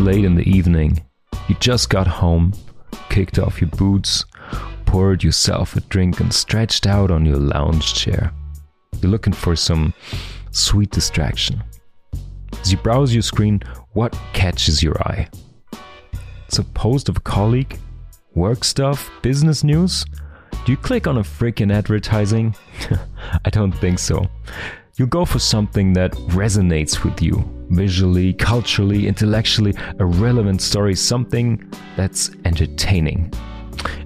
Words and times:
late 0.00 0.24
in 0.24 0.34
the 0.34 0.48
evening. 0.48 1.04
You 1.48 1.54
just 1.60 1.90
got 1.90 2.06
home, 2.06 2.52
kicked 3.10 3.38
off 3.38 3.60
your 3.60 3.70
boots, 3.70 4.24
poured 4.86 5.22
yourself 5.22 5.76
a 5.76 5.80
drink, 5.80 6.20
and 6.20 6.32
stretched 6.32 6.86
out 6.86 7.10
on 7.10 7.26
your 7.26 7.36
lounge 7.36 7.94
chair. 7.94 8.32
You're 9.00 9.10
looking 9.10 9.32
for 9.32 9.54
some 9.54 9.94
sweet 10.50 10.90
distraction. 10.90 11.62
As 12.60 12.72
you 12.72 12.78
browse 12.78 13.12
your 13.12 13.22
screen, 13.22 13.62
what 13.92 14.18
catches 14.32 14.82
your 14.82 15.00
eye? 15.02 15.28
It's 16.46 16.58
a 16.58 16.64
post 16.64 17.08
of 17.08 17.18
a 17.18 17.20
colleague, 17.20 17.78
work 18.34 18.64
stuff, 18.64 19.10
business 19.22 19.62
news? 19.62 20.04
Do 20.64 20.72
you 20.72 20.76
click 20.76 21.06
on 21.06 21.18
a 21.18 21.22
freaking 21.22 21.72
advertising? 21.72 22.54
I 23.44 23.50
don't 23.50 23.72
think 23.72 23.98
so. 23.98 24.28
You 24.96 25.06
go 25.06 25.24
for 25.24 25.38
something 25.38 25.92
that 25.92 26.12
resonates 26.34 27.04
with 27.04 27.22
you 27.22 27.44
visually, 27.70 28.32
culturally, 28.34 29.06
intellectually, 29.06 29.72
a 30.00 30.04
relevant 30.04 30.60
story, 30.60 30.96
something 30.96 31.72
that's 31.96 32.30
entertaining. 32.44 33.32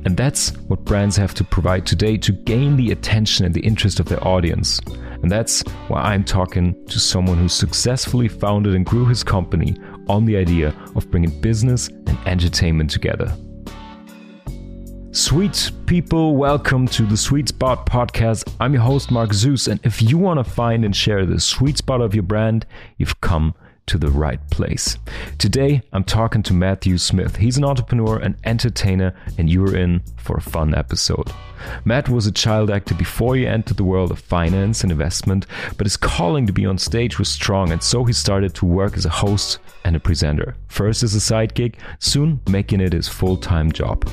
And 0.05 0.17
that's 0.17 0.51
what 0.69 0.85
brands 0.85 1.17
have 1.17 1.35
to 1.35 1.45
provide 1.45 1.87
today 1.87 2.19
to 2.19 2.33
gain 2.33 2.77
the 2.77 2.93
attention 2.93 3.47
and 3.47 3.55
the 3.55 3.63
interest 3.63 3.99
of 3.99 4.07
their 4.07 4.23
audience. 4.27 4.79
And 5.23 5.31
that's 5.31 5.63
why 5.89 6.03
I'm 6.03 6.23
talking 6.23 6.75
to 6.87 7.01
someone 7.01 7.39
who 7.39 7.49
successfully 7.49 8.29
founded 8.29 8.75
and 8.75 8.85
grew 8.85 9.07
his 9.07 9.25
company 9.25 9.77
on 10.09 10.27
the 10.27 10.37
idea 10.37 10.75
of 10.95 11.11
bringing 11.11 11.41
business 11.41 11.89
and 11.89 12.19
entertainment 12.27 12.91
together. 12.91 13.35
Sweet 15.15 15.71
people, 15.87 16.35
welcome 16.35 16.89
to 16.89 17.07
the 17.07 17.17
Sweet 17.17 17.51
Spot 17.51 17.87
podcast. 17.87 18.53
I'm 18.59 18.73
your 18.73 18.83
host, 18.83 19.13
Mark 19.13 19.33
Zeus, 19.33 19.69
and 19.69 19.79
if 19.85 20.03
you 20.03 20.19
want 20.19 20.45
to 20.45 20.51
find 20.51 20.85
and 20.85 20.95
share 20.95 21.25
the 21.25 21.39
sweet 21.39 21.79
spot 21.79 22.01
of 22.01 22.17
your 22.17 22.25
brand, 22.25 22.67
you've 22.99 23.21
come 23.21 23.55
to 23.87 23.97
the 23.97 24.11
right 24.11 24.41
place. 24.51 24.99
Today, 25.39 25.83
I'm 25.93 26.03
talking 26.03 26.43
to 26.43 26.53
Matthew 26.53 26.99
Smith. 26.99 27.37
He's 27.37 27.57
an 27.57 27.65
entrepreneur 27.65 28.19
and 28.19 28.35
entertainer, 28.43 29.15
and 29.39 29.49
you're 29.49 29.77
in 29.77 30.03
for 30.17 30.37
a 30.37 30.43
fun 30.43 30.75
episode. 30.75 31.31
Matt 31.85 32.09
was 32.09 32.27
a 32.27 32.33
child 32.33 32.69
actor 32.69 32.97
before 32.97 33.37
he 33.37 33.47
entered 33.47 33.77
the 33.77 33.85
world 33.85 34.11
of 34.11 34.19
finance 34.19 34.83
and 34.83 34.91
investment, 34.91 35.47
but 35.79 35.87
his 35.87 35.97
calling 35.97 36.45
to 36.49 36.53
be 36.53 36.67
on 36.67 36.77
stage 36.77 37.21
was 37.21 37.29
strong, 37.29 37.71
and 37.71 37.85
so 37.85 38.03
he 38.03 38.13
started 38.13 38.53
to 38.57 38.67
work 38.67 38.97
as 38.97 39.07
a 39.07 39.11
host 39.11 39.61
and 39.85 39.95
a 39.95 40.01
presenter. 40.01 40.57
First 40.67 41.05
as 41.05 41.15
a 41.15 41.21
side 41.21 41.55
gig, 41.55 41.79
soon 42.01 42.41
making 42.49 42.81
it 42.81 42.93
his 42.93 43.07
full 43.07 43.37
time 43.37 43.71
job. 43.71 44.11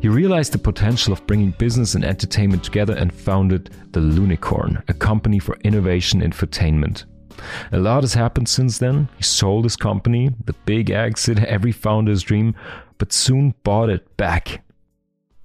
He 0.00 0.08
realized 0.08 0.52
the 0.52 0.58
potential 0.58 1.12
of 1.12 1.26
bringing 1.26 1.50
business 1.52 1.94
and 1.96 2.04
entertainment 2.04 2.62
together 2.62 2.94
and 2.94 3.12
founded 3.12 3.70
the 3.90 4.00
Lunicorn, 4.00 4.88
a 4.88 4.94
company 4.94 5.40
for 5.40 5.56
innovation 5.64 6.20
infotainment. 6.20 7.04
A 7.72 7.78
lot 7.78 8.04
has 8.04 8.14
happened 8.14 8.48
since 8.48 8.78
then. 8.78 9.08
He 9.16 9.24
sold 9.24 9.64
his 9.64 9.76
company, 9.76 10.30
the 10.44 10.52
big 10.64 10.90
exit, 10.90 11.38
every 11.44 11.72
founder's 11.72 12.22
dream, 12.22 12.54
but 12.98 13.12
soon 13.12 13.54
bought 13.64 13.90
it 13.90 14.16
back. 14.16 14.62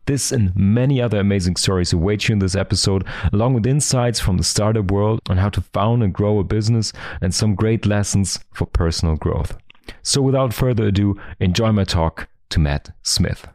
This 0.05 0.31
and 0.31 0.55
many 0.55 1.01
other 1.01 1.19
amazing 1.19 1.55
stories 1.55 1.93
await 1.93 2.27
you 2.27 2.33
in 2.33 2.39
this 2.39 2.55
episode, 2.55 3.07
along 3.31 3.53
with 3.53 3.65
insights 3.65 4.19
from 4.19 4.37
the 4.37 4.43
startup 4.43 4.91
world 4.91 5.21
on 5.29 5.37
how 5.37 5.49
to 5.49 5.61
found 5.61 6.03
and 6.03 6.13
grow 6.13 6.39
a 6.39 6.43
business 6.43 6.91
and 7.21 7.33
some 7.33 7.55
great 7.55 7.85
lessons 7.85 8.39
for 8.53 8.65
personal 8.65 9.15
growth. 9.15 9.57
So, 10.01 10.21
without 10.21 10.53
further 10.53 10.87
ado, 10.87 11.19
enjoy 11.39 11.71
my 11.71 11.85
talk 11.85 12.27
to 12.49 12.59
Matt 12.59 12.91
Smith. 13.01 13.47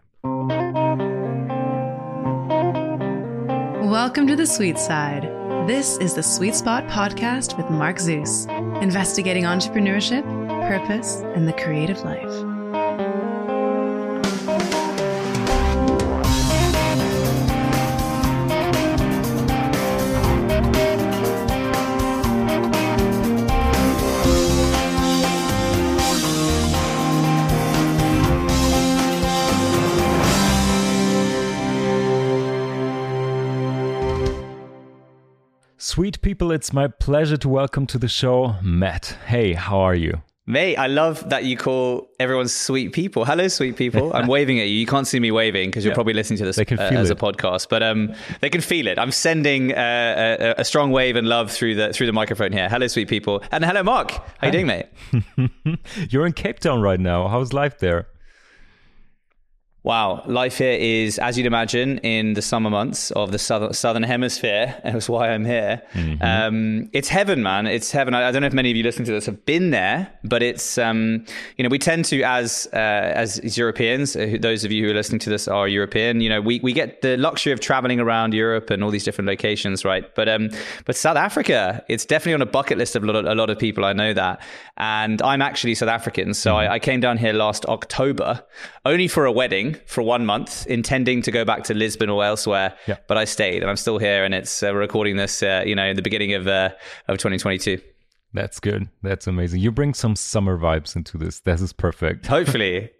Welcome 3.88 4.26
to 4.26 4.36
the 4.36 4.46
sweet 4.46 4.78
side. 4.78 5.22
This 5.66 5.96
is 5.96 6.12
the 6.12 6.22
Sweet 6.22 6.54
Spot 6.54 6.86
podcast 6.88 7.56
with 7.56 7.70
Mark 7.70 7.98
Zeus, 7.98 8.44
investigating 8.82 9.44
entrepreneurship, 9.44 10.24
purpose, 10.68 11.22
and 11.34 11.48
the 11.48 11.54
creative 11.54 11.98
life. 12.02 12.57
Sweet 35.90 36.20
people, 36.20 36.52
it's 36.52 36.70
my 36.70 36.86
pleasure 36.86 37.38
to 37.38 37.48
welcome 37.48 37.86
to 37.86 37.96
the 37.96 38.08
show 38.08 38.56
Matt. 38.60 39.16
Hey, 39.24 39.54
how 39.54 39.80
are 39.80 39.94
you? 39.94 40.20
Mate, 40.44 40.76
I 40.76 40.86
love 40.86 41.30
that 41.30 41.44
you 41.44 41.56
call 41.56 42.10
everyone 42.20 42.48
sweet 42.48 42.92
people. 42.92 43.24
Hello, 43.24 43.48
sweet 43.48 43.78
people. 43.78 44.14
I'm 44.14 44.26
waving 44.36 44.60
at 44.60 44.68
you. 44.68 44.74
You 44.74 44.84
can't 44.84 45.06
see 45.06 45.18
me 45.18 45.30
waving 45.30 45.70
because 45.70 45.86
you're 45.86 45.92
yeah. 45.92 45.94
probably 45.94 46.12
listening 46.12 46.36
to 46.40 46.44
this 46.44 46.58
uh, 46.58 46.64
as 46.78 47.08
it. 47.08 47.16
a 47.16 47.18
podcast, 47.18 47.70
but 47.70 47.82
um, 47.82 48.12
they 48.42 48.50
can 48.50 48.60
feel 48.60 48.86
it. 48.86 48.98
I'm 48.98 49.10
sending 49.10 49.72
uh, 49.72 50.54
a, 50.58 50.60
a, 50.60 50.64
strong 50.66 50.90
wave 50.90 51.16
and 51.16 51.26
love 51.26 51.50
through 51.50 51.76
the 51.76 51.90
through 51.94 52.06
the 52.06 52.12
microphone 52.12 52.52
here. 52.52 52.68
Hello, 52.68 52.86
sweet 52.86 53.08
people, 53.08 53.42
and 53.50 53.64
hello, 53.64 53.82
Mark. 53.82 54.10
How 54.10 54.22
Hi. 54.40 54.46
you 54.48 54.52
doing, 54.52 54.66
mate? 54.66 55.78
you're 56.10 56.26
in 56.26 56.34
Cape 56.34 56.60
Town 56.60 56.82
right 56.82 57.00
now. 57.00 57.28
How's 57.28 57.54
life 57.54 57.78
there? 57.78 58.08
Wow, 59.88 60.22
life 60.26 60.58
here 60.58 60.78
is, 60.78 61.18
as 61.18 61.38
you'd 61.38 61.46
imagine, 61.46 61.96
in 62.00 62.34
the 62.34 62.42
summer 62.42 62.68
months 62.68 63.10
of 63.12 63.32
the 63.32 63.38
southern, 63.38 63.72
southern 63.72 64.02
hemisphere. 64.02 64.78
That's 64.84 65.08
why 65.08 65.30
I'm 65.30 65.46
here. 65.46 65.80
Mm-hmm. 65.94 66.22
Um, 66.22 66.90
it's 66.92 67.08
heaven, 67.08 67.42
man. 67.42 67.66
It's 67.66 67.90
heaven. 67.90 68.12
I, 68.12 68.28
I, 68.28 68.30
don't 68.30 68.42
know 68.42 68.48
if 68.48 68.52
many 68.52 68.70
of 68.70 68.76
you 68.76 68.82
listening 68.82 69.06
to 69.06 69.12
this 69.12 69.24
have 69.24 69.46
been 69.46 69.70
there, 69.70 70.12
but 70.24 70.42
it's 70.42 70.76
um, 70.76 71.24
you 71.56 71.62
know 71.62 71.70
we 71.70 71.78
tend 71.78 72.04
to 72.04 72.22
as 72.22 72.68
uh, 72.74 72.76
as 72.76 73.56
Europeans, 73.56 74.14
uh, 74.14 74.36
those 74.38 74.62
of 74.62 74.72
you 74.72 74.84
who 74.84 74.90
are 74.90 74.94
listening 74.94 75.20
to 75.20 75.30
this 75.30 75.48
are 75.48 75.66
European. 75.66 76.20
You 76.20 76.28
know, 76.28 76.42
we 76.42 76.60
we 76.60 76.74
get 76.74 77.00
the 77.00 77.16
luxury 77.16 77.54
of 77.54 77.60
traveling 77.60 77.98
around 77.98 78.34
Europe 78.34 78.68
and 78.68 78.84
all 78.84 78.90
these 78.90 79.04
different 79.04 79.26
locations, 79.26 79.86
right? 79.86 80.14
But 80.14 80.28
um, 80.28 80.50
but 80.84 80.96
South 80.96 81.16
Africa, 81.16 81.82
it's 81.88 82.04
definitely 82.04 82.34
on 82.34 82.42
a 82.42 82.52
bucket 82.52 82.76
list 82.76 82.94
of 82.94 83.04
a 83.04 83.06
lot 83.06 83.16
of, 83.16 83.24
a 83.24 83.34
lot 83.34 83.48
of 83.48 83.58
people. 83.58 83.86
I 83.86 83.94
know 83.94 84.12
that, 84.12 84.42
and 84.76 85.22
I'm 85.22 85.40
actually 85.40 85.74
South 85.76 85.88
African, 85.88 86.34
so 86.34 86.50
mm-hmm. 86.50 86.72
I, 86.72 86.74
I 86.74 86.78
came 86.78 87.00
down 87.00 87.16
here 87.16 87.32
last 87.32 87.64
October 87.64 88.44
only 88.84 89.08
for 89.08 89.24
a 89.24 89.32
wedding 89.32 89.77
for 89.86 90.02
one 90.02 90.26
month, 90.26 90.66
intending 90.66 91.22
to 91.22 91.30
go 91.30 91.44
back 91.44 91.64
to 91.64 91.74
Lisbon 91.74 92.10
or 92.10 92.24
elsewhere. 92.24 92.74
Yeah. 92.86 92.96
But 93.06 93.18
I 93.18 93.24
stayed, 93.24 93.62
and 93.62 93.70
I'm 93.70 93.76
still 93.76 93.98
here, 93.98 94.24
and 94.24 94.34
it's 94.34 94.62
uh, 94.62 94.74
recording 94.74 95.16
this, 95.16 95.42
uh, 95.42 95.62
you 95.66 95.74
know, 95.74 95.86
in 95.86 95.96
the 95.96 96.02
beginning 96.02 96.34
of 96.34 96.46
uh, 96.46 96.70
of 97.08 97.18
2022. 97.18 97.80
That's 98.34 98.60
good. 98.60 98.88
That's 99.02 99.26
amazing. 99.26 99.60
You 99.60 99.72
bring 99.72 99.94
some 99.94 100.14
summer 100.14 100.58
vibes 100.58 100.94
into 100.94 101.16
this. 101.16 101.40
This 101.40 101.60
is 101.60 101.72
perfect. 101.72 102.26
Hopefully, 102.28 102.90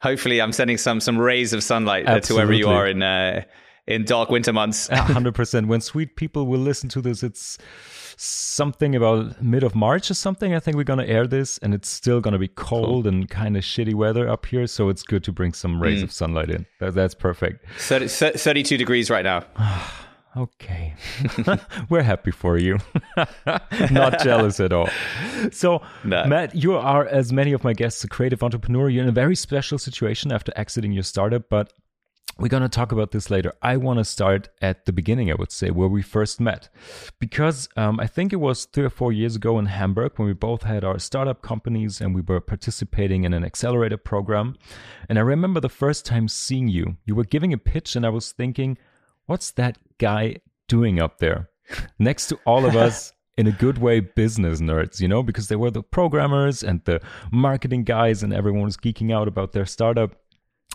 hopefully, 0.00 0.40
I'm 0.40 0.52
sending 0.52 0.78
some 0.78 1.00
some 1.00 1.18
rays 1.18 1.52
of 1.52 1.62
sunlight 1.62 2.22
to 2.24 2.34
wherever 2.34 2.52
you 2.52 2.68
are 2.68 2.86
in 2.86 3.02
uh, 3.02 3.42
in 3.86 4.04
dark 4.04 4.30
winter 4.30 4.52
months. 4.52 4.88
Hundred 4.92 5.34
percent. 5.34 5.68
When 5.68 5.80
sweet 5.80 6.16
people 6.16 6.46
will 6.46 6.60
listen 6.60 6.88
to 6.90 7.00
this, 7.00 7.22
it's 7.22 7.58
something 8.16 8.96
about 8.96 9.42
mid 9.42 9.62
of 9.62 9.74
March 9.74 10.10
or 10.10 10.14
something. 10.14 10.54
I 10.54 10.60
think 10.60 10.76
we're 10.76 10.84
gonna 10.84 11.04
air 11.04 11.26
this, 11.26 11.58
and 11.58 11.74
it's 11.74 11.88
still 11.88 12.20
gonna 12.20 12.38
be 12.38 12.48
cold 12.48 13.04
cool. 13.04 13.08
and 13.08 13.28
kind 13.28 13.56
of 13.56 13.62
shitty 13.62 13.94
weather 13.94 14.28
up 14.28 14.46
here. 14.46 14.66
So 14.66 14.88
it's 14.88 15.02
good 15.02 15.22
to 15.24 15.32
bring 15.32 15.52
some 15.52 15.80
rays 15.80 16.00
mm. 16.00 16.04
of 16.04 16.12
sunlight 16.12 16.50
in. 16.50 16.66
That, 16.80 16.94
that's 16.94 17.14
perfect. 17.14 17.64
30, 17.78 18.08
32 18.08 18.76
degrees 18.76 19.10
right 19.10 19.24
now. 19.24 19.44
okay, 20.36 20.94
we're 21.88 22.02
happy 22.02 22.30
for 22.30 22.58
you. 22.58 22.78
Not 23.90 24.20
jealous 24.22 24.60
at 24.60 24.72
all. 24.72 24.88
So, 25.52 25.82
no. 26.04 26.24
Matt, 26.26 26.54
you 26.54 26.76
are, 26.76 27.06
as 27.06 27.32
many 27.32 27.52
of 27.52 27.64
my 27.64 27.72
guests, 27.72 28.04
a 28.04 28.08
creative 28.08 28.42
entrepreneur. 28.42 28.88
You're 28.88 29.02
in 29.02 29.08
a 29.08 29.12
very 29.12 29.36
special 29.36 29.78
situation 29.78 30.32
after 30.32 30.52
exiting 30.56 30.92
your 30.92 31.02
startup, 31.02 31.48
but 31.48 31.72
we're 32.38 32.48
going 32.48 32.62
to 32.62 32.68
talk 32.68 32.92
about 32.92 33.12
this 33.12 33.30
later. 33.30 33.52
I 33.62 33.78
want 33.78 33.98
to 33.98 34.04
start 34.04 34.50
at 34.60 34.84
the 34.84 34.92
beginning, 34.92 35.30
I 35.30 35.34
would 35.34 35.50
say, 35.50 35.70
where 35.70 35.88
we 35.88 36.02
first 36.02 36.38
met. 36.38 36.68
Because 37.18 37.68
um, 37.76 37.98
I 37.98 38.06
think 38.06 38.32
it 38.32 38.36
was 38.36 38.66
three 38.66 38.84
or 38.84 38.90
four 38.90 39.10
years 39.10 39.36
ago 39.36 39.58
in 39.58 39.66
Hamburg 39.66 40.12
when 40.16 40.28
we 40.28 40.34
both 40.34 40.62
had 40.62 40.84
our 40.84 40.98
startup 40.98 41.40
companies 41.40 42.00
and 42.00 42.14
we 42.14 42.20
were 42.20 42.40
participating 42.40 43.24
in 43.24 43.32
an 43.32 43.44
accelerator 43.44 43.96
program. 43.96 44.56
And 45.08 45.18
I 45.18 45.22
remember 45.22 45.60
the 45.60 45.70
first 45.70 46.04
time 46.04 46.28
seeing 46.28 46.68
you. 46.68 46.96
You 47.06 47.14
were 47.14 47.24
giving 47.24 47.54
a 47.54 47.58
pitch, 47.58 47.96
and 47.96 48.04
I 48.04 48.10
was 48.10 48.32
thinking, 48.32 48.76
what's 49.24 49.50
that 49.52 49.78
guy 49.98 50.36
doing 50.68 51.00
up 51.00 51.18
there 51.18 51.48
next 51.98 52.26
to 52.28 52.38
all 52.44 52.66
of 52.66 52.76
us? 52.76 53.12
in 53.38 53.46
a 53.46 53.52
good 53.52 53.76
way 53.76 54.00
business 54.00 54.60
nerds, 54.62 54.98
you 54.98 55.06
know, 55.06 55.22
because 55.22 55.48
they 55.48 55.56
were 55.56 55.70
the 55.70 55.82
programmers 55.82 56.62
and 56.62 56.82
the 56.86 56.98
marketing 57.30 57.84
guys, 57.84 58.22
and 58.22 58.32
everyone 58.32 58.62
was 58.62 58.78
geeking 58.78 59.14
out 59.14 59.28
about 59.28 59.52
their 59.52 59.66
startup 59.66 60.16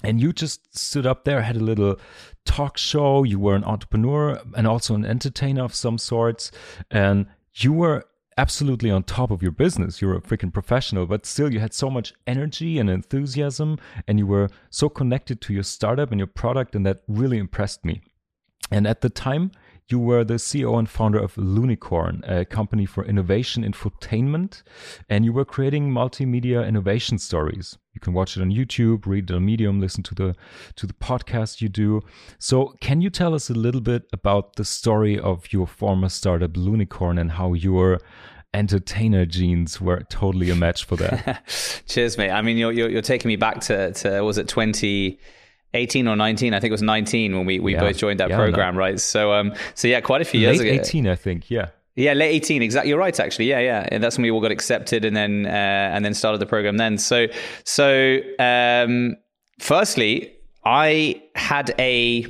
and 0.03 0.19
you 0.21 0.33
just 0.33 0.77
stood 0.77 1.05
up 1.05 1.25
there 1.25 1.41
had 1.41 1.55
a 1.55 1.59
little 1.59 1.97
talk 2.45 2.77
show. 2.77 3.23
You 3.23 3.39
were 3.39 3.55
an 3.55 3.63
entrepreneur 3.63 4.41
and 4.55 4.67
also 4.67 4.95
an 4.95 5.05
entertainer 5.05 5.63
of 5.63 5.75
some 5.75 5.97
sorts. 5.97 6.51
And 6.89 7.27
you 7.53 7.73
were 7.73 8.05
absolutely 8.37 8.89
on 8.89 9.03
top 9.03 9.29
of 9.31 9.43
your 9.43 9.51
business. 9.51 10.01
You're 10.01 10.15
a 10.15 10.21
freaking 10.21 10.53
professional 10.53 11.05
but 11.05 11.25
still 11.25 11.53
you 11.53 11.59
had 11.59 11.73
so 11.73 11.89
much 11.89 12.13
energy 12.25 12.79
and 12.79 12.89
enthusiasm 12.89 13.77
and 14.07 14.17
you 14.17 14.25
were 14.25 14.49
so 14.69 14.89
connected 14.89 15.41
to 15.41 15.53
your 15.53 15.63
startup 15.63 16.11
and 16.11 16.19
your 16.19 16.27
product 16.27 16.75
and 16.75 16.85
that 16.85 17.03
really 17.07 17.37
impressed 17.37 17.85
me. 17.85 18.01
And 18.71 18.87
at 18.87 19.01
the 19.01 19.09
time 19.09 19.51
you 19.91 19.99
were 19.99 20.23
the 20.23 20.35
CEO 20.35 20.77
and 20.77 20.89
founder 20.89 21.19
of 21.19 21.35
Lunicorn, 21.35 22.21
a 22.29 22.45
company 22.45 22.85
for 22.85 23.03
innovation 23.05 23.63
infotainment, 23.63 24.63
and 25.09 25.25
you 25.25 25.33
were 25.33 25.45
creating 25.45 25.91
multimedia 25.91 26.67
innovation 26.67 27.17
stories. 27.17 27.77
You 27.93 27.99
can 27.99 28.13
watch 28.13 28.37
it 28.37 28.41
on 28.41 28.51
YouTube, 28.51 29.05
read 29.05 29.29
it 29.29 29.35
on 29.35 29.45
Medium, 29.45 29.81
listen 29.81 30.03
to 30.03 30.15
the 30.15 30.35
to 30.75 30.87
the 30.87 30.93
podcast 30.93 31.61
you 31.61 31.69
do. 31.69 32.01
So, 32.39 32.75
can 32.79 33.01
you 33.01 33.09
tell 33.09 33.33
us 33.33 33.49
a 33.49 33.53
little 33.53 33.81
bit 33.81 34.03
about 34.13 34.55
the 34.55 34.65
story 34.65 35.19
of 35.19 35.51
your 35.51 35.67
former 35.67 36.09
startup 36.09 36.53
Lunicorn 36.53 37.19
and 37.19 37.31
how 37.31 37.53
your 37.53 37.99
entertainer 38.53 39.25
genes 39.25 39.79
were 39.79 40.01
totally 40.09 40.49
a 40.49 40.55
match 40.55 40.85
for 40.85 40.95
that? 40.97 41.43
Cheers, 41.87 42.17
mate. 42.17 42.31
I 42.31 42.41
mean, 42.41 42.57
you're, 42.57 42.71
you're, 42.71 42.89
you're 42.89 43.01
taking 43.01 43.29
me 43.29 43.35
back 43.35 43.59
to 43.61 43.91
to 43.91 44.21
was 44.21 44.37
it 44.37 44.47
20- 44.47 45.17
18 45.73 46.07
or 46.07 46.15
19 46.15 46.53
i 46.53 46.59
think 46.59 46.69
it 46.69 46.73
was 46.73 46.81
19 46.81 47.37
when 47.37 47.45
we, 47.45 47.59
we 47.59 47.73
yeah. 47.73 47.79
both 47.79 47.97
joined 47.97 48.19
that 48.19 48.29
yeah, 48.29 48.37
program 48.37 48.77
right 48.77 48.99
so 48.99 49.33
um 49.33 49.53
so 49.75 49.87
yeah 49.87 50.01
quite 50.01 50.21
a 50.21 50.25
few 50.25 50.39
years 50.39 50.59
ago 50.59 50.69
18 50.69 51.07
i 51.07 51.15
think 51.15 51.49
yeah 51.49 51.69
yeah 51.95 52.13
late 52.13 52.29
18 52.35 52.61
exactly 52.61 52.89
you're 52.89 52.99
right 52.99 53.19
actually 53.19 53.45
yeah 53.45 53.59
yeah 53.59 53.87
and 53.91 54.03
that's 54.03 54.17
when 54.17 54.23
we 54.23 54.31
all 54.31 54.41
got 54.41 54.51
accepted 54.51 55.05
and 55.05 55.15
then 55.15 55.45
uh, 55.45 55.49
and 55.49 56.03
then 56.03 56.13
started 56.13 56.39
the 56.39 56.45
program 56.45 56.77
then 56.77 56.97
so 56.97 57.27
so 57.63 58.19
um 58.39 59.15
firstly 59.59 60.33
i 60.65 61.21
had 61.35 61.73
a 61.79 62.25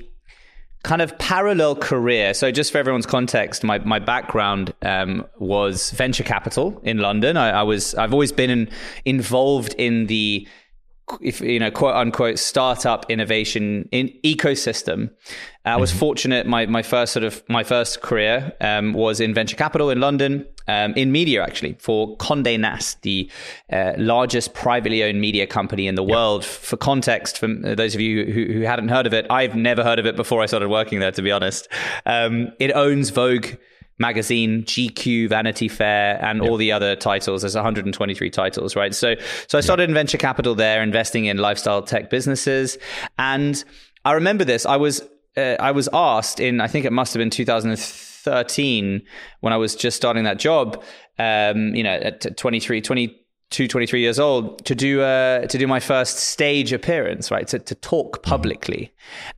kind 0.84 1.02
of 1.02 1.18
parallel 1.20 1.76
career. 1.76 2.34
So, 2.34 2.52
just 2.52 2.72
for 2.72 2.78
everyone's 2.78 3.06
context, 3.06 3.64
my 3.64 3.80
my 3.80 4.00
background 4.00 4.74
um, 4.82 5.26
was 5.38 5.92
venture 5.92 6.24
capital 6.24 6.80
in 6.84 6.98
London. 6.98 7.38
I, 7.38 7.50
I, 7.50 7.64
was 7.64 7.94
I've 7.96 8.14
always 8.14 8.32
been 8.32 8.50
in, 8.50 8.70
involved 9.06 9.76
in 9.78 10.08
the 10.08 10.48
if 11.22 11.42
you 11.42 11.60
know 11.60 11.72
quote 11.72 11.96
unquote 11.96 12.40
startup 12.40 13.10
innovation 13.10 13.88
in 13.92 14.08
ecosystem 14.24 15.10
i 15.66 15.76
was 15.76 15.90
mm-hmm. 15.90 16.00
fortunate 16.00 16.48
my, 16.48 16.66
my 16.66 16.82
first 16.82 17.14
sort 17.14 17.24
of 17.24 17.44
my 17.50 17.64
first 17.64 18.02
career 18.02 18.54
um, 18.62 18.94
was 18.94 19.20
in 19.20 19.34
venture 19.34 19.56
capital 19.56 19.90
in 19.90 20.00
london 20.00 20.46
um, 20.68 20.94
in 20.94 21.12
media 21.12 21.44
actually 21.44 21.74
for 21.80 22.16
conde 22.18 22.60
nast 22.60 23.02
the 23.02 23.30
uh, 23.72 23.94
largest 23.98 24.54
privately 24.54 25.04
owned 25.04 25.20
media 25.20 25.46
company 25.46 25.88
in 25.88 25.96
the 25.96 26.04
yep. 26.04 26.12
world 26.12 26.46
for 26.46 26.78
context 26.78 27.38
for 27.38 27.48
those 27.48 27.96
of 27.96 28.02
you 28.02 28.26
who, 28.26 28.54
who, 28.54 28.62
hadn't 28.62 28.90
heard 28.90 29.08
of 29.08 29.14
it 29.14 29.26
i've 29.30 29.56
never 29.56 29.84
heard 29.84 30.00
of 30.00 30.06
it 30.06 30.16
before 30.16 30.42
i 30.42 30.46
started 30.46 30.70
working 30.70 31.00
there 31.00 31.12
to 31.12 31.22
be 31.22 31.32
honest 31.32 31.68
um, 32.06 32.52
it 32.60 32.72
owns 32.74 33.10
vogue 33.10 33.48
magazine, 34.02 34.64
GQ, 34.64 35.30
Vanity 35.30 35.70
Fair, 35.70 36.20
and 36.22 36.42
yep. 36.42 36.50
all 36.50 36.58
the 36.58 36.74
other 36.74 36.96
titles. 36.98 37.44
There's 37.44 37.56
123 37.56 38.30
titles, 38.30 38.76
right? 38.76 38.94
So, 38.94 39.16
so 39.48 39.58
I 39.58 39.62
started 39.62 39.84
yep. 39.84 39.90
in 39.90 39.94
venture 39.94 40.18
capital 40.18 40.56
there, 40.56 40.84
investing 40.84 41.26
in 41.26 41.38
lifestyle 41.38 41.82
tech 41.82 42.10
businesses. 42.10 42.78
And 43.18 43.64
I 44.04 44.14
remember 44.14 44.44
this. 44.44 44.66
I 44.66 44.76
was, 44.76 45.02
uh, 45.38 45.56
I 45.60 45.72
was 45.72 45.88
asked 45.94 46.42
in, 46.42 46.60
I 46.60 46.68
think 46.68 46.86
it 46.86 46.92
must 46.92 47.14
have 47.14 47.20
been 47.20 47.30
2013 47.30 49.02
when 49.40 49.54
I 49.54 49.58
was 49.58 49.76
just 49.76 49.96
starting 49.96 50.26
that 50.26 50.40
job. 50.40 50.84
Um, 51.18 51.76
you 51.76 51.84
know, 51.84 51.94
at 51.94 52.36
23, 52.36 52.82
20, 52.82 53.21
23 53.52 54.00
years 54.00 54.20
old 54.20 54.64
to 54.66 54.74
do 54.74 55.02
uh, 55.02 55.46
to 55.46 55.58
do 55.58 55.68
my 55.68 55.80
first 55.80 56.18
stage 56.18 56.72
appearance, 56.74 57.30
right? 57.30 57.48
To, 57.50 57.60
to 57.60 57.76
talk 57.76 58.24
publicly. 58.24 58.94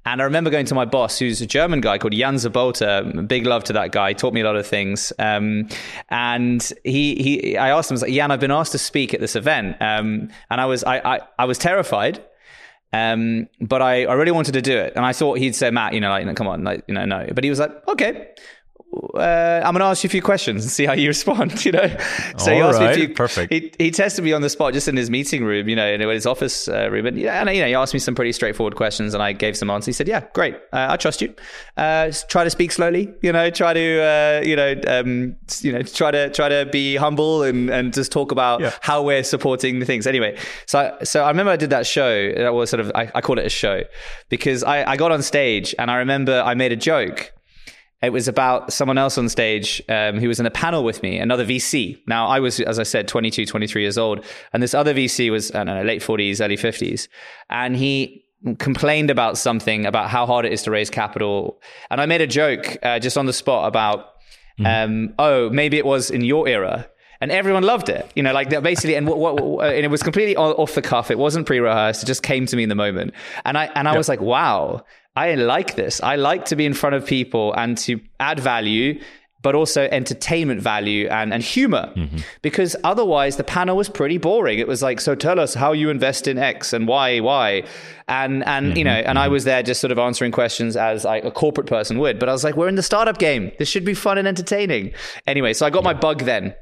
And 0.06 0.22
I 0.22 0.26
remember 0.26 0.50
going 0.50 0.68
to 0.68 0.76
my 0.76 0.86
boss, 0.86 1.18
who's 1.18 1.42
a 1.42 1.48
German 1.48 1.82
guy 1.82 1.98
called 1.98 2.14
Jan 2.14 2.36
Zabota. 2.36 3.28
Big 3.28 3.46
love 3.46 3.64
to 3.66 3.74
that 3.74 3.92
guy. 3.92 4.10
He 4.10 4.16
taught 4.16 4.34
me 4.34 4.42
a 4.42 4.46
lot 4.46 4.56
of 4.56 4.68
things. 4.68 5.12
Um, 5.20 5.68
and 6.10 6.72
he 6.84 7.16
he 7.16 7.58
I 7.58 7.70
asked 7.70 7.92
him, 7.92 7.98
I 7.98 8.02
like, 8.02 8.14
Jan, 8.14 8.32
I've 8.32 8.40
been 8.40 8.52
asked 8.52 8.72
to 8.74 8.78
speak 8.78 9.14
at 9.14 9.20
this 9.20 9.36
event. 9.36 9.78
Um, 9.82 10.30
and 10.50 10.62
I 10.62 10.66
was 10.66 10.84
I, 10.84 10.98
I, 11.00 11.20
I 11.40 11.46
was 11.46 11.58
terrified. 11.58 12.24
Um, 12.94 13.50
but 13.60 13.82
I, 13.82 14.06
I 14.06 14.14
really 14.14 14.32
wanted 14.32 14.52
to 14.52 14.62
do 14.62 14.78
it. 14.78 14.94
And 14.96 15.04
I 15.04 15.14
thought 15.14 15.40
he'd 15.40 15.56
say, 15.56 15.72
Matt, 15.72 15.94
you 15.94 16.00
know, 16.00 16.10
like, 16.10 16.36
come 16.36 16.48
on, 16.48 16.64
like, 16.64 16.84
you 16.88 16.94
know, 16.94 17.06
no. 17.06 17.28
But 17.34 17.44
he 17.44 17.50
was 17.50 17.60
like, 17.60 17.72
okay, 17.88 18.30
uh, 19.16 19.62
I'm 19.64 19.74
going 19.74 19.80
to 19.82 19.86
ask 19.86 20.04
you 20.04 20.08
a 20.08 20.12
few 20.12 20.22
questions 20.22 20.64
and 20.64 20.72
see 20.72 20.86
how 20.86 20.94
you 20.94 21.08
respond. 21.16 21.64
You 21.66 21.74
know, 21.74 21.98
so 22.38 22.52
All 22.52 22.58
he 22.58 22.62
asked 22.62 22.80
right, 22.80 22.98
me 22.98 23.04
a 23.04 23.08
few. 23.08 23.16
Perfect. 23.16 23.54
He, 23.54 23.72
he 23.78 23.92
tested 23.92 24.24
me 24.24 24.34
on 24.34 24.42
the 24.42 24.50
spot 24.50 24.74
just 24.74 24.88
in 24.88 24.98
his 24.98 25.10
meeting 25.10 25.44
room, 25.44 25.70
you 25.70 25.76
know, 25.76 25.88
in 25.88 26.02
his 26.02 26.26
office 26.26 26.68
uh, 26.68 26.90
room, 26.90 27.06
and 27.06 27.18
and 27.18 27.50
you 27.50 27.62
know, 27.62 27.68
he 27.68 27.76
asked 27.76 27.94
me 27.94 28.00
some 28.00 28.16
pretty 28.16 28.32
straightforward 28.32 28.76
questions, 28.76 29.14
and 29.14 29.24
I 29.24 29.32
gave 29.34 29.58
some 29.58 29.70
answers. 29.70 29.88
He 29.88 29.94
said, 29.94 30.08
"Yeah, 30.08 30.26
great, 30.34 30.56
uh, 30.72 30.88
I 30.90 30.98
trust 30.98 31.22
you. 31.22 31.34
Uh, 31.78 32.12
try 32.30 32.44
to 32.44 32.50
speak 32.50 32.72
slowly. 32.72 33.14
You 33.22 33.32
know, 33.32 33.50
try 33.50 33.74
to 33.74 34.02
uh, 34.02 34.42
you 34.46 34.56
know, 34.56 34.76
um, 34.88 35.36
you 35.62 35.72
know, 35.72 35.82
try 35.82 36.12
to 36.12 36.30
try 36.30 36.50
to 36.50 36.68
be 36.72 36.96
humble 36.96 37.44
and 37.44 37.70
and 37.70 37.94
just 37.94 38.12
talk 38.12 38.32
about 38.32 38.62
yeah. 38.62 38.74
how 38.82 39.02
we're 39.02 39.24
supporting 39.24 39.80
the 39.80 39.86
things. 39.86 40.08
Anyway, 40.08 40.38
so 40.66 40.80
I, 40.80 41.04
so 41.04 41.24
I 41.24 41.30
remember 41.30 41.52
I 41.52 41.58
did 41.58 41.70
that 41.72 41.86
show. 41.86 42.34
That 42.34 42.54
was 42.54 42.70
sort 42.70 42.80
of 42.80 42.92
I, 42.96 43.12
I 43.16 43.22
call 43.22 43.40
it 43.40 43.46
a 43.46 43.50
show 43.50 43.84
because 44.30 44.64
I, 44.64 44.92
I 44.92 44.98
got 44.98 45.12
on 45.12 45.22
stage 45.22 45.76
and 45.78 45.90
I 45.90 45.98
remember 45.98 46.42
I 46.46 46.54
made 46.54 46.72
a 46.72 46.76
joke 46.76 47.34
it 48.04 48.12
was 48.12 48.28
about 48.28 48.74
someone 48.74 48.98
else 48.98 49.18
on 49.18 49.30
stage 49.30 49.82
um, 49.88 50.20
who 50.20 50.28
was 50.28 50.40
in 50.40 50.46
a 50.46 50.52
panel 50.52 50.84
with 50.84 51.02
me, 51.02 51.18
another 51.18 51.46
VC. 51.46 51.98
Now, 52.06 52.28
I 52.28 52.40
was, 52.42 52.60
as 52.60 52.78
I 52.78 52.84
said, 52.84 53.08
22, 53.08 53.46
23 53.46 53.82
years 53.82 53.98
old. 53.98 54.26
And 54.52 54.62
this 54.62 54.74
other 54.74 54.94
VC 54.94 55.32
was, 55.32 55.52
I 55.52 55.64
don't 55.64 55.78
know, 55.78 55.84
late 55.84 56.02
40s, 56.02 56.44
early 56.44 56.58
50s. 56.58 57.08
And 57.50 57.78
he 57.78 58.26
complained 58.60 59.10
about 59.10 59.38
something 59.38 59.86
about 59.86 60.10
how 60.10 60.26
hard 60.26 60.46
it 60.46 60.52
is 60.52 60.64
to 60.64 60.72
raise 60.72 60.90
capital. 60.90 61.62
And 61.90 62.02
I 62.02 62.06
made 62.06 62.20
a 62.20 62.28
joke 62.28 62.78
uh, 62.84 63.00
just 63.00 63.18
on 63.18 63.26
the 63.26 63.34
spot 63.34 63.70
about, 63.70 64.08
mm. 64.60 64.66
um, 64.66 65.14
oh, 65.18 65.50
maybe 65.50 65.78
it 65.78 65.86
was 65.86 66.12
in 66.12 66.26
your 66.26 66.48
era 66.48 66.90
and 67.24 67.32
everyone 67.32 67.64
loved 67.64 67.88
it. 67.88 68.12
You 68.16 68.24
know, 68.24 68.34
like 68.34 68.50
that 68.50 68.64
basically, 68.64 68.96
and 68.96 69.08
what, 69.08 69.18
what, 69.18 69.66
and 69.66 69.86
it 69.86 69.90
was 69.90 70.04
completely 70.04 70.36
off 70.36 70.76
the 70.76 70.82
cuff. 70.82 71.10
It 71.10 71.18
wasn't 71.18 71.48
pre-rehearsed. 71.48 72.04
It 72.04 72.06
just 72.06 72.22
came 72.22 72.46
to 72.48 72.58
me 72.58 72.64
in 72.64 72.70
the 72.70 72.76
moment, 72.76 73.14
and 73.46 73.58
I 73.58 73.68
and 73.76 73.88
I 73.88 73.92
yep. 73.92 73.98
was 73.98 74.10
like, 74.10 74.20
wow, 74.20 74.84
I 75.16 75.36
like 75.36 75.76
this. 75.76 76.02
I 76.02 76.16
like 76.16 76.46
to 76.46 76.56
be 76.56 76.66
in 76.66 76.74
front 76.74 76.96
of 76.96 77.06
people 77.06 77.54
and 77.54 77.78
to 77.80 78.00
add 78.20 78.40
value, 78.40 79.00
but 79.44 79.54
also 79.56 79.84
entertainment 79.92 80.62
value 80.62 81.08
and, 81.10 81.34
and 81.34 81.44
humor. 81.44 81.92
Mm-hmm. 81.96 82.18
Because 82.42 82.76
otherwise, 82.84 83.38
the 83.38 83.44
panel 83.44 83.78
was 83.78 83.90
pretty 83.90 84.18
boring. 84.18 84.58
It 84.58 84.68
was 84.68 84.82
like, 84.82 85.00
so 85.00 85.14
tell 85.14 85.40
us 85.40 85.54
how 85.54 85.74
you 85.74 85.90
invest 85.90 86.28
in 86.28 86.38
X 86.40 86.74
and 86.74 86.88
why, 86.88 87.20
why. 87.20 87.64
And, 88.08 88.44
and 88.48 88.68
mm-hmm. 88.68 88.78
you 88.78 88.84
know, 88.86 88.92
and 88.92 89.06
mm-hmm. 89.06 89.18
I 89.18 89.28
was 89.28 89.44
there 89.44 89.62
just 89.62 89.82
sort 89.82 89.92
of 89.92 90.00
answering 90.00 90.32
questions 90.32 90.76
as 90.76 91.04
like 91.06 91.26
a 91.26 91.32
corporate 91.32 91.68
person 91.68 92.00
would. 92.00 92.18
But 92.18 92.30
I 92.30 92.32
was 92.32 92.44
like, 92.44 92.56
we're 92.56 92.70
in 92.70 92.76
the 92.76 92.84
startup 92.84 93.20
game. 93.20 93.52
This 93.60 93.70
should 93.70 93.86
be 93.86 93.94
fun 93.94 94.18
and 94.18 94.28
entertaining. 94.28 94.94
Anyway, 95.28 95.54
so 95.54 95.66
I 95.66 95.70
got 95.70 95.84
yeah. 95.84 95.92
my 95.92 95.94
bug 95.94 96.24
then. 96.24 96.56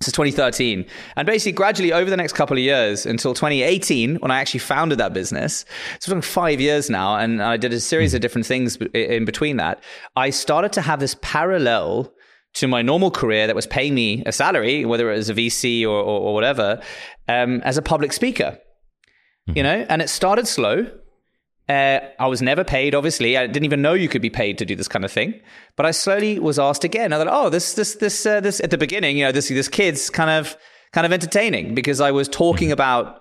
Is 0.00 0.12
2013. 0.12 0.84
And 1.16 1.26
basically, 1.26 1.52
gradually 1.52 1.90
over 1.90 2.10
the 2.10 2.18
next 2.18 2.34
couple 2.34 2.54
of 2.54 2.62
years 2.62 3.06
until 3.06 3.32
2018, 3.32 4.16
when 4.16 4.30
I 4.30 4.40
actually 4.40 4.60
founded 4.60 4.98
that 4.98 5.14
business, 5.14 5.60
so 5.60 5.94
it's 5.94 6.06
been 6.06 6.20
five 6.20 6.60
years 6.60 6.90
now, 6.90 7.16
and 7.16 7.42
I 7.42 7.56
did 7.56 7.72
a 7.72 7.80
series 7.80 8.12
of 8.12 8.20
different 8.20 8.46
things 8.46 8.76
in 8.92 9.24
between 9.24 9.56
that. 9.56 9.82
I 10.14 10.28
started 10.30 10.74
to 10.74 10.82
have 10.82 11.00
this 11.00 11.16
parallel 11.22 12.12
to 12.54 12.68
my 12.68 12.82
normal 12.82 13.10
career 13.10 13.46
that 13.46 13.56
was 13.56 13.66
paying 13.66 13.94
me 13.94 14.22
a 14.26 14.32
salary, 14.32 14.84
whether 14.84 15.10
it 15.10 15.16
was 15.16 15.30
a 15.30 15.34
VC 15.34 15.84
or, 15.84 15.88
or, 15.88 16.20
or 16.20 16.34
whatever, 16.34 16.80
um, 17.26 17.62
as 17.62 17.78
a 17.78 17.82
public 17.82 18.12
speaker. 18.12 18.58
Mm-hmm. 19.48 19.56
You 19.56 19.62
know, 19.62 19.86
and 19.88 20.02
it 20.02 20.10
started 20.10 20.46
slow 20.46 20.90
uh, 21.68 22.00
I 22.18 22.26
was 22.28 22.40
never 22.42 22.62
paid, 22.62 22.94
obviously. 22.94 23.36
I 23.36 23.46
didn't 23.46 23.64
even 23.64 23.82
know 23.82 23.94
you 23.94 24.08
could 24.08 24.22
be 24.22 24.30
paid 24.30 24.58
to 24.58 24.64
do 24.64 24.76
this 24.76 24.88
kind 24.88 25.04
of 25.04 25.10
thing. 25.10 25.40
But 25.74 25.86
I 25.86 25.90
slowly 25.90 26.38
was 26.38 26.58
asked 26.58 26.84
again. 26.84 27.12
I 27.12 27.18
thought, 27.18 27.28
oh, 27.28 27.50
this, 27.50 27.74
this, 27.74 27.96
this, 27.96 28.24
uh, 28.24 28.40
this, 28.40 28.60
at 28.60 28.70
the 28.70 28.78
beginning, 28.78 29.18
you 29.18 29.24
know, 29.24 29.32
this, 29.32 29.48
this 29.48 29.68
kid's 29.68 30.08
kind 30.08 30.30
of, 30.30 30.56
kind 30.92 31.04
of 31.04 31.12
entertaining 31.12 31.74
because 31.74 32.00
I 32.00 32.12
was 32.12 32.28
talking 32.28 32.70
about 32.70 33.20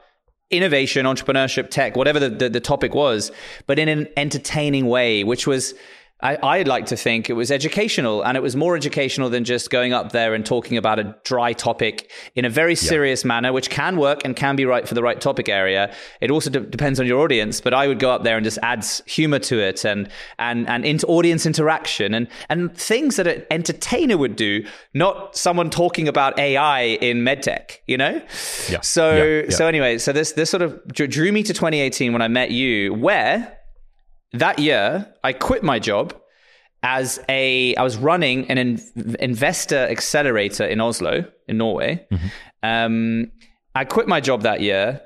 innovation, 0.51 1.07
entrepreneurship, 1.07 1.71
tech, 1.71 1.97
whatever 1.97 2.19
the, 2.19 2.29
the, 2.29 2.49
the 2.49 2.59
topic 2.59 2.93
was, 2.93 3.31
but 3.65 3.79
in 3.79 3.89
an 3.89 4.07
entertaining 4.15 4.87
way, 4.87 5.23
which 5.23 5.47
was, 5.47 5.73
I, 6.21 6.37
I'd 6.41 6.67
like 6.67 6.85
to 6.87 6.95
think 6.95 7.29
it 7.29 7.33
was 7.33 7.51
educational 7.51 8.23
and 8.23 8.37
it 8.37 8.41
was 8.41 8.55
more 8.55 8.77
educational 8.77 9.29
than 9.29 9.43
just 9.43 9.69
going 9.69 9.91
up 9.91 10.13
there 10.13 10.33
and 10.33 10.45
talking 10.45 10.77
about 10.77 10.97
a 10.97 11.13
dry 11.25 11.51
topic 11.51 12.09
in 12.35 12.45
a 12.45 12.49
very 12.49 12.73
serious 12.73 13.23
yeah. 13.23 13.27
manner, 13.27 13.51
which 13.51 13.69
can 13.69 13.97
work 13.97 14.23
and 14.23 14.33
can 14.33 14.55
be 14.55 14.65
right 14.65 14.87
for 14.87 14.95
the 14.95 15.03
right 15.03 15.19
topic 15.19 15.49
area. 15.49 15.93
It 16.21 16.31
also 16.31 16.49
de- 16.49 16.61
depends 16.61 17.01
on 17.01 17.05
your 17.05 17.19
audience, 17.19 17.59
but 17.59 17.73
I 17.73 17.87
would 17.87 17.99
go 17.99 18.11
up 18.11 18.23
there 18.23 18.37
and 18.37 18.45
just 18.45 18.57
add 18.63 18.85
humor 19.05 19.39
to 19.39 19.59
it 19.59 19.83
and, 19.83 20.09
and, 20.39 20.69
and 20.69 20.85
into 20.85 21.05
audience 21.07 21.45
interaction 21.45 22.13
and, 22.13 22.29
and 22.47 22.75
things 22.75 23.17
that 23.17 23.27
an 23.27 23.45
entertainer 23.51 24.17
would 24.17 24.37
do, 24.37 24.65
not 24.93 25.35
someone 25.35 25.69
talking 25.69 26.07
about 26.07 26.39
AI 26.39 26.81
in 26.81 27.19
medtech, 27.19 27.79
you 27.87 27.97
know? 27.97 28.21
Yeah. 28.69 28.79
So, 28.81 29.15
yeah. 29.15 29.49
So 29.49 29.67
anyway, 29.67 29.97
so 29.97 30.13
this, 30.13 30.31
this 30.31 30.49
sort 30.49 30.61
of 30.61 30.81
drew 30.87 31.33
me 31.33 31.43
to 31.43 31.53
2018 31.53 32.13
when 32.13 32.21
I 32.21 32.29
met 32.29 32.51
you, 32.51 32.93
where 32.93 33.54
that 34.39 34.59
year, 34.59 35.13
I 35.23 35.33
quit 35.33 35.63
my 35.63 35.79
job 35.79 36.13
as 36.83 37.19
a 37.29 37.75
I 37.75 37.83
was 37.83 37.97
running 37.97 38.49
an 38.49 38.57
in, 38.57 39.15
investor 39.19 39.77
accelerator 39.77 40.65
in 40.65 40.79
Oslo, 40.79 41.25
in 41.47 41.57
Norway. 41.57 42.05
Mm-hmm. 42.11 42.27
Um, 42.63 43.31
I 43.73 43.85
quit 43.85 44.07
my 44.07 44.21
job 44.21 44.43
that 44.43 44.61
year 44.61 45.01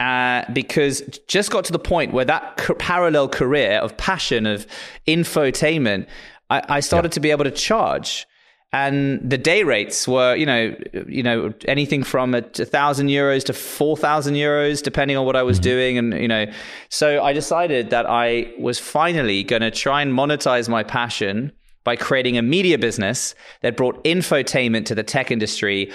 uh, 0.00 0.44
because 0.52 1.02
just 1.28 1.50
got 1.50 1.64
to 1.66 1.72
the 1.72 1.78
point 1.78 2.12
where 2.12 2.24
that 2.24 2.60
c- 2.60 2.74
parallel 2.74 3.28
career 3.28 3.78
of 3.78 3.96
passion 3.96 4.46
of 4.46 4.66
infotainment, 5.06 6.06
I, 6.50 6.62
I 6.68 6.80
started 6.80 7.10
yeah. 7.10 7.14
to 7.14 7.20
be 7.20 7.30
able 7.30 7.44
to 7.44 7.50
charge 7.50 8.26
and 8.74 9.20
the 9.22 9.38
day 9.38 9.62
rates 9.62 10.08
were 10.08 10.34
you 10.34 10.44
know 10.44 10.74
you 11.06 11.22
know 11.22 11.54
anything 11.66 12.02
from 12.02 12.34
a, 12.34 12.42
thousand 12.42 13.06
euros 13.06 13.44
to 13.44 13.52
four 13.52 13.96
thousand 13.96 14.34
euros 14.34 14.82
depending 14.82 15.16
on 15.16 15.24
what 15.24 15.36
I 15.36 15.42
was 15.42 15.58
mm-hmm. 15.58 15.70
doing 15.70 15.98
and 15.98 16.12
you 16.14 16.28
know 16.28 16.46
so 16.88 17.22
I 17.22 17.32
decided 17.32 17.90
that 17.90 18.04
I 18.04 18.52
was 18.58 18.78
finally 18.80 19.44
going 19.44 19.62
to 19.62 19.70
try 19.70 20.02
and 20.02 20.12
monetize 20.12 20.68
my 20.68 20.82
passion 20.82 21.52
by 21.84 21.94
creating 21.94 22.36
a 22.36 22.42
media 22.42 22.78
business 22.78 23.34
that 23.60 23.76
brought 23.76 24.02
infotainment 24.04 24.86
to 24.86 24.94
the 24.94 25.02
tech 25.02 25.30
industry, 25.30 25.92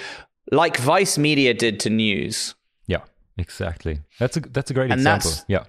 like 0.52 0.76
Vice 0.78 1.18
Media 1.18 1.52
did 1.52 1.80
to 1.80 1.90
news. 1.90 2.54
Yeah, 2.86 3.02
exactly. 3.36 4.00
That's 4.18 4.36
a 4.36 4.40
that's 4.40 4.70
a 4.70 4.74
great 4.74 4.90
and 4.90 5.00
example. 5.00 5.32
Yeah. 5.48 5.64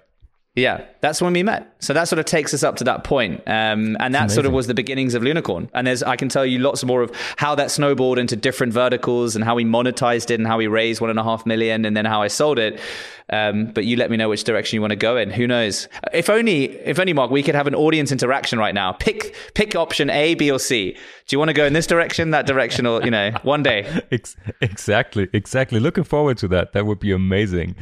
Yeah, 0.54 0.84
that's 1.00 1.22
when 1.22 1.32
we 1.32 1.42
met. 1.42 1.74
So 1.78 1.94
that 1.94 2.08
sort 2.08 2.18
of 2.18 2.26
takes 2.26 2.52
us 2.52 2.62
up 2.62 2.76
to 2.76 2.84
that 2.84 3.04
point. 3.04 3.40
Um, 3.46 3.96
and 4.00 4.14
that 4.14 4.30
sort 4.30 4.44
of 4.44 4.52
was 4.52 4.66
the 4.66 4.74
beginnings 4.74 5.14
of 5.14 5.22
Lunicorn. 5.22 5.70
And 5.72 5.86
there's, 5.86 6.02
I 6.02 6.16
can 6.16 6.28
tell 6.28 6.44
you 6.44 6.58
lots 6.58 6.84
more 6.84 7.00
of 7.00 7.10
how 7.38 7.54
that 7.54 7.70
snowballed 7.70 8.18
into 8.18 8.36
different 8.36 8.74
verticals 8.74 9.34
and 9.34 9.42
how 9.42 9.54
we 9.54 9.64
monetized 9.64 10.30
it 10.30 10.34
and 10.34 10.46
how 10.46 10.58
we 10.58 10.66
raised 10.66 11.00
one 11.00 11.08
and 11.08 11.18
a 11.18 11.24
half 11.24 11.46
million 11.46 11.86
and 11.86 11.96
then 11.96 12.04
how 12.04 12.20
I 12.20 12.28
sold 12.28 12.58
it. 12.58 12.78
Um, 13.32 13.66
but 13.72 13.86
you 13.86 13.96
let 13.96 14.10
me 14.10 14.18
know 14.18 14.28
which 14.28 14.44
direction 14.44 14.76
you 14.76 14.82
want 14.82 14.90
to 14.90 14.96
go 14.96 15.16
in. 15.16 15.30
Who 15.30 15.46
knows? 15.46 15.88
If 16.12 16.28
only, 16.28 16.64
if 16.80 17.00
only, 17.00 17.14
Mark, 17.14 17.30
we 17.30 17.42
could 17.42 17.54
have 17.54 17.66
an 17.66 17.74
audience 17.74 18.12
interaction 18.12 18.58
right 18.58 18.74
now. 18.74 18.92
Pick, 18.92 19.34
pick 19.54 19.74
option 19.74 20.10
A, 20.10 20.34
B, 20.34 20.50
or 20.50 20.58
C. 20.58 20.92
Do 20.92 20.98
you 21.34 21.38
want 21.38 21.48
to 21.48 21.54
go 21.54 21.64
in 21.64 21.72
this 21.72 21.86
direction, 21.86 22.30
that 22.30 22.46
direction, 22.46 22.84
or 22.84 23.02
you 23.02 23.10
know, 23.10 23.30
one 23.42 23.62
day? 23.62 24.02
exactly, 24.60 25.28
exactly. 25.32 25.80
Looking 25.80 26.04
forward 26.04 26.36
to 26.38 26.48
that. 26.48 26.74
That 26.74 26.84
would 26.84 27.00
be 27.00 27.10
amazing. 27.10 27.74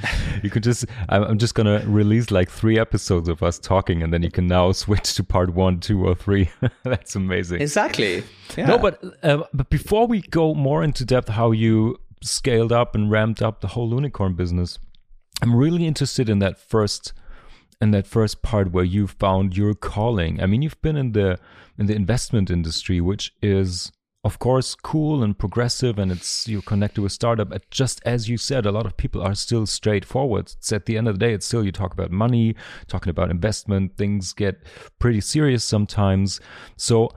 You 0.44 0.50
could 0.50 0.62
just, 0.62 0.86
I'm 1.08 1.38
just 1.38 1.56
gonna 1.56 1.82
release 1.84 2.30
like 2.30 2.48
three 2.48 2.78
episodes 2.78 3.28
of 3.28 3.42
us 3.42 3.58
talking, 3.58 4.04
and 4.04 4.12
then 4.12 4.22
you 4.22 4.30
can 4.30 4.46
now 4.46 4.70
switch 4.84 5.14
to 5.14 5.24
part 5.24 5.52
one, 5.52 5.80
two, 5.80 6.06
or 6.06 6.14
three. 6.14 6.48
That's 6.84 7.16
amazing. 7.16 7.60
Exactly. 7.60 8.22
Yeah. 8.56 8.66
No, 8.66 8.78
but 8.78 9.02
uh, 9.24 9.42
but 9.52 9.68
before 9.68 10.06
we 10.06 10.20
go 10.20 10.54
more 10.54 10.84
into 10.84 11.04
depth, 11.04 11.30
how 11.30 11.50
you 11.50 11.96
scaled 12.22 12.70
up 12.70 12.94
and 12.94 13.10
ramped 13.10 13.42
up 13.42 13.62
the 13.62 13.68
whole 13.68 13.90
Lunicorn 13.90 14.36
business 14.36 14.78
I'm 15.42 15.54
really 15.54 15.86
interested 15.86 16.28
in 16.28 16.38
that 16.40 16.58
first 16.58 17.12
in 17.80 17.92
that 17.92 18.06
first 18.06 18.42
part 18.42 18.72
where 18.72 18.84
you 18.84 19.06
found 19.06 19.56
your 19.56 19.74
calling. 19.74 20.42
I 20.42 20.46
mean, 20.46 20.60
you've 20.60 20.80
been 20.82 20.96
in 20.96 21.12
the 21.12 21.38
in 21.78 21.86
the 21.86 21.94
investment 21.94 22.50
industry, 22.50 23.00
which 23.00 23.32
is 23.42 23.90
of 24.22 24.38
course 24.38 24.74
cool 24.74 25.22
and 25.22 25.38
progressive 25.38 25.98
and 25.98 26.12
it's 26.12 26.46
you're 26.46 26.60
connected 26.60 27.00
with 27.00 27.10
startup 27.10 27.48
but 27.48 27.68
just 27.70 28.02
as 28.04 28.28
you 28.28 28.36
said 28.36 28.66
a 28.66 28.70
lot 28.70 28.84
of 28.84 28.94
people 28.98 29.22
are 29.22 29.34
still 29.34 29.66
straightforward 29.66 30.52
it's 30.58 30.72
at 30.72 30.84
the 30.84 30.98
end 30.98 31.08
of 31.08 31.18
the 31.18 31.26
day 31.26 31.32
it's 31.32 31.46
still 31.46 31.64
you 31.64 31.72
talk 31.72 31.94
about 31.94 32.10
money 32.10 32.54
talking 32.86 33.08
about 33.08 33.30
investment 33.30 33.96
things 33.96 34.34
get 34.34 34.60
pretty 34.98 35.22
serious 35.22 35.64
sometimes 35.64 36.38
so 36.76 37.10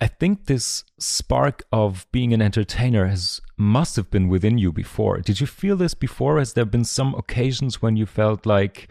I 0.00 0.06
think 0.06 0.46
this 0.46 0.84
spark 0.98 1.62
of 1.72 2.06
being 2.10 2.32
an 2.32 2.40
entertainer 2.40 3.06
has 3.06 3.40
must 3.58 3.96
have 3.96 4.10
been 4.10 4.28
within 4.28 4.56
you 4.56 4.72
before. 4.72 5.18
Did 5.18 5.40
you 5.40 5.46
feel 5.46 5.76
this 5.76 5.92
before? 5.92 6.38
Has 6.38 6.54
there 6.54 6.64
been 6.64 6.84
some 6.84 7.14
occasions 7.14 7.82
when 7.82 7.96
you 7.96 8.06
felt 8.06 8.46
like 8.46 8.88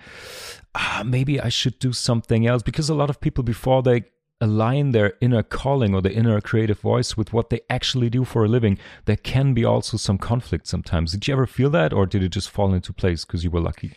ah, 0.76 1.02
maybe 1.04 1.42
I 1.42 1.50
should 1.50 1.80
do 1.80 1.94
something 1.94 2.46
else? 2.46 2.62
Because 2.62 2.90
a 2.90 2.94
lot 2.94 3.10
of 3.10 3.20
people 3.20 3.44
before 3.44 3.82
they 3.82 4.04
align 4.40 4.92
their 4.92 5.14
inner 5.20 5.44
calling 5.44 5.96
or 5.96 6.02
the 6.02 6.14
inner 6.14 6.40
creative 6.42 6.80
voice 6.80 7.18
with 7.18 7.34
what 7.34 7.50
they 7.50 7.62
actually 7.70 8.10
do 8.10 8.24
for 8.24 8.46
a 8.46 8.48
living, 8.48 8.78
there 9.06 9.18
can 9.18 9.54
be 9.54 9.66
also 9.66 9.98
some 9.98 10.18
conflict 10.18 10.68
sometimes. 10.68 11.12
Did 11.12 11.28
you 11.28 11.34
ever 11.34 11.48
feel 11.48 11.72
that, 11.72 11.92
or 11.92 12.06
did 12.06 12.24
it 12.24 12.30
just 12.30 12.50
fall 12.50 12.74
into 12.74 12.94
place 12.94 13.26
because 13.26 13.44
you 13.44 13.50
were 13.50 13.60
lucky? 13.60 13.94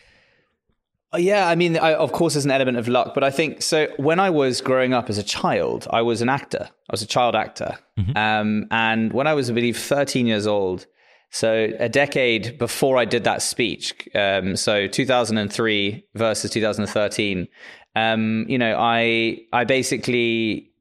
Uh, 1.13 1.17
yeah, 1.17 1.47
I 1.47 1.55
mean, 1.55 1.77
I, 1.77 1.93
of 1.93 2.11
course, 2.11 2.33
there's 2.33 2.45
an 2.45 2.51
element 2.51 2.77
of 2.77 2.87
luck, 2.87 3.13
but 3.13 3.23
I 3.23 3.29
think 3.29 3.61
so. 3.61 3.87
When 3.97 4.19
I 4.19 4.29
was 4.29 4.61
growing 4.61 4.93
up 4.93 5.09
as 5.09 5.17
a 5.17 5.23
child, 5.23 5.87
I 5.91 6.01
was 6.01 6.21
an 6.21 6.29
actor. 6.29 6.69
I 6.89 6.91
was 6.91 7.01
a 7.01 7.07
child 7.07 7.35
actor, 7.35 7.77
mm-hmm. 7.99 8.17
um, 8.17 8.65
and 8.71 9.13
when 9.13 9.27
I 9.27 9.33
was, 9.33 9.49
I 9.49 9.53
believe, 9.53 9.77
13 9.77 10.25
years 10.25 10.47
old, 10.47 10.87
so 11.29 11.69
a 11.79 11.89
decade 11.89 12.57
before 12.57 12.97
I 12.97 13.05
did 13.05 13.25
that 13.25 13.41
speech, 13.41 14.07
um, 14.15 14.55
so 14.55 14.87
2003 14.87 16.05
versus 16.15 16.51
2013, 16.51 17.47
um, 17.95 18.45
you 18.47 18.57
know, 18.57 18.75
I 18.79 19.39
I 19.51 19.65
basically 19.65 20.71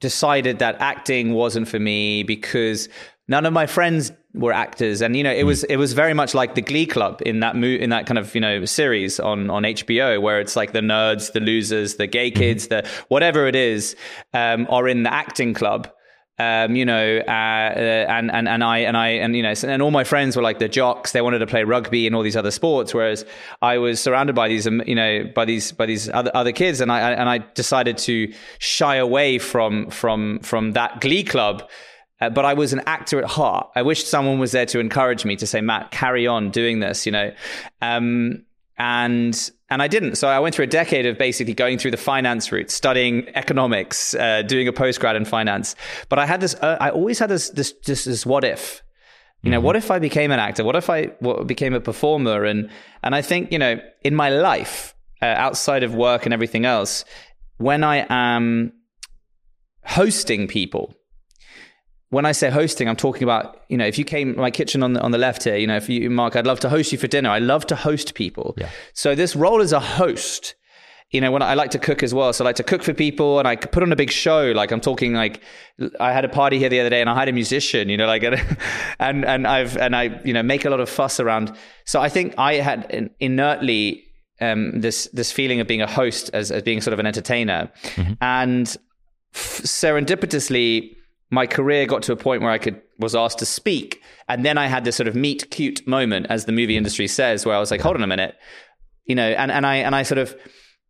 decided 0.00 0.58
that 0.58 0.76
acting 0.80 1.32
wasn't 1.32 1.68
for 1.68 1.78
me 1.78 2.22
because 2.22 2.88
none 3.28 3.46
of 3.46 3.52
my 3.52 3.66
friends 3.66 4.12
were 4.34 4.52
actors 4.52 5.00
and 5.00 5.16
you 5.16 5.22
know 5.22 5.30
it 5.30 5.42
hmm. 5.42 5.46
was 5.46 5.64
it 5.64 5.76
was 5.76 5.92
very 5.92 6.12
much 6.12 6.34
like 6.34 6.56
the 6.56 6.62
glee 6.62 6.86
club 6.86 7.22
in 7.24 7.40
that 7.40 7.54
mo- 7.54 7.66
in 7.66 7.90
that 7.90 8.06
kind 8.06 8.18
of 8.18 8.34
you 8.34 8.40
know 8.40 8.64
series 8.64 9.20
on 9.20 9.48
on 9.48 9.62
HBO 9.62 10.20
where 10.20 10.40
it's 10.40 10.56
like 10.56 10.72
the 10.72 10.80
nerds 10.80 11.32
the 11.32 11.40
losers 11.40 11.96
the 11.96 12.06
gay 12.06 12.30
hmm. 12.30 12.38
kids 12.38 12.68
the 12.68 12.88
whatever 13.08 13.46
it 13.46 13.54
is 13.54 13.94
um, 14.32 14.66
are 14.68 14.88
in 14.88 15.04
the 15.04 15.12
acting 15.12 15.54
club 15.54 15.88
um, 16.36 16.74
you 16.74 16.84
know, 16.84 17.18
uh, 17.18 17.30
uh, 17.30 18.06
and 18.08 18.28
and 18.32 18.48
and 18.48 18.64
I 18.64 18.78
and 18.78 18.96
I 18.96 19.08
and 19.10 19.36
you 19.36 19.42
know, 19.44 19.54
and 19.64 19.80
all 19.80 19.92
my 19.92 20.02
friends 20.02 20.34
were 20.34 20.42
like 20.42 20.58
the 20.58 20.68
jocks. 20.68 21.12
They 21.12 21.20
wanted 21.20 21.38
to 21.38 21.46
play 21.46 21.62
rugby 21.62 22.08
and 22.08 22.16
all 22.16 22.22
these 22.22 22.36
other 22.36 22.50
sports, 22.50 22.92
whereas 22.92 23.24
I 23.62 23.78
was 23.78 24.00
surrounded 24.00 24.34
by 24.34 24.48
these, 24.48 24.66
um, 24.66 24.82
you 24.84 24.96
know, 24.96 25.30
by 25.32 25.44
these 25.44 25.70
by 25.70 25.86
these 25.86 26.08
other 26.08 26.32
other 26.34 26.50
kids, 26.50 26.80
and 26.80 26.90
I 26.90 27.12
and 27.12 27.28
I 27.28 27.38
decided 27.38 27.98
to 27.98 28.32
shy 28.58 28.96
away 28.96 29.38
from 29.38 29.90
from 29.90 30.40
from 30.40 30.72
that 30.72 31.00
glee 31.00 31.22
club 31.22 31.68
uh, 32.24 32.30
but 32.30 32.44
I 32.44 32.54
was 32.54 32.72
an 32.72 32.80
actor 32.86 33.18
at 33.18 33.28
heart. 33.28 33.70
I 33.76 33.82
wished 33.82 34.06
someone 34.06 34.38
was 34.38 34.52
there 34.52 34.66
to 34.66 34.80
encourage 34.80 35.24
me 35.24 35.36
to 35.36 35.46
say, 35.46 35.60
Matt, 35.60 35.90
carry 35.90 36.26
on 36.26 36.50
doing 36.50 36.80
this, 36.80 37.04
you 37.04 37.12
know. 37.12 37.32
Um, 37.82 38.44
and 38.78 39.50
and 39.70 39.82
I 39.82 39.88
didn't. 39.88 40.16
So 40.16 40.28
I 40.28 40.38
went 40.40 40.54
through 40.54 40.64
a 40.64 40.68
decade 40.68 41.06
of 41.06 41.18
basically 41.18 41.54
going 41.54 41.78
through 41.78 41.92
the 41.92 41.96
finance 41.96 42.50
route, 42.50 42.70
studying 42.70 43.28
economics, 43.34 44.14
uh, 44.14 44.42
doing 44.42 44.68
a 44.68 44.72
postgrad 44.72 45.16
in 45.16 45.24
finance. 45.24 45.76
But 46.08 46.18
I 46.18 46.26
had 46.26 46.40
this. 46.40 46.54
Uh, 46.54 46.76
I 46.80 46.90
always 46.90 47.18
had 47.18 47.30
this 47.30 47.50
this 47.50 47.72
this, 47.84 48.04
this 48.04 48.26
what 48.26 48.44
if. 48.44 48.82
You 49.42 49.50
know, 49.50 49.58
mm-hmm. 49.58 49.66
what 49.66 49.76
if 49.76 49.90
I 49.90 49.98
became 49.98 50.30
an 50.30 50.40
actor? 50.40 50.64
What 50.64 50.74
if 50.74 50.88
I 50.88 51.06
what, 51.20 51.46
became 51.46 51.74
a 51.74 51.80
performer? 51.80 52.44
And 52.44 52.70
and 53.02 53.14
I 53.14 53.22
think 53.22 53.52
you 53.52 53.58
know, 53.58 53.78
in 54.02 54.14
my 54.14 54.30
life, 54.30 54.94
uh, 55.22 55.26
outside 55.26 55.82
of 55.82 55.94
work 55.94 56.24
and 56.24 56.32
everything 56.32 56.64
else, 56.64 57.04
when 57.58 57.84
I 57.84 58.06
am 58.08 58.72
hosting 59.84 60.48
people, 60.48 60.94
when 62.14 62.24
I 62.24 62.32
say 62.32 62.48
hosting, 62.48 62.88
I'm 62.88 62.96
talking 62.96 63.24
about, 63.24 63.62
you 63.68 63.76
know, 63.76 63.86
if 63.86 63.98
you 63.98 64.04
came 64.04 64.36
my 64.36 64.50
kitchen 64.50 64.82
on 64.82 64.92
the 64.94 65.00
on 65.00 65.10
the 65.10 65.18
left 65.18 65.42
here, 65.44 65.56
you 65.56 65.66
know, 65.66 65.76
if 65.76 65.88
you 65.88 66.08
Mark, 66.08 66.36
I'd 66.36 66.46
love 66.46 66.60
to 66.60 66.70
host 66.70 66.92
you 66.92 66.98
for 66.98 67.08
dinner. 67.08 67.28
I 67.28 67.40
love 67.40 67.66
to 67.66 67.76
host 67.76 68.14
people. 68.14 68.54
Yeah. 68.56 68.70
So 68.92 69.14
this 69.14 69.34
role 69.34 69.60
as 69.60 69.72
a 69.72 69.80
host, 69.80 70.54
you 71.10 71.20
know, 71.20 71.32
when 71.32 71.42
I 71.42 71.54
like 71.54 71.72
to 71.72 71.78
cook 71.78 72.02
as 72.02 72.14
well. 72.14 72.32
So 72.32 72.44
I 72.44 72.46
like 72.46 72.56
to 72.56 72.62
cook 72.62 72.84
for 72.84 72.94
people 72.94 73.40
and 73.40 73.48
I 73.48 73.56
put 73.56 73.82
on 73.82 73.92
a 73.92 73.96
big 73.96 74.10
show. 74.10 74.52
Like 74.52 74.70
I'm 74.70 74.80
talking 74.80 75.12
like 75.14 75.42
I 75.98 76.12
had 76.12 76.24
a 76.24 76.28
party 76.28 76.58
here 76.58 76.68
the 76.68 76.80
other 76.80 76.90
day 76.90 77.00
and 77.00 77.10
I 77.10 77.18
had 77.18 77.28
a 77.28 77.32
musician, 77.32 77.88
you 77.88 77.96
know, 77.96 78.06
like 78.06 78.22
and 79.00 79.24
and 79.24 79.46
I've 79.46 79.76
and 79.76 79.96
I, 79.96 80.20
you 80.24 80.32
know, 80.32 80.42
make 80.42 80.64
a 80.64 80.70
lot 80.70 80.80
of 80.80 80.88
fuss 80.88 81.18
around. 81.18 81.52
So 81.84 82.00
I 82.00 82.08
think 82.08 82.34
I 82.38 82.54
had 82.54 83.10
inertly 83.18 84.04
um, 84.40 84.80
this 84.80 85.08
this 85.12 85.32
feeling 85.32 85.58
of 85.60 85.66
being 85.66 85.82
a 85.82 85.90
host 85.90 86.30
as, 86.32 86.52
as 86.52 86.62
being 86.62 86.80
sort 86.80 86.92
of 86.92 87.00
an 87.00 87.06
entertainer. 87.06 87.72
Mm-hmm. 87.96 88.12
And 88.20 88.68
f- 89.34 89.62
serendipitously 89.64 90.94
my 91.34 91.46
career 91.46 91.86
got 91.86 92.02
to 92.04 92.12
a 92.12 92.16
point 92.16 92.42
where 92.42 92.50
I 92.50 92.58
could 92.58 92.80
was 92.98 93.14
asked 93.14 93.38
to 93.40 93.46
speak, 93.46 94.02
and 94.28 94.44
then 94.44 94.56
I 94.56 94.66
had 94.66 94.84
this 94.84 94.96
sort 94.96 95.08
of 95.08 95.14
meet 95.14 95.50
cute 95.50 95.86
moment, 95.86 96.26
as 96.30 96.44
the 96.44 96.52
movie 96.52 96.76
industry 96.76 97.08
says, 97.08 97.44
where 97.44 97.56
I 97.56 97.58
was 97.58 97.70
like, 97.70 97.80
hold 97.80 97.96
on 97.96 98.02
a 98.02 98.06
minute, 98.06 98.36
you 99.04 99.14
know, 99.14 99.28
and 99.28 99.50
and 99.50 99.66
I 99.66 99.76
and 99.76 99.94
I 99.94 100.04
sort 100.04 100.18
of 100.18 100.34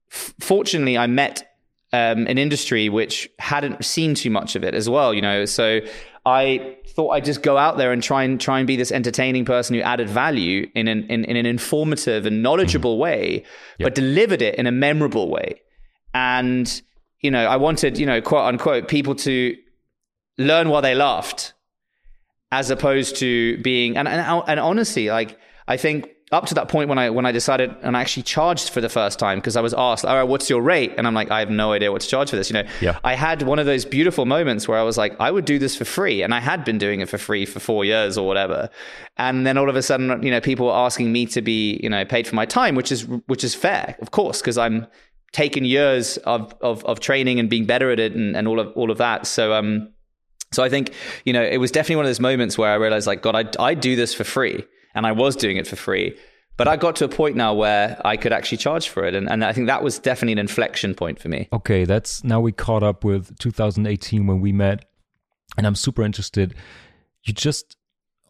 fortunately 0.08 0.96
I 0.96 1.06
met 1.06 1.50
um, 1.92 2.26
an 2.26 2.38
industry 2.38 2.88
which 2.88 3.28
hadn't 3.38 3.84
seen 3.84 4.14
too 4.14 4.30
much 4.30 4.54
of 4.54 4.62
it 4.62 4.74
as 4.74 4.88
well, 4.88 5.12
you 5.12 5.22
know, 5.22 5.44
so. 5.44 5.80
I 6.26 6.78
thought 6.88 7.10
I'd 7.10 7.26
just 7.26 7.42
go 7.42 7.58
out 7.58 7.76
there 7.76 7.92
and 7.92 8.02
try 8.02 8.22
and 8.22 8.40
try 8.40 8.58
and 8.58 8.66
be 8.66 8.76
this 8.76 8.90
entertaining 8.90 9.44
person 9.44 9.76
who 9.76 9.82
added 9.82 10.08
value 10.08 10.66
in 10.74 10.88
an 10.88 11.04
in, 11.10 11.22
in 11.26 11.36
an 11.36 11.44
informative 11.44 12.24
and 12.24 12.42
knowledgeable 12.42 12.96
way, 12.96 13.44
yep. 13.78 13.84
but 13.88 13.94
delivered 13.94 14.40
it 14.40 14.54
in 14.54 14.66
a 14.66 14.72
memorable 14.72 15.28
way. 15.28 15.60
And 16.14 16.80
you 17.20 17.30
know, 17.30 17.46
I 17.46 17.56
wanted, 17.56 17.98
you 17.98 18.06
know, 18.06 18.20
quote 18.22 18.44
unquote, 18.44 18.88
people 18.88 19.14
to 19.16 19.54
learn 20.38 20.68
while 20.68 20.82
they 20.82 20.94
laughed, 20.94 21.52
as 22.52 22.70
opposed 22.70 23.16
to 23.16 23.58
being 23.58 23.96
and 23.96 24.08
and, 24.08 24.42
and 24.46 24.60
honestly, 24.60 25.08
like 25.08 25.38
I 25.66 25.76
think 25.76 26.08
up 26.32 26.46
to 26.46 26.54
that 26.54 26.68
point 26.68 26.88
when 26.88 26.98
I 26.98 27.10
when 27.10 27.26
I 27.26 27.32
decided 27.32 27.74
and 27.82 27.96
I 27.96 28.00
actually 28.00 28.24
charged 28.24 28.70
for 28.70 28.80
the 28.80 28.88
first 28.88 29.18
time 29.18 29.38
because 29.38 29.56
I 29.56 29.60
was 29.60 29.74
asked, 29.74 30.04
"All 30.04 30.16
right, 30.16 30.24
what's 30.24 30.50
your 30.50 30.62
rate?" 30.62 30.92
And 30.96 31.06
I'm 31.06 31.14
like, 31.14 31.30
"I 31.30 31.38
have 31.40 31.50
no 31.50 31.72
idea 31.72 31.92
what 31.92 32.00
to 32.00 32.08
charge 32.08 32.30
for 32.30 32.36
this." 32.36 32.50
You 32.50 32.54
know, 32.54 32.68
yeah. 32.80 32.98
I 33.04 33.14
had 33.14 33.42
one 33.42 33.58
of 33.58 33.66
those 33.66 33.84
beautiful 33.84 34.26
moments 34.26 34.66
where 34.66 34.78
I 34.78 34.82
was 34.82 34.98
like, 34.98 35.14
"I 35.20 35.30
would 35.30 35.44
do 35.44 35.58
this 35.58 35.76
for 35.76 35.84
free," 35.84 36.22
and 36.22 36.34
I 36.34 36.40
had 36.40 36.64
been 36.64 36.78
doing 36.78 37.00
it 37.00 37.08
for 37.08 37.18
free 37.18 37.46
for 37.46 37.60
four 37.60 37.84
years 37.84 38.18
or 38.18 38.26
whatever. 38.26 38.68
And 39.16 39.46
then 39.46 39.56
all 39.56 39.68
of 39.68 39.76
a 39.76 39.82
sudden, 39.82 40.22
you 40.22 40.30
know, 40.30 40.40
people 40.40 40.66
were 40.66 40.72
asking 40.72 41.12
me 41.12 41.26
to 41.26 41.42
be, 41.42 41.78
you 41.82 41.88
know, 41.88 42.04
paid 42.04 42.26
for 42.26 42.34
my 42.34 42.46
time, 42.46 42.74
which 42.74 42.90
is 42.90 43.06
which 43.26 43.44
is 43.44 43.54
fair, 43.54 43.96
of 44.00 44.10
course, 44.10 44.40
because 44.40 44.58
I'm 44.58 44.86
taken 45.32 45.64
years 45.64 46.16
of, 46.18 46.54
of 46.60 46.84
of 46.84 47.00
training 47.00 47.38
and 47.38 47.50
being 47.50 47.66
better 47.66 47.90
at 47.90 48.00
it 48.00 48.14
and, 48.14 48.36
and 48.36 48.48
all 48.48 48.58
of 48.58 48.72
all 48.74 48.90
of 48.90 48.98
that. 48.98 49.26
So 49.26 49.52
um 49.52 49.93
so 50.54 50.62
I 50.62 50.68
think, 50.68 50.92
you 51.24 51.32
know, 51.32 51.42
it 51.42 51.58
was 51.58 51.70
definitely 51.70 51.96
one 51.96 52.04
of 52.06 52.08
those 52.10 52.20
moments 52.20 52.56
where 52.56 52.70
I 52.70 52.74
realized 52.74 53.06
like, 53.06 53.22
God, 53.22 53.34
I, 53.58 53.62
I 53.62 53.74
do 53.74 53.96
this 53.96 54.14
for 54.14 54.24
free. 54.24 54.64
And 54.94 55.06
I 55.06 55.12
was 55.12 55.34
doing 55.34 55.56
it 55.56 55.66
for 55.66 55.76
free. 55.76 56.16
But 56.56 56.68
I 56.68 56.76
got 56.76 56.94
to 56.96 57.04
a 57.04 57.08
point 57.08 57.34
now 57.34 57.52
where 57.52 58.00
I 58.04 58.16
could 58.16 58.32
actually 58.32 58.58
charge 58.58 58.88
for 58.88 59.04
it. 59.04 59.14
And, 59.14 59.28
and 59.28 59.44
I 59.44 59.52
think 59.52 59.66
that 59.66 59.82
was 59.82 59.98
definitely 59.98 60.34
an 60.34 60.38
inflection 60.38 60.94
point 60.94 61.18
for 61.18 61.28
me. 61.28 61.48
Okay. 61.52 61.84
That's 61.84 62.22
now 62.22 62.40
we 62.40 62.52
caught 62.52 62.84
up 62.84 63.02
with 63.02 63.36
2018 63.38 64.26
when 64.26 64.40
we 64.40 64.52
met. 64.52 64.84
And 65.56 65.66
I'm 65.66 65.74
super 65.74 66.02
interested. 66.02 66.54
You 67.24 67.32
just 67.32 67.76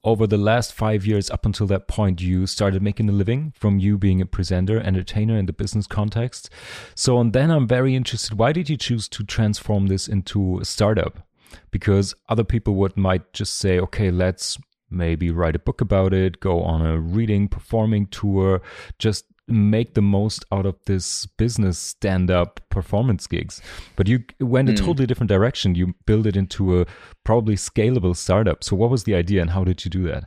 over 0.04 0.26
the 0.26 0.37
last 0.37 0.73
five 0.73 1.07
years, 1.07 1.31
up 1.31 1.47
until 1.47 1.66
that 1.66 1.88
point, 1.88 2.21
you 2.21 2.47
started 2.47 2.83
making 2.83 3.09
a 3.09 3.12
living 3.12 3.52
from 3.57 3.78
you 3.78 3.97
being 3.97 4.21
a 4.21 4.26
presenter, 4.26 4.78
entertainer 4.78 5.37
in 5.37 5.47
the 5.47 5.52
business 5.52 5.87
context. 5.87 6.50
So, 6.95 7.19
and 7.19 7.33
then 7.33 7.50
I'm 7.50 7.66
very 7.66 7.97
interested. 7.97 8.38
Why 8.38 8.52
did 8.52 8.69
you 8.69 8.76
choose 8.76 9.09
to 9.09 9.25
transform 9.25 9.87
this 9.87 10.07
into 10.07 10.61
a 10.61 10.64
startup? 10.64 11.26
Because 11.70 12.14
other 12.28 12.44
people 12.44 12.75
would 12.76 12.96
might 12.96 13.32
just 13.32 13.56
say, 13.56 13.78
okay, 13.80 14.11
let's 14.11 14.58
maybe 14.90 15.30
write 15.30 15.56
a 15.56 15.58
book 15.58 15.80
about 15.80 16.12
it, 16.12 16.40
go 16.40 16.62
on 16.62 16.84
a 16.84 16.99
reading, 16.99 17.49
performing 17.49 18.06
tour, 18.06 18.62
just 18.99 19.25
make 19.46 19.94
the 19.94 20.02
most 20.02 20.44
out 20.52 20.64
of 20.64 20.76
this 20.87 21.26
business 21.26 21.78
stand 21.78 22.30
up 22.30 22.61
performance 22.70 23.26
gigs. 23.26 23.61
But 23.96 24.08
you 24.08 24.25
went 24.40 24.70
a 24.70 24.73
mm. 24.73 24.78
totally 24.78 25.06
different 25.06 25.28
direction. 25.28 25.75
You 25.75 25.94
build 26.06 26.26
it 26.26 26.37
into 26.37 26.80
a 26.80 26.87
probably 27.25 27.56
scalable 27.56 28.16
startup. 28.16 28.64
So, 28.64 28.76
what 28.76 28.90
was 28.90 29.04
the 29.04 29.14
idea 29.14 29.42
and 29.42 29.50
how 29.50 29.64
did 29.64 29.84
you 29.84 29.90
do 29.90 30.04
that? 30.04 30.25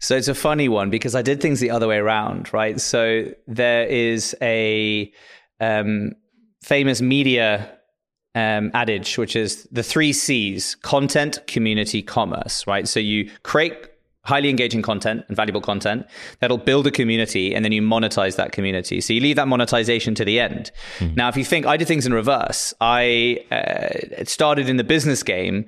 So 0.00 0.16
it's 0.16 0.28
a 0.28 0.34
funny 0.34 0.68
one 0.68 0.90
because 0.90 1.14
I 1.14 1.22
did 1.22 1.40
things 1.40 1.60
the 1.60 1.70
other 1.70 1.88
way 1.88 1.96
around, 1.96 2.52
right? 2.52 2.80
So 2.80 3.32
there 3.46 3.84
is 3.84 4.36
a 4.40 5.12
um, 5.60 6.12
famous 6.62 7.02
media 7.02 7.77
um, 8.34 8.70
adage, 8.74 9.18
which 9.18 9.34
is 9.36 9.68
the 9.72 9.82
three 9.82 10.12
C's 10.12 10.74
content, 10.76 11.46
community, 11.46 12.02
commerce, 12.02 12.66
right? 12.66 12.86
So 12.86 13.00
you 13.00 13.30
create 13.42 13.74
highly 14.28 14.50
engaging 14.50 14.82
content 14.82 15.24
and 15.28 15.36
valuable 15.36 15.60
content 15.60 16.06
that'll 16.40 16.58
build 16.58 16.86
a 16.86 16.90
community 16.90 17.54
and 17.54 17.64
then 17.64 17.72
you 17.72 17.80
monetize 17.80 18.36
that 18.36 18.52
community. 18.52 19.00
So 19.00 19.14
you 19.14 19.20
leave 19.20 19.36
that 19.36 19.48
monetization 19.48 20.14
to 20.16 20.24
the 20.24 20.38
end. 20.38 20.70
Mm-hmm. 20.98 21.14
Now, 21.14 21.28
if 21.28 21.36
you 21.36 21.44
think 21.44 21.64
I 21.64 21.78
did 21.78 21.88
things 21.88 22.04
in 22.04 22.12
reverse, 22.12 22.74
I 22.80 23.38
uh, 23.50 24.24
started 24.24 24.68
in 24.68 24.76
the 24.76 24.84
business 24.84 25.22
game 25.22 25.64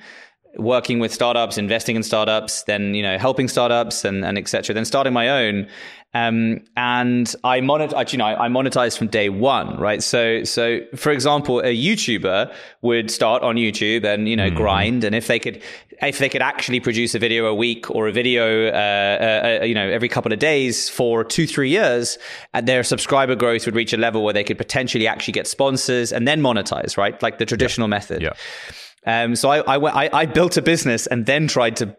working 0.57 0.99
with 0.99 1.13
startups, 1.13 1.59
investing 1.59 1.97
in 1.97 2.03
startups, 2.03 2.65
then 2.65 2.95
you 2.95 3.03
know 3.03 3.19
helping 3.19 3.49
startups 3.49 4.05
and 4.05 4.25
and 4.25 4.39
etc. 4.39 4.75
Then 4.75 4.85
starting 4.85 5.13
my 5.13 5.29
own, 5.29 5.67
um, 6.15 6.61
and 6.77 7.35
I 7.45 7.61
monetize. 7.61 8.13
You 8.13 8.19
know, 8.19 8.27
I 8.27 8.49
monetized 8.49 8.99
from 8.99 9.09
day 9.09 9.29
one, 9.29 9.79
right? 9.79 10.03
So 10.03 10.45
so 10.45 10.81
for 10.97 11.11
example, 11.13 11.61
a 11.61 11.77
YouTuber 11.77 12.53
would 12.83 13.11
start 13.11 13.43
on 13.43 13.57
YouTube 13.57 14.05
and 14.05 14.29
you 14.29 14.37
know 14.37 14.49
mm-hmm. 14.49 14.57
grind, 14.57 15.05
and 15.05 15.15
if 15.15 15.27
they 15.27 15.39
could 15.39 15.63
if 16.03 16.19
they 16.19 16.29
could 16.29 16.43
actually 16.43 16.81
produce 16.81 17.15
a 17.15 17.19
video 17.19 17.47
a 17.47 17.55
week 17.55 17.91
or 17.91 18.09
a 18.09 18.13
video, 18.13 18.69
uh, 18.69 18.71
uh, 18.71 19.59
uh 19.63 19.65
you 19.65 19.75
know, 19.75 19.89
every 19.89 20.09
couple 20.09 20.33
of 20.33 20.39
days 20.39 20.89
for 20.89 21.25
two, 21.25 21.47
three 21.47 21.71
years, 21.71 22.19
and 22.55 22.67
their 22.67 22.83
subscriber 22.83 23.37
growth 23.37 23.67
would 23.67 23.75
reach 23.75 23.93
a 23.93 23.97
level 23.97 24.23
where 24.25 24.35
they 24.35 24.45
could 24.45 24.59
potentially 24.59 25.07
actually 25.07 25.33
get 25.33 25.47
sponsors 25.47 26.13
and 26.13 26.27
then 26.27 26.41
monetize, 26.41 26.97
right? 26.97 27.21
Like 27.23 27.39
the 27.39 27.47
traditional 27.47 27.87
yeah. 27.87 27.91
method. 27.91 28.23
Yeah. 28.23 28.33
Um, 29.07 29.35
so 29.35 29.49
I, 29.51 29.77
I, 29.77 30.21
I 30.21 30.27
built 30.27 30.57
a 30.57 30.63
business 30.63 31.07
and 31.07 31.25
then 31.27 31.49
tried 31.49 31.77
to 31.77 31.97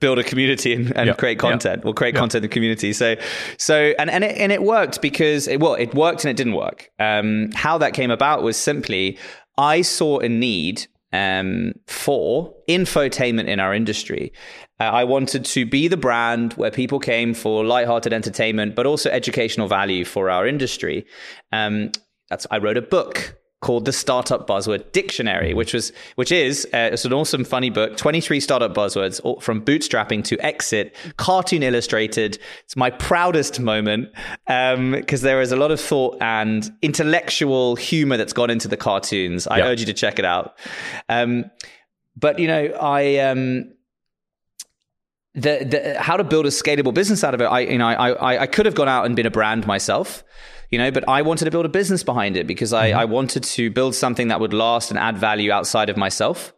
build 0.00 0.18
a 0.18 0.24
community 0.24 0.74
and, 0.74 0.96
and 0.96 1.06
yep. 1.06 1.18
create 1.18 1.38
content 1.38 1.78
yep. 1.78 1.86
or 1.86 1.94
create 1.94 2.14
yep. 2.14 2.20
content 2.20 2.44
in 2.44 2.50
the 2.50 2.52
community. 2.52 2.92
So, 2.92 3.16
so, 3.58 3.94
and, 3.98 4.10
and 4.10 4.22
it, 4.22 4.36
and 4.36 4.52
it 4.52 4.62
worked 4.62 5.00
because 5.00 5.48
it, 5.48 5.60
well, 5.60 5.74
it 5.74 5.94
worked 5.94 6.24
and 6.24 6.30
it 6.30 6.36
didn't 6.36 6.54
work. 6.54 6.90
Um, 6.98 7.50
how 7.54 7.78
that 7.78 7.94
came 7.94 8.10
about 8.10 8.42
was 8.42 8.56
simply 8.56 9.18
I 9.56 9.82
saw 9.82 10.18
a 10.18 10.28
need 10.28 10.86
um, 11.14 11.72
for 11.86 12.52
infotainment 12.68 13.46
in 13.46 13.60
our 13.60 13.72
industry. 13.72 14.32
Uh, 14.80 14.84
I 14.84 15.04
wanted 15.04 15.44
to 15.44 15.64
be 15.64 15.86
the 15.86 15.96
brand 15.96 16.54
where 16.54 16.72
people 16.72 16.98
came 16.98 17.34
for 17.34 17.64
lighthearted 17.64 18.12
entertainment, 18.12 18.74
but 18.74 18.84
also 18.84 19.10
educational 19.10 19.68
value 19.68 20.04
for 20.04 20.28
our 20.28 20.44
industry. 20.44 21.06
Um, 21.52 21.92
that's 22.30 22.48
I 22.50 22.58
wrote 22.58 22.76
a 22.76 22.82
book 22.82 23.36
called 23.64 23.86
the 23.86 23.92
Startup 23.92 24.46
Buzzword 24.46 24.92
Dictionary, 24.92 25.54
which 25.54 25.72
was 25.72 25.90
which 26.16 26.30
is 26.30 26.66
uh, 26.74 26.90
it's 26.92 27.06
an 27.06 27.14
awesome, 27.14 27.44
funny 27.44 27.70
book. 27.70 27.96
Twenty 27.96 28.20
three 28.20 28.38
startup 28.38 28.74
buzzwords 28.74 29.42
from 29.42 29.64
bootstrapping 29.64 30.22
to 30.24 30.38
exit, 30.44 30.94
cartoon 31.16 31.62
illustrated. 31.62 32.38
It's 32.64 32.76
my 32.76 32.90
proudest 32.90 33.58
moment 33.58 34.10
because 34.46 35.22
um, 35.22 35.24
there 35.24 35.40
is 35.40 35.50
a 35.50 35.56
lot 35.56 35.70
of 35.70 35.80
thought 35.80 36.18
and 36.20 36.70
intellectual 36.82 37.74
humor 37.74 38.18
that's 38.18 38.34
gone 38.34 38.50
into 38.50 38.68
the 38.68 38.76
cartoons. 38.76 39.46
I 39.46 39.62
urge 39.62 39.80
you 39.80 39.86
to 39.86 39.94
check 39.94 40.18
it 40.18 40.26
out. 40.26 40.58
Um, 41.08 41.50
but 42.16 42.38
you 42.38 42.46
know, 42.46 42.66
I. 42.80 43.18
Um, 43.18 43.70
the, 45.36 45.66
the, 45.68 46.00
how 46.00 46.16
to 46.16 46.22
build 46.22 46.46
a 46.46 46.50
scalable 46.50 46.94
business 46.94 47.24
out 47.24 47.34
of 47.34 47.40
it. 47.40 47.46
I, 47.46 47.60
you 47.60 47.78
know, 47.78 47.88
I, 47.88 48.10
I, 48.10 48.42
I 48.42 48.46
could 48.46 48.66
have 48.66 48.76
gone 48.76 48.88
out 48.88 49.04
and 49.04 49.16
been 49.16 49.26
a 49.26 49.32
brand 49.32 49.66
myself 49.66 50.22
you 50.74 50.78
know, 50.78 50.90
but 50.90 51.08
I 51.08 51.22
wanted 51.22 51.44
to 51.44 51.52
build 51.52 51.66
a 51.66 51.68
business 51.68 52.02
behind 52.02 52.36
it 52.36 52.48
because 52.48 52.72
I, 52.72 52.90
mm-hmm. 52.90 52.98
I 52.98 53.04
wanted 53.04 53.44
to 53.44 53.70
build 53.70 53.94
something 53.94 54.26
that 54.26 54.40
would 54.40 54.52
last 54.52 54.90
and 54.90 54.98
add 54.98 55.16
value 55.16 55.52
outside 55.52 55.88
of 55.88 55.96
myself. 55.96 56.52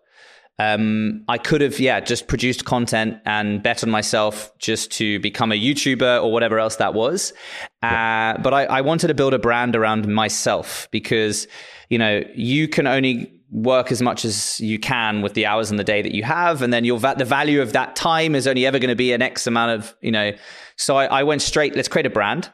Um, 0.59 1.23
I 1.29 1.37
could 1.37 1.61
have, 1.61 1.79
yeah, 1.79 2.01
just 2.01 2.27
produced 2.27 2.65
content 2.65 3.19
and 3.27 3.63
bet 3.63 3.85
on 3.85 3.91
myself 3.91 4.57
just 4.59 4.91
to 4.93 5.21
become 5.21 5.53
a 5.53 5.55
YouTuber 5.55 6.25
or 6.25 6.33
whatever 6.33 6.59
else 6.59 6.77
that 6.77 6.95
was. 6.95 7.35
Uh, 7.83 8.39
but 8.39 8.55
I, 8.55 8.65
I 8.65 8.81
wanted 8.81 9.09
to 9.09 9.15
build 9.15 9.35
a 9.35 9.39
brand 9.39 9.77
around 9.77 10.09
myself 10.09 10.89
because, 10.91 11.47
you 11.91 11.99
know, 11.99 12.23
you 12.35 12.69
can 12.69 12.87
only 12.87 13.31
work 13.51 13.93
as 13.93 14.01
much 14.01 14.25
as 14.25 14.59
you 14.61 14.79
can 14.79 15.21
with 15.21 15.35
the 15.35 15.45
hours 15.45 15.71
in 15.71 15.77
the 15.77 15.85
day 15.85 16.01
that 16.01 16.15
you 16.15 16.23
have 16.23 16.63
and 16.63 16.73
then 16.73 16.87
your 16.87 16.99
va- 16.99 17.17
the 17.19 17.25
value 17.25 17.61
of 17.61 17.75
that 17.75 17.95
time 17.95 18.35
is 18.35 18.47
only 18.47 18.65
ever 18.67 18.79
going 18.79 18.89
to 18.89 18.97
be 18.97 19.13
an 19.13 19.23
x 19.23 19.47
amount 19.47 19.71
of 19.71 19.95
you 20.01 20.11
know 20.11 20.33
so 20.75 20.97
I, 20.97 21.05
I, 21.07 21.23
went 21.23 21.43
straight 21.43 21.77
let's 21.77 21.87
create 21.87 22.07
a 22.07 22.11
brand 22.11 22.51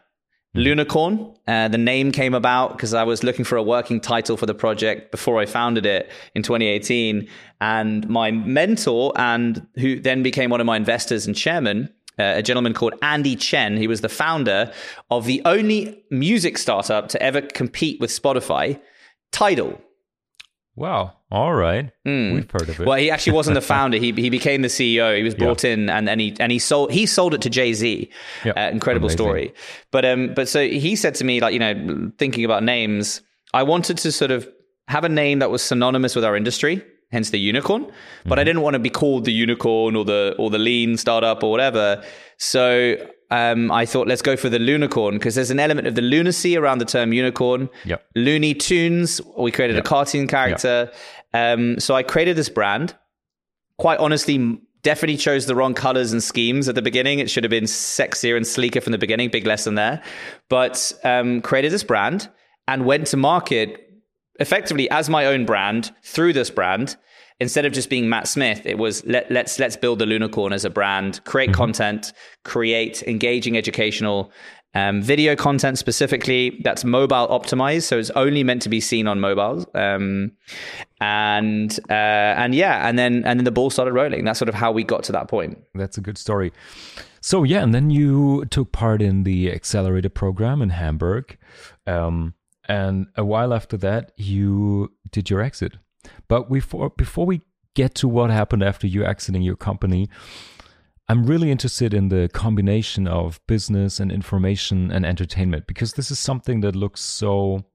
Lunicorn. 0.56 1.34
Uh, 1.46 1.68
the 1.68 1.78
name 1.78 2.12
came 2.12 2.34
about 2.34 2.76
because 2.76 2.92
I 2.92 3.04
was 3.04 3.22
looking 3.22 3.44
for 3.44 3.56
a 3.56 3.62
working 3.62 4.00
title 4.00 4.36
for 4.36 4.46
the 4.46 4.54
project 4.54 5.10
before 5.10 5.40
I 5.40 5.46
founded 5.46 5.86
it 5.86 6.10
in 6.34 6.42
2018. 6.42 7.26
And 7.60 8.08
my 8.08 8.30
mentor, 8.30 9.12
and 9.16 9.66
who 9.76 9.98
then 9.98 10.22
became 10.22 10.50
one 10.50 10.60
of 10.60 10.66
my 10.66 10.76
investors 10.76 11.26
and 11.26 11.34
chairman, 11.34 11.88
uh, 12.18 12.34
a 12.36 12.42
gentleman 12.42 12.74
called 12.74 12.94
Andy 13.00 13.34
Chen, 13.34 13.78
he 13.78 13.86
was 13.86 14.02
the 14.02 14.08
founder 14.08 14.70
of 15.10 15.24
the 15.24 15.40
only 15.46 16.04
music 16.10 16.58
startup 16.58 17.08
to 17.08 17.22
ever 17.22 17.40
compete 17.40 17.98
with 18.00 18.10
Spotify, 18.10 18.78
Tidal. 19.30 19.80
Wow. 20.76 21.16
All 21.32 21.54
right. 21.54 21.90
Mm. 22.06 22.34
We've 22.34 22.50
heard 22.50 22.68
of 22.68 22.78
it. 22.78 22.86
Well, 22.86 22.98
he 22.98 23.10
actually 23.10 23.32
wasn't 23.32 23.54
the 23.54 23.60
founder. 23.74 23.96
He 23.96 24.12
he 24.12 24.28
became 24.28 24.60
the 24.60 24.68
CEO. 24.68 25.16
He 25.16 25.22
was 25.22 25.34
brought 25.34 25.64
yeah. 25.64 25.70
in 25.70 25.88
and, 25.88 26.06
and 26.06 26.20
he 26.20 26.36
and 26.38 26.52
he 26.52 26.58
sold 26.58 26.92
he 26.92 27.06
sold 27.06 27.32
it 27.32 27.40
to 27.40 27.48
Jay 27.48 27.72
Z. 27.72 28.10
Uh, 28.44 28.60
incredible 28.70 29.06
Amazing. 29.06 29.16
story. 29.16 29.54
But 29.90 30.04
um 30.04 30.34
but 30.34 30.46
so 30.46 30.62
he 30.62 30.94
said 30.94 31.14
to 31.16 31.24
me 31.24 31.40
like 31.40 31.54
you 31.54 31.58
know 31.58 32.12
thinking 32.18 32.44
about 32.44 32.62
names, 32.62 33.22
I 33.54 33.62
wanted 33.62 33.96
to 33.98 34.12
sort 34.12 34.30
of 34.30 34.46
have 34.88 35.04
a 35.04 35.08
name 35.08 35.38
that 35.38 35.50
was 35.50 35.62
synonymous 35.62 36.14
with 36.14 36.22
our 36.22 36.36
industry, 36.36 36.84
hence 37.10 37.30
the 37.30 37.38
unicorn. 37.38 37.84
But 37.84 37.92
mm-hmm. 37.92 38.32
I 38.38 38.44
didn't 38.44 38.60
want 38.60 38.74
to 38.74 38.80
be 38.80 38.90
called 38.90 39.24
the 39.24 39.32
unicorn 39.32 39.96
or 39.96 40.04
the 40.04 40.36
or 40.38 40.50
the 40.50 40.58
lean 40.58 40.98
startup 40.98 41.42
or 41.42 41.50
whatever. 41.50 42.04
So 42.36 42.96
um, 43.32 43.72
I 43.72 43.86
thought 43.86 44.06
let's 44.06 44.20
go 44.20 44.36
for 44.36 44.50
the 44.50 44.58
Lunicorn 44.58 45.12
because 45.12 45.34
there's 45.34 45.50
an 45.50 45.58
element 45.58 45.86
of 45.86 45.94
the 45.94 46.02
lunacy 46.02 46.54
around 46.54 46.78
the 46.78 46.84
term 46.84 47.14
unicorn. 47.14 47.70
Yep. 47.86 48.04
Looney 48.14 48.52
Tunes, 48.52 49.22
we 49.38 49.50
created 49.50 49.76
yep. 49.76 49.86
a 49.86 49.88
cartoon 49.88 50.26
character. 50.26 50.90
Yep. 50.92 50.96
Um, 51.34 51.78
so 51.78 51.94
I 51.94 52.02
created 52.02 52.36
this 52.36 52.48
brand. 52.48 52.94
Quite 53.78 53.98
honestly, 53.98 54.60
definitely 54.82 55.16
chose 55.16 55.46
the 55.46 55.54
wrong 55.54 55.74
colors 55.74 56.12
and 56.12 56.22
schemes 56.22 56.68
at 56.68 56.74
the 56.74 56.82
beginning. 56.82 57.18
It 57.18 57.30
should 57.30 57.44
have 57.44 57.50
been 57.50 57.64
sexier 57.64 58.36
and 58.36 58.46
sleeker 58.46 58.80
from 58.80 58.92
the 58.92 58.98
beginning. 58.98 59.30
Big 59.30 59.46
lesson 59.46 59.74
there. 59.74 60.02
But 60.48 60.92
um, 61.04 61.40
created 61.40 61.72
this 61.72 61.84
brand 61.84 62.28
and 62.68 62.84
went 62.84 63.06
to 63.08 63.16
market 63.16 63.78
effectively 64.40 64.90
as 64.90 65.08
my 65.08 65.26
own 65.26 65.44
brand 65.44 65.94
through 66.02 66.32
this 66.32 66.50
brand 66.50 66.96
instead 67.42 67.66
of 67.66 67.72
just 67.72 67.90
being 67.90 68.08
Matt 68.08 68.28
Smith, 68.28 68.64
it 68.64 68.78
was 68.78 69.04
let, 69.04 69.24
us 69.24 69.30
let's, 69.30 69.58
let's 69.58 69.76
build 69.76 69.98
the 69.98 70.04
Lunicorn 70.04 70.52
as 70.52 70.64
a 70.64 70.70
brand, 70.70 71.22
create 71.24 71.50
mm-hmm. 71.50 71.56
content, 71.56 72.12
create 72.44 73.02
engaging 73.02 73.56
educational 73.56 74.30
um, 74.74 75.02
video 75.02 75.36
content 75.36 75.78
specifically 75.78 76.60
that's 76.64 76.84
mobile 76.84 77.28
optimized, 77.28 77.82
so 77.82 77.98
it's 77.98 78.10
only 78.10 78.42
meant 78.42 78.62
to 78.62 78.68
be 78.68 78.80
seen 78.80 79.06
on 79.06 79.20
mobiles. 79.20 79.66
Um, 79.74 80.32
and 81.00 81.78
uh, 81.90 81.92
and 81.92 82.54
yeah, 82.54 82.88
and 82.88 82.98
then 82.98 83.24
and 83.24 83.38
then 83.38 83.44
the 83.44 83.50
ball 83.50 83.70
started 83.70 83.92
rolling. 83.92 84.24
That's 84.24 84.38
sort 84.38 84.48
of 84.48 84.54
how 84.54 84.72
we 84.72 84.84
got 84.84 85.02
to 85.04 85.12
that 85.12 85.28
point. 85.28 85.58
That's 85.74 85.98
a 85.98 86.00
good 86.00 86.16
story. 86.16 86.52
So 87.20 87.42
yeah, 87.44 87.62
and 87.62 87.74
then 87.74 87.90
you 87.90 88.44
took 88.46 88.72
part 88.72 89.02
in 89.02 89.24
the 89.24 89.52
accelerator 89.52 90.08
program 90.08 90.62
in 90.62 90.70
Hamburg, 90.70 91.36
um, 91.86 92.34
and 92.66 93.06
a 93.16 93.24
while 93.24 93.52
after 93.52 93.76
that, 93.78 94.12
you 94.16 94.92
did 95.10 95.28
your 95.28 95.42
exit. 95.42 95.74
But 96.28 96.50
before 96.50 96.90
before 96.90 97.26
we 97.26 97.42
get 97.74 97.94
to 97.96 98.08
what 98.08 98.30
happened 98.30 98.62
after 98.62 98.86
you 98.86 99.04
exiting 99.04 99.42
your 99.42 99.56
company, 99.56 100.08
I'm 101.12 101.26
really 101.26 101.50
interested 101.50 101.92
in 101.92 102.08
the 102.08 102.30
combination 102.32 103.06
of 103.06 103.38
business 103.46 104.00
and 104.00 104.10
information 104.10 104.90
and 104.90 105.04
entertainment 105.04 105.66
because 105.66 105.92
this 105.92 106.10
is 106.10 106.18
something 106.18 106.62
that 106.62 106.74
looks 106.74 107.02
so 107.02 107.66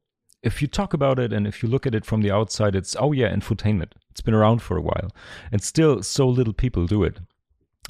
if 0.42 0.60
you 0.60 0.68
talk 0.68 0.96
about 0.96 1.20
it 1.20 1.32
and 1.32 1.46
if 1.46 1.62
you 1.62 1.70
look 1.70 1.86
at 1.86 1.94
it 1.94 2.04
from 2.04 2.22
the 2.22 2.32
outside, 2.32 2.74
it's 2.74 2.96
oh 3.00 3.12
yeah, 3.12 3.32
infotainment. 3.32 3.92
It's 4.10 4.22
been 4.22 4.34
around 4.34 4.64
for 4.64 4.76
a 4.76 4.82
while. 4.82 5.12
And 5.52 5.62
still 5.62 6.02
so 6.02 6.28
little 6.28 6.52
people 6.52 6.88
do 6.88 7.04
it. 7.04 7.20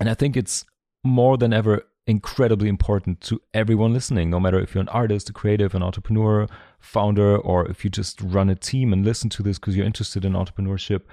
And 0.02 0.10
I 0.10 0.16
think 0.16 0.36
it's 0.36 0.66
more 1.06 1.38
than 1.38 1.54
ever 1.54 1.84
incredibly 2.06 2.68
important 2.68 3.22
to 3.22 3.42
everyone 3.54 3.94
listening, 3.94 4.30
no 4.30 4.42
matter 4.42 4.60
if 4.60 4.76
you're 4.76 4.82
an 4.82 4.90
artist, 4.90 5.30
a 5.30 5.34
creative, 5.34 5.74
an 5.74 5.82
entrepreneur, 5.82 6.48
founder, 6.78 7.38
or 7.38 7.66
if 7.70 7.86
you 7.86 7.90
just 7.90 8.22
run 8.22 8.50
a 8.50 8.56
team 8.56 8.92
and 8.92 9.06
listen 9.06 9.30
to 9.30 9.44
this 9.44 9.60
because 9.60 9.78
you're 9.78 9.86
interested 9.86 10.26
in 10.26 10.34
entrepreneurship. 10.34 11.04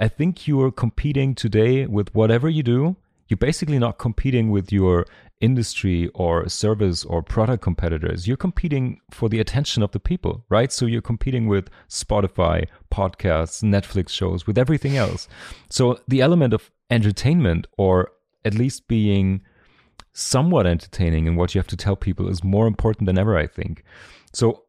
I 0.00 0.08
think 0.08 0.48
you 0.48 0.62
are 0.62 0.72
competing 0.72 1.34
today 1.34 1.84
with 1.84 2.14
whatever 2.14 2.48
you 2.48 2.62
do. 2.62 2.96
You're 3.32 3.38
basically 3.38 3.78
not 3.78 3.96
competing 3.96 4.50
with 4.50 4.70
your 4.70 5.06
industry 5.40 6.10
or 6.12 6.46
service 6.50 7.02
or 7.02 7.22
product 7.22 7.62
competitors. 7.62 8.28
You're 8.28 8.36
competing 8.36 9.00
for 9.10 9.30
the 9.30 9.40
attention 9.40 9.82
of 9.82 9.92
the 9.92 9.98
people, 9.98 10.44
right? 10.50 10.70
So 10.70 10.84
you're 10.84 11.00
competing 11.00 11.46
with 11.48 11.70
Spotify, 11.88 12.66
podcasts, 12.92 13.62
Netflix 13.62 14.10
shows, 14.10 14.46
with 14.46 14.58
everything 14.58 14.98
else. 14.98 15.28
So 15.70 15.98
the 16.06 16.20
element 16.20 16.52
of 16.52 16.70
entertainment 16.90 17.66
or 17.78 18.12
at 18.44 18.52
least 18.52 18.86
being 18.86 19.40
somewhat 20.12 20.66
entertaining 20.66 21.26
in 21.26 21.34
what 21.34 21.54
you 21.54 21.58
have 21.58 21.66
to 21.68 21.76
tell 21.76 21.96
people 21.96 22.28
is 22.28 22.44
more 22.44 22.66
important 22.66 23.06
than 23.06 23.16
ever, 23.16 23.38
I 23.38 23.46
think. 23.46 23.82
So, 24.34 24.64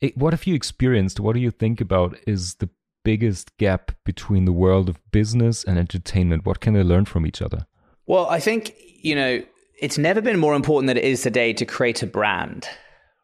it, 0.00 0.16
what 0.16 0.32
have 0.32 0.46
you 0.46 0.54
experienced? 0.54 1.20
What 1.20 1.34
do 1.34 1.40
you 1.40 1.50
think 1.50 1.82
about 1.82 2.16
is 2.26 2.54
the 2.54 2.70
biggest 3.04 3.54
gap 3.58 3.92
between 4.04 4.46
the 4.46 4.52
world 4.52 4.88
of 4.88 4.98
business 5.10 5.64
and 5.64 5.78
entertainment? 5.78 6.46
What 6.46 6.60
can 6.60 6.72
they 6.72 6.82
learn 6.82 7.04
from 7.04 7.26
each 7.26 7.42
other? 7.42 7.66
Well, 8.06 8.26
I 8.26 8.40
think, 8.40 8.74
you 9.02 9.14
know, 9.14 9.42
it's 9.80 9.98
never 9.98 10.20
been 10.20 10.38
more 10.38 10.54
important 10.54 10.88
than 10.88 10.96
it 10.96 11.04
is 11.04 11.22
today 11.22 11.52
to 11.54 11.66
create 11.66 12.02
a 12.02 12.06
brand 12.06 12.68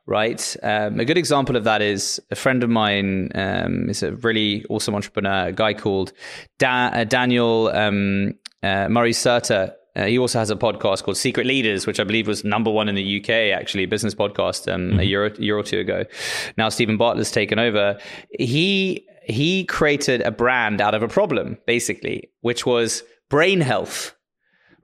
right? 0.07 0.57
Um, 0.63 1.01
a 1.01 1.05
good 1.05 1.19
example 1.19 1.57
of 1.57 1.65
that 1.65 1.83
is 1.83 2.21
a 2.31 2.35
friend 2.35 2.63
of 2.63 2.71
mine 2.71 3.31
um, 3.35 3.89
is 3.89 4.03
a 4.03 4.13
really 4.17 4.65
awesome 4.69 4.95
entrepreneur, 4.95 5.49
a 5.49 5.53
guy 5.53 5.75
called 5.75 6.13
da- 6.59 6.91
uh, 6.93 7.05
Daniel 7.05 7.69
um, 7.69 8.35
uh, 8.63 8.89
Murray 8.89 9.13
Serter. 9.13 9.73
Uh, 9.95 10.07
he 10.07 10.19
also 10.19 10.39
has 10.39 10.51
a 10.51 10.57
podcast 10.57 11.03
called 11.03 11.19
Secret 11.19 11.47
Leaders, 11.47 11.87
which 11.87 12.01
I 12.01 12.05
believe 12.05 12.27
was 12.27 12.45
number 12.45 12.71
one 12.71 12.89
in 12.89 12.95
the 12.95 13.21
UK, 13.21 13.57
actually, 13.59 13.87
business 13.87 14.15
podcast 14.15 14.73
um, 14.73 14.91
mm-hmm. 14.91 15.01
a 15.01 15.03
year, 15.03 15.35
year 15.35 15.57
or 15.57 15.63
two 15.63 15.79
ago. 15.79 16.05
Now 16.57 16.71
Steven 16.71 16.97
Bartlett's 16.97 17.31
taken 17.31 17.59
over. 17.59 17.99
He 18.39 19.07
he 19.25 19.65
created 19.65 20.21
a 20.23 20.33
brand 20.33 20.81
out 20.81 20.95
of 20.95 21.03
a 21.03 21.09
problem, 21.09 21.59
basically, 21.67 22.31
which 22.41 22.67
was 22.67 23.05
brain 23.29 23.61
health. 23.61 24.17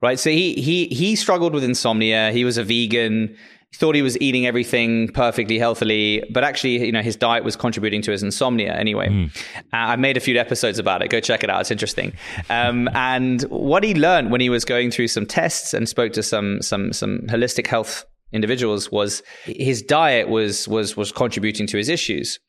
Right. 0.01 0.19
So 0.19 0.29
he 0.29 0.53
he 0.55 0.87
he 0.87 1.15
struggled 1.15 1.53
with 1.53 1.63
insomnia. 1.63 2.31
He 2.31 2.45
was 2.45 2.57
a 2.57 2.63
vegan 2.63 3.35
he 3.71 3.77
thought 3.77 3.93
he 3.93 4.01
was 4.01 4.19
eating 4.19 4.47
everything 4.47 5.09
perfectly 5.09 5.59
healthily, 5.59 6.23
but 6.31 6.43
actually, 6.43 6.83
you 6.85 6.91
know, 6.91 7.03
his 7.03 7.15
diet 7.15 7.43
was 7.43 7.55
contributing 7.55 8.01
to 8.01 8.11
his 8.11 8.23
insomnia 8.23 8.73
anyway. 8.73 9.09
Mm. 9.09 9.37
Uh, 9.57 9.59
I've 9.71 9.99
made 9.99 10.17
a 10.17 10.19
few 10.19 10.37
episodes 10.39 10.79
about 10.79 11.03
it. 11.03 11.09
Go 11.09 11.19
check 11.19 11.43
it 11.43 11.51
out. 11.51 11.61
It's 11.61 11.71
interesting. 11.71 12.13
Um, 12.49 12.89
and 12.93 13.43
what 13.43 13.83
he 13.83 13.93
learned 13.93 14.31
when 14.31 14.41
he 14.41 14.49
was 14.49 14.65
going 14.65 14.89
through 14.89 15.09
some 15.09 15.25
tests 15.25 15.73
and 15.75 15.87
spoke 15.87 16.13
to 16.13 16.23
some 16.23 16.61
some 16.63 16.93
some 16.93 17.19
holistic 17.27 17.67
health 17.67 18.05
individuals 18.31 18.91
was 18.91 19.21
his 19.45 19.83
diet 19.83 20.29
was 20.29 20.67
was 20.67 20.97
was 20.97 21.11
contributing 21.11 21.67
to 21.67 21.77
his 21.77 21.89
issues. 21.89 22.39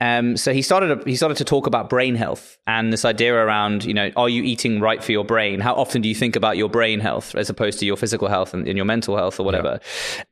Um, 0.00 0.36
so 0.36 0.52
he 0.52 0.62
started 0.62 1.04
he 1.06 1.16
started 1.16 1.38
to 1.38 1.44
talk 1.44 1.66
about 1.66 1.90
brain 1.90 2.14
health 2.14 2.56
and 2.66 2.92
this 2.92 3.04
idea 3.04 3.34
around 3.34 3.84
you 3.84 3.92
know 3.92 4.12
are 4.16 4.28
you 4.28 4.44
eating 4.44 4.80
right 4.80 5.02
for 5.02 5.12
your 5.12 5.24
brain? 5.24 5.60
How 5.60 5.74
often 5.74 6.02
do 6.02 6.08
you 6.08 6.14
think 6.14 6.36
about 6.36 6.56
your 6.56 6.68
brain 6.68 7.00
health 7.00 7.34
as 7.34 7.50
opposed 7.50 7.80
to 7.80 7.86
your 7.86 7.96
physical 7.96 8.28
health 8.28 8.54
and, 8.54 8.66
and 8.68 8.76
your 8.76 8.84
mental 8.84 9.16
health 9.16 9.40
or 9.40 9.44
whatever? 9.44 9.80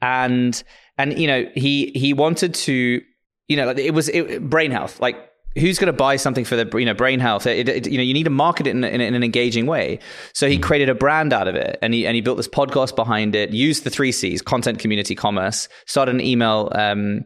Yeah. 0.02 0.24
And 0.24 0.62
and 0.98 1.18
you 1.18 1.26
know 1.26 1.46
he 1.54 1.90
he 1.96 2.12
wanted 2.12 2.54
to 2.54 3.02
you 3.48 3.56
know 3.56 3.70
it 3.70 3.92
was 3.92 4.08
it, 4.08 4.48
brain 4.48 4.70
health 4.70 5.00
like 5.00 5.16
who's 5.56 5.78
going 5.78 5.86
to 5.86 5.92
buy 5.92 6.16
something 6.16 6.44
for 6.44 6.56
the 6.56 6.78
you 6.78 6.84
know 6.84 6.94
brain 6.94 7.20
health? 7.20 7.46
It, 7.46 7.68
it, 7.68 7.86
you 7.88 7.96
know, 7.96 8.02
you 8.02 8.14
need 8.14 8.24
to 8.24 8.30
market 8.30 8.66
it 8.66 8.70
in, 8.70 8.84
in, 8.84 9.00
in, 9.00 9.14
an 9.14 9.22
engaging 9.22 9.66
way. 9.66 9.98
So 10.32 10.48
he 10.48 10.58
mm. 10.58 10.62
created 10.62 10.88
a 10.88 10.94
brand 10.94 11.32
out 11.32 11.48
of 11.48 11.54
it, 11.54 11.78
and 11.82 11.94
he 11.94 12.06
and 12.06 12.14
he 12.14 12.20
built 12.20 12.36
this 12.36 12.48
podcast 12.48 12.94
behind 12.94 13.34
it. 13.34 13.50
Used 13.50 13.84
the 13.84 13.90
three 13.90 14.12
C's: 14.12 14.42
content, 14.42 14.78
community, 14.78 15.14
commerce. 15.14 15.68
Started 15.86 16.14
an 16.14 16.20
email 16.20 16.70
um, 16.74 17.24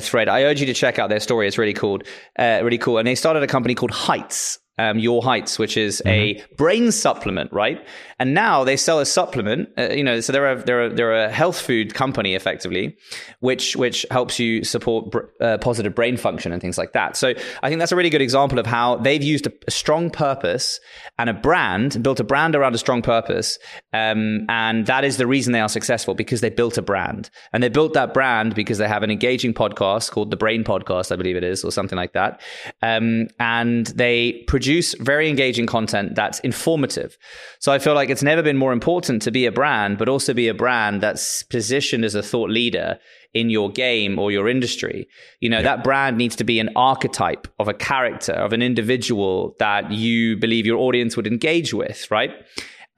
thread. 0.00 0.28
I 0.28 0.42
urge 0.44 0.60
you 0.60 0.66
to 0.66 0.74
check 0.74 0.98
out 0.98 1.08
their 1.08 1.20
story. 1.20 1.46
It's 1.46 1.58
really 1.58 1.74
cool, 1.74 2.00
uh, 2.38 2.60
really 2.62 2.78
cool. 2.78 2.98
And 2.98 3.06
they 3.06 3.14
started 3.14 3.42
a 3.42 3.46
company 3.46 3.74
called 3.74 3.92
Heights 3.92 4.58
um, 4.78 4.98
Your 4.98 5.22
Heights, 5.22 5.58
which 5.58 5.76
is 5.76 6.02
mm-hmm. 6.04 6.08
a 6.08 6.54
brain 6.56 6.92
supplement, 6.92 7.52
right? 7.52 7.84
And 8.18 8.34
now 8.34 8.64
they 8.64 8.76
sell 8.76 9.00
a 9.00 9.06
supplement. 9.06 9.68
Uh, 9.78 9.90
you 9.90 10.04
know, 10.04 10.20
so 10.20 10.32
they're 10.32 10.52
a 10.52 10.62
they're 10.62 10.84
a, 10.86 10.94
they're 10.94 11.24
a 11.24 11.30
health 11.30 11.58
food 11.58 11.94
company 11.94 12.34
effectively, 12.34 12.96
which 13.40 13.76
which 13.76 14.04
helps 14.10 14.38
you 14.38 14.64
support 14.64 15.10
br- 15.10 15.20
uh, 15.40 15.58
positive 15.58 15.94
brain 15.94 16.16
function 16.16 16.52
and 16.52 16.60
things 16.60 16.78
like 16.78 16.92
that. 16.92 17.16
So 17.16 17.34
I 17.62 17.68
think 17.68 17.78
that's 17.78 17.92
a 17.92 17.96
really 17.96 18.10
good 18.10 18.22
example 18.22 18.58
of 18.58 18.66
how 18.66 18.96
they've 18.96 19.22
used 19.22 19.46
a, 19.46 19.52
a 19.66 19.70
strong 19.70 20.10
purpose 20.10 20.78
and 21.18 21.30
a 21.30 21.34
brand, 21.34 22.02
built 22.02 22.20
a 22.20 22.24
brand 22.24 22.54
around 22.54 22.74
a 22.74 22.78
strong 22.78 23.02
purpose, 23.02 23.58
um, 23.92 24.46
and 24.48 24.86
that 24.86 25.04
is 25.04 25.16
the 25.16 25.26
reason 25.26 25.52
they 25.52 25.60
are 25.60 25.68
successful 25.68 26.14
because 26.14 26.40
they 26.42 26.50
built 26.50 26.76
a 26.76 26.82
brand, 26.82 27.30
and 27.52 27.62
they 27.62 27.68
built 27.68 27.94
that 27.94 28.12
brand 28.12 28.54
because 28.54 28.78
they 28.78 28.88
have 28.88 29.02
an 29.02 29.10
engaging 29.10 29.54
podcast 29.54 30.10
called 30.10 30.30
the 30.30 30.36
Brain 30.36 30.64
Podcast, 30.64 31.12
I 31.12 31.16
believe 31.16 31.36
it 31.36 31.44
is, 31.44 31.64
or 31.64 31.72
something 31.72 31.96
like 31.96 32.12
that, 32.12 32.42
um, 32.82 33.28
and 33.40 33.86
they 33.88 34.44
produce 34.46 34.65
produce 34.66 34.94
very 34.94 35.28
engaging 35.28 35.64
content 35.64 36.16
that's 36.16 36.40
informative. 36.40 37.16
So 37.60 37.70
I 37.70 37.78
feel 37.78 37.94
like 37.94 38.10
it's 38.10 38.22
never 38.22 38.42
been 38.42 38.56
more 38.56 38.72
important 38.72 39.22
to 39.22 39.30
be 39.30 39.46
a 39.46 39.52
brand, 39.52 39.96
but 39.96 40.08
also 40.08 40.34
be 40.34 40.48
a 40.48 40.54
brand 40.54 41.00
that's 41.00 41.44
positioned 41.44 42.04
as 42.04 42.16
a 42.16 42.22
thought 42.22 42.50
leader 42.50 42.98
in 43.32 43.48
your 43.48 43.70
game 43.70 44.18
or 44.18 44.32
your 44.32 44.48
industry. 44.48 45.06
You 45.38 45.50
know, 45.50 45.58
yeah. 45.58 45.76
that 45.76 45.84
brand 45.84 46.18
needs 46.18 46.34
to 46.36 46.44
be 46.44 46.58
an 46.58 46.70
archetype 46.74 47.46
of 47.60 47.68
a 47.68 47.74
character, 47.74 48.32
of 48.32 48.52
an 48.52 48.60
individual 48.60 49.54
that 49.60 49.92
you 49.92 50.36
believe 50.36 50.66
your 50.66 50.78
audience 50.78 51.16
would 51.16 51.28
engage 51.28 51.72
with, 51.72 52.10
right? 52.10 52.32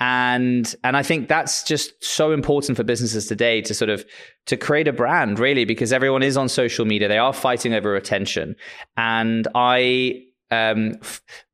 and 0.01 0.77
and 0.85 0.97
i 0.97 1.03
think 1.03 1.27
that's 1.27 1.65
just 1.65 1.93
so 2.05 2.31
important 2.31 2.77
for 2.77 2.85
businesses 2.85 3.27
today 3.27 3.61
to 3.61 3.75
sort 3.75 3.91
of 3.91 4.05
to 4.47 4.57
create 4.57 4.87
a 4.87 4.93
brand 4.93 5.41
really 5.41 5.65
because 5.65 5.93
everyone 5.93 6.23
is 6.23 6.37
on 6.37 6.49
social 6.49 6.85
media 6.85 7.09
they 7.09 7.19
are 7.19 7.33
fighting 7.33 7.75
over 7.75 7.97
attention 7.97 8.55
and 8.97 9.49
i 9.57 10.23
um, 10.51 10.95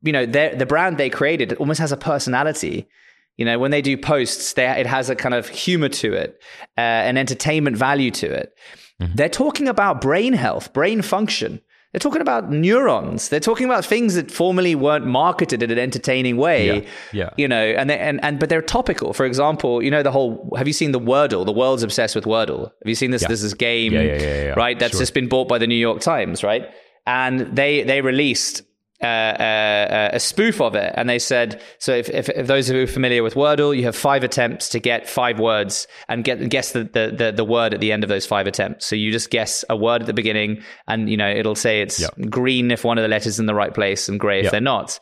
you 0.02 0.12
know, 0.12 0.26
the 0.26 0.66
brand 0.66 0.98
they 0.98 1.10
created 1.10 1.54
almost 1.54 1.80
has 1.80 1.92
a 1.92 1.96
personality. 1.96 2.88
You 3.36 3.44
know, 3.44 3.58
when 3.58 3.72
they 3.72 3.82
do 3.82 3.96
posts, 3.96 4.52
they, 4.52 4.66
it 4.66 4.86
has 4.86 5.10
a 5.10 5.16
kind 5.16 5.34
of 5.34 5.48
humor 5.48 5.88
to 5.88 6.12
it, 6.12 6.40
uh, 6.78 6.80
an 6.80 7.16
entertainment 7.16 7.76
value 7.76 8.12
to 8.12 8.26
it. 8.26 8.56
Mm-hmm. 9.02 9.16
They're 9.16 9.28
talking 9.28 9.66
about 9.66 10.00
brain 10.00 10.34
health, 10.34 10.72
brain 10.72 11.02
function. 11.02 11.60
They're 11.94 12.00
talking 12.00 12.22
about 12.22 12.50
neurons. 12.50 13.28
They're 13.28 13.38
talking 13.38 13.66
about 13.66 13.84
things 13.84 14.16
that 14.16 14.28
formerly 14.28 14.74
weren't 14.74 15.06
marketed 15.06 15.62
in 15.62 15.70
an 15.70 15.78
entertaining 15.78 16.36
way. 16.36 16.66
Yeah. 16.66 16.88
yeah. 17.12 17.30
You 17.36 17.46
know, 17.46 17.64
and 17.64 17.88
they, 17.88 17.96
and 17.96 18.22
and 18.24 18.40
but 18.40 18.48
they're 18.48 18.62
topical. 18.62 19.12
For 19.12 19.24
example, 19.24 19.80
you 19.80 19.92
know 19.92 20.02
the 20.02 20.10
whole. 20.10 20.52
Have 20.56 20.66
you 20.66 20.72
seen 20.72 20.90
the 20.90 20.98
Wordle? 20.98 21.46
The 21.46 21.52
world's 21.52 21.84
obsessed 21.84 22.16
with 22.16 22.24
Wordle. 22.24 22.62
Have 22.62 22.86
you 22.86 22.96
seen 22.96 23.12
this? 23.12 23.22
Yeah. 23.22 23.28
This 23.28 23.44
is 23.44 23.54
game, 23.54 23.92
yeah. 23.92 24.54
right? 24.54 24.76
That's 24.76 24.94
sure. 24.94 25.02
just 25.02 25.14
been 25.14 25.28
bought 25.28 25.46
by 25.46 25.58
the 25.58 25.68
New 25.68 25.76
York 25.76 26.00
Times, 26.00 26.42
right? 26.42 26.68
And 27.06 27.54
they 27.54 27.84
they 27.84 28.00
released 28.00 28.62
uh, 29.04 29.06
uh, 29.06 30.10
a 30.14 30.20
spoof 30.20 30.60
of 30.60 30.74
it, 30.74 30.92
and 30.96 31.08
they 31.08 31.18
said, 31.18 31.60
"So 31.78 31.92
if, 31.92 32.08
if, 32.08 32.28
if, 32.30 32.46
those 32.46 32.68
who 32.68 32.82
are 32.82 32.86
familiar 32.86 33.22
with 33.22 33.34
Wordle, 33.34 33.76
you 33.76 33.84
have 33.84 33.94
five 33.94 34.24
attempts 34.24 34.68
to 34.70 34.80
get 34.80 35.08
five 35.08 35.38
words 35.38 35.86
and 36.08 36.24
get 36.24 36.48
guess 36.48 36.72
the, 36.72 36.84
the, 36.84 37.14
the, 37.16 37.32
the, 37.32 37.44
word 37.44 37.74
at 37.74 37.80
the 37.80 37.92
end 37.92 38.02
of 38.02 38.08
those 38.08 38.24
five 38.24 38.46
attempts. 38.46 38.86
So 38.86 38.96
you 38.96 39.12
just 39.12 39.30
guess 39.30 39.64
a 39.68 39.76
word 39.76 40.00
at 40.00 40.06
the 40.06 40.14
beginning, 40.14 40.62
and 40.88 41.10
you 41.10 41.16
know 41.16 41.30
it'll 41.30 41.54
say 41.54 41.82
it's 41.82 42.00
yep. 42.00 42.14
green 42.30 42.70
if 42.70 42.82
one 42.84 42.96
of 42.96 43.02
the 43.02 43.08
letters 43.08 43.34
is 43.34 43.40
in 43.40 43.46
the 43.46 43.54
right 43.54 43.74
place 43.74 44.08
and 44.08 44.18
grey 44.18 44.38
if 44.38 44.44
yep. 44.44 44.52
they're 44.52 44.60
not." 44.60 44.98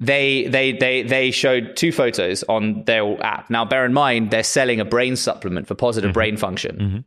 They 0.00 0.48
they 0.48 0.72
they 0.72 1.02
they 1.02 1.30
showed 1.30 1.76
two 1.76 1.92
photos 1.92 2.42
on 2.48 2.82
their 2.86 3.22
app. 3.24 3.50
Now, 3.50 3.64
bear 3.64 3.84
in 3.84 3.92
mind 3.92 4.32
they're 4.32 4.42
selling 4.42 4.80
a 4.80 4.84
brain 4.84 5.14
supplement 5.14 5.68
for 5.68 5.76
positive 5.76 6.08
mm-hmm. 6.08 6.14
brain 6.14 6.36
function. 6.36 6.76
Mm-hmm 6.76 6.98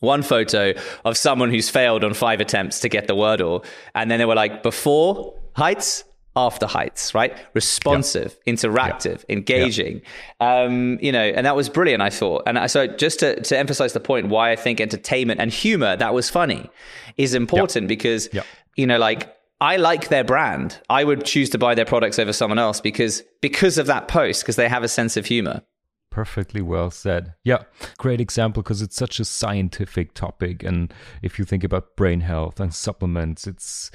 one 0.00 0.22
photo 0.22 0.72
of 1.04 1.16
someone 1.16 1.50
who's 1.50 1.70
failed 1.70 2.02
on 2.02 2.14
five 2.14 2.40
attempts 2.40 2.80
to 2.80 2.88
get 2.88 3.06
the 3.06 3.14
Wordle. 3.14 3.64
And 3.94 4.10
then 4.10 4.18
they 4.18 4.24
were 4.24 4.34
like, 4.34 4.62
before 4.62 5.34
heights, 5.60 6.04
after 6.36 6.66
heights, 6.66 7.14
right? 7.14 7.36
Responsive, 7.54 8.36
yep. 8.46 8.56
interactive, 8.56 9.18
yep. 9.18 9.24
engaging. 9.28 9.94
Yep. 10.40 10.68
Um, 10.70 10.98
you 11.02 11.12
know, 11.12 11.22
and 11.22 11.44
that 11.44 11.56
was 11.56 11.68
brilliant, 11.68 12.02
I 12.02 12.10
thought. 12.10 12.44
And 12.46 12.70
so 12.70 12.86
just 12.86 13.20
to, 13.20 13.40
to 13.40 13.58
emphasize 13.58 13.92
the 13.92 14.00
point 14.00 14.28
why 14.28 14.52
I 14.52 14.56
think 14.56 14.80
entertainment 14.80 15.40
and 15.40 15.50
humor 15.50 15.96
that 15.96 16.14
was 16.14 16.30
funny 16.30 16.70
is 17.16 17.34
important 17.34 17.88
because, 17.88 18.28
you 18.76 18.86
know, 18.86 18.98
like 18.98 19.34
I 19.60 19.76
like 19.76 20.08
their 20.08 20.24
brand. 20.24 20.80
I 20.88 21.04
would 21.04 21.24
choose 21.24 21.50
to 21.50 21.58
buy 21.58 21.74
their 21.74 21.84
products 21.84 22.18
over 22.18 22.32
someone 22.32 22.58
else 22.58 22.80
because 22.80 23.22
because 23.40 23.76
of 23.76 23.86
that 23.86 24.08
post, 24.08 24.42
because 24.42 24.56
they 24.56 24.68
have 24.68 24.82
a 24.82 24.88
sense 24.88 25.16
of 25.16 25.26
humor. 25.26 25.62
Perfectly 26.10 26.60
well 26.60 26.90
said. 26.90 27.34
Yeah, 27.44 27.62
great 27.98 28.20
example 28.20 28.62
because 28.62 28.82
it's 28.82 28.96
such 28.96 29.20
a 29.20 29.24
scientific 29.24 30.12
topic. 30.14 30.62
And 30.64 30.92
if 31.22 31.38
you 31.38 31.44
think 31.44 31.62
about 31.62 31.96
brain 31.96 32.20
health 32.20 32.58
and 32.58 32.74
supplements, 32.74 33.46
it's 33.46 33.90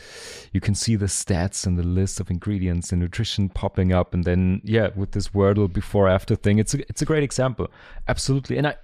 you 0.54 0.62
can 0.62 0.76
see 0.76 0.96
the 0.96 1.08
stats 1.08 1.68
and 1.68 1.78
the 1.78 1.84
list 1.84 2.20
of 2.20 2.32
ingredients 2.32 2.92
and 2.92 3.02
nutrition 3.02 3.50
popping 3.50 3.92
up. 3.92 4.14
And 4.14 4.24
then, 4.24 4.62
yeah, 4.64 4.90
with 4.96 5.12
this 5.12 5.30
Wordle 5.30 5.72
before 5.72 6.08
after 6.08 6.36
thing, 6.36 6.58
it's 6.58 6.74
a, 6.74 6.80
it's 6.90 7.02
a 7.02 7.06
great 7.06 7.24
example. 7.24 7.70
Absolutely. 8.08 8.58
And 8.58 8.68
I 8.68 8.78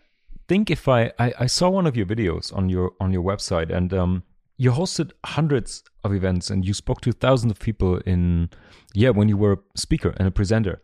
think 0.47 0.69
if 0.69 0.89
I, 0.89 1.13
I, 1.17 1.33
I 1.39 1.45
saw 1.45 1.69
one 1.69 1.87
of 1.87 1.95
your 1.95 2.05
videos 2.05 2.53
on 2.55 2.67
your 2.67 2.91
on 2.99 3.13
your 3.13 3.23
website 3.23 3.73
and 3.73 3.93
um, 3.93 4.23
you 4.57 4.71
hosted 4.71 5.11
hundreds 5.25 5.83
of 6.03 6.13
events 6.13 6.49
and 6.49 6.65
you 6.65 6.73
spoke 6.73 7.01
to 7.01 7.11
thousands 7.11 7.51
of 7.51 7.59
people 7.59 7.97
in 8.05 8.49
yeah 8.93 9.09
when 9.09 9.27
you 9.27 9.37
were 9.37 9.53
a 9.53 9.77
speaker 9.77 10.13
and 10.17 10.27
a 10.27 10.31
presenter 10.31 10.81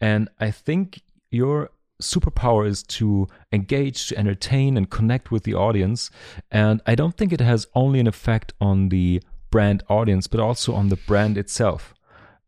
and 0.00 0.28
i 0.40 0.50
think 0.50 1.02
your 1.30 1.70
superpower 2.00 2.66
is 2.66 2.82
to 2.84 3.28
engage, 3.52 4.08
to 4.08 4.18
entertain, 4.18 4.76
and 4.76 4.90
connect 4.90 5.30
with 5.30 5.44
the 5.44 5.54
audience. 5.54 6.10
And 6.50 6.80
I 6.86 6.94
don't 6.94 7.16
think 7.16 7.32
it 7.32 7.40
has 7.40 7.66
only 7.74 8.00
an 8.00 8.06
effect 8.06 8.52
on 8.60 8.88
the 8.88 9.22
brand 9.50 9.82
audience, 9.88 10.26
but 10.26 10.40
also 10.40 10.74
on 10.74 10.88
the 10.88 10.96
brand 10.96 11.36
itself. 11.36 11.94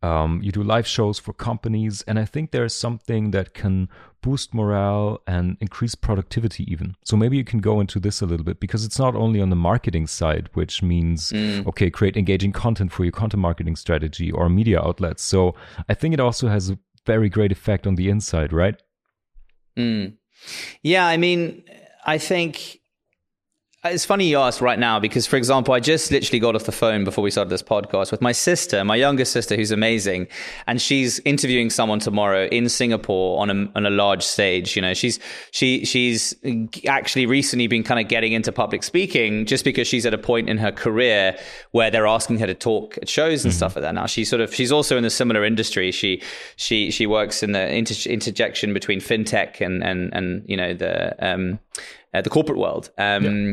Um, 0.02 0.40
you 0.42 0.50
do 0.50 0.64
live 0.64 0.86
shows 0.86 1.20
for 1.20 1.32
companies, 1.32 2.02
and 2.08 2.18
I 2.18 2.24
think 2.24 2.50
there's 2.50 2.74
something 2.74 3.30
that 3.30 3.54
can 3.54 3.88
boost 4.20 4.52
morale 4.52 5.20
and 5.28 5.56
increase 5.60 5.94
productivity, 5.94 6.70
even. 6.70 6.96
So 7.04 7.16
maybe 7.16 7.36
you 7.36 7.44
can 7.44 7.60
go 7.60 7.80
into 7.80 8.00
this 8.00 8.20
a 8.20 8.26
little 8.26 8.44
bit 8.44 8.58
because 8.58 8.84
it's 8.84 8.98
not 8.98 9.14
only 9.14 9.40
on 9.40 9.50
the 9.50 9.56
marketing 9.56 10.08
side, 10.08 10.48
which 10.54 10.82
means, 10.82 11.30
mm. 11.30 11.66
okay, 11.68 11.88
create 11.88 12.16
engaging 12.16 12.52
content 12.52 12.92
for 12.92 13.04
your 13.04 13.12
content 13.12 13.40
marketing 13.40 13.76
strategy 13.76 14.32
or 14.32 14.48
media 14.48 14.80
outlets. 14.80 15.22
So 15.22 15.54
I 15.88 15.94
think 15.94 16.14
it 16.14 16.20
also 16.20 16.48
has 16.48 16.70
a 16.70 16.78
very 17.06 17.28
great 17.28 17.52
effect 17.52 17.86
on 17.86 17.94
the 17.94 18.08
inside, 18.08 18.52
right? 18.52 18.81
Mm. 19.78 20.16
Yeah, 20.82 21.06
I 21.06 21.16
mean, 21.16 21.64
I 22.04 22.18
think 22.18 22.80
it's 23.84 24.04
funny 24.04 24.26
you 24.26 24.38
ask 24.38 24.60
right 24.60 24.78
now 24.78 25.00
because, 25.00 25.26
for 25.26 25.36
example, 25.36 25.74
I 25.74 25.80
just 25.80 26.12
literally 26.12 26.38
got 26.38 26.54
off 26.54 26.64
the 26.64 26.72
phone 26.72 27.02
before 27.02 27.24
we 27.24 27.32
started 27.32 27.50
this 27.50 27.64
podcast 27.64 28.12
with 28.12 28.20
my 28.20 28.30
sister, 28.30 28.84
my 28.84 28.94
younger 28.94 29.24
sister, 29.24 29.56
who's 29.56 29.72
amazing, 29.72 30.28
and 30.68 30.80
she's 30.80 31.18
interviewing 31.20 31.68
someone 31.68 31.98
tomorrow 31.98 32.46
in 32.46 32.68
Singapore 32.68 33.42
on 33.42 33.50
a 33.50 33.68
on 33.74 33.84
a 33.84 33.90
large 33.90 34.22
stage. 34.22 34.76
You 34.76 34.82
know, 34.82 34.94
she's 34.94 35.18
she 35.50 35.84
she's 35.84 36.32
actually 36.86 37.26
recently 37.26 37.66
been 37.66 37.82
kind 37.82 37.98
of 37.98 38.06
getting 38.06 38.32
into 38.32 38.52
public 38.52 38.84
speaking 38.84 39.46
just 39.46 39.64
because 39.64 39.88
she's 39.88 40.06
at 40.06 40.14
a 40.14 40.18
point 40.18 40.48
in 40.48 40.58
her 40.58 40.70
career 40.70 41.36
where 41.72 41.90
they're 41.90 42.06
asking 42.06 42.38
her 42.38 42.46
to 42.46 42.54
talk 42.54 42.96
at 42.98 43.08
shows 43.08 43.44
and 43.44 43.50
mm-hmm. 43.50 43.56
stuff 43.56 43.74
like 43.74 43.82
that. 43.82 43.94
Now 43.94 44.06
she's 44.06 44.30
sort 44.30 44.42
of 44.42 44.54
she's 44.54 44.70
also 44.70 44.96
in 44.96 45.04
a 45.04 45.10
similar 45.10 45.44
industry. 45.44 45.90
She 45.90 46.22
she 46.54 46.92
she 46.92 47.08
works 47.08 47.42
in 47.42 47.50
the 47.50 47.74
inter- 47.74 48.08
interjection 48.08 48.72
between 48.72 49.00
fintech 49.00 49.60
and 49.60 49.82
and 49.82 50.14
and 50.14 50.44
you 50.46 50.56
know 50.56 50.72
the 50.72 51.16
um 51.18 51.58
uh, 52.14 52.20
the 52.20 52.30
corporate 52.30 52.58
world. 52.58 52.90
Um, 52.98 53.24
yeah. 53.24 53.52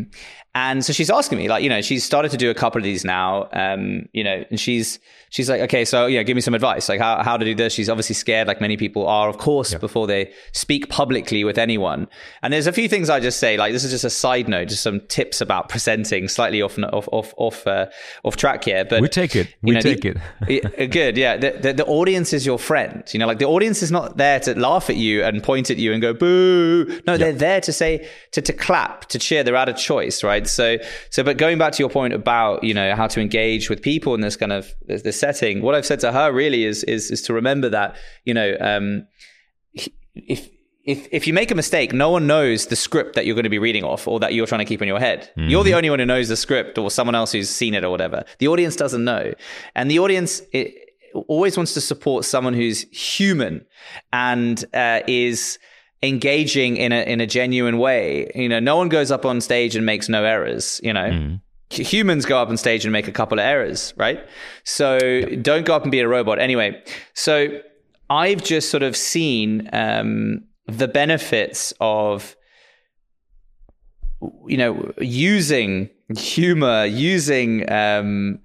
And 0.60 0.84
so 0.84 0.92
she's 0.92 1.10
asking 1.10 1.38
me, 1.38 1.48
like, 1.48 1.64
you 1.64 1.70
know, 1.70 1.80
she's 1.80 2.04
started 2.04 2.32
to 2.32 2.38
do 2.38 2.50
a 2.50 2.54
couple 2.54 2.80
of 2.80 2.84
these 2.84 3.06
now, 3.06 3.48
um, 3.54 4.10
you 4.12 4.26
know, 4.26 4.44
and 4.50 4.60
she's 4.60 5.00
she's 5.30 5.50
like, 5.50 5.62
okay, 5.62 5.86
so 5.86 6.06
yeah, 6.06 6.22
give 6.22 6.36
me 6.36 6.42
some 6.42 6.54
advice, 6.54 6.90
like 6.90 7.00
how 7.00 7.24
how 7.24 7.38
to 7.38 7.46
do 7.46 7.56
this. 7.56 7.72
She's 7.72 7.88
obviously 7.88 8.16
scared, 8.16 8.46
like 8.50 8.60
many 8.60 8.76
people 8.76 9.08
are, 9.08 9.30
of 9.30 9.38
course, 9.38 9.74
before 9.76 10.06
they 10.06 10.34
speak 10.52 10.90
publicly 10.90 11.46
with 11.46 11.58
anyone. 11.58 12.10
And 12.44 12.52
there's 12.52 12.68
a 12.68 12.74
few 12.74 12.90
things 12.90 13.10
I 13.10 13.22
just 13.22 13.40
say, 13.40 13.56
like 13.56 13.72
this 13.72 13.86
is 13.86 13.92
just 13.92 14.04
a 14.04 14.10
side 14.10 14.50
note, 14.50 14.68
just 14.68 14.84
some 14.84 15.00
tips 15.08 15.40
about 15.40 15.70
presenting, 15.70 16.28
slightly 16.28 16.62
off 16.62 16.78
off 16.78 17.08
off 17.14 17.34
off, 17.38 17.66
uh, 17.66 17.86
off 18.26 18.36
track 18.36 18.66
here. 18.66 18.84
But 18.84 19.00
we 19.02 19.08
take 19.08 19.38
it, 19.38 19.56
we 19.62 19.76
know, 19.76 19.80
take 19.80 20.02
the, 20.02 20.20
it. 20.50 20.92
good, 20.92 21.16
yeah. 21.16 21.38
The, 21.38 21.52
the, 21.52 21.74
the 21.74 21.86
audience 21.86 22.34
is 22.34 22.46
your 22.46 22.60
friend. 22.60 23.06
You 23.14 23.20
know, 23.20 23.28
like 23.28 23.40
the 23.40 23.46
audience 23.46 23.82
is 23.82 23.94
not 23.94 24.18
there 24.18 24.42
to 24.42 24.60
laugh 24.60 24.90
at 24.90 24.98
you 24.98 25.24
and 25.24 25.42
point 25.42 25.72
at 25.72 25.78
you 25.78 25.94
and 25.94 26.02
go 26.02 26.14
boo. 26.14 27.00
No, 27.08 27.16
they're 27.16 27.32
there 27.32 27.62
to 27.62 27.72
say 27.72 28.10
to 28.32 28.42
to 28.42 28.52
clap, 28.52 29.06
to 29.06 29.20
cheer. 29.20 29.42
They're 29.42 29.56
out 29.56 29.70
of 29.70 29.78
choice, 29.78 30.22
right? 30.22 30.49
So 30.52 30.78
so, 31.10 31.24
but 31.24 31.38
going 31.38 31.58
back 31.58 31.74
to 31.74 31.84
your 31.84 31.90
point 31.90 32.14
about 32.14 32.64
you 32.64 32.74
know 32.74 32.96
how 32.96 33.08
to 33.08 33.22
engage 33.22 33.70
with 33.70 33.82
people 33.82 34.14
in 34.16 34.22
this 34.22 34.36
kind 34.36 34.52
of 34.52 34.74
this 34.86 35.20
setting, 35.20 35.62
what 35.62 35.76
I've 35.76 35.86
said 35.86 36.00
to 36.02 36.12
her 36.12 36.32
really 36.32 36.66
is 36.66 36.84
is 36.84 37.12
is 37.12 37.22
to 37.24 37.34
remember 37.34 37.70
that 37.70 37.96
you 38.26 38.34
know 38.34 38.56
um, 38.60 39.08
if 40.16 40.50
if 40.86 41.08
if 41.12 41.28
you 41.28 41.34
make 41.34 41.52
a 41.52 41.56
mistake, 41.56 41.94
no 41.94 42.10
one 42.10 42.28
knows 42.28 42.68
the 42.68 42.76
script 42.76 43.16
that 43.16 43.26
you're 43.26 43.36
going 43.36 43.44
to 43.44 43.50
be 43.50 43.60
reading 43.60 43.84
off 43.84 44.08
or 44.08 44.20
that 44.20 44.34
you're 44.34 44.48
trying 44.48 44.60
to 44.60 44.66
keep 44.66 44.82
in 44.82 44.88
your 44.88 45.00
head. 45.00 45.30
Mm-hmm. 45.38 45.50
You're 45.50 45.64
the 45.64 45.76
only 45.76 45.90
one 45.90 46.00
who 46.00 46.06
knows 46.06 46.30
the 46.30 46.38
script 46.38 46.78
or 46.78 46.90
someone 46.90 47.16
else 47.16 47.32
who's 47.32 47.50
seen 47.50 47.74
it 47.74 47.84
or 47.84 47.90
whatever. 47.90 48.24
The 48.40 48.48
audience 48.48 48.76
doesn't 48.76 49.04
know, 49.04 49.34
and 49.76 49.90
the 49.90 50.00
audience. 50.00 50.42
It, 50.54 50.86
always 51.28 51.58
wants 51.58 51.74
to 51.74 51.82
support 51.82 52.26
someone 52.26 52.54
who's 52.54 52.82
human 52.92 53.66
and 54.14 54.64
uh, 54.74 55.02
is 55.08 55.58
engaging 56.02 56.78
in 56.78 56.92
a 56.92 57.04
in 57.04 57.22
a 57.22 57.28
genuine 57.28 57.78
way. 57.78 58.32
You 58.36 58.50
know, 58.50 58.60
no 58.60 58.76
one 58.76 58.90
goes 58.90 59.12
up 59.12 59.26
on 59.26 59.42
stage 59.42 59.76
and 59.76 59.86
makes 59.86 60.10
no 60.10 60.24
errors. 60.24 60.80
You 60.84 60.94
know. 60.94 61.10
Mm. 61.10 61.42
Humans 61.72 62.26
go 62.26 62.42
up 62.42 62.50
on 62.50 62.58
stage 62.58 62.84
and 62.84 62.92
make 62.92 63.08
a 63.08 63.12
couple 63.12 63.38
of 63.38 63.46
errors, 63.46 63.94
right? 63.96 64.28
So 64.64 64.98
yep. 64.98 65.44
don't 65.44 65.68
go 65.68 65.76
up 65.76 65.84
and 65.84 65.92
be 65.92 66.00
a 66.00 66.08
robot. 66.08 66.40
Anyway, 66.40 66.82
so 67.14 67.62
I've 68.10 68.44
just 68.44 68.72
sort 68.72 68.82
of 68.82 68.98
seen 68.98 69.70
um, 69.72 70.46
the 70.66 70.88
benefits 70.88 71.72
of 71.80 72.36
you 74.48 74.58
know 74.58 74.92
using 75.00 75.90
humor 76.18 76.86
using 76.86 77.72
um, 77.72 78.40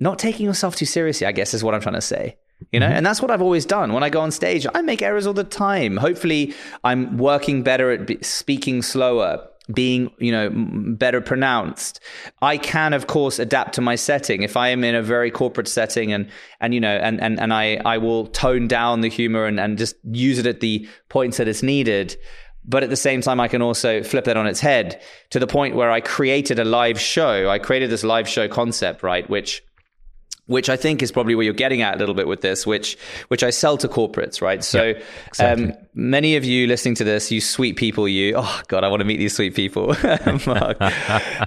not 0.00 0.18
taking 0.18 0.44
yourself 0.44 0.74
too 0.74 0.84
seriously 0.84 1.26
i 1.26 1.32
guess 1.32 1.54
is 1.54 1.62
what 1.62 1.74
i'm 1.74 1.80
trying 1.80 1.94
to 1.94 2.00
say 2.00 2.36
you 2.72 2.80
know 2.80 2.86
mm-hmm. 2.86 2.96
and 2.96 3.06
that's 3.06 3.20
what 3.20 3.30
i've 3.30 3.42
always 3.42 3.66
done. 3.66 3.92
When 3.92 4.02
i 4.02 4.10
go 4.10 4.20
on 4.20 4.30
stage 4.30 4.66
i 4.74 4.82
make 4.82 5.02
errors 5.02 5.26
all 5.26 5.34
the 5.34 5.44
time. 5.44 5.96
Hopefully 5.96 6.54
i'm 6.84 7.16
working 7.18 7.62
better 7.62 7.90
at 7.90 8.24
speaking 8.24 8.82
slower 8.82 9.46
being 9.72 10.10
you 10.18 10.30
know 10.30 10.50
better 10.52 11.20
pronounced. 11.20 12.00
I 12.40 12.56
can 12.56 12.92
of 12.92 13.06
course 13.06 13.38
adapt 13.38 13.74
to 13.74 13.80
my 13.80 13.96
setting. 13.96 14.42
If 14.42 14.56
i 14.56 14.68
am 14.68 14.84
in 14.84 14.94
a 14.94 15.02
very 15.02 15.30
corporate 15.30 15.68
setting 15.68 16.12
and 16.12 16.28
and 16.60 16.72
you 16.72 16.80
know 16.80 16.96
and 16.96 17.20
and, 17.20 17.40
and 17.40 17.52
i 17.52 17.76
i 17.84 17.98
will 17.98 18.26
tone 18.28 18.68
down 18.68 19.00
the 19.00 19.08
humor 19.08 19.44
and, 19.44 19.58
and 19.58 19.76
just 19.78 19.96
use 20.04 20.38
it 20.38 20.46
at 20.46 20.60
the 20.60 20.88
points 21.08 21.38
that 21.38 21.48
it's 21.48 21.62
needed. 21.62 22.16
But 22.68 22.82
at 22.82 22.90
the 22.90 22.96
same 22.96 23.20
time 23.20 23.40
i 23.40 23.48
can 23.48 23.62
also 23.62 24.02
flip 24.02 24.24
that 24.24 24.36
on 24.36 24.46
its 24.46 24.60
head 24.60 25.00
to 25.30 25.38
the 25.38 25.46
point 25.46 25.74
where 25.74 25.90
i 25.90 26.00
created 26.00 26.58
a 26.58 26.64
live 26.64 27.00
show. 27.00 27.48
I 27.48 27.58
created 27.58 27.90
this 27.90 28.04
live 28.04 28.28
show 28.28 28.48
concept 28.48 29.02
right 29.02 29.28
which 29.28 29.62
which 30.46 30.68
I 30.68 30.76
think 30.76 31.02
is 31.02 31.10
probably 31.10 31.34
where 31.34 31.44
you're 31.44 31.54
getting 31.54 31.82
at 31.82 31.94
a 31.94 31.98
little 31.98 32.14
bit 32.14 32.26
with 32.26 32.40
this, 32.40 32.66
which 32.66 32.96
which 33.28 33.42
I 33.42 33.50
sell 33.50 33.76
to 33.78 33.88
corporates, 33.88 34.40
right? 34.40 34.62
So 34.62 34.94
exactly. 35.26 35.70
um, 35.70 35.72
many 35.94 36.36
of 36.36 36.44
you 36.44 36.66
listening 36.66 36.94
to 36.96 37.04
this, 37.04 37.30
you 37.30 37.40
sweet 37.40 37.76
people, 37.76 38.08
you 38.08 38.34
oh 38.36 38.60
god, 38.68 38.84
I 38.84 38.88
want 38.88 39.00
to 39.00 39.04
meet 39.04 39.18
these 39.18 39.34
sweet 39.34 39.54
people, 39.54 39.88
Mark. 40.46 40.80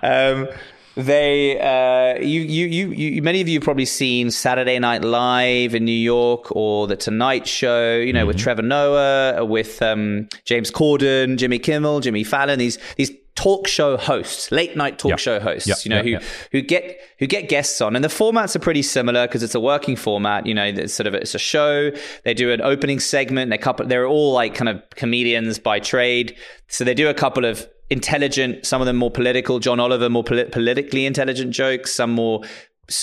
um, 0.04 0.48
they 0.96 1.60
uh, 1.60 2.20
you, 2.20 2.42
you 2.42 2.68
you 2.68 2.92
you 2.92 3.22
many 3.22 3.40
of 3.40 3.48
you 3.48 3.62
probably 3.62 3.86
seen 3.86 4.32
Saturday 4.32 4.78
Night 4.80 5.04
Live 5.04 5.74
in 5.74 5.86
New 5.86 5.92
York 5.92 6.54
or 6.54 6.88
the 6.88 6.98
Tonight 6.98 7.48
Show, 7.48 7.98
you 7.98 8.12
know, 8.12 8.22
mm-hmm. 8.22 8.28
with 8.28 8.38
Trevor 8.38 8.64
Noah, 8.64 9.46
with 9.46 9.82
um, 9.82 10.28
James 10.44 10.72
Corden, 10.72 11.38
Jimmy 11.38 11.60
Kimmel, 11.60 12.02
Jimmy 12.02 12.26
Fallon. 12.26 12.60
These 12.60 12.80
these 12.98 13.12
talk 13.40 13.68
show 13.68 13.96
hosts, 13.96 14.52
late 14.52 14.76
night 14.76 15.00
talk 15.00 15.18
show 15.18 15.40
hosts, 15.40 15.86
you 15.86 15.90
know, 15.90 16.02
who 16.02 16.18
who 16.52 16.62
get 16.62 17.00
who 17.20 17.26
get 17.26 17.48
guests 17.48 17.80
on, 17.80 17.96
and 17.96 18.04
the 18.04 18.10
formats 18.10 18.54
are 18.54 18.60
pretty 18.60 18.82
similar 18.82 19.28
because 19.28 19.44
it's 19.44 19.56
a 19.56 19.62
working 19.62 19.96
format. 19.96 20.46
You 20.46 20.54
know, 20.54 20.66
it's 20.66 20.94
sort 20.94 21.08
of 21.08 21.14
it's 21.14 21.34
a 21.34 21.40
show. 21.40 21.92
They 22.26 22.34
do 22.34 22.52
an 22.52 22.62
opening 22.62 23.00
segment. 23.00 23.50
They 23.50 23.58
couple. 23.58 23.86
They're 23.86 24.06
all 24.06 24.34
like 24.34 24.56
kind 24.56 24.68
of 24.68 24.84
comedians 24.92 25.58
by 25.58 25.80
trade, 25.80 26.36
so 26.68 26.84
they 26.84 26.94
do 26.94 27.08
a 27.08 27.14
couple 27.14 27.46
of 27.46 27.66
intelligent, 27.90 28.66
some 28.66 28.82
of 28.82 28.88
them 28.88 28.98
more 28.98 29.12
political. 29.12 29.60
John 29.60 29.80
Oliver 29.80 30.10
more 30.10 30.24
polit- 30.24 30.52
politically 30.52 31.06
intelligent 31.06 31.52
jokes, 31.52 31.94
some 31.94 32.12
more 32.12 32.42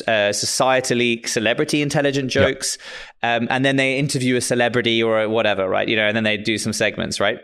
uh, 0.07 0.33
societally 0.33 1.27
celebrity 1.27 1.81
intelligent 1.81 2.31
jokes, 2.31 2.77
yep. 3.23 3.43
um, 3.43 3.49
and 3.51 3.65
then 3.65 3.77
they 3.77 3.99
interview 3.99 4.37
a 4.37 4.41
celebrity 4.41 5.03
or 5.03 5.29
whatever, 5.29 5.67
right? 5.67 5.89
You 5.89 5.97
know, 5.97 6.07
and 6.07 6.15
then 6.15 6.25
they 6.25 6.37
do 6.37 6.59
some 6.59 6.75
segments, 6.75 7.21
right? 7.21 7.41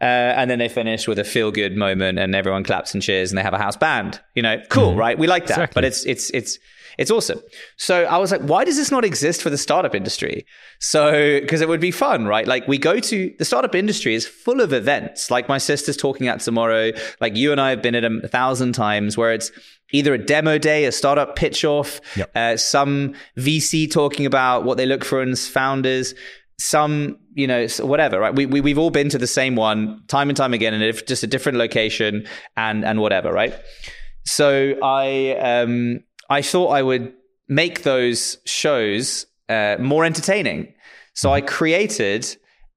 Uh, 0.00 0.04
and 0.04 0.50
then 0.50 0.58
they 0.58 0.68
finish 0.68 1.06
with 1.06 1.18
a 1.18 1.24
feel 1.24 1.50
good 1.50 1.76
moment 1.76 2.18
and 2.18 2.34
everyone 2.34 2.64
claps 2.64 2.94
and 2.94 3.02
cheers 3.02 3.30
and 3.30 3.38
they 3.38 3.42
have 3.42 3.54
a 3.54 3.58
house 3.58 3.76
band. 3.76 4.20
You 4.34 4.42
know, 4.42 4.60
cool, 4.68 4.92
mm 4.92 4.96
right? 4.96 5.18
We 5.18 5.26
like 5.26 5.46
that. 5.46 5.54
Exactly. 5.54 5.74
But 5.74 5.84
it's 5.84 6.04
it's 6.04 6.30
it's 6.30 6.58
it's 6.98 7.10
awesome. 7.10 7.40
So 7.76 8.04
I 8.04 8.18
was 8.18 8.30
like, 8.30 8.42
why 8.42 8.64
does 8.64 8.76
this 8.76 8.90
not 8.90 9.04
exist 9.04 9.42
for 9.42 9.50
the 9.50 9.58
startup 9.58 9.94
industry? 9.94 10.46
So, 10.80 11.40
because 11.40 11.60
it 11.60 11.68
would 11.68 11.80
be 11.80 11.90
fun, 11.90 12.26
right? 12.26 12.46
Like 12.46 12.68
we 12.68 12.78
go 12.78 13.00
to 13.00 13.34
the 13.38 13.44
startup 13.44 13.74
industry 13.74 14.14
is 14.14 14.26
full 14.26 14.60
of 14.60 14.72
events. 14.72 15.30
Like 15.30 15.48
my 15.48 15.58
sister's 15.58 15.96
talking 15.96 16.28
at 16.28 16.40
tomorrow. 16.40 16.92
Like 17.20 17.36
you 17.36 17.52
and 17.52 17.60
I 17.60 17.70
have 17.70 17.82
been 17.82 17.94
at 17.94 18.04
a 18.04 18.28
thousand 18.28 18.74
times 18.74 19.16
where 19.16 19.32
it's 19.32 19.50
either 19.92 20.14
a 20.14 20.18
demo 20.18 20.58
day, 20.58 20.84
a 20.84 20.92
startup 20.92 21.36
pitch 21.36 21.64
off, 21.64 22.00
yep. 22.16 22.30
uh, 22.34 22.56
some 22.56 23.14
VC 23.36 23.90
talking 23.90 24.26
about 24.26 24.64
what 24.64 24.76
they 24.76 24.86
look 24.86 25.04
for 25.04 25.22
in 25.22 25.34
founders 25.36 26.14
some 26.58 27.18
you 27.34 27.46
know 27.46 27.66
whatever 27.80 28.20
right? 28.20 28.34
We, 28.34 28.46
we 28.46 28.60
we've 28.60 28.78
all 28.78 28.90
been 28.90 29.08
to 29.10 29.18
the 29.18 29.26
same 29.26 29.56
one 29.56 30.02
time 30.08 30.28
and 30.28 30.36
time 30.36 30.54
again 30.54 30.74
and 30.74 31.06
just 31.06 31.22
a 31.22 31.26
different 31.26 31.58
location 31.58 32.26
and 32.56 32.84
and 32.84 33.00
whatever 33.00 33.32
right? 33.32 33.54
So 34.24 34.74
i 34.82 35.36
um 35.40 36.00
i 36.30 36.40
thought 36.42 36.68
i 36.68 36.82
would 36.82 37.12
make 37.48 37.82
those 37.82 38.38
shows 38.46 39.26
uh, 39.48 39.76
more 39.78 40.04
entertaining. 40.04 40.72
So 41.14 41.32
i 41.32 41.40
created 41.40 42.26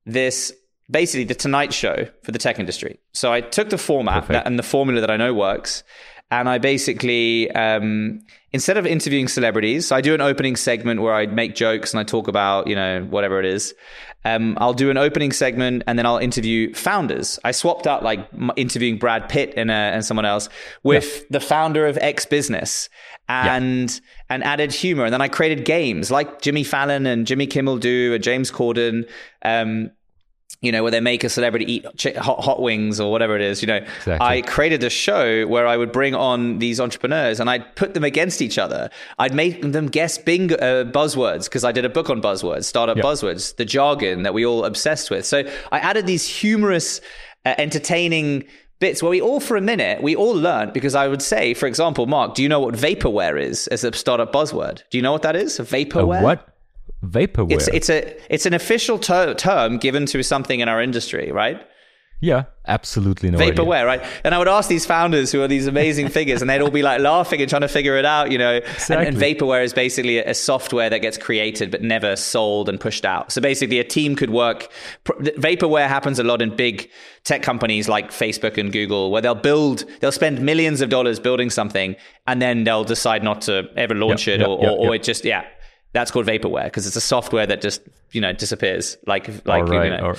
this 0.06 0.54
basically 0.90 1.26
the 1.26 1.36
tonight 1.36 1.74
show 1.74 2.08
for 2.24 2.32
the 2.32 2.40
tech 2.40 2.60
industry. 2.60 3.00
So 3.14 3.32
i 3.32 3.42
took 3.42 3.70
the 3.70 3.78
format 3.78 4.28
that, 4.28 4.46
and 4.46 4.58
the 4.60 4.64
formula 4.64 5.02
that 5.02 5.12
i 5.12 5.18
know 5.18 5.34
works 5.34 5.84
and 6.30 6.50
I 6.50 6.58
basically 6.58 7.50
um, 7.52 8.22
instead 8.52 8.78
of 8.78 8.86
interviewing 8.86 9.28
celebrities, 9.28 9.92
I 9.92 10.02
do 10.02 10.14
an 10.14 10.22
opening 10.22 10.56
segment 10.56 11.02
where 11.02 11.14
I 11.14 11.26
make 11.26 11.56
jokes 11.56 11.94
and 11.94 12.00
I 12.00 12.04
talk 12.04 12.28
about 12.28 12.68
you 12.68 12.76
know 12.76 13.06
whatever 13.10 13.40
it 13.40 13.46
is. 13.46 13.74
Um, 14.26 14.58
I'll 14.60 14.74
do 14.74 14.90
an 14.90 14.98
opening 14.98 15.32
segment 15.32 15.84
and 15.88 15.98
then 15.98 16.06
I'll 16.06 16.18
interview 16.18 16.74
founders. 16.74 17.40
I 17.46 17.52
swapped 17.52 17.88
out 17.88 18.04
like 18.04 18.28
interviewing 18.58 18.98
Brad 18.98 19.30
Pitt 19.30 19.54
and, 19.56 19.72
uh, 19.72 19.74
and 19.74 20.04
someone 20.04 20.26
else 20.26 20.50
with 20.84 21.20
yeah. 21.20 21.28
the 21.30 21.40
founder 21.40 21.88
of 21.88 21.98
X 22.00 22.26
Business 22.26 22.90
and 23.30 23.90
yeah. 23.90 24.00
and 24.30 24.44
added 24.44 24.74
humor. 24.74 25.06
And 25.06 25.14
then 25.14 25.22
I 25.22 25.30
created 25.30 25.64
games 25.64 26.12
like 26.12 26.42
Jimmy 26.42 26.66
Fallon 26.66 27.06
and 27.06 27.26
Jimmy 27.26 27.48
Kimmel 27.48 27.78
do, 27.78 28.14
and 28.14 28.24
James 28.24 28.52
Corden. 28.52 29.08
Um, 29.44 29.92
you 30.62 30.72
know, 30.72 30.82
where 30.82 30.92
they 30.92 31.00
make 31.00 31.24
a 31.24 31.30
celebrity 31.30 31.72
eat 31.72 31.86
hot, 32.18 32.44
hot 32.44 32.62
wings 32.62 33.00
or 33.00 33.12
whatever 33.12 33.36
it 33.36 33.42
is, 33.42 33.62
you 33.62 33.68
know, 33.68 33.78
exactly. 33.78 34.18
I 34.20 34.42
created 34.42 34.84
a 34.84 34.90
show 34.90 35.46
where 35.46 35.68
I 35.68 35.78
would 35.78 35.92
bring 35.92 36.16
on 36.16 36.58
these 36.58 36.80
entrepreneurs 36.80 37.40
and 37.40 37.50
I'd 37.50 37.76
put 37.76 37.94
them 37.94 38.04
against 38.04 38.42
each 38.42 38.58
other. 38.58 38.90
I'd 39.20 39.36
make 39.36 39.62
them 39.62 39.88
guess 39.88 40.18
bingo 40.18 40.56
uh, 40.56 40.86
buzzwords 40.86 41.44
because 41.44 41.64
I 41.64 41.72
did 41.72 41.86
a 41.86 41.90
book 41.90 42.10
on 42.10 42.22
buzzwords, 42.22 42.64
startup 42.64 42.98
yep. 42.98 43.06
buzzwords, 43.06 43.56
the 43.56 43.66
jargon 43.66 44.24
that 44.24 44.34
we 44.34 44.46
all 44.46 44.66
obsessed 44.66 45.12
with. 45.12 45.26
So 45.26 45.44
I 45.72 45.80
added 45.80 46.08
these 46.08 46.28
humorous, 46.28 47.02
uh, 47.46 47.54
entertaining 47.60 48.46
bits 48.80 49.02
where 49.02 49.12
we 49.12 49.22
all, 49.22 49.40
for 49.40 49.58
a 49.58 49.62
minute, 49.62 50.02
we 50.02 50.16
all 50.16 50.34
learned 50.34 50.74
because 50.74 50.96
I 50.96 51.08
would 51.08 51.22
say, 51.22 51.54
for 51.54 51.68
example, 51.68 52.08
Mark, 52.08 52.36
do 52.36 52.44
you 52.44 52.50
know 52.50 52.60
what 52.60 52.74
vaporware 52.74 53.40
is 53.40 53.68
as 53.68 53.84
a 53.84 53.94
startup 53.94 54.34
buzzword? 54.34 54.82
Do 54.90 54.98
you 54.98 55.02
know 55.02 55.12
what 55.12 55.22
that 55.22 55.36
is? 55.36 55.60
Vaporware? 55.60 56.22
A 56.22 56.24
what? 56.24 56.57
Vaporware. 57.08 57.52
It's 57.52 57.68
it's 57.70 57.90
a 57.90 58.34
it's 58.34 58.46
an 58.46 58.54
official 58.54 59.00
ter- 59.00 59.34
term 59.34 59.78
given 59.78 60.06
to 60.08 60.24
something 60.24 60.60
in 60.60 60.70
our 60.70 60.82
industry, 60.82 61.32
right? 61.32 61.62
Yeah, 62.20 62.46
absolutely 62.66 63.30
no 63.30 63.38
vaporware, 63.38 63.76
idea. 63.76 63.86
right? 63.86 64.04
And 64.24 64.34
I 64.34 64.40
would 64.40 64.48
ask 64.48 64.68
these 64.68 64.88
founders 64.88 65.32
who 65.32 65.44
are 65.44 65.48
these 65.48 65.68
amazing 65.68 66.10
figures, 66.10 66.42
and 66.42 66.50
they'd 66.50 66.62
all 66.62 66.72
be 66.72 66.82
like 66.82 67.00
laughing 67.00 67.42
and 67.42 67.50
trying 67.50 67.62
to 67.62 67.68
figure 67.68 67.96
it 67.96 68.06
out, 68.06 68.32
you 68.32 68.40
know. 68.40 68.56
Exactly. 68.56 68.96
And, 68.96 69.08
and, 69.10 69.18
vaporware 69.18 69.64
is 69.64 69.72
basically 69.72 70.18
a, 70.18 70.32
a, 70.32 70.34
software 70.34 70.90
that 70.90 71.00
gets 71.00 71.16
created 71.16 71.70
but 71.70 71.84
never 71.84 72.16
sold 72.16 72.70
and 72.70 72.80
pushed 72.80 73.06
out. 73.06 73.32
So 73.32 73.40
basically, 73.40 73.78
a 73.78 73.84
team 73.84 74.16
could 74.16 74.32
work. 74.32 74.72
Vaporware 75.06 75.88
happens 75.88 76.18
a 76.18 76.24
lot 76.24 76.42
in 76.42 76.56
big 76.56 76.90
tech 77.24 77.44
companies 77.44 77.88
like 77.88 78.10
Facebook 78.10 78.58
and 78.58 78.74
Google, 78.74 79.12
where 79.12 79.22
they'll 79.22 79.36
build, 79.36 79.86
they'll 80.00 80.12
spend 80.12 80.42
millions 80.42 80.82
of 80.82 80.90
dollars 80.90 81.20
building 81.20 81.52
something, 81.52 81.96
and 82.26 82.42
then 82.42 82.64
they'll 82.64 82.84
decide 82.84 83.24
not 83.24 83.42
to 83.42 83.70
ever 83.76 83.94
launch 83.94 84.26
yep, 84.26 84.38
it, 84.38 84.40
yep, 84.40 84.50
or, 84.50 84.60
yep, 84.64 84.72
or, 84.72 84.88
or 84.88 84.96
it 84.96 85.04
just 85.04 85.24
yeah 85.24 85.46
that's 85.98 86.12
called 86.12 86.26
vaporware 86.28 86.66
because 86.66 86.86
it's 86.86 86.96
a 86.96 87.02
software 87.02 87.48
that 87.48 87.62
just 87.62 87.82
you 88.12 88.22
know 88.22 88.32
disappears 88.32 88.98
like 89.08 89.28
like 89.46 89.66
right. 89.68 89.92
you 89.92 89.98
know. 89.98 90.14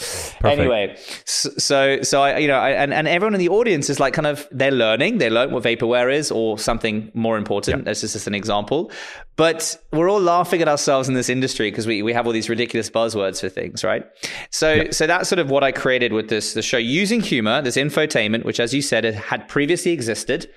anyway 0.45 0.97
so 1.25 2.03
so 2.03 2.21
i 2.23 2.38
you 2.38 2.49
know 2.49 2.59
I, 2.59 2.71
and 2.71 2.93
and 2.93 3.07
everyone 3.07 3.35
in 3.35 3.38
the 3.38 3.49
audience 3.49 3.88
is 3.88 4.01
like 4.01 4.12
kind 4.12 4.27
of 4.27 4.47
they're 4.51 4.71
learning 4.71 5.19
they 5.19 5.31
learn 5.31 5.53
what 5.53 5.62
vaporware 5.62 6.12
is 6.12 6.31
or 6.31 6.59
something 6.59 7.11
more 7.14 7.37
important. 7.37 7.85
That's 7.85 8.01
just, 8.01 8.14
just 8.14 8.27
an 8.27 8.35
example. 8.35 8.91
But 9.37 9.77
we're 9.93 10.11
all 10.11 10.21
laughing 10.21 10.62
at 10.62 10.69
ourselves 10.69 11.09
in 11.09 11.14
this 11.14 11.29
industry 11.29 11.71
because 11.71 11.87
we, 11.87 12.03
we 12.03 12.12
have 12.12 12.27
all 12.27 12.33
these 12.33 12.49
ridiculous 12.49 12.91
buzzwords 12.91 13.41
for 13.41 13.49
things 13.49 13.85
right? 13.85 14.05
So 14.51 14.91
so 14.91 15.07
that's 15.07 15.29
sort 15.29 15.38
of 15.38 15.51
what 15.51 15.62
i 15.62 15.73
created 15.73 16.12
with 16.12 16.29
this 16.29 16.55
the 16.55 16.62
show 16.62 16.79
using 16.79 17.21
humor 17.21 17.62
this 17.62 17.77
infotainment 17.77 18.45
which 18.45 18.61
as 18.61 18.75
you 18.75 18.83
said 18.83 19.05
had 19.05 19.49
previously 19.49 19.93
existed 19.93 20.51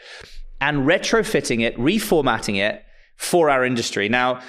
and 0.59 0.79
retrofitting 0.87 1.61
it 1.61 1.75
reformatting 1.77 2.57
it 2.57 2.83
for 3.21 3.51
our 3.51 3.63
industry. 3.63 4.09
Now 4.09 4.41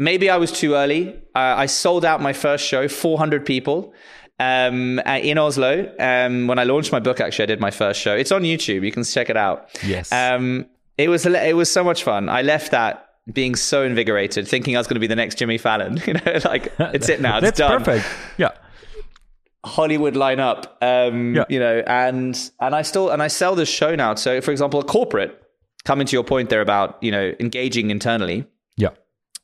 maybe 0.00 0.30
I 0.30 0.38
was 0.38 0.50
too 0.50 0.74
early. 0.74 1.14
Uh, 1.36 1.54
I 1.64 1.66
sold 1.66 2.04
out 2.04 2.20
my 2.20 2.32
first 2.32 2.66
show, 2.66 2.88
400 2.88 3.46
people. 3.46 3.92
Um, 4.40 4.98
in 5.00 5.36
Oslo, 5.36 5.94
um, 6.00 6.46
when 6.46 6.58
I 6.58 6.64
launched 6.64 6.90
my 6.90 6.98
book, 6.98 7.20
actually, 7.20 7.42
I 7.42 7.46
did 7.46 7.60
my 7.60 7.70
first 7.70 8.00
show. 8.00 8.16
It's 8.16 8.32
on 8.32 8.42
YouTube. 8.42 8.82
You 8.82 8.90
can 8.90 9.04
check 9.04 9.28
it 9.28 9.36
out. 9.36 9.68
Yes. 9.84 10.10
Um, 10.10 10.66
it 10.96 11.08
was 11.10 11.26
it 11.26 11.54
was 11.54 11.70
so 11.70 11.84
much 11.84 12.02
fun. 12.02 12.30
I 12.30 12.40
left 12.40 12.70
that 12.70 13.06
being 13.30 13.54
so 13.54 13.82
invigorated, 13.82 14.48
thinking 14.48 14.76
I 14.76 14.80
was 14.80 14.86
going 14.86 14.94
to 14.94 15.00
be 15.00 15.06
the 15.06 15.16
next 15.16 15.36
Jimmy 15.36 15.58
Fallon. 15.58 16.00
You 16.06 16.14
know, 16.14 16.38
like 16.46 16.72
it's 16.78 17.10
it 17.10 17.20
now. 17.20 17.36
It's 17.36 17.44
That's 17.44 17.58
done. 17.58 17.84
perfect. 17.84 18.06
Yeah. 18.38 18.52
Hollywood 19.62 20.14
lineup. 20.14 20.68
Um, 20.80 21.34
yeah. 21.34 21.44
You 21.50 21.60
know, 21.60 21.82
and 21.86 22.50
and 22.60 22.74
I 22.74 22.80
still 22.80 23.10
and 23.10 23.22
I 23.22 23.28
sell 23.28 23.54
this 23.54 23.68
show 23.68 23.94
now. 23.94 24.14
So, 24.14 24.40
for 24.40 24.52
example, 24.52 24.80
a 24.80 24.84
corporate 24.84 25.38
coming 25.84 26.06
to 26.06 26.16
your 26.16 26.24
point 26.24 26.48
there 26.48 26.62
about 26.62 26.96
you 27.02 27.10
know 27.10 27.34
engaging 27.40 27.90
internally 27.90 28.46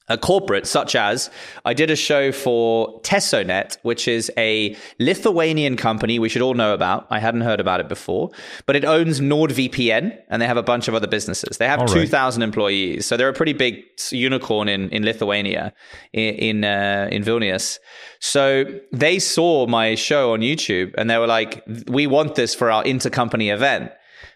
a 0.08 0.16
corporate 0.16 0.66
such 0.66 0.94
as 0.94 1.30
I 1.64 1.74
did 1.74 1.90
a 1.90 1.96
show 1.96 2.30
for 2.30 3.00
Tesonet, 3.02 3.78
which 3.82 4.06
is 4.06 4.30
a 4.36 4.76
Lithuanian 4.98 5.76
company 5.76 6.18
we 6.18 6.28
should 6.28 6.42
all 6.42 6.54
know 6.54 6.74
about. 6.74 7.06
I 7.10 7.18
hadn't 7.18 7.40
heard 7.40 7.60
about 7.60 7.80
it 7.80 7.88
before, 7.88 8.30
but 8.66 8.76
it 8.76 8.84
owns 8.84 9.20
NordVPN 9.20 10.16
and 10.28 10.40
they 10.40 10.46
have 10.46 10.56
a 10.56 10.62
bunch 10.62 10.86
of 10.88 10.94
other 10.94 11.08
businesses. 11.08 11.58
They 11.58 11.66
have 11.66 11.80
all 11.80 11.88
2,000 11.88 12.42
employees. 12.42 13.06
So 13.06 13.16
they're 13.16 13.28
a 13.28 13.32
pretty 13.32 13.52
big 13.52 13.84
unicorn 14.10 14.68
in, 14.68 14.90
in 14.90 15.04
Lithuania, 15.04 15.72
in, 16.12 16.34
in, 16.34 16.64
uh, 16.64 17.08
in 17.10 17.24
Vilnius. 17.24 17.78
So 18.20 18.64
they 18.92 19.18
saw 19.18 19.66
my 19.66 19.94
show 19.96 20.32
on 20.32 20.40
YouTube 20.40 20.94
and 20.96 21.10
they 21.10 21.18
were 21.18 21.26
like, 21.26 21.64
we 21.88 22.06
want 22.06 22.36
this 22.36 22.54
for 22.54 22.70
our 22.70 22.84
intercompany 22.84 23.52
event 23.52 23.90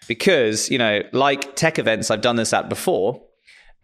because, 0.08 0.68
you 0.68 0.78
know, 0.78 1.02
like 1.12 1.54
tech 1.54 1.78
events 1.78 2.10
I've 2.10 2.22
done 2.22 2.36
this 2.36 2.52
at 2.52 2.68
before 2.68 3.22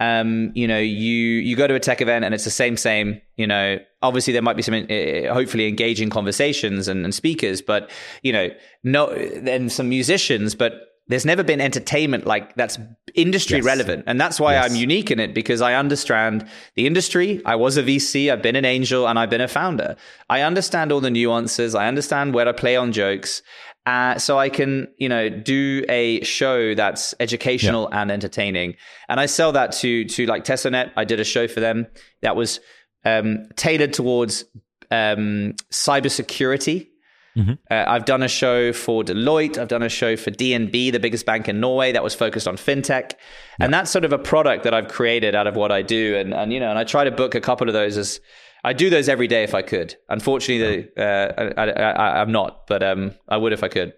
um, 0.01 0.53
you 0.55 0.69
know, 0.69 0.79
you 0.79 1.15
you 1.15 1.57
go 1.57 1.67
to 1.67 1.75
a 1.75 1.81
tech 1.81 2.01
event 2.01 2.25
and 2.25 2.35
it's 2.35 2.45
the 2.45 2.51
same 2.51 2.77
same. 2.77 3.21
You 3.37 3.47
know, 3.47 3.79
obviously 4.03 4.33
there 4.33 4.43
might 4.43 4.57
be 4.57 4.63
some 4.63 4.75
uh, 4.75 5.33
hopefully 5.33 5.69
engaging 5.69 6.11
conversations 6.11 6.89
and, 6.89 7.05
and 7.05 7.15
speakers, 7.15 7.63
but 7.63 7.91
you 8.23 8.33
know, 8.33 8.51
no, 8.85 9.15
then 9.15 9.69
some 9.71 9.89
musicians, 9.89 10.55
but 10.55 10.97
there's 11.09 11.25
never 11.25 11.45
been 11.45 11.61
entertainment 11.61 12.27
like 12.27 12.55
that's 12.57 12.79
industry 13.15 13.59
yes. 13.59 13.65
relevant 13.65 14.05
and 14.07 14.21
that's 14.21 14.41
why 14.41 14.55
yes. 14.55 14.69
i'm 14.69 14.77
unique 14.77 15.11
in 15.11 15.21
it 15.21 15.35
because 15.35 15.61
i 15.61 15.75
understand 15.75 16.47
the 16.75 16.87
industry 16.87 17.41
i 17.47 17.55
was 17.55 17.77
a 17.77 17.83
vc 17.83 18.31
i've 18.31 18.43
been 18.43 18.57
an 18.57 18.65
angel 18.65 19.09
and 19.09 19.19
i've 19.19 19.31
been 19.31 19.41
a 19.41 19.49
founder 19.49 19.97
i 20.29 20.41
understand 20.41 20.91
all 20.91 21.01
the 21.01 21.11
nuances 21.11 21.75
i 21.75 21.87
understand 21.87 22.35
where 22.35 22.45
to 22.45 22.53
play 22.53 22.77
on 22.77 22.93
jokes 22.93 23.43
uh, 23.87 24.19
so 24.19 24.37
I 24.37 24.49
can, 24.49 24.89
you 24.99 25.09
know, 25.09 25.29
do 25.29 25.85
a 25.89 26.23
show 26.25 26.75
that's 26.75 27.15
educational 27.21 27.89
yeah. 27.91 28.03
and 28.03 28.11
entertaining, 28.11 28.75
and 29.09 29.21
I 29.21 29.27
sell 29.27 29.53
that 29.53 29.73
to 29.73 30.05
to 30.05 30.27
like 30.27 30.45
Tesonet. 30.45 30.93
I 30.97 31.05
did 31.05 31.21
a 31.21 31.25
show 31.25 31.47
for 31.47 31.61
them 31.61 31.87
that 32.21 32.35
was 32.35 32.59
um, 33.05 33.47
tailored 33.55 33.93
towards 33.93 34.45
um, 34.91 35.55
cybersecurity. 35.71 36.89
Mm-hmm. 37.37 37.53
Uh, 37.71 37.85
I've 37.87 38.07
done 38.07 38.23
a 38.23 38.29
show 38.29 38.73
for 38.73 39.05
Deloitte. 39.05 39.59
I've 39.59 39.69
done 39.69 39.83
a 39.83 39.91
show 39.91 40.17
for 40.17 40.31
DNB, 40.31 40.91
the 40.91 40.99
biggest 40.99 41.27
bank 41.27 41.49
in 41.49 41.61
Norway, 41.61 41.93
that 41.93 42.03
was 42.03 42.15
focused 42.15 42.49
on 42.49 42.57
fintech, 42.57 43.13
yeah. 43.13 43.17
and 43.61 43.73
that's 43.73 43.91
sort 43.91 44.05
of 44.05 44.13
a 44.13 44.19
product 44.19 44.65
that 44.65 44.75
I've 44.75 44.89
created 44.89 45.37
out 45.37 45.47
of 45.47 45.55
what 45.55 45.71
I 45.71 45.83
do. 45.83 46.17
And 46.17 46.35
and 46.35 46.53
you 46.53 46.59
know, 46.59 46.71
and 46.71 46.79
I 46.79 46.83
try 46.83 47.05
to 47.05 47.13
book 47.13 47.37
a 47.37 47.41
couple 47.41 47.69
of 47.69 47.73
those 47.73 47.97
as 47.97 48.21
I 48.67 48.73
do 48.73 48.91
those 48.91 49.09
every 49.09 49.29
day 49.29 49.45
if 49.45 49.55
I 49.55 49.63
could. 49.63 49.95
Unfortunately, 50.09 50.89
uh, 50.97 51.53
I, 51.57 52.21
am 52.21 52.33
not, 52.33 52.67
but 52.67 52.83
um, 52.83 53.15
I 53.29 53.37
would 53.37 53.53
if 53.53 53.63
I 53.63 53.69
could. 53.69 53.93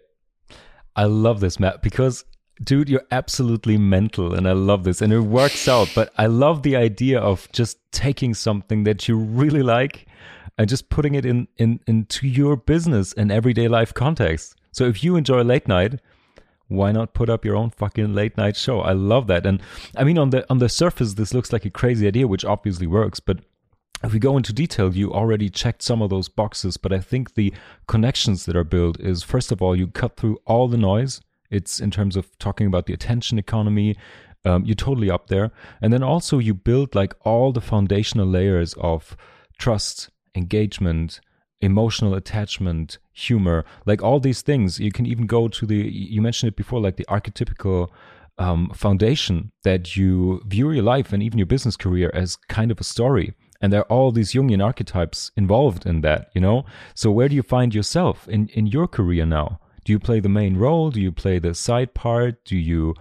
I 0.95 1.05
love 1.05 1.41
this, 1.41 1.59
Matt, 1.59 1.81
because 1.81 2.27
dude, 2.63 2.91
you're 2.91 3.07
absolutely 3.11 3.79
mental, 3.79 4.35
and 4.35 4.47
I 4.47 4.53
love 4.53 4.85
this, 4.85 5.01
and 5.01 5.11
it 5.11 5.21
works 5.21 5.69
out. 5.69 5.91
But 5.95 6.13
I 6.19 6.27
love 6.27 6.65
the 6.65 6.77
idea 6.77 7.19
of 7.19 7.51
just 7.53 7.79
taking 7.93 8.35
something 8.35 8.85
that 8.85 9.09
you 9.09 9.17
really 9.17 9.63
like 9.63 10.07
and 10.59 10.69
just 10.69 10.91
putting 10.91 11.15
it 11.15 11.25
in, 11.25 11.49
in 11.57 11.81
into 11.87 12.29
your 12.29 12.55
business 12.55 13.15
and 13.15 13.33
everyday 13.33 13.69
life 13.69 13.95
context. 13.95 14.55
So 14.73 14.85
if 14.85 15.03
you 15.03 15.17
enjoy 15.17 15.45
late 15.45 15.67
night, 15.67 15.99
why 16.67 16.93
not 16.93 17.15
put 17.15 17.31
up 17.31 17.43
your 17.43 17.57
own 17.57 17.71
fucking 17.71 18.13
late 18.13 18.37
night 18.37 18.55
show? 18.55 18.81
I 18.81 18.93
love 18.93 19.29
that. 19.29 19.47
And 19.47 19.63
I 19.97 20.05
mean 20.05 20.19
on 20.19 20.29
the 20.29 20.45
on 20.51 20.59
the 20.59 20.69
surface 20.69 21.15
this 21.15 21.33
looks 21.33 21.55
like 21.55 21.65
a 21.65 21.71
crazy 21.71 22.07
idea 22.07 22.29
which 22.29 22.45
obviously 22.45 22.87
works, 22.87 23.19
but 23.19 23.39
if 24.05 24.13
we 24.13 24.19
go 24.19 24.37
into 24.37 24.53
detail, 24.53 24.95
you 24.95 25.13
already 25.13 25.49
checked 25.49 25.83
some 25.83 26.03
of 26.03 26.11
those 26.11 26.29
boxes, 26.29 26.77
but 26.77 26.93
I 26.93 27.01
think 27.01 27.35
the 27.35 27.53
connections 27.87 28.47
that 28.47 28.57
are 28.57 28.65
built 28.65 29.01
is 29.01 29.23
first 29.23 29.51
of 29.51 29.61
all, 29.61 29.75
you 29.75 29.89
cut 29.89 30.17
through 30.17 30.39
all 30.47 30.69
the 30.69 30.77
noise. 30.77 31.21
It's 31.51 31.81
in 31.81 31.91
terms 31.91 32.17
of 32.17 32.39
talking 32.39 32.67
about 32.67 32.87
the 32.87 32.93
attention 32.93 33.39
economy. 33.39 33.97
Um, 34.45 34.65
you're 34.65 34.77
totally 34.77 35.11
up 35.11 35.27
there. 35.27 35.51
And 35.83 35.93
then 35.93 36.03
also, 36.03 36.39
you 36.39 36.55
build 36.55 36.95
like 36.95 37.15
all 37.23 37.53
the 37.53 37.61
foundational 37.61 38.27
layers 38.27 38.75
of 38.75 39.17
trust, 39.59 40.11
engagement, 40.35 41.21
emotional 41.61 42.15
attachment, 42.15 42.99
humor, 43.13 43.65
like 43.85 44.01
all 44.01 44.21
these 44.21 44.43
things. 44.43 44.79
You 44.79 44.93
can 44.93 45.07
even 45.07 45.27
go 45.27 45.49
to 45.49 45.67
the, 45.67 45.77
you 45.77 46.23
mentioned 46.23 46.49
it 46.49 46.57
before, 46.57 46.81
like 46.81 46.97
the 46.97 47.07
archetypical 47.07 47.89
um, 48.39 48.71
foundation 48.75 49.51
that 49.65 49.97
you 49.97 50.41
view 50.47 50.71
your 50.71 50.85
life 50.85 51.13
and 51.13 51.21
even 51.21 51.39
your 51.39 51.47
business 51.47 51.77
career 51.77 52.13
as 52.15 52.37
kind 52.49 52.71
of 52.71 52.81
a 52.81 52.85
story 52.85 53.35
and 53.61 53.73
there 53.73 53.81
are 53.81 53.93
all 53.93 54.13
these 54.13 54.33
Jungian 54.33 54.65
archetypes 54.65 55.31
involved 55.37 55.87
in 55.87 56.01
that, 56.03 56.31
you 56.35 56.41
know? 56.41 56.65
So 56.95 57.11
where 57.11 57.29
do 57.29 57.35
you 57.35 57.43
find 57.43 57.75
yourself 57.75 58.29
in, 58.29 58.49
in 58.49 58.67
your 58.67 58.87
career 58.87 59.27
now? 59.27 59.61
Do 59.85 59.93
you 59.93 59.99
play 59.99 60.21
the 60.21 60.29
main 60.29 60.57
role? 60.57 60.91
Do 60.91 61.01
you 61.01 61.13
play 61.13 61.39
the 61.39 61.55
side 61.55 61.95
part? 61.95 62.45
Do 62.45 62.57
you 62.57 62.95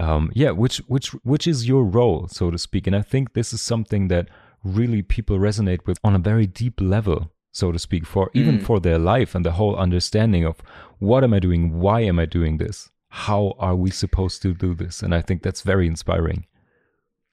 um, 0.00 0.32
yeah, 0.34 0.50
which 0.50 0.78
which 0.88 1.08
which 1.24 1.46
is 1.46 1.68
your 1.68 1.84
role, 1.84 2.26
so 2.28 2.50
to 2.50 2.56
speak? 2.56 2.86
And 2.86 2.96
I 2.96 3.02
think 3.02 3.34
this 3.34 3.52
is 3.52 3.60
something 3.60 4.08
that 4.08 4.28
really 4.64 5.02
people 5.02 5.38
resonate 5.38 5.86
with 5.86 5.98
on 6.02 6.14
a 6.14 6.18
very 6.18 6.46
deep 6.46 6.80
level, 6.80 7.30
so 7.52 7.70
to 7.70 7.78
speak, 7.78 8.06
for 8.06 8.30
even 8.32 8.58
mm. 8.58 8.62
for 8.62 8.80
their 8.80 8.98
life 8.98 9.34
and 9.34 9.44
the 9.44 9.52
whole 9.52 9.76
understanding 9.76 10.44
of 10.44 10.62
what 10.98 11.22
am 11.22 11.34
I 11.34 11.38
doing, 11.38 11.78
why 11.78 12.00
am 12.00 12.18
I 12.18 12.24
doing 12.24 12.56
this, 12.56 12.90
how 13.08 13.54
are 13.58 13.76
we 13.76 13.90
supposed 13.90 14.40
to 14.42 14.54
do 14.54 14.74
this? 14.74 15.02
And 15.02 15.14
I 15.14 15.20
think 15.20 15.42
that's 15.42 15.62
very 15.62 15.86
inspiring. 15.86 16.46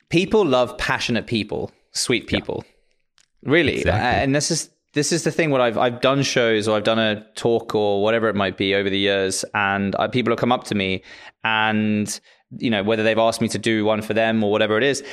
People 0.09 0.45
love 0.45 0.77
passionate 0.77 1.27
people 1.27 1.71
sweet 1.91 2.27
people. 2.27 2.63
Yeah. 2.65 3.51
Really, 3.51 3.77
exactly. 3.77 4.23
and 4.23 4.35
this 4.35 4.51
is 4.51 4.69
this 4.93 5.11
is 5.11 5.23
the 5.23 5.31
thing. 5.31 5.51
What 5.51 5.61
I've 5.61 5.77
I've 5.77 6.01
done 6.01 6.23
shows 6.23 6.67
or 6.67 6.75
I've 6.75 6.83
done 6.83 6.99
a 6.99 7.25
talk 7.35 7.75
or 7.75 8.01
whatever 8.01 8.27
it 8.29 8.35
might 8.35 8.57
be 8.57 8.73
over 8.75 8.89
the 8.89 8.97
years, 8.97 9.45
and 9.53 9.95
I, 9.97 10.07
people 10.07 10.31
have 10.31 10.39
come 10.39 10.51
up 10.51 10.65
to 10.65 10.75
me, 10.75 11.03
and 11.43 12.19
you 12.57 12.69
know 12.69 12.83
whether 12.83 13.03
they've 13.03 13.17
asked 13.17 13.41
me 13.41 13.47
to 13.49 13.59
do 13.59 13.85
one 13.85 14.01
for 14.01 14.13
them 14.13 14.43
or 14.43 14.51
whatever 14.51 14.77
it 14.77 14.83
is. 14.83 15.03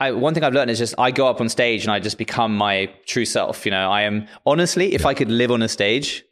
I, 0.00 0.12
one 0.12 0.32
thing 0.32 0.44
I've 0.44 0.54
learned 0.54 0.70
is 0.70 0.78
just 0.78 0.94
I 0.98 1.10
go 1.10 1.28
up 1.28 1.40
on 1.40 1.48
stage 1.50 1.84
and 1.84 1.92
I 1.92 2.00
just 2.00 2.16
become 2.16 2.56
my 2.56 2.90
true 3.06 3.26
self. 3.26 3.66
You 3.66 3.70
know, 3.70 3.90
I 3.90 4.02
am 4.02 4.26
honestly, 4.46 4.94
if. 4.94 5.04
I 5.04 5.14
could 5.14 5.30
live 5.30 5.50
on 5.50 5.62
a 5.62 5.68
stage, 5.68 6.24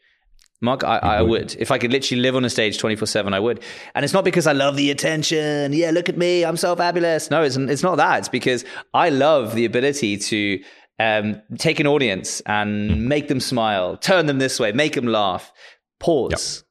Mark, 0.60 0.82
I, 0.82 0.98
I 0.98 1.22
would. 1.22 1.30
would. 1.30 1.56
If 1.58 1.70
I 1.70 1.78
could 1.78 1.92
literally 1.92 2.20
live 2.20 2.34
on 2.34 2.44
a 2.44 2.50
stage 2.50 2.78
24 2.78 3.06
7, 3.06 3.32
I 3.32 3.38
would. 3.38 3.62
And 3.94 4.04
it's 4.04 4.14
not 4.14 4.24
because 4.24 4.46
I 4.46 4.52
love 4.52 4.76
the 4.76 4.90
attention. 4.90 5.72
Yeah, 5.72 5.90
look 5.92 6.08
at 6.08 6.16
me. 6.16 6.44
I'm 6.44 6.56
so 6.56 6.74
fabulous. 6.74 7.30
No, 7.30 7.42
it's, 7.42 7.56
it's 7.56 7.82
not 7.82 7.96
that. 7.96 8.18
It's 8.20 8.28
because 8.28 8.64
I 8.92 9.10
love 9.10 9.54
the 9.54 9.64
ability 9.64 10.16
to 10.16 10.60
um, 10.98 11.40
take 11.58 11.78
an 11.78 11.86
audience 11.86 12.40
and 12.40 12.90
mm. 12.90 12.98
make 12.98 13.28
them 13.28 13.40
smile, 13.40 13.96
turn 13.96 14.26
them 14.26 14.38
this 14.38 14.58
way, 14.58 14.72
make 14.72 14.94
them 14.94 15.06
laugh, 15.06 15.52
pause. 16.00 16.64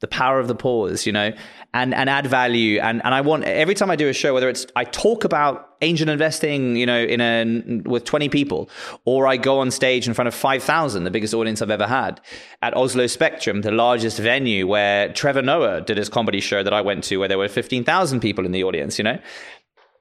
The 0.00 0.08
power 0.08 0.38
of 0.38 0.46
the 0.46 0.54
pause, 0.54 1.06
you 1.06 1.12
know, 1.12 1.32
and, 1.74 1.92
and 1.92 2.08
add 2.08 2.26
value. 2.26 2.78
And, 2.80 3.04
and 3.04 3.14
I 3.14 3.20
want 3.20 3.44
every 3.44 3.74
time 3.74 3.90
I 3.90 3.96
do 3.96 4.08
a 4.08 4.12
show, 4.12 4.32
whether 4.32 4.48
it's 4.48 4.66
I 4.76 4.84
talk 4.84 5.24
about 5.24 5.76
angel 5.80 6.08
investing, 6.08 6.76
you 6.76 6.86
know, 6.86 7.00
in 7.00 7.20
a 7.20 7.88
with 7.88 8.04
20 8.04 8.28
people, 8.28 8.68
or 9.04 9.26
I 9.26 9.36
go 9.36 9.60
on 9.60 9.70
stage 9.70 10.08
in 10.08 10.14
front 10.14 10.28
of 10.28 10.34
5,000, 10.34 11.04
the 11.04 11.10
biggest 11.10 11.34
audience 11.34 11.62
I've 11.62 11.70
ever 11.70 11.86
had, 11.86 12.20
at 12.62 12.76
Oslo 12.76 13.06
Spectrum, 13.06 13.62
the 13.62 13.70
largest 13.70 14.18
venue 14.18 14.66
where 14.66 15.12
Trevor 15.12 15.42
Noah 15.42 15.80
did 15.80 15.96
his 15.96 16.08
comedy 16.08 16.40
show 16.40 16.62
that 16.62 16.72
I 16.72 16.80
went 16.80 17.04
to, 17.04 17.18
where 17.18 17.28
there 17.28 17.38
were 17.38 17.48
15,000 17.48 18.20
people 18.20 18.44
in 18.44 18.52
the 18.52 18.64
audience, 18.64 18.98
you 18.98 19.04
know 19.04 19.18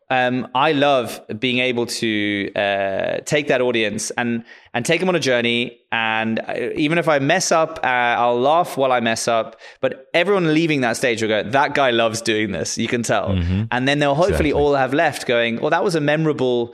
um, 0.09 0.47
I 0.55 0.71
love 0.71 1.19
being 1.37 1.59
able 1.59 1.85
to 1.85 2.51
uh, 2.55 3.17
take 3.25 3.47
that 3.47 3.59
audience 3.59 4.09
and 4.11 4.45
and 4.73 4.85
take 4.85 5.01
them 5.01 5.09
on 5.09 5.15
a 5.15 5.19
journey. 5.19 5.79
And 5.91 6.39
uh, 6.39 6.69
even 6.75 6.97
if 6.97 7.09
I 7.09 7.19
mess 7.19 7.51
up, 7.51 7.79
uh, 7.83 7.87
I'll 7.87 8.39
laugh 8.39 8.77
while 8.77 8.93
I 8.93 9.01
mess 9.01 9.27
up. 9.27 9.59
But 9.81 10.07
everyone 10.13 10.53
leaving 10.53 10.81
that 10.81 10.95
stage 10.95 11.21
will 11.21 11.29
go, 11.29 11.43
"That 11.43 11.73
guy 11.73 11.91
loves 11.91 12.21
doing 12.21 12.51
this." 12.51 12.77
You 12.77 12.87
can 12.87 13.03
tell, 13.03 13.29
mm-hmm. 13.29 13.63
and 13.71 13.87
then 13.87 13.99
they'll 13.99 14.15
hopefully 14.15 14.49
exactly. 14.49 14.53
all 14.53 14.75
have 14.75 14.93
left 14.93 15.27
going, 15.27 15.59
"Well, 15.59 15.71
that 15.71 15.83
was 15.83 15.95
a 15.95 16.01
memorable." 16.01 16.73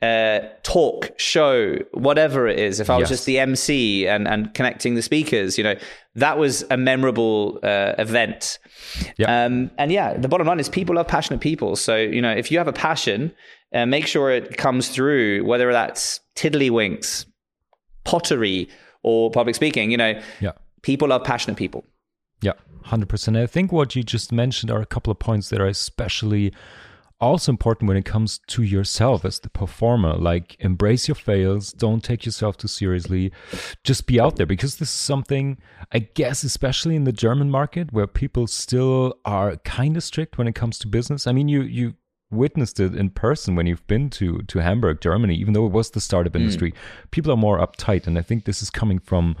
Uh, 0.00 0.40
talk, 0.64 1.12
show, 1.16 1.76
whatever 1.92 2.48
it 2.48 2.58
is. 2.58 2.80
If 2.80 2.90
I 2.90 2.96
was 2.96 3.02
yes. 3.02 3.10
just 3.10 3.26
the 3.26 3.38
MC 3.38 4.08
and, 4.08 4.26
and 4.26 4.52
connecting 4.52 4.96
the 4.96 5.02
speakers, 5.02 5.56
you 5.56 5.62
know, 5.62 5.76
that 6.16 6.38
was 6.38 6.64
a 6.70 6.76
memorable 6.76 7.60
uh, 7.62 7.94
event. 7.98 8.58
Yep. 9.16 9.28
Um, 9.28 9.70
and 9.78 9.92
yeah, 9.92 10.16
the 10.16 10.28
bottom 10.28 10.46
line 10.46 10.60
is 10.60 10.68
people 10.68 10.96
love 10.96 11.08
passionate 11.08 11.40
people. 11.40 11.76
So, 11.76 11.96
you 11.96 12.22
know, 12.22 12.32
if 12.32 12.50
you 12.50 12.58
have 12.58 12.68
a 12.68 12.72
passion, 12.72 13.32
uh, 13.72 13.86
make 13.86 14.06
sure 14.06 14.30
it 14.30 14.56
comes 14.56 14.88
through, 14.88 15.44
whether 15.44 15.72
that's 15.72 16.20
tiddlywinks, 16.36 17.26
pottery, 18.04 18.68
or 19.02 19.30
public 19.30 19.54
speaking. 19.54 19.90
You 19.90 19.96
know, 19.96 20.22
yeah. 20.40 20.52
people 20.82 21.08
love 21.08 21.24
passionate 21.24 21.56
people. 21.56 21.84
Yeah, 22.40 22.52
100%. 22.86 23.40
I 23.40 23.46
think 23.46 23.72
what 23.72 23.94
you 23.94 24.02
just 24.02 24.32
mentioned 24.32 24.70
are 24.70 24.80
a 24.80 24.86
couple 24.86 25.10
of 25.10 25.18
points 25.18 25.48
that 25.50 25.60
are 25.60 25.66
especially 25.66 26.52
also 27.22 27.52
important 27.52 27.88
when 27.88 27.96
it 27.96 28.04
comes 28.04 28.40
to 28.48 28.62
yourself 28.62 29.24
as 29.24 29.38
the 29.38 29.48
performer. 29.48 30.14
Like, 30.14 30.56
embrace 30.58 31.08
your 31.08 31.14
fails, 31.14 31.72
don't 31.72 32.02
take 32.02 32.26
yourself 32.26 32.56
too 32.56 32.68
seriously, 32.68 33.32
just 33.84 34.06
be 34.06 34.20
out 34.20 34.36
there 34.36 34.46
because 34.46 34.76
this 34.76 34.88
is 34.88 34.94
something, 34.94 35.58
I 35.92 36.00
guess, 36.00 36.42
especially 36.42 36.96
in 36.96 37.04
the 37.04 37.12
German 37.12 37.50
market 37.50 37.92
where 37.92 38.06
people 38.06 38.46
still 38.46 39.14
are 39.24 39.56
kind 39.58 39.96
of 39.96 40.02
strict 40.02 40.36
when 40.36 40.48
it 40.48 40.54
comes 40.54 40.78
to 40.80 40.88
business. 40.88 41.26
I 41.26 41.32
mean, 41.32 41.48
you, 41.48 41.62
you, 41.62 41.94
witnessed 42.32 42.80
it 42.80 42.94
in 42.94 43.10
person 43.10 43.54
when 43.54 43.66
you've 43.66 43.86
been 43.86 44.10
to 44.10 44.42
to 44.42 44.58
Hamburg, 44.58 45.00
Germany, 45.00 45.34
even 45.34 45.52
though 45.52 45.66
it 45.66 45.72
was 45.72 45.90
the 45.90 46.00
startup 46.00 46.32
mm. 46.32 46.40
industry. 46.40 46.74
People 47.10 47.32
are 47.32 47.36
more 47.36 47.58
uptight, 47.58 48.06
and 48.06 48.18
I 48.18 48.22
think 48.22 48.44
this 48.44 48.62
is 48.62 48.70
coming 48.70 48.98
from, 48.98 49.36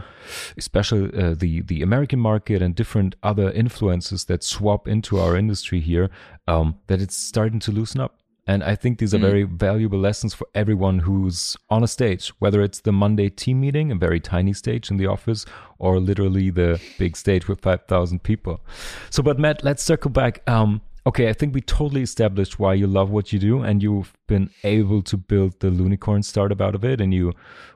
especially 0.56 1.10
uh, 1.16 1.34
the 1.34 1.62
the 1.62 1.82
American 1.82 2.20
market 2.20 2.62
and 2.62 2.74
different 2.74 3.14
other 3.22 3.50
influences 3.50 4.24
that 4.26 4.42
swap 4.42 4.86
into 4.86 5.18
our 5.18 5.36
industry 5.36 5.80
here. 5.80 6.10
Um, 6.48 6.78
that 6.88 7.00
it's 7.00 7.16
starting 7.16 7.60
to 7.60 7.72
loosen 7.72 8.00
up. 8.00 8.18
And 8.46 8.64
I 8.64 8.74
think 8.74 8.98
these 8.98 9.14
are 9.14 9.18
mm. 9.18 9.22
very 9.22 9.42
valuable 9.44 9.98
lessons 9.98 10.34
for 10.34 10.48
everyone 10.54 10.98
who's 10.98 11.56
on 11.70 11.84
a 11.84 11.88
stage, 11.88 12.30
whether 12.40 12.60
it's 12.60 12.80
the 12.80 12.90
Monday 12.90 13.28
team 13.28 13.60
meeting, 13.60 13.92
a 13.92 13.94
very 13.94 14.18
tiny 14.18 14.52
stage 14.52 14.90
in 14.90 14.96
the 14.96 15.06
office, 15.06 15.46
or 15.78 16.00
literally 16.00 16.50
the 16.50 16.80
big 16.98 17.16
stage 17.16 17.46
with 17.46 17.60
5,000 17.60 18.22
people. 18.22 18.60
So, 19.10 19.22
but 19.22 19.38
Matt, 19.38 19.62
let's 19.62 19.82
circle 19.82 20.10
back. 20.10 20.42
Um, 20.48 20.80
okay, 21.06 21.28
I 21.28 21.32
think 21.32 21.54
we 21.54 21.60
totally 21.60 22.02
established 22.02 22.58
why 22.58 22.74
you 22.74 22.86
love 22.86 23.10
what 23.10 23.32
you 23.32 23.38
do 23.38 23.62
and 23.62 23.82
you've 23.82 24.16
been 24.26 24.50
able 24.64 25.02
to 25.02 25.16
build 25.16 25.58
the 25.60 25.70
unicorn 25.70 26.22
startup 26.22 26.60
out 26.60 26.74
of 26.74 26.84
it 26.84 27.00
and 27.00 27.12
you 27.12 27.32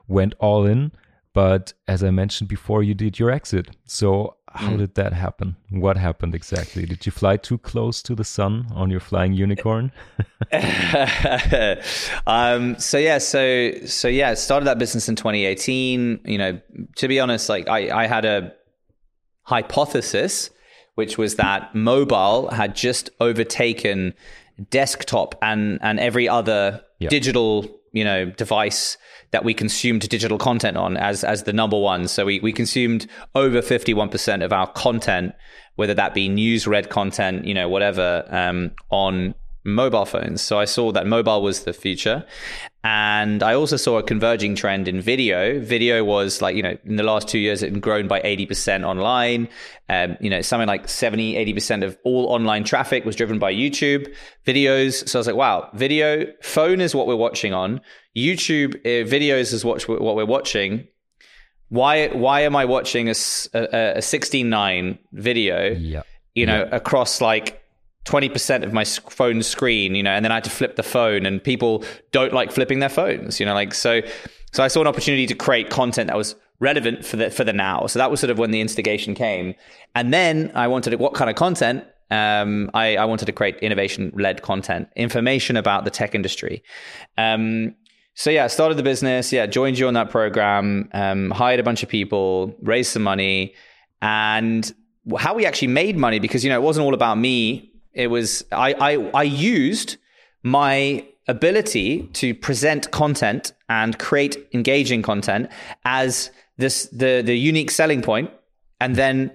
went 0.07 0.33
all 0.39 0.65
in. 0.65 0.91
But 1.33 1.73
as 1.87 2.03
I 2.03 2.09
mentioned 2.09 2.49
before, 2.49 2.81
you 2.83 2.93
did 2.93 3.19
your 3.19 3.29
exit. 3.29 3.75
So, 3.85 4.37
how 4.51 4.71
mm. 4.71 4.79
did 4.79 4.95
that 4.95 5.13
happen? 5.13 5.55
What 5.69 5.95
happened 5.97 6.33
exactly? 6.33 6.85
Did 6.85 7.05
you 7.05 7.11
fly 7.11 7.37
too 7.37 7.59
close 7.59 8.01
to 8.03 8.15
the 8.15 8.23
sun 8.23 8.65
on 8.73 8.89
your 8.89 9.01
flying 9.01 9.33
unicorn? 9.33 9.91
um, 12.25 12.79
so 12.79 12.97
yeah, 12.97 13.19
so 13.19 13.71
so 13.85 14.07
yeah, 14.07 14.33
started 14.33 14.65
that 14.65 14.79
business 14.79 15.09
in 15.09 15.15
2018. 15.15 16.21
You 16.25 16.37
know, 16.39 16.59
to 16.95 17.07
be 17.07 17.19
honest, 17.19 17.49
like 17.49 17.67
I, 17.67 18.05
I 18.05 18.07
had 18.07 18.25
a 18.25 18.53
hypothesis 19.43 20.49
which 20.97 21.17
was 21.17 21.35
that 21.35 21.73
mobile 21.75 22.49
had 22.49 22.75
just 22.75 23.11
overtaken 23.19 24.13
desktop 24.71 25.35
and 25.41 25.77
and 25.83 25.99
every 25.99 26.27
other 26.27 26.81
yep. 26.97 27.11
digital 27.11 27.67
you 27.91 28.03
know 28.03 28.25
device 28.31 28.97
that 29.29 29.43
we 29.43 29.53
consumed 29.53 30.07
digital 30.09 30.39
content 30.39 30.75
on 30.75 30.97
as 30.97 31.23
as 31.23 31.43
the 31.43 31.53
number 31.53 31.77
one 31.77 32.07
so 32.07 32.25
we 32.25 32.39
we 32.39 32.51
consumed 32.51 33.05
over 33.35 33.61
51% 33.61 34.43
of 34.43 34.51
our 34.51 34.65
content 34.71 35.35
whether 35.75 35.93
that 35.93 36.15
be 36.15 36.27
news 36.27 36.65
read 36.65 36.89
content 36.89 37.45
you 37.45 37.53
know 37.53 37.69
whatever 37.69 38.25
um, 38.29 38.71
on 38.89 39.35
mobile 39.67 40.05
phones. 40.05 40.41
So 40.41 40.57
I 40.59 40.65
saw 40.65 40.91
that 40.93 41.05
mobile 41.05 41.43
was 41.43 41.63
the 41.63 41.73
future. 41.73 42.25
And 42.89 43.43
I 43.43 43.53
also 43.53 43.75
saw 43.75 43.97
a 43.97 44.03
converging 44.03 44.55
trend 44.55 44.87
in 44.87 45.01
video. 45.01 45.59
Video 45.59 46.05
was 46.05 46.41
like, 46.41 46.55
you 46.55 46.63
know, 46.63 46.77
in 46.85 46.95
the 46.95 47.03
last 47.03 47.27
two 47.27 47.37
years, 47.37 47.61
it 47.61 47.73
had 47.73 47.81
grown 47.81 48.07
by 48.07 48.21
80% 48.21 48.87
online. 48.87 49.49
Um, 49.89 50.15
you 50.21 50.29
know, 50.29 50.39
something 50.39 50.69
like 50.69 50.87
70, 50.87 51.33
80% 51.33 51.83
of 51.83 51.97
all 52.05 52.27
online 52.27 52.63
traffic 52.63 53.03
was 53.03 53.17
driven 53.17 53.39
by 53.39 53.53
YouTube 53.53 54.09
videos. 54.45 55.05
So 55.05 55.17
I 55.17 55.19
was 55.19 55.27
like, 55.27 55.35
wow, 55.35 55.69
video, 55.73 56.27
phone 56.41 56.79
is 56.79 56.95
what 56.95 57.07
we're 57.07 57.17
watching 57.17 57.53
on. 57.53 57.81
YouTube 58.15 58.75
uh, 58.75 59.05
videos 59.05 59.51
is 59.51 59.65
what, 59.65 59.85
what 59.89 60.15
we're 60.15 60.25
watching. 60.25 60.87
Why, 61.67 62.07
why 62.07 62.39
am 62.41 62.55
I 62.55 62.63
watching 62.63 63.09
a, 63.09 63.15
a, 63.53 63.97
a 63.97 64.01
16.9 64.01 64.97
video, 65.11 65.71
yeah. 65.71 66.03
you 66.35 66.45
know, 66.45 66.63
yeah. 66.63 66.73
across 66.73 67.19
like 67.19 67.61
20% 68.07 68.63
of 68.63 68.71
my 68.71 68.85
phone 68.85 69.43
screen, 69.43 69.93
you 69.93 70.01
know, 70.01 70.11
and 70.11 70.23
then 70.23 70.31
I 70.31 70.35
had 70.35 70.45
to 70.45 70.49
flip 70.49 70.77
the 70.77 70.83
phone 70.83 71.25
and 71.25 71.43
people 71.43 71.83
don't 72.11 72.33
like 72.33 72.51
flipping 72.51 72.79
their 72.79 72.89
phones, 72.89 73.39
you 73.39 73.45
know, 73.45 73.53
like 73.53 73.73
so 73.73 74.01
so 74.53 74.63
I 74.63 74.69
saw 74.69 74.81
an 74.81 74.87
opportunity 74.87 75.27
to 75.27 75.35
create 75.35 75.69
content 75.69 76.07
that 76.07 76.15
was 76.15 76.35
relevant 76.59 77.05
for 77.05 77.17
the 77.17 77.29
for 77.29 77.43
the 77.43 77.53
now. 77.53 77.85
So 77.87 77.99
that 77.99 78.09
was 78.09 78.21
sort 78.21 78.31
of 78.31 78.39
when 78.39 78.51
the 78.51 78.61
instigation 78.61 79.13
came. 79.13 79.55
And 79.93 80.13
then 80.13 80.51
I 80.55 80.67
wanted 80.67 80.97
what 80.99 81.13
kind 81.13 81.29
of 81.29 81.35
content? 81.35 81.83
Um, 82.09 82.71
I, 82.73 82.95
I 82.95 83.03
wanted 83.03 83.25
to 83.25 83.33
create 83.33 83.57
innovation 83.57 84.13
led 84.15 84.41
content, 84.41 84.87
information 84.95 85.57
about 85.57 85.83
the 85.83 85.91
tech 85.91 86.15
industry. 86.15 86.63
Um, 87.17 87.75
so 88.13 88.29
yeah, 88.29 88.47
started 88.47 88.77
the 88.77 88.83
business. 88.83 89.33
Yeah, 89.33 89.45
joined 89.45 89.77
you 89.77 89.87
on 89.87 89.93
that 89.95 90.09
program. 90.09 90.89
Um, 90.93 91.31
hired 91.31 91.59
a 91.59 91.63
bunch 91.63 91.83
of 91.83 91.89
people, 91.89 92.55
raised 92.61 92.91
some 92.91 93.03
money, 93.03 93.53
and 94.01 94.73
how 95.19 95.33
we 95.33 95.45
actually 95.45 95.67
made 95.67 95.97
money 95.97 96.19
because 96.19 96.43
you 96.43 96.49
know 96.49 96.57
it 96.57 96.63
wasn't 96.63 96.85
all 96.85 96.93
about 96.93 97.17
me 97.17 97.73
it 97.97 98.07
was 98.07 98.45
I, 98.51 98.73
I, 98.73 98.93
I 99.13 99.23
used 99.23 99.97
my 100.43 101.05
ability 101.27 102.03
to 102.13 102.33
present 102.33 102.91
content 102.91 103.51
and 103.67 103.97
create 103.99 104.37
engaging 104.53 105.01
content 105.01 105.49
as 105.83 106.31
this 106.57 106.85
the 106.85 107.21
the 107.25 107.35
unique 107.35 107.71
selling 107.71 108.01
point, 108.01 108.31
and 108.79 108.95
then 108.95 109.31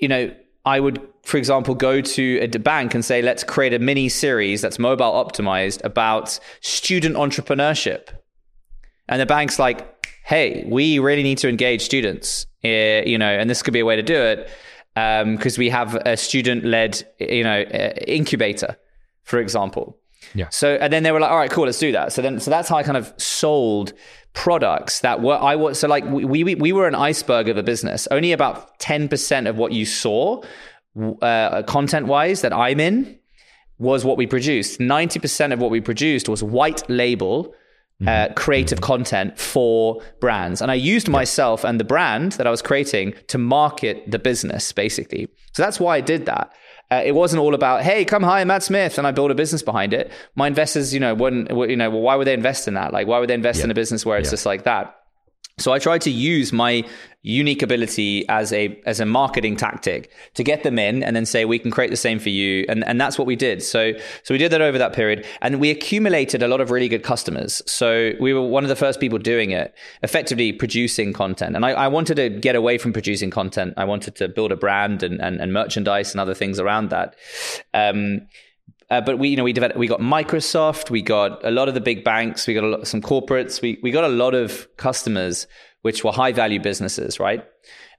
you 0.00 0.08
know 0.08 0.34
I 0.64 0.80
would, 0.80 1.00
for 1.22 1.36
example, 1.36 1.76
go 1.76 2.00
to 2.00 2.40
a 2.40 2.48
bank 2.58 2.94
and 2.94 3.04
say, 3.04 3.22
let's 3.22 3.44
create 3.44 3.72
a 3.72 3.78
mini 3.78 4.08
series 4.08 4.62
that's 4.62 4.80
mobile 4.80 5.12
optimized 5.12 5.84
about 5.84 6.40
student 6.60 7.14
entrepreneurship. 7.14 8.08
And 9.08 9.20
the 9.20 9.26
bank's 9.26 9.60
like, 9.60 10.08
hey, 10.24 10.66
we 10.66 10.98
really 10.98 11.22
need 11.22 11.38
to 11.38 11.48
engage 11.48 11.82
students, 11.82 12.46
uh, 12.64 13.06
you 13.06 13.16
know, 13.16 13.28
and 13.28 13.48
this 13.48 13.62
could 13.62 13.72
be 13.72 13.78
a 13.78 13.84
way 13.84 13.94
to 13.94 14.02
do 14.02 14.20
it 14.20 14.50
because 14.96 15.58
um, 15.58 15.60
we 15.60 15.68
have 15.68 15.94
a 16.06 16.16
student-led, 16.16 17.06
you 17.20 17.44
know, 17.44 17.60
uh, 17.60 17.92
incubator, 18.06 18.78
for 19.24 19.38
example. 19.38 19.98
Yeah. 20.34 20.48
So 20.48 20.76
and 20.80 20.90
then 20.90 21.02
they 21.02 21.12
were 21.12 21.20
like, 21.20 21.30
all 21.30 21.36
right, 21.36 21.50
cool, 21.50 21.66
let's 21.66 21.78
do 21.78 21.92
that. 21.92 22.14
So 22.14 22.22
then, 22.22 22.40
so 22.40 22.50
that's 22.50 22.68
how 22.68 22.76
I 22.76 22.82
kind 22.82 22.96
of 22.96 23.12
sold 23.18 23.92
products 24.32 25.00
that 25.00 25.20
were 25.20 25.36
I 25.36 25.54
was 25.54 25.78
so 25.78 25.86
like 25.86 26.04
we 26.06 26.44
we 26.44 26.54
we 26.54 26.72
were 26.72 26.88
an 26.88 26.94
iceberg 26.94 27.50
of 27.50 27.58
a 27.58 27.62
business. 27.62 28.08
Only 28.10 28.32
about 28.32 28.78
ten 28.78 29.06
percent 29.06 29.46
of 29.46 29.58
what 29.58 29.72
you 29.72 29.84
saw, 29.84 30.42
uh, 31.20 31.62
content 31.64 32.06
wise, 32.06 32.40
that 32.40 32.54
I'm 32.54 32.80
in, 32.80 33.18
was 33.78 34.02
what 34.02 34.16
we 34.16 34.26
produced. 34.26 34.80
Ninety 34.80 35.18
percent 35.18 35.52
of 35.52 35.58
what 35.58 35.70
we 35.70 35.82
produced 35.82 36.26
was 36.28 36.42
white 36.42 36.88
label 36.88 37.54
uh, 38.02 38.04
mm-hmm. 38.04 38.34
creative 38.34 38.78
mm-hmm. 38.78 38.86
content 38.86 39.38
for 39.38 40.02
brands. 40.20 40.60
And 40.60 40.70
I 40.70 40.74
used 40.74 41.08
myself 41.08 41.64
and 41.64 41.80
the 41.80 41.84
brand 41.84 42.32
that 42.32 42.46
I 42.46 42.50
was 42.50 42.62
creating 42.62 43.14
to 43.28 43.38
market 43.38 44.10
the 44.10 44.18
business, 44.18 44.72
basically. 44.72 45.28
So 45.54 45.62
that's 45.62 45.80
why 45.80 45.96
I 45.96 46.00
did 46.00 46.26
that. 46.26 46.52
Uh, 46.90 47.02
it 47.04 47.12
wasn't 47.12 47.40
all 47.40 47.54
about, 47.54 47.82
hey, 47.82 48.04
come 48.04 48.22
hire 48.22 48.44
Matt 48.44 48.62
Smith, 48.62 48.96
and 48.96 49.06
I 49.06 49.10
build 49.10 49.30
a 49.30 49.34
business 49.34 49.62
behind 49.62 49.92
it. 49.92 50.12
My 50.36 50.46
investors, 50.46 50.94
you 50.94 51.00
know, 51.00 51.14
wouldn't, 51.14 51.50
you 51.50 51.76
know, 51.76 51.90
well, 51.90 52.00
why 52.00 52.14
would 52.14 52.26
they 52.26 52.34
invest 52.34 52.68
in 52.68 52.74
that? 52.74 52.92
Like, 52.92 53.08
why 53.08 53.18
would 53.18 53.28
they 53.28 53.34
invest 53.34 53.58
yeah. 53.58 53.64
in 53.64 53.70
a 53.72 53.74
business 53.74 54.06
where 54.06 54.18
it's 54.18 54.28
yeah. 54.28 54.32
just 54.32 54.46
like 54.46 54.64
that? 54.64 54.95
So 55.58 55.72
I 55.72 55.78
tried 55.78 56.02
to 56.02 56.10
use 56.10 56.52
my 56.52 56.84
unique 57.22 57.62
ability 57.62 58.28
as 58.28 58.52
a 58.52 58.78
as 58.84 59.00
a 59.00 59.06
marketing 59.06 59.56
tactic 59.56 60.12
to 60.34 60.44
get 60.44 60.64
them 60.64 60.78
in 60.78 61.02
and 61.02 61.16
then 61.16 61.24
say 61.24 61.46
we 61.46 61.58
can 61.58 61.70
create 61.70 61.90
the 61.90 61.96
same 61.96 62.18
for 62.18 62.28
you 62.28 62.66
and 62.68 62.84
and 62.86 63.00
that's 63.00 63.16
what 63.16 63.26
we 63.26 63.36
did. 63.36 63.62
So 63.62 63.92
so 64.22 64.34
we 64.34 64.38
did 64.38 64.52
that 64.52 64.60
over 64.60 64.76
that 64.76 64.92
period 64.92 65.24
and 65.40 65.58
we 65.58 65.70
accumulated 65.70 66.42
a 66.42 66.48
lot 66.48 66.60
of 66.60 66.70
really 66.70 66.88
good 66.88 67.02
customers. 67.02 67.62
So 67.64 68.12
we 68.20 68.34
were 68.34 68.42
one 68.42 68.64
of 68.64 68.68
the 68.68 68.76
first 68.76 69.00
people 69.00 69.18
doing 69.18 69.50
it, 69.50 69.74
effectively 70.02 70.52
producing 70.52 71.14
content. 71.14 71.56
And 71.56 71.64
I, 71.64 71.70
I 71.70 71.88
wanted 71.88 72.16
to 72.16 72.28
get 72.28 72.54
away 72.54 72.76
from 72.76 72.92
producing 72.92 73.30
content. 73.30 73.72
I 73.78 73.86
wanted 73.86 74.14
to 74.16 74.28
build 74.28 74.52
a 74.52 74.56
brand 74.56 75.02
and 75.02 75.22
and, 75.22 75.40
and 75.40 75.54
merchandise 75.54 76.12
and 76.12 76.20
other 76.20 76.34
things 76.34 76.60
around 76.60 76.90
that. 76.90 77.16
Um, 77.72 78.28
uh, 78.88 79.00
but 79.00 79.18
we, 79.18 79.28
you 79.28 79.36
know, 79.36 79.44
we 79.44 79.52
developed, 79.52 79.78
we 79.78 79.88
got 79.88 80.00
Microsoft, 80.00 80.90
we 80.90 81.02
got 81.02 81.44
a 81.44 81.50
lot 81.50 81.68
of 81.68 81.74
the 81.74 81.80
big 81.80 82.04
banks, 82.04 82.46
we 82.46 82.54
got 82.54 82.64
lot, 82.64 82.86
some 82.86 83.02
corporates, 83.02 83.60
we 83.60 83.78
we 83.82 83.90
got 83.90 84.04
a 84.04 84.08
lot 84.08 84.34
of 84.34 84.68
customers 84.76 85.46
which 85.82 86.04
were 86.04 86.12
high 86.12 86.32
value 86.32 86.60
businesses, 86.60 87.18
right? 87.18 87.44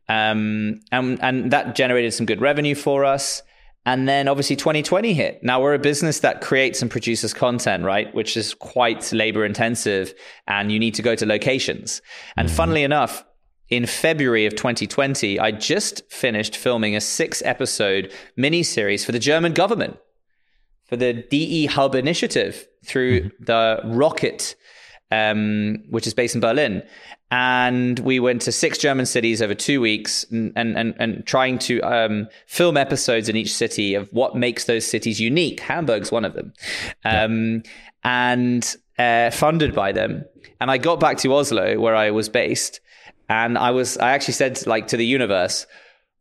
Um, 0.08 0.80
and 0.92 1.22
and 1.22 1.52
that 1.52 1.76
generated 1.76 2.14
some 2.14 2.26
good 2.26 2.40
revenue 2.40 2.76
for 2.76 3.04
us. 3.04 3.44
And 3.86 4.08
then 4.08 4.28
obviously 4.28 4.58
2020 4.58 5.14
hit. 5.14 5.42
Now 5.44 5.62
we're 5.62 5.74
a 5.74 5.80
business 5.80 6.20
that 6.20 6.42
creates 6.42 6.82
and 6.82 6.92
produces 6.92 7.34
content, 7.34 7.86
right? 7.86 8.14
Which 8.14 8.36
is 8.36 8.54
quite 8.54 9.14
labor 9.14 9.46
intensive 9.46 10.14
and 10.46 10.74
you 10.74 10.78
need 10.78 10.94
to 10.96 11.02
go 11.02 11.16
to 11.16 11.26
locations. 11.26 12.02
And 12.36 12.50
mm-hmm. 12.50 12.58
funnily 12.58 12.84
enough, 12.84 13.24
in 13.70 13.86
February 13.86 14.46
of 14.46 14.56
2020, 14.56 15.40
I 15.40 15.52
just 15.52 16.02
finished 16.12 16.58
filming 16.58 16.98
a 16.98 17.02
six 17.02 17.42
episode 17.46 18.12
mini 18.36 18.62
series 18.62 19.06
for 19.06 19.14
the 19.14 19.20
German 19.20 19.54
government 19.54 19.98
for 20.88 20.96
the 20.96 21.14
DE 21.14 21.66
Hub 21.68 21.96
initiative 21.96 22.68
through 22.86 23.22
mm-hmm. 23.22 23.44
the 23.44 23.82
Rocket, 23.86 24.56
um, 25.12 25.84
which 25.90 26.08
is 26.08 26.14
based 26.14 26.36
in 26.36 26.42
Berlin. 26.42 26.84
And 27.30 28.00
we 28.00 28.20
went 28.22 28.42
to 28.44 28.54
six 28.54 28.78
German 28.78 29.06
cities 29.06 29.42
over 29.42 29.54
two 29.54 29.82
weeks 29.82 30.26
and, 30.32 30.54
and, 30.56 30.96
and 30.98 31.26
trying 31.26 31.60
to 31.60 31.82
um, 31.82 32.30
film 32.46 32.78
episodes 32.78 33.28
in 33.28 33.36
each 33.36 33.54
city 33.54 33.96
of 33.96 34.10
what 34.14 34.38
makes 34.38 34.64
those 34.64 34.88
cities 34.88 35.20
unique. 35.20 35.60
Hamburg's 35.60 36.12
one 36.12 36.24
of 36.24 36.34
them. 36.34 36.54
Um, 37.04 37.56
yeah. 37.56 37.72
And 38.06 38.76
uh, 38.98 39.32
funded 39.32 39.76
by 39.76 39.92
them. 39.92 40.24
And 40.62 40.72
I 40.72 40.78
got 40.78 41.02
back 41.02 41.18
to 41.20 41.34
Oslo, 41.34 41.78
where 41.80 41.96
I 41.96 42.12
was 42.12 42.30
based. 42.30 42.80
And 43.28 43.58
I 43.58 43.72
was, 43.72 43.98
I 43.98 44.12
actually 44.12 44.36
said 44.36 44.66
like 44.66 44.88
to 44.88 44.98
the 44.98 45.06
universe, 45.06 45.68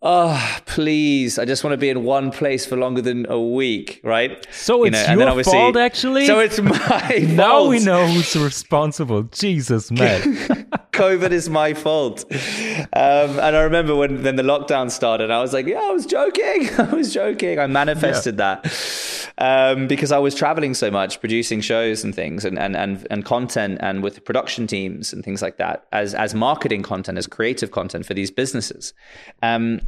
oh 0.03 0.59
please. 0.66 1.38
I 1.38 1.44
just 1.44 1.64
want 1.64 1.72
to 1.72 1.78
be 1.78 1.88
in 1.88 2.05
one 2.05 2.30
place 2.30 2.66
for 2.66 2.76
longer 2.76 3.03
than 3.03 3.26
a 3.30 3.40
week 3.40 4.01
right? 4.05 4.47
So 4.53 4.84
it's 4.84 5.09
you 5.09 5.16
know, 5.16 5.34
your 5.34 5.44
fault 5.44 5.76
actually? 5.76 6.26
So 6.26 6.40
it's 6.40 6.61
my 6.61 7.26
now 7.28 7.59
fault. 7.59 7.70
we 7.70 7.80
know 7.80 8.07
who's 8.07 8.36
responsible. 8.36 9.24
Jesus 9.24 9.90
man 9.90 10.68
covid 10.97 11.30
is 11.30 11.49
my 11.49 11.74
fault 11.74 12.24
um, 12.32 13.38
and 13.38 13.57
i 13.57 13.62
remember 13.62 13.94
when 13.94 14.22
then 14.22 14.36
the 14.36 14.42
lockdown 14.42 14.90
started 14.90 15.30
i 15.30 15.40
was 15.40 15.53
like 15.53 15.66
yeah 15.66 15.80
i 15.80 15.90
was 15.90 16.07
joking 16.07 16.68
i 16.78 16.94
was 16.94 17.12
joking 17.12 17.59
i 17.59 17.66
manifested 17.66 18.38
yeah. 18.38 18.61
that 18.62 19.16
um, 19.38 19.86
because 19.86 20.12
I 20.12 20.18
was 20.18 20.34
traveling 20.34 20.72
so 20.74 20.90
much, 20.90 21.20
producing 21.20 21.61
shows 21.61 22.03
and 22.03 22.14
things, 22.14 22.44
and, 22.44 22.59
and 22.59 22.74
and 22.76 23.07
and 23.11 23.24
content, 23.24 23.78
and 23.80 24.03
with 24.03 24.24
production 24.24 24.66
teams 24.66 25.12
and 25.12 25.22
things 25.22 25.42
like 25.42 25.59
that, 25.59 25.86
as 25.92 26.14
as 26.14 26.34
marketing 26.34 26.82
content, 26.82 27.18
as 27.18 27.26
creative 27.26 27.70
content 27.70 28.07
for 28.07 28.14
these 28.14 28.30
businesses. 28.30 28.94
Um, 29.42 29.80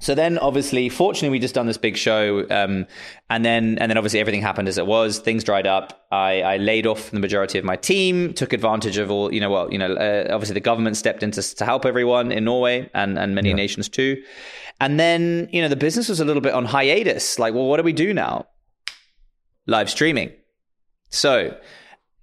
so 0.00 0.14
then, 0.14 0.38
obviously, 0.38 0.88
fortunately, 0.88 1.30
we 1.30 1.38
just 1.38 1.54
done 1.54 1.66
this 1.66 1.78
big 1.78 1.96
show, 1.96 2.44
um, 2.50 2.86
and 3.28 3.44
then 3.44 3.78
and 3.78 3.88
then 3.90 3.96
obviously 3.96 4.18
everything 4.18 4.42
happened 4.42 4.66
as 4.66 4.76
it 4.76 4.86
was. 4.86 5.20
Things 5.20 5.44
dried 5.44 5.66
up. 5.66 6.06
I, 6.10 6.42
I 6.42 6.56
laid 6.56 6.86
off 6.86 7.10
the 7.10 7.20
majority 7.20 7.58
of 7.58 7.64
my 7.64 7.76
team, 7.76 8.34
took 8.34 8.52
advantage 8.52 8.96
of 8.96 9.10
all 9.10 9.32
you 9.32 9.40
know. 9.40 9.50
Well, 9.50 9.72
you 9.72 9.78
know, 9.78 9.94
uh, 9.94 10.26
obviously 10.32 10.54
the 10.54 10.60
government 10.60 10.96
stepped 10.96 11.22
in 11.22 11.30
to, 11.32 11.42
to 11.42 11.64
help 11.64 11.86
everyone 11.86 12.32
in 12.32 12.44
Norway 12.44 12.90
and 12.94 13.18
and 13.18 13.34
many 13.34 13.50
yeah. 13.50 13.54
nations 13.54 13.88
too. 13.88 14.20
And 14.80 14.98
then 14.98 15.48
you 15.52 15.62
know 15.62 15.68
the 15.68 15.76
business 15.76 16.08
was 16.08 16.18
a 16.18 16.24
little 16.24 16.42
bit 16.42 16.54
on 16.54 16.64
hiatus. 16.64 17.38
Like, 17.38 17.54
well, 17.54 17.66
what 17.66 17.76
do 17.76 17.82
we 17.84 17.92
do 17.92 18.12
now? 18.12 18.46
live 19.70 19.88
streaming. 19.88 20.32
So, 21.08 21.56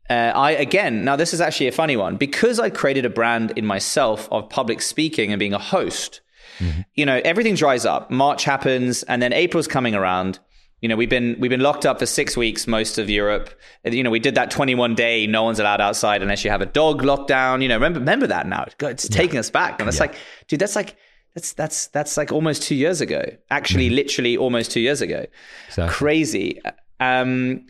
uh, 0.09 0.13
I 0.13 0.51
again, 0.51 1.03
now 1.03 1.15
this 1.15 1.33
is 1.33 1.41
actually 1.41 1.67
a 1.67 1.71
funny 1.71 1.97
one 1.97 2.17
because 2.17 2.59
I 2.59 2.69
created 2.69 3.05
a 3.05 3.09
brand 3.09 3.51
in 3.55 3.65
myself 3.65 4.27
of 4.31 4.49
public 4.49 4.81
speaking 4.81 5.31
and 5.31 5.39
being 5.39 5.53
a 5.53 5.59
host. 5.59 6.21
Mm-hmm. 6.59 6.81
You 6.95 7.05
know, 7.05 7.21
everything 7.23 7.55
dries 7.55 7.85
up. 7.85 8.09
March 8.11 8.43
happens, 8.43 9.03
and 9.03 9.21
then 9.21 9.33
April's 9.33 9.67
coming 9.67 9.95
around. 9.95 10.39
You 10.81 10.89
know, 10.89 10.95
we've 10.95 11.09
been 11.09 11.35
we've 11.39 11.49
been 11.49 11.61
locked 11.61 11.85
up 11.85 11.99
for 11.99 12.05
six 12.05 12.37
weeks, 12.37 12.67
most 12.67 12.97
of 12.97 13.09
Europe. 13.09 13.49
You 13.83 14.03
know, 14.03 14.11
we 14.11 14.19
did 14.19 14.35
that 14.35 14.51
21 14.51 14.93
day, 14.95 15.25
no 15.25 15.43
one's 15.43 15.59
allowed 15.59 15.81
outside 15.81 16.21
unless 16.21 16.43
you 16.43 16.51
have 16.51 16.61
a 16.61 16.67
dog 16.67 17.01
lockdown. 17.01 17.61
You 17.61 17.67
know, 17.67 17.75
remember 17.75 17.99
remember 17.99 18.27
that 18.27 18.47
now. 18.47 18.65
It's 18.81 19.07
taking 19.07 19.35
yeah. 19.35 19.39
us 19.39 19.49
back, 19.49 19.79
and 19.79 19.87
it's 19.87 19.97
yeah. 19.97 20.03
like, 20.03 20.15
dude, 20.47 20.59
that's 20.59 20.75
like 20.75 20.95
that's 21.33 21.53
that's 21.53 21.87
that's 21.87 22.17
like 22.17 22.31
almost 22.31 22.63
two 22.63 22.75
years 22.75 23.01
ago. 23.01 23.23
Actually, 23.49 23.87
mm-hmm. 23.87 23.95
literally 23.95 24.37
almost 24.37 24.71
two 24.71 24.79
years 24.79 25.01
ago. 25.01 25.25
Exactly. 25.67 25.93
Crazy. 25.93 26.61
Um, 26.99 27.65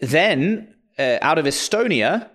then 0.00 0.74
uh, 0.98 1.18
out 1.22 1.38
of 1.38 1.44
Estonia, 1.44 2.28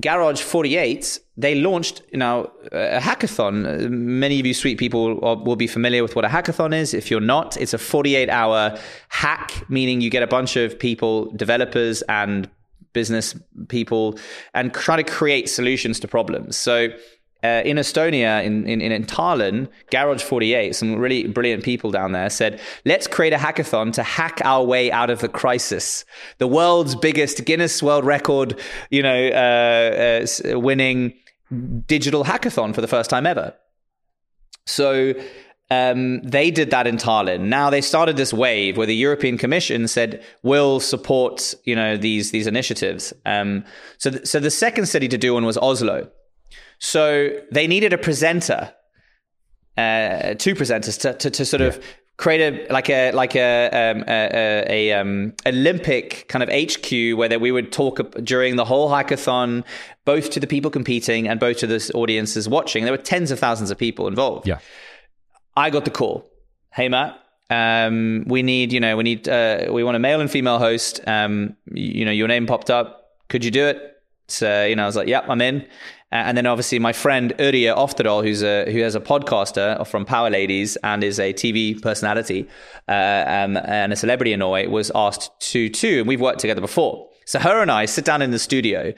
Garage 0.00 0.40
48, 0.40 1.18
they 1.36 1.54
launched 1.54 2.02
you 2.12 2.18
know, 2.18 2.50
a 2.72 3.00
hackathon. 3.00 3.90
Many 3.90 4.38
of 4.38 4.46
you 4.46 4.54
sweet 4.54 4.78
people 4.78 5.16
will 5.16 5.56
be 5.56 5.66
familiar 5.66 6.02
with 6.02 6.14
what 6.14 6.24
a 6.24 6.28
hackathon 6.28 6.74
is. 6.74 6.94
If 6.94 7.10
you're 7.10 7.20
not, 7.20 7.56
it's 7.56 7.74
a 7.74 7.78
48 7.78 8.28
hour 8.28 8.78
hack, 9.08 9.64
meaning 9.68 10.00
you 10.00 10.10
get 10.10 10.22
a 10.22 10.26
bunch 10.26 10.56
of 10.56 10.78
people, 10.78 11.30
developers 11.32 12.02
and 12.02 12.48
business 12.92 13.34
people, 13.68 14.18
and 14.54 14.74
try 14.74 14.96
to 14.96 15.04
create 15.04 15.48
solutions 15.48 16.00
to 16.00 16.08
problems. 16.08 16.56
So 16.56 16.88
uh, 17.44 17.62
in 17.64 17.76
Estonia, 17.76 18.44
in, 18.44 18.66
in, 18.66 18.80
in 18.80 19.04
Tallinn, 19.04 19.68
Garage 19.90 20.22
48, 20.22 20.74
some 20.74 20.96
really 20.96 21.28
brilliant 21.28 21.62
people 21.62 21.90
down 21.90 22.12
there 22.12 22.28
said, 22.30 22.60
let's 22.84 23.06
create 23.06 23.32
a 23.32 23.36
hackathon 23.36 23.92
to 23.92 24.02
hack 24.02 24.40
our 24.44 24.64
way 24.64 24.90
out 24.90 25.08
of 25.08 25.20
the 25.20 25.28
crisis. 25.28 26.04
The 26.38 26.48
world's 26.48 26.96
biggest 26.96 27.44
Guinness 27.44 27.82
World 27.82 28.04
Record, 28.04 28.58
you 28.90 29.02
know, 29.02 29.28
uh, 29.28 30.26
uh, 30.52 30.58
winning 30.58 31.14
digital 31.86 32.24
hackathon 32.24 32.74
for 32.74 32.80
the 32.80 32.88
first 32.88 33.08
time 33.08 33.24
ever. 33.24 33.54
So 34.66 35.14
um, 35.70 36.20
they 36.22 36.50
did 36.50 36.70
that 36.70 36.86
in 36.86 36.96
Tallinn. 36.96 37.42
Now 37.42 37.70
they 37.70 37.80
started 37.80 38.16
this 38.16 38.32
wave 38.32 38.76
where 38.76 38.86
the 38.86 38.96
European 38.96 39.38
Commission 39.38 39.86
said 39.86 40.24
we'll 40.42 40.80
support 40.80 41.54
you 41.64 41.76
know 41.76 41.96
these 41.96 42.30
these 42.30 42.46
initiatives. 42.46 43.12
Um, 43.26 43.64
so 43.98 44.10
th- 44.10 44.26
so 44.26 44.40
the 44.40 44.50
second 44.50 44.86
city 44.86 45.08
to 45.08 45.18
do 45.18 45.34
one 45.34 45.44
was 45.44 45.58
Oslo. 45.58 46.10
So 46.78 47.30
they 47.50 47.66
needed 47.66 47.92
a 47.92 47.98
presenter, 47.98 48.72
uh, 49.76 50.34
two 50.34 50.54
presenters 50.54 51.00
to, 51.00 51.14
to, 51.14 51.30
to 51.30 51.44
sort 51.44 51.60
yeah. 51.60 51.68
of 51.68 51.84
create 52.18 52.40
a 52.40 52.72
like 52.72 52.90
a 52.90 53.12
like 53.12 53.34
a 53.34 53.66
um, 53.66 54.04
a, 54.06 54.64
a, 54.68 54.92
um, 54.92 55.32
Olympic 55.46 56.26
kind 56.28 56.42
of 56.42 56.48
HQ 56.48 57.16
where 57.16 57.28
that 57.28 57.40
we 57.40 57.50
would 57.50 57.72
talk 57.72 58.00
during 58.22 58.56
the 58.56 58.64
whole 58.64 58.90
hackathon, 58.90 59.64
both 60.04 60.30
to 60.30 60.40
the 60.40 60.46
people 60.46 60.70
competing 60.70 61.26
and 61.26 61.40
both 61.40 61.58
to 61.58 61.66
the 61.66 61.92
audiences 61.94 62.48
watching. 62.48 62.84
There 62.84 62.92
were 62.92 62.98
tens 62.98 63.30
of 63.30 63.38
thousands 63.38 63.70
of 63.70 63.78
people 63.78 64.06
involved. 64.06 64.46
Yeah, 64.46 64.58
I 65.56 65.70
got 65.70 65.84
the 65.84 65.90
call. 65.90 66.30
Hey 66.72 66.88
Matt, 66.88 67.18
um, 67.50 68.24
we 68.26 68.42
need 68.42 68.72
you 68.72 68.80
know 68.80 68.96
we 68.96 69.04
need 69.04 69.28
uh, 69.28 69.68
we 69.70 69.82
want 69.82 69.96
a 69.96 70.00
male 70.00 70.20
and 70.20 70.30
female 70.30 70.58
host. 70.58 71.00
Um, 71.06 71.56
you, 71.72 72.00
you 72.00 72.04
know 72.04 72.12
your 72.12 72.28
name 72.28 72.46
popped 72.46 72.68
up. 72.70 73.12
Could 73.28 73.44
you 73.44 73.50
do 73.50 73.66
it? 73.66 73.94
So 74.26 74.66
you 74.66 74.76
know 74.76 74.82
I 74.82 74.86
was 74.86 74.96
like, 74.96 75.08
yep, 75.08 75.24
I'm 75.28 75.40
in. 75.40 75.66
And 76.10 76.38
then 76.38 76.46
obviously 76.46 76.78
my 76.78 76.92
friend 76.92 77.34
Yrje 77.38 77.74
Oftedal, 77.74 78.24
who's 78.24 78.42
a 78.42 78.70
who 78.72 78.80
has 78.80 78.94
a 78.94 79.00
podcaster 79.00 79.86
from 79.86 80.06
Power 80.06 80.30
Ladies 80.30 80.76
and 80.76 81.04
is 81.04 81.18
a 81.18 81.34
TV 81.34 81.80
personality 81.80 82.48
uh, 82.88 83.24
um, 83.26 83.58
and 83.58 83.92
a 83.92 83.96
celebrity 83.96 84.32
in 84.32 84.40
Norway, 84.40 84.66
was 84.66 84.90
asked 84.94 85.30
to 85.52 85.68
too, 85.68 85.98
and 85.98 86.08
we've 86.08 86.20
worked 86.20 86.40
together 86.40 86.62
before. 86.62 87.08
So 87.26 87.38
her 87.38 87.60
and 87.60 87.70
I 87.70 87.84
sit 87.84 88.06
down 88.06 88.22
in 88.22 88.30
the 88.30 88.38
studio. 88.38 88.94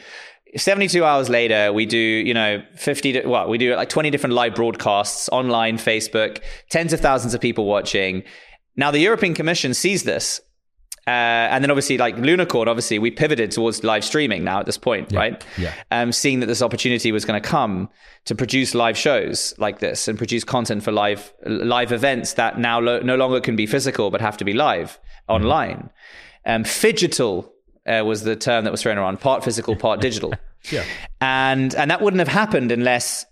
72 0.57 1.05
hours 1.05 1.29
later, 1.29 1.73
we 1.73 1.87
do, 1.87 1.97
you 1.97 2.35
know, 2.35 2.63
50, 2.77 3.13
to, 3.13 3.27
well, 3.27 3.49
we 3.49 3.57
do 3.57 3.75
like 3.77 3.89
20 3.89 4.11
different 4.11 4.35
live 4.35 4.55
broadcasts 4.55 5.29
online, 5.31 5.79
Facebook, 5.79 6.41
tens 6.71 6.93
of 6.93 7.01
thousands 7.01 7.35
of 7.35 7.41
people 7.41 7.67
watching. 7.67 8.25
Now, 8.77 8.91
the 8.91 8.99
European 8.99 9.35
Commission 9.35 9.75
sees 9.75 10.03
this 10.03 10.41
uh, 11.11 11.49
and 11.51 11.65
then 11.65 11.73
obviously, 11.73 11.99
like 11.99 12.15
Lunicorn, 12.15 12.69
obviously 12.69 13.01
we 13.01 13.11
pivoted 13.11 13.51
towards 13.51 13.83
live 13.83 14.05
streaming 14.05 14.45
now 14.45 14.61
at 14.61 14.67
this 14.67 14.79
point, 14.79 15.11
yeah, 15.11 15.19
right? 15.19 15.45
Yeah. 15.59 15.75
Um, 15.91 16.13
seeing 16.13 16.39
that 16.39 16.47
this 16.47 16.63
opportunity 16.63 17.11
was 17.11 17.25
going 17.25 17.41
to 17.43 17.49
come 17.49 17.89
to 18.27 18.35
produce 18.37 18.77
live 18.77 18.97
shows 18.97 19.53
like 19.59 19.81
this 19.81 20.07
and 20.07 20.17
produce 20.17 20.45
content 20.45 20.85
for 20.85 20.93
live 20.93 21.35
live 21.45 21.91
events 21.91 22.35
that 22.35 22.61
now 22.61 22.79
lo- 22.79 23.01
no 23.01 23.17
longer 23.17 23.41
can 23.41 23.57
be 23.57 23.67
physical 23.67 24.13
but 24.13 24.21
have 24.21 24.37
to 24.37 24.45
be 24.45 24.53
live 24.53 25.01
mm-hmm. 25.29 25.35
online. 25.35 25.91
Um, 26.47 26.63
phygital 26.63 27.51
uh, 27.89 28.05
was 28.05 28.23
the 28.23 28.37
term 28.37 28.63
that 28.63 28.71
was 28.71 28.83
thrown 28.83 28.97
around, 28.97 29.21
part 29.21 29.43
physical, 29.43 29.75
part 29.75 30.01
digital. 30.01 30.33
yeah. 30.71 30.85
And 31.21 31.75
and 31.75 31.91
that 31.91 32.03
wouldn't 32.03 32.21
have 32.21 32.29
happened 32.29 32.71
unless 32.71 33.27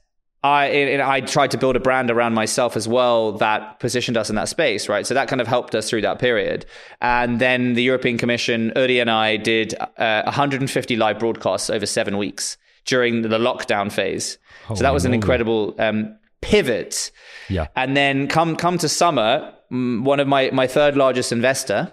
I 0.44 1.00
I 1.02 1.20
tried 1.20 1.50
to 1.50 1.58
build 1.58 1.74
a 1.74 1.80
brand 1.80 2.10
around 2.10 2.34
myself 2.34 2.76
as 2.76 2.86
well 2.86 3.32
that 3.32 3.80
positioned 3.80 4.16
us 4.16 4.30
in 4.30 4.36
that 4.36 4.48
space, 4.48 4.88
right? 4.88 5.06
So 5.06 5.14
that 5.14 5.28
kind 5.28 5.40
of 5.40 5.48
helped 5.48 5.74
us 5.74 5.90
through 5.90 6.02
that 6.02 6.20
period. 6.20 6.64
And 7.00 7.40
then 7.40 7.74
the 7.74 7.82
European 7.82 8.18
Commission, 8.18 8.72
Yrje 8.76 9.00
and 9.00 9.10
I 9.10 9.36
did 9.36 9.74
uh, 9.96 10.22
150 10.24 10.96
live 10.96 11.18
broadcasts 11.18 11.70
over 11.70 11.86
seven 11.86 12.18
weeks 12.18 12.56
during 12.84 13.22
the 13.22 13.28
lockdown 13.38 13.90
phase. 13.90 14.38
so 14.68 14.82
that 14.82 14.94
was 14.94 15.04
an 15.04 15.12
incredible 15.12 15.74
um, 15.78 16.16
pivot. 16.40 17.10
Yeah. 17.48 17.66
And 17.74 17.96
then 17.96 18.28
come 18.28 18.56
come 18.56 18.78
to 18.78 18.88
summer, 18.88 19.52
mm, 19.72 20.02
one 20.04 20.20
of 20.20 20.28
my 20.28 20.50
my 20.52 20.66
third 20.66 20.96
largest 20.96 21.32
investor, 21.32 21.92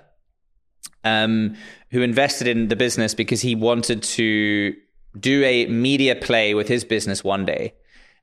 um, 1.04 1.56
who 1.92 2.02
invested 2.02 2.48
in 2.48 2.68
the 2.68 2.76
business 2.76 3.14
because 3.14 3.42
he 3.42 3.56
wanted 3.56 4.04
to 4.04 4.76
do 5.20 5.44
a 5.44 5.66
media 5.68 6.16
play 6.16 6.54
with 6.54 6.68
his 6.68 6.84
business 6.84 7.24
one 7.24 7.46
day, 7.46 7.74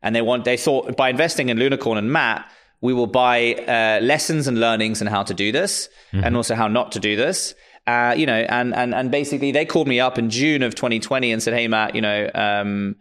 and 0.03 0.15
they 0.15 0.23
want 0.23 0.45
they 0.45 0.57
thought 0.57 0.97
by 0.97 1.11
investing 1.11 1.49
in 1.49 1.59
Lunicorn 1.59 1.99
and 1.99 2.13
Matt, 2.13 2.51
we 2.81 2.93
will 2.93 3.07
buy 3.07 3.55
uh, 3.55 4.01
lessons 4.03 4.49
and 4.49 4.59
learnings 4.59 5.01
and 5.01 5.09
how 5.09 5.23
to 5.23 5.35
do 5.35 5.53
this, 5.53 5.89
and 6.25 6.37
also 6.37 6.55
how 6.55 6.69
not 6.69 6.93
to 6.93 7.01
do 7.01 7.17
this. 7.17 7.55
Uh, 7.87 8.15
you 8.17 8.27
know, 8.27 8.47
and 8.49 8.75
and 8.75 8.95
and 8.95 9.11
basically 9.11 9.53
they 9.53 9.65
called 9.65 9.89
me 9.89 10.01
up 10.01 10.19
in 10.19 10.31
June 10.31 10.63
of 10.63 10.75
2020 10.75 11.33
and 11.33 11.43
said, 11.43 11.55
"Hey 11.55 11.69
Matt, 11.69 11.95
you 11.95 12.01
know." 12.01 12.31
Um, 12.35 12.97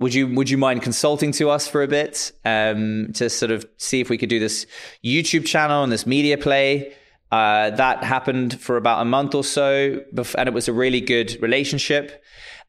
would 0.00 0.14
you 0.14 0.28
would 0.34 0.48
you 0.48 0.58
mind 0.58 0.82
consulting 0.82 1.32
to 1.32 1.50
us 1.50 1.66
for 1.66 1.82
a 1.82 1.88
bit 1.88 2.30
um, 2.44 3.08
to 3.14 3.28
sort 3.28 3.50
of 3.50 3.66
see 3.78 4.00
if 4.00 4.08
we 4.08 4.16
could 4.16 4.28
do 4.28 4.38
this 4.38 4.64
YouTube 5.04 5.44
channel 5.44 5.82
and 5.82 5.90
this 5.92 6.06
media 6.06 6.38
play? 6.38 6.94
Uh, 7.30 7.70
that 7.70 8.04
happened 8.04 8.60
for 8.60 8.76
about 8.76 9.02
a 9.02 9.04
month 9.04 9.34
or 9.34 9.44
so, 9.44 10.00
and 10.36 10.48
it 10.48 10.54
was 10.54 10.68
a 10.68 10.72
really 10.72 11.00
good 11.00 11.36
relationship. 11.42 12.22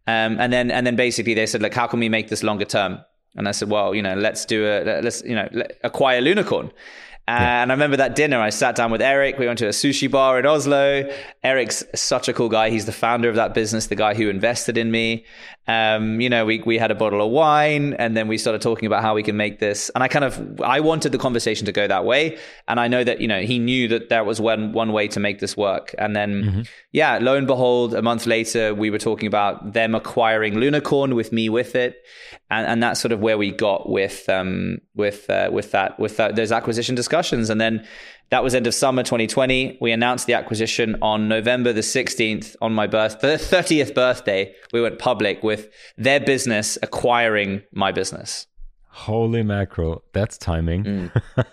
Um, 0.08 0.40
and 0.40 0.52
then 0.52 0.72
and 0.72 0.88
then 0.88 0.96
basically 0.96 1.34
they 1.34 1.46
said, 1.46 1.62
like, 1.62 1.74
how 1.74 1.88
can 1.88 2.00
we 2.00 2.10
make 2.10 2.30
this 2.30 2.44
longer 2.44 2.66
term? 2.66 3.00
And 3.40 3.48
I 3.48 3.52
said, 3.52 3.70
well, 3.70 3.96
you 3.96 4.02
know, 4.02 4.16
let's 4.16 4.46
do 4.46 4.66
a 4.66 5.02
let's 5.02 5.24
you 5.24 5.34
know 5.34 5.48
acquire 5.84 6.22
Lunicorn. 6.22 6.72
And 7.30 7.72
I 7.72 7.74
remember 7.76 7.96
that 7.98 8.16
dinner. 8.16 8.42
I 8.42 8.50
sat 8.50 8.76
down 8.76 8.92
with 8.92 9.04
Eric. 9.04 9.38
We 9.38 9.46
went 9.46 9.60
to 9.60 9.68
a 9.68 9.70
sushi 9.72 10.10
bar 10.10 10.40
in 10.40 10.48
Oslo. 10.48 11.08
Eric's 11.44 11.84
such 11.94 12.28
a 12.28 12.34
cool 12.34 12.50
guy. 12.50 12.72
He's 12.72 12.88
the 12.88 12.92
founder 12.92 13.30
of 13.30 13.36
that 13.36 13.54
business, 13.54 13.86
the 13.86 13.96
guy 13.96 14.16
who 14.16 14.30
invested 14.30 14.80
in 14.80 14.90
me. 14.90 15.26
Um, 15.70 16.20
you 16.20 16.30
know, 16.32 16.46
we 16.46 16.64
we 16.66 16.80
had 16.80 16.90
a 16.90 16.96
bottle 16.96 17.22
of 17.22 17.30
wine, 17.30 17.94
and 18.00 18.18
then 18.18 18.28
we 18.28 18.40
started 18.40 18.60
talking 18.60 18.88
about 18.88 19.04
how 19.04 19.14
we 19.14 19.22
can 19.22 19.38
make 19.38 19.60
this. 19.60 19.92
And 19.94 20.04
I 20.04 20.08
kind 20.08 20.26
of 20.26 20.60
I 20.62 20.80
wanted 20.80 21.12
the 21.12 21.20
conversation 21.20 21.68
to 21.68 21.72
go 21.72 21.86
that 21.88 22.06
way, 22.06 22.40
and 22.68 22.80
I 22.80 22.88
know 22.88 23.04
that 23.04 23.22
you 23.22 23.28
know 23.28 23.42
he 23.42 23.60
knew 23.60 23.88
that 23.90 24.10
that 24.10 24.26
was 24.26 24.42
one 24.42 24.74
one 24.74 24.92
way 24.94 25.08
to 25.10 25.20
make 25.20 25.38
this 25.38 25.56
work. 25.56 25.94
And 26.00 26.16
then, 26.16 26.66
yeah, 26.92 27.20
lo 27.22 27.36
and 27.36 27.46
behold, 27.46 27.94
a 27.94 28.02
month 28.02 28.26
later, 28.26 28.74
we 28.74 28.90
were 28.90 28.98
talking 28.98 29.28
about 29.28 29.74
them 29.74 29.94
acquiring 29.94 30.56
Lunicorn 30.56 31.14
with 31.14 31.32
me 31.32 31.50
with 31.50 31.76
it, 31.76 31.98
and 32.50 32.66
and 32.66 32.82
that's 32.82 33.00
sort 33.00 33.12
of 33.12 33.20
where 33.20 33.38
we 33.38 33.52
got 33.52 33.88
with 33.88 34.28
um 34.28 34.80
with 34.96 35.30
uh, 35.30 35.50
with 35.54 35.70
that 35.72 36.00
with 36.00 36.18
that, 36.18 36.36
those 36.36 36.52
acquisition 36.52 36.96
discussions, 36.96 37.52
and 37.52 37.62
then 37.62 37.86
that 38.30 38.44
was 38.44 38.54
end 38.54 38.68
of 38.68 38.74
summer 38.74 39.04
2020. 39.04 39.78
We 39.82 39.92
announced 39.92 40.28
the 40.28 40.34
acquisition 40.34 40.96
on 41.02 41.28
November 41.28 41.74
the 41.74 41.82
16th 41.82 42.56
on 42.62 42.74
my 42.74 42.88
birth, 42.88 43.22
the 43.22 43.38
30th 43.38 43.96
birthday. 43.96 44.54
We 44.72 44.82
went 44.82 45.00
public 45.00 45.44
with 45.44 45.70
their 45.98 46.20
business 46.20 46.78
acquiring 46.82 47.64
my 47.72 47.92
business. 47.92 48.48
Holy 48.92 49.44
mackerel, 49.44 50.04
that's 50.14 50.38
timing. 50.38 51.12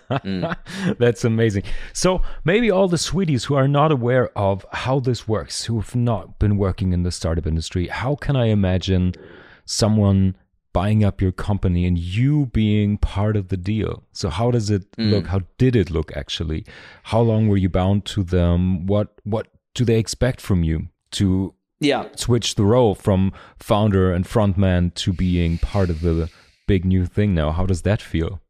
Mm. 0.09 0.57
that's 0.99 1.23
amazing. 1.23 1.63
So, 1.93 2.21
maybe 2.43 2.69
all 2.69 2.87
the 2.87 2.97
sweeties 2.97 3.45
who 3.45 3.55
are 3.55 3.67
not 3.67 3.91
aware 3.91 4.37
of 4.37 4.65
how 4.73 4.99
this 4.99 5.27
works, 5.27 5.65
who 5.65 5.79
have 5.79 5.95
not 5.95 6.39
been 6.39 6.57
working 6.57 6.93
in 6.93 7.03
the 7.03 7.11
startup 7.11 7.47
industry, 7.47 7.87
how 7.87 8.15
can 8.15 8.35
I 8.35 8.47
imagine 8.47 9.13
someone 9.65 10.35
buying 10.77 11.03
up 11.03 11.21
your 11.25 11.31
company 11.49 11.81
and 11.89 11.97
you 11.97 12.33
being 12.61 12.97
part 13.15 13.35
of 13.41 13.45
the 13.51 13.57
deal? 13.73 13.93
So, 14.11 14.29
how 14.29 14.47
does 14.55 14.67
it 14.69 14.83
mm. 14.91 15.11
look? 15.11 15.25
How 15.33 15.41
did 15.57 15.75
it 15.75 15.89
look 15.97 16.09
actually? 16.21 16.61
How 17.11 17.21
long 17.21 17.47
were 17.49 17.61
you 17.65 17.71
bound 17.81 18.05
to 18.13 18.23
them? 18.23 18.85
What 18.85 19.07
what 19.23 19.45
do 19.77 19.85
they 19.89 19.99
expect 19.99 20.39
from 20.41 20.59
you 20.69 20.77
to 21.19 21.53
Yeah. 21.79 22.03
switch 22.15 22.55
the 22.55 22.67
role 22.75 22.93
from 22.95 23.21
founder 23.71 24.05
and 24.15 24.25
frontman 24.33 24.93
to 25.03 25.13
being 25.13 25.57
part 25.73 25.89
of 25.89 26.01
the 26.01 26.29
big 26.67 26.85
new 26.93 27.05
thing 27.05 27.33
now. 27.33 27.51
How 27.51 27.65
does 27.65 27.81
that 27.83 28.01
feel? 28.01 28.41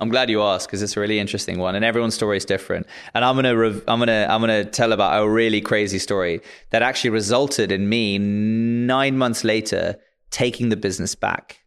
I'm 0.00 0.08
glad 0.08 0.28
you 0.28 0.42
asked 0.42 0.66
because 0.66 0.82
it's 0.82 0.96
a 0.96 1.00
really 1.00 1.18
interesting 1.24 1.58
one, 1.58 1.74
and 1.76 1.84
everyone's 1.84 2.14
story 2.14 2.36
is 2.36 2.44
different. 2.44 2.86
And 3.14 3.24
I'm 3.24 3.36
gonna, 3.36 3.56
rev- 3.56 3.84
I'm 3.86 4.00
gonna, 4.00 4.26
I'm 4.28 4.40
gonna 4.40 4.64
tell 4.64 4.92
about 4.92 5.22
a 5.22 5.28
really 5.28 5.60
crazy 5.60 5.98
story 5.98 6.40
that 6.70 6.82
actually 6.82 7.10
resulted 7.10 7.70
in 7.70 7.88
me 7.88 8.18
nine 8.18 9.16
months 9.16 9.44
later 9.44 9.96
taking 10.34 10.68
the 10.68 10.76
business 10.76 11.14
back. 11.14 11.60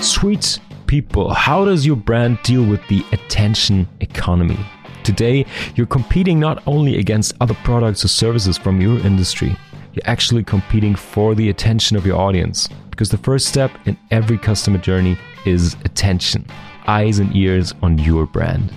Sweet 0.00 0.60
people, 0.86 1.34
how 1.34 1.64
does 1.64 1.84
your 1.84 1.96
brand 1.96 2.38
deal 2.44 2.64
with 2.64 2.80
the 2.86 3.04
attention 3.10 3.88
economy? 3.98 4.58
Today, 5.02 5.44
you're 5.74 5.86
competing 5.86 6.38
not 6.38 6.62
only 6.68 6.98
against 6.98 7.34
other 7.40 7.54
products 7.64 8.04
or 8.04 8.08
services 8.08 8.56
from 8.56 8.80
your 8.80 9.00
industry, 9.00 9.56
you're 9.94 10.04
actually 10.04 10.44
competing 10.44 10.94
for 10.94 11.34
the 11.34 11.50
attention 11.50 11.96
of 11.96 12.06
your 12.06 12.20
audience. 12.20 12.68
Because 12.90 13.08
the 13.08 13.18
first 13.18 13.48
step 13.48 13.72
in 13.86 13.98
every 14.12 14.38
customer 14.38 14.78
journey 14.78 15.18
is 15.44 15.74
attention, 15.84 16.46
eyes 16.86 17.18
and 17.18 17.34
ears 17.34 17.74
on 17.82 17.98
your 17.98 18.26
brand. 18.26 18.72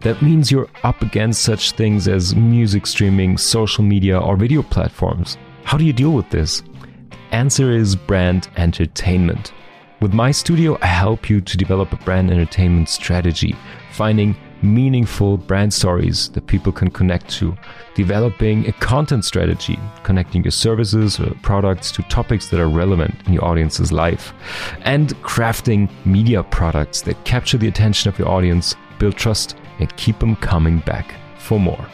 That 0.00 0.20
means 0.20 0.50
you're 0.50 0.68
up 0.84 1.00
against 1.00 1.42
such 1.42 1.72
things 1.72 2.06
as 2.06 2.36
music 2.36 2.86
streaming, 2.86 3.38
social 3.38 3.82
media, 3.82 4.18
or 4.20 4.36
video 4.36 4.62
platforms. 4.62 5.38
How 5.70 5.78
do 5.78 5.84
you 5.84 5.92
deal 5.92 6.10
with 6.10 6.28
this? 6.30 6.62
The 7.10 7.16
Answer 7.30 7.70
is 7.70 7.94
brand 7.94 8.48
entertainment. 8.56 9.52
With 10.00 10.12
my 10.12 10.32
studio, 10.32 10.76
I 10.82 10.86
help 10.86 11.30
you 11.30 11.40
to 11.40 11.56
develop 11.56 11.92
a 11.92 12.04
brand 12.04 12.28
entertainment 12.28 12.88
strategy, 12.88 13.54
finding 13.92 14.34
meaningful 14.62 15.36
brand 15.36 15.72
stories 15.72 16.28
that 16.30 16.48
people 16.48 16.72
can 16.72 16.90
connect 16.90 17.30
to, 17.38 17.56
developing 17.94 18.66
a 18.66 18.72
content 18.72 19.24
strategy, 19.24 19.78
connecting 20.02 20.42
your 20.42 20.50
services 20.50 21.20
or 21.20 21.32
products 21.42 21.92
to 21.92 22.02
topics 22.08 22.48
that 22.48 22.58
are 22.58 22.68
relevant 22.68 23.14
in 23.28 23.32
your 23.32 23.44
audience's 23.44 23.92
life, 23.92 24.32
and 24.80 25.14
crafting 25.22 25.88
media 26.04 26.42
products 26.42 27.00
that 27.02 27.24
capture 27.24 27.58
the 27.58 27.68
attention 27.68 28.08
of 28.08 28.18
your 28.18 28.26
audience, 28.26 28.74
build 28.98 29.14
trust, 29.14 29.56
and 29.78 29.96
keep 29.96 30.18
them 30.18 30.34
coming 30.34 30.80
back 30.80 31.14
for 31.38 31.60
more. 31.60 31.86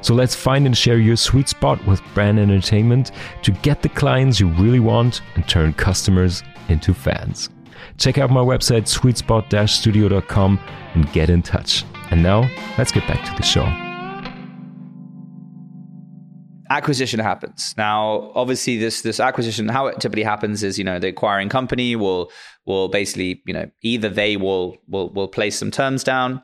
So 0.00 0.14
let's 0.14 0.34
find 0.34 0.66
and 0.66 0.76
share 0.76 0.98
your 0.98 1.16
sweet 1.16 1.48
spot 1.48 1.84
with 1.86 2.02
brand 2.14 2.38
entertainment 2.38 3.12
to 3.42 3.52
get 3.52 3.82
the 3.82 3.88
clients 3.88 4.40
you 4.40 4.48
really 4.48 4.80
want 4.80 5.22
and 5.34 5.48
turn 5.48 5.72
customers 5.74 6.42
into 6.68 6.94
fans. 6.94 7.50
Check 7.98 8.18
out 8.18 8.30
my 8.30 8.40
website 8.40 8.84
sweetspot-studio.com 8.84 10.60
and 10.94 11.12
get 11.12 11.30
in 11.30 11.42
touch. 11.42 11.84
And 12.10 12.22
now, 12.22 12.48
let's 12.78 12.92
get 12.92 13.06
back 13.06 13.24
to 13.24 13.34
the 13.36 13.42
show. 13.42 13.64
acquisition 16.70 17.20
happens 17.20 17.74
now 17.76 18.32
obviously 18.34 18.78
this 18.78 19.02
this 19.02 19.20
acquisition 19.20 19.68
how 19.68 19.86
it 19.86 20.00
typically 20.00 20.22
happens 20.22 20.62
is 20.62 20.78
you 20.78 20.84
know 20.84 20.98
the 20.98 21.08
acquiring 21.08 21.48
company 21.48 21.94
will 21.94 22.30
will 22.64 22.88
basically 22.88 23.42
you 23.46 23.52
know 23.52 23.70
either 23.82 24.08
they 24.08 24.36
will 24.36 24.76
will 24.88 25.12
will 25.12 25.28
place 25.28 25.58
some 25.58 25.70
terms 25.70 26.02
down 26.02 26.42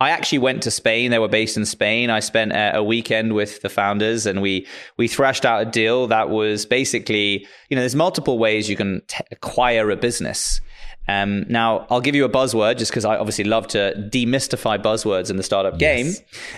I 0.00 0.10
actually 0.10 0.38
went 0.38 0.62
to 0.64 0.70
Spain. 0.70 1.10
They 1.10 1.18
were 1.18 1.28
based 1.28 1.56
in 1.56 1.64
Spain. 1.64 2.10
I 2.10 2.20
spent 2.20 2.52
a, 2.52 2.78
a 2.78 2.82
weekend 2.82 3.34
with 3.34 3.62
the 3.62 3.68
founders, 3.68 4.26
and 4.26 4.42
we 4.42 4.66
we 4.96 5.08
thrashed 5.08 5.44
out 5.44 5.62
a 5.62 5.64
deal 5.64 6.06
that 6.08 6.28
was 6.28 6.66
basically, 6.66 7.46
you 7.68 7.76
know, 7.76 7.80
there's 7.80 7.94
multiple 7.94 8.38
ways 8.38 8.68
you 8.68 8.76
can 8.76 9.02
t- 9.06 9.24
acquire 9.30 9.90
a 9.90 9.96
business. 9.96 10.60
Um, 11.08 11.44
now, 11.48 11.86
I'll 11.90 12.00
give 12.00 12.14
you 12.14 12.24
a 12.24 12.28
buzzword 12.28 12.78
just 12.78 12.90
because 12.90 13.04
I 13.04 13.16
obviously 13.16 13.44
love 13.44 13.66
to 13.68 13.94
demystify 14.12 14.80
buzzwords 14.80 15.30
in 15.30 15.36
the 15.36 15.42
startup 15.42 15.78
game. 15.78 16.12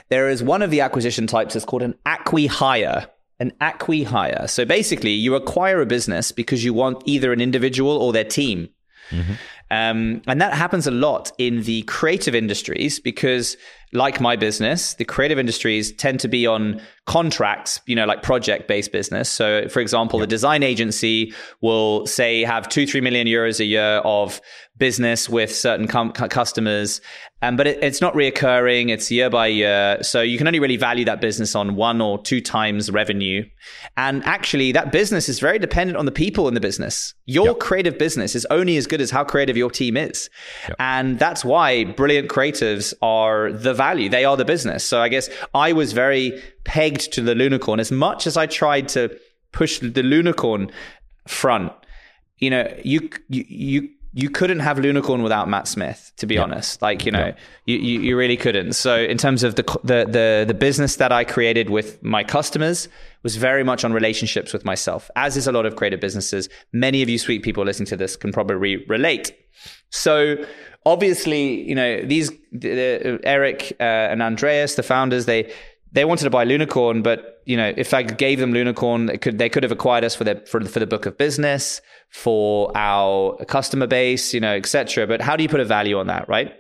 There 0.09 0.29
is 0.29 0.43
one 0.43 0.63
of 0.63 0.71
the 0.71 0.81
acquisition 0.81 1.27
types 1.27 1.55
that's 1.55 1.65
called 1.65 1.83
an 1.83 1.95
acqui-hire. 2.05 3.09
An 3.41 3.53
acqui-hire. 3.61 4.47
So 4.49 4.65
basically, 4.65 5.13
you 5.13 5.35
acquire 5.35 5.81
a 5.81 5.87
business 5.87 6.33
because 6.33 6.65
you 6.65 6.75
want 6.75 7.03
either 7.07 7.33
an 7.33 7.41
individual 7.41 7.97
or 7.97 8.13
their 8.13 8.25
team. 8.25 8.69
Um, 9.71 10.21
and 10.27 10.41
that 10.41 10.53
happens 10.53 10.87
a 10.87 10.91
lot 10.91 11.33
in 11.39 11.63
the 11.63 11.83
creative 11.83 12.35
industries 12.35 13.01
because, 13.01 13.57
like 13.95 14.21
my 14.21 14.37
business, 14.37 14.95
the 14.95 15.05
creative 15.05 15.39
industries 15.39 15.93
tend 15.93 16.21
to 16.21 16.29
be 16.29 16.47
on 16.47 16.81
contracts, 17.07 17.81
you 17.87 17.97
know, 17.97 18.05
like 18.05 18.23
project 18.23 18.69
based 18.69 18.93
business. 18.93 19.31
So, 19.31 19.69
for 19.69 19.81
example, 19.81 20.19
the 20.19 20.27
design 20.27 20.63
agency 20.63 21.33
will 21.63 22.07
say 22.07 22.43
have 22.43 22.69
two, 22.69 22.87
three 22.87 23.01
million 23.01 23.27
euros 23.27 23.61
a 23.61 23.65
year 23.65 24.03
of 24.05 24.43
business 24.77 25.29
with 25.29 25.55
certain 25.55 25.89
com- 25.89 26.13
customers. 26.13 27.01
Um, 27.43 27.57
but 27.57 27.67
it, 27.67 27.83
it's 27.83 28.01
not 28.01 28.15
reoccurring, 28.15 28.91
it's 28.91 29.11
year 29.11 29.29
by 29.29 29.49
year. 29.49 29.99
So 30.03 30.23
you 30.23 30.39
can 30.39 30.47
only 30.47 30.61
really 30.61 30.77
value 30.77 31.05
that 31.07 31.21
business 31.21 31.55
on 31.57 31.75
one 31.75 32.01
or 32.01 32.23
two 32.23 32.41
times 32.41 32.91
revenue. 32.91 33.45
And 33.97 34.25
actually, 34.25 34.71
that 34.73 34.93
business 34.93 35.29
is 35.29 35.41
very 35.41 35.59
dependent 35.59 35.97
on 35.97 36.07
the 36.07 36.13
people 36.13 36.47
in 36.49 36.55
the 36.55 36.61
business. 36.61 37.15
Your 37.27 37.49
Yep. 37.49 37.59
creative 37.59 37.99
business 37.99 38.35
is 38.35 38.47
only 38.51 38.77
as 38.77 38.87
good 38.87 39.01
as 39.01 39.11
how 39.11 39.25
creative 39.25 39.57
your 39.57 39.71
team 39.71 39.97
is. 39.97 40.31
And 40.79 41.19
that's 41.19 41.45
why 41.45 41.85
brilliant 41.85 42.29
creatives 42.29 42.95
are 43.03 43.53
the 43.53 43.75
value. 43.75 44.09
They 44.09 44.25
are 44.25 44.37
the 44.37 44.45
business. 44.45 44.85
So 44.85 45.01
I 45.01 45.09
guess 45.09 45.29
I 45.53 45.73
was 45.73 45.93
very 45.93 46.41
pegged 46.65 47.13
to 47.15 47.21
the 47.21 47.35
Lunicorn 47.35 47.81
as 47.81 47.91
much 47.91 48.27
as 48.27 48.37
I 48.37 48.47
tried 48.47 48.89
to 48.91 49.11
push 49.51 49.81
the 49.81 50.03
Lunicorn 50.03 50.71
front. 51.27 51.73
You 52.39 52.51
know, 52.51 52.75
you, 52.85 53.11
you, 53.29 53.45
you 53.49 53.89
you 54.15 54.29
couldn't 54.29 54.59
have 54.59 54.77
Lunicorn 54.77 55.23
without 55.23 55.49
Matt 55.49 55.67
Smith, 55.67 56.13
to 56.19 56.27
be 56.27 56.35
yeah. 56.35 56.43
honest. 56.43 56.83
Like, 56.83 57.07
you 57.07 57.13
know, 57.13 57.27
yeah. 57.27 57.35
you, 57.65 57.79
you, 57.79 58.01
you, 58.01 58.17
really 58.17 58.37
couldn't. 58.37 58.75
So 58.75 58.97
in 58.97 59.17
terms 59.17 59.43
of 59.43 59.55
the, 59.55 59.63
the, 59.83 60.05
the, 60.05 60.45
the 60.47 60.55
business 60.55 60.97
that 60.97 61.13
I 61.13 61.25
created 61.25 61.71
with 61.71 62.03
my 62.03 62.23
customers 62.23 62.89
was 63.23 63.37
very 63.37 63.65
much 63.65 63.85
on 63.85 63.93
relationships 63.95 64.53
with 64.53 64.67
myself, 64.67 65.11
as 65.17 65.37
is 65.37 65.47
a 65.47 65.53
lot 65.53 65.65
of 65.65 65.77
creative 65.77 66.01
businesses. 66.01 66.51
Many 66.73 67.01
of 67.03 67.09
you 67.09 67.19
sweet 67.19 67.43
people 67.43 67.65
listening 67.65 67.87
to 67.87 67.97
this 67.97 68.17
can 68.17 68.33
probably 68.33 68.85
relate. 68.87 69.35
So 69.89 70.45
obviously, 70.85 71.67
you 71.67 71.75
know, 71.75 72.03
these, 72.03 72.31
the, 72.53 73.19
Eric 73.25 73.75
uh, 73.81 73.83
and 73.83 74.21
Andreas, 74.21 74.75
the 74.75 74.83
founders, 74.83 75.25
they, 75.25 75.51
they 75.93 76.05
wanted 76.05 76.25
to 76.25 76.31
buy 76.31 76.45
Lunicorn, 76.45 77.03
but 77.03 77.43
you 77.45 77.57
know, 77.57 77.73
if 77.77 77.93
I 77.93 78.03
gave 78.03 78.39
them 78.39 78.53
Lunicorn, 78.53 79.09
they 79.09 79.19
could 79.19 79.39
they 79.39 79.49
could 79.49 79.63
have 79.63 79.73
acquired 79.73 80.05
us 80.05 80.15
for 80.15 80.25
the 80.25 80.37
for, 80.47 80.65
for 80.65 80.79
the 80.79 80.87
book 80.87 81.07
of 81.07 81.19
business, 81.19 81.83
for 82.13 82.71
our 82.77 83.37
customer 83.47 83.87
base, 83.87 84.35
you 84.35 84.41
know, 84.41 84.55
etc. 84.55 85.07
But 85.07 85.23
how 85.23 85.35
do 85.35 85.43
you 85.43 85.49
put 85.49 85.61
a 85.61 85.65
value 85.65 85.99
on 85.99 86.07
that, 86.09 86.29
right? 86.29 86.55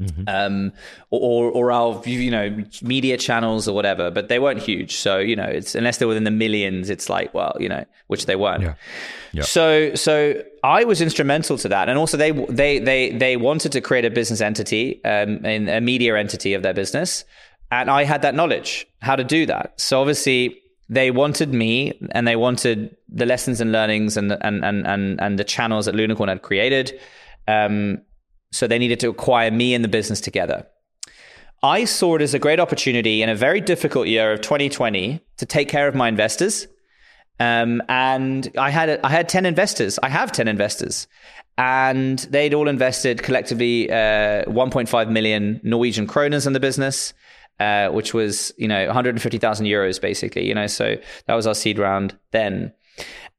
Mm-hmm. 0.00 0.22
Um, 0.28 0.72
or 1.10 1.50
or 1.50 1.72
our 1.72 2.00
you 2.06 2.30
know 2.30 2.64
media 2.82 3.16
channels 3.16 3.66
or 3.66 3.74
whatever, 3.74 4.12
but 4.12 4.28
they 4.28 4.38
weren't 4.38 4.62
huge. 4.62 4.94
So 4.94 5.18
you 5.18 5.34
know, 5.34 5.42
it's 5.42 5.74
unless 5.74 5.96
they're 5.98 6.06
within 6.06 6.22
the 6.22 6.30
millions, 6.30 6.88
it's 6.88 7.10
like 7.10 7.34
well, 7.34 7.56
you 7.58 7.68
know, 7.68 7.84
which 8.06 8.26
they 8.26 8.36
weren't. 8.36 8.62
Yeah. 8.62 8.74
Yeah. 9.32 9.42
So 9.42 9.96
so 9.96 10.40
I 10.62 10.84
was 10.84 11.00
instrumental 11.00 11.58
to 11.58 11.68
that, 11.70 11.88
and 11.88 11.98
also 11.98 12.16
they 12.16 12.30
they 12.30 12.78
they 12.78 13.10
they 13.10 13.36
wanted 13.36 13.72
to 13.72 13.80
create 13.80 14.04
a 14.04 14.10
business 14.10 14.40
entity, 14.40 15.04
um, 15.04 15.44
in 15.44 15.68
a 15.68 15.80
media 15.80 16.16
entity 16.16 16.54
of 16.54 16.62
their 16.62 16.74
business. 16.74 17.24
And 17.72 17.90
I 17.90 18.04
had 18.04 18.22
that 18.22 18.36
knowledge 18.36 18.86
how 19.02 19.16
to 19.16 19.24
do 19.24 19.44
that. 19.46 19.80
So 19.80 20.00
obviously 20.00 20.62
they 20.88 21.10
wanted 21.10 21.52
me 21.52 21.98
and 22.12 22.26
they 22.26 22.36
wanted 22.36 22.96
the 23.08 23.26
lessons 23.26 23.60
and 23.60 23.72
learnings 23.72 24.16
and 24.16 24.32
and, 24.32 24.64
and, 24.64 24.86
and, 24.86 25.20
and 25.20 25.38
the 25.38 25.44
channels 25.44 25.86
that 25.86 25.94
Lunicorn 25.94 26.28
had 26.28 26.42
created. 26.42 26.98
Um, 27.46 28.02
so 28.52 28.66
they 28.66 28.78
needed 28.78 29.00
to 29.00 29.08
acquire 29.08 29.50
me 29.50 29.74
and 29.74 29.84
the 29.84 29.88
business 29.88 30.20
together. 30.20 30.66
I 31.62 31.84
saw 31.84 32.16
it 32.16 32.22
as 32.22 32.34
a 32.34 32.38
great 32.38 32.60
opportunity 32.60 33.22
in 33.22 33.28
a 33.28 33.34
very 33.34 33.60
difficult 33.60 34.06
year 34.06 34.32
of 34.32 34.40
2020 34.40 35.20
to 35.38 35.46
take 35.46 35.68
care 35.68 35.88
of 35.88 35.94
my 35.94 36.08
investors. 36.08 36.68
Um, 37.40 37.82
and 37.88 38.50
I 38.56 38.70
had 38.70 39.00
I 39.04 39.10
had 39.10 39.28
ten 39.28 39.46
investors. 39.46 39.98
I 40.02 40.08
have 40.08 40.32
ten 40.32 40.48
investors, 40.48 41.06
and 41.56 42.18
they'd 42.30 42.52
all 42.52 42.68
invested 42.68 43.22
collectively 43.22 43.90
uh, 43.90 44.44
1.5 44.44 45.10
million 45.10 45.60
Norwegian 45.62 46.06
kroners 46.06 46.48
in 46.48 46.52
the 46.52 46.60
business 46.60 47.14
uh, 47.60 47.88
which 47.88 48.14
was 48.14 48.52
you 48.56 48.68
know 48.68 48.86
150,000 48.86 49.66
euros 49.66 50.00
basically. 50.00 50.46
You 50.46 50.54
know, 50.54 50.66
so 50.66 50.96
that 51.26 51.34
was 51.34 51.46
our 51.46 51.54
seed 51.54 51.78
round 51.78 52.16
then, 52.30 52.72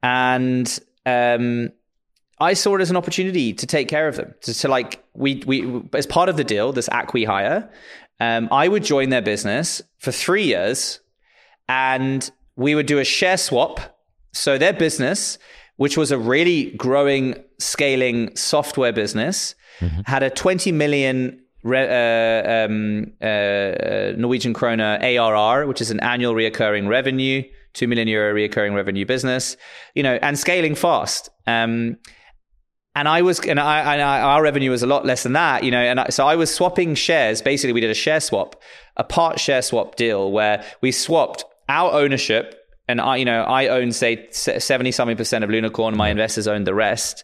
and 0.03 0.79
um, 1.05 1.71
I 2.39 2.53
saw 2.53 2.75
it 2.75 2.81
as 2.81 2.89
an 2.89 2.97
opportunity 2.97 3.53
to 3.53 3.65
take 3.65 3.87
care 3.87 4.07
of 4.07 4.15
them. 4.15 4.33
To, 4.41 4.53
to 4.53 4.67
like 4.67 5.03
we 5.13 5.43
we 5.45 5.81
as 5.93 6.05
part 6.05 6.29
of 6.29 6.37
the 6.37 6.43
deal, 6.43 6.71
this 6.71 6.89
acqui-hire, 6.89 7.69
um, 8.19 8.47
I 8.51 8.67
would 8.67 8.83
join 8.83 9.09
their 9.09 9.21
business 9.21 9.81
for 9.97 10.11
three 10.11 10.43
years, 10.43 10.99
and 11.67 12.29
we 12.55 12.75
would 12.75 12.85
do 12.85 12.99
a 12.99 13.05
share 13.05 13.37
swap. 13.37 13.97
So 14.31 14.57
their 14.57 14.73
business, 14.73 15.37
which 15.77 15.97
was 15.97 16.11
a 16.11 16.17
really 16.17 16.71
growing, 16.71 17.43
scaling 17.57 18.35
software 18.35 18.93
business, 18.93 19.55
mm-hmm. 19.79 20.01
had 20.05 20.23
a 20.23 20.29
20 20.29 20.71
million 20.71 21.41
uh, 21.65 22.65
um, 22.67 23.11
uh, 23.21 24.13
Norwegian 24.17 24.53
kroner 24.53 24.99
ARR, 25.01 25.67
which 25.67 25.81
is 25.81 25.91
an 25.91 25.99
annual 25.99 26.33
reoccurring 26.33 26.87
revenue, 26.87 27.43
two 27.73 27.87
million 27.87 28.07
euro 28.07 28.33
reoccurring 28.33 28.75
revenue 28.75 29.05
business, 29.05 29.57
you 29.93 30.03
know, 30.03 30.17
and 30.21 30.37
scaling 30.39 30.75
fast. 30.75 31.29
Um, 31.47 31.97
and 32.95 33.07
I 33.07 33.21
was, 33.21 33.39
and, 33.41 33.59
I, 33.59 33.93
and 33.93 34.01
I, 34.01 34.21
our 34.21 34.41
revenue 34.41 34.71
was 34.71 34.83
a 34.83 34.87
lot 34.87 35.05
less 35.05 35.23
than 35.23 35.33
that, 35.33 35.63
you 35.63 35.71
know, 35.71 35.79
and 35.79 35.99
I, 35.99 36.09
so 36.09 36.27
I 36.27 36.35
was 36.35 36.53
swapping 36.53 36.95
shares. 36.95 37.41
Basically, 37.41 37.73
we 37.73 37.81
did 37.81 37.91
a 37.91 37.95
share 37.95 38.19
swap, 38.19 38.61
a 38.97 39.03
part 39.03 39.39
share 39.39 39.61
swap 39.61 39.95
deal 39.95 40.31
where 40.31 40.63
we 40.81 40.91
swapped 40.91 41.45
our 41.67 41.91
ownership, 41.91 42.55
and 42.87 42.99
I, 42.99 43.17
you 43.17 43.25
know, 43.25 43.43
I 43.43 43.67
own 43.67 43.91
say 43.91 44.27
seventy 44.31 44.91
something 44.91 45.15
percent 45.15 45.43
of 45.43 45.49
Lunicorn, 45.51 45.95
my 45.95 46.09
investors 46.09 46.47
own 46.47 46.63
the 46.63 46.73
rest 46.73 47.23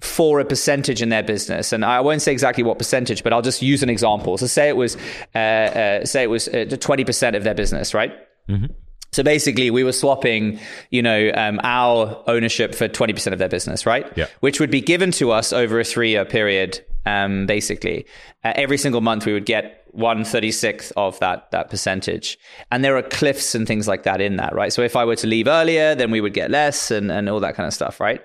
for 0.00 0.38
a 0.38 0.44
percentage 0.44 1.02
in 1.02 1.08
their 1.08 1.24
business, 1.24 1.72
and 1.72 1.84
I 1.84 2.00
won't 2.00 2.22
say 2.22 2.32
exactly 2.32 2.62
what 2.62 2.78
percentage, 2.78 3.24
but 3.24 3.32
I'll 3.32 3.42
just 3.42 3.62
use 3.62 3.82
an 3.82 3.90
example. 3.90 4.38
So 4.38 4.46
say 4.46 4.68
it 4.68 4.76
was, 4.76 4.96
uh, 5.34 5.38
uh, 5.38 6.04
say 6.04 6.22
it 6.22 6.30
was 6.30 6.48
uh, 6.48 6.76
twenty 6.80 7.04
percent 7.04 7.34
of 7.34 7.42
their 7.44 7.54
business, 7.54 7.94
right? 7.94 8.12
Mm-hmm. 8.48 8.66
So 9.10 9.22
basically, 9.22 9.70
we 9.70 9.84
were 9.84 9.92
swapping, 9.92 10.60
you 10.90 11.02
know, 11.02 11.30
um, 11.34 11.58
our 11.62 12.22
ownership 12.26 12.74
for 12.74 12.88
twenty 12.88 13.12
percent 13.12 13.32
of 13.32 13.38
their 13.38 13.48
business, 13.48 13.86
right? 13.86 14.06
Yeah. 14.16 14.26
Which 14.40 14.60
would 14.60 14.70
be 14.70 14.80
given 14.80 15.10
to 15.12 15.32
us 15.32 15.52
over 15.52 15.80
a 15.80 15.84
three-year 15.84 16.24
period. 16.24 16.84
Um, 17.06 17.46
basically, 17.46 18.06
uh, 18.44 18.52
every 18.54 18.76
single 18.76 19.00
month 19.00 19.24
we 19.24 19.32
would 19.32 19.46
get 19.46 19.86
one 19.92 20.24
thirty 20.24 20.52
sixth 20.52 20.92
of 20.96 21.18
that 21.20 21.50
that 21.52 21.70
percentage, 21.70 22.38
and 22.70 22.84
there 22.84 22.96
are 22.96 23.02
cliffs 23.02 23.54
and 23.54 23.66
things 23.66 23.88
like 23.88 24.02
that 24.02 24.20
in 24.20 24.36
that, 24.36 24.54
right? 24.54 24.72
So 24.72 24.82
if 24.82 24.94
I 24.94 25.06
were 25.06 25.16
to 25.16 25.26
leave 25.26 25.48
earlier, 25.48 25.94
then 25.94 26.10
we 26.10 26.20
would 26.20 26.34
get 26.34 26.50
less, 26.50 26.90
and 26.90 27.10
and 27.10 27.28
all 27.28 27.40
that 27.40 27.54
kind 27.54 27.66
of 27.66 27.72
stuff, 27.72 27.98
right? 27.98 28.20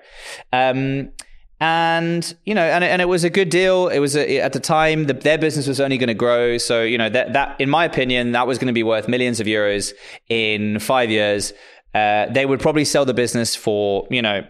Um, 0.52 1.10
and 1.60 2.34
you 2.44 2.54
know 2.54 2.62
and, 2.62 2.82
and 2.82 3.00
it 3.00 3.08
was 3.08 3.24
a 3.24 3.30
good 3.30 3.48
deal. 3.48 3.88
It 3.88 4.00
was 4.00 4.16
a, 4.16 4.40
at 4.40 4.52
the 4.52 4.60
time 4.60 5.04
the, 5.04 5.14
their 5.14 5.38
business 5.38 5.66
was 5.66 5.80
only 5.80 5.98
going 5.98 6.08
to 6.08 6.14
grow. 6.14 6.58
So 6.58 6.82
you 6.82 6.98
know 6.98 7.08
that 7.08 7.32
that 7.32 7.60
in 7.60 7.70
my 7.70 7.84
opinion 7.84 8.32
that 8.32 8.46
was 8.46 8.58
going 8.58 8.66
to 8.66 8.72
be 8.72 8.82
worth 8.82 9.08
millions 9.08 9.40
of 9.40 9.46
euros 9.46 9.92
in 10.28 10.78
five 10.78 11.10
years. 11.10 11.52
Uh, 11.94 12.26
they 12.26 12.44
would 12.44 12.58
probably 12.58 12.84
sell 12.84 13.04
the 13.04 13.14
business 13.14 13.54
for 13.54 14.06
you 14.10 14.20
know 14.20 14.44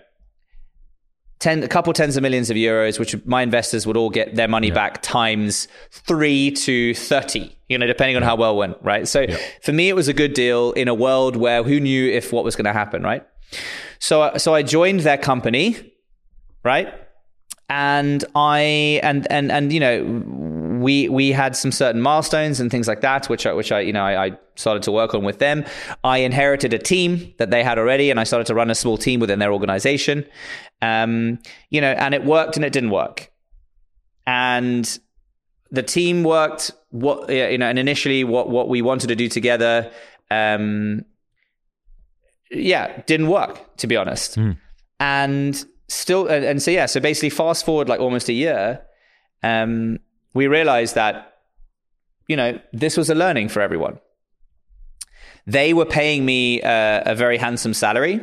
ten 1.41 1.63
a 1.63 1.69
couple 1.69 1.93
tens 1.93 2.17
of 2.17 2.23
millions 2.23 2.49
of 2.49 2.57
euros 2.57 2.99
which 2.99 3.15
my 3.27 3.43
investors 3.43 3.87
would 3.87 3.99
all 3.99 4.09
get 4.09 4.35
their 4.35 4.49
money 4.49 4.69
yeah. 4.69 4.75
back 4.75 5.03
times 5.03 5.69
three 5.91 6.51
to 6.53 6.95
30 6.95 7.55
you 7.69 7.77
know 7.77 7.87
depending 7.87 8.17
on 8.17 8.23
how 8.23 8.35
well 8.35 8.57
went 8.57 8.79
right? 8.81 9.07
So 9.07 9.21
yeah. 9.21 9.37
for 9.63 9.73
me 9.73 9.91
it 9.91 9.95
was 9.95 10.09
a 10.09 10.15
good 10.15 10.33
deal 10.33 10.73
in 10.73 10.89
a 10.89 10.95
world 10.95 11.37
where 11.37 11.63
who 11.63 11.81
knew 11.81 12.11
if 12.11 12.33
what 12.33 12.45
was 12.45 12.57
going 12.57 12.65
to 12.65 12.73
happen 12.73 13.03
right? 13.03 13.27
So 13.99 14.33
so 14.39 14.55
i 14.55 14.63
joined 14.63 15.01
their 15.01 15.19
company 15.19 15.94
right? 16.65 16.93
And 17.69 18.25
I 18.35 19.01
and 19.03 19.27
and 19.31 19.51
and 19.51 19.73
you 19.73 19.81
know 19.81 20.81
we 20.83 21.09
we 21.09 21.33
had 21.33 21.57
some 21.57 21.73
certain 21.73 22.01
milestones 22.01 22.61
and 22.61 22.71
things 22.71 22.89
like 22.89 23.01
that, 23.01 23.29
which 23.29 23.47
I, 23.47 23.53
which 23.53 23.73
I 23.73 23.81
you 23.81 23.93
know 23.93 24.05
I, 24.05 24.27
I, 24.27 24.39
started 24.57 24.83
to 24.85 24.93
work 24.93 25.15
on 25.15 25.25
with 25.25 25.39
them. 25.39 25.65
I 26.05 26.19
inherited 26.19 26.75
a 26.75 26.79
team 26.79 27.33
that 27.39 27.51
they 27.51 27.65
had 27.65 27.79
already, 27.79 28.11
and 28.11 28.21
I 28.21 28.25
started 28.25 28.47
to 28.47 28.55
run 28.55 28.71
a 28.71 28.75
small 28.75 28.99
team 28.99 29.19
within 29.19 29.39
their 29.39 29.53
organization. 29.53 30.27
Um, 30.83 31.39
you 31.71 31.81
know, 31.81 31.93
and 31.93 32.15
it 32.15 32.25
worked 32.25 32.57
and 32.57 32.65
it 32.65 32.73
didn't 32.73 32.91
work, 32.91 33.31
and 34.27 34.99
the 35.71 35.83
team 35.83 36.23
worked. 36.23 36.73
What 36.91 37.31
you 37.31 37.59
know, 37.59 37.67
and 37.67 37.79
initially 37.79 38.23
what 38.25 38.51
what 38.51 38.69
we 38.69 38.83
wanted 38.83 39.09
to 39.09 39.17
do 39.17 39.29
together, 39.29 39.91
um, 40.31 41.05
yeah, 42.51 43.03
didn't 43.07 43.29
work 43.29 43.77
to 43.79 43.87
be 43.87 43.97
honest, 43.97 44.37
mm. 44.37 44.57
and 45.01 45.65
still, 45.95 46.27
and, 46.27 46.45
and, 46.45 46.63
so 46.63 46.71
yeah, 46.71 46.87
so 46.87 47.01
basically, 47.01 47.31
fast 47.31 47.65
forward 47.65 47.89
like 47.89 48.01
almost 48.01 48.29
a 48.29 48.33
year, 48.33 48.83
um, 49.43 49.99
we 50.35 50.47
realized 50.47 50.95
that 50.95 51.39
you 52.29 52.37
know 52.37 52.59
this 52.73 52.97
was 52.97 53.11
a 53.11 53.15
learning 53.15 53.49
for 53.49 53.61
everyone. 53.61 53.99
They 55.47 55.75
were 55.75 55.85
paying 55.85 56.25
me 56.25 56.63
uh, 56.63 57.03
a 57.05 57.15
very 57.15 57.37
handsome 57.37 57.75
salary, 57.75 58.21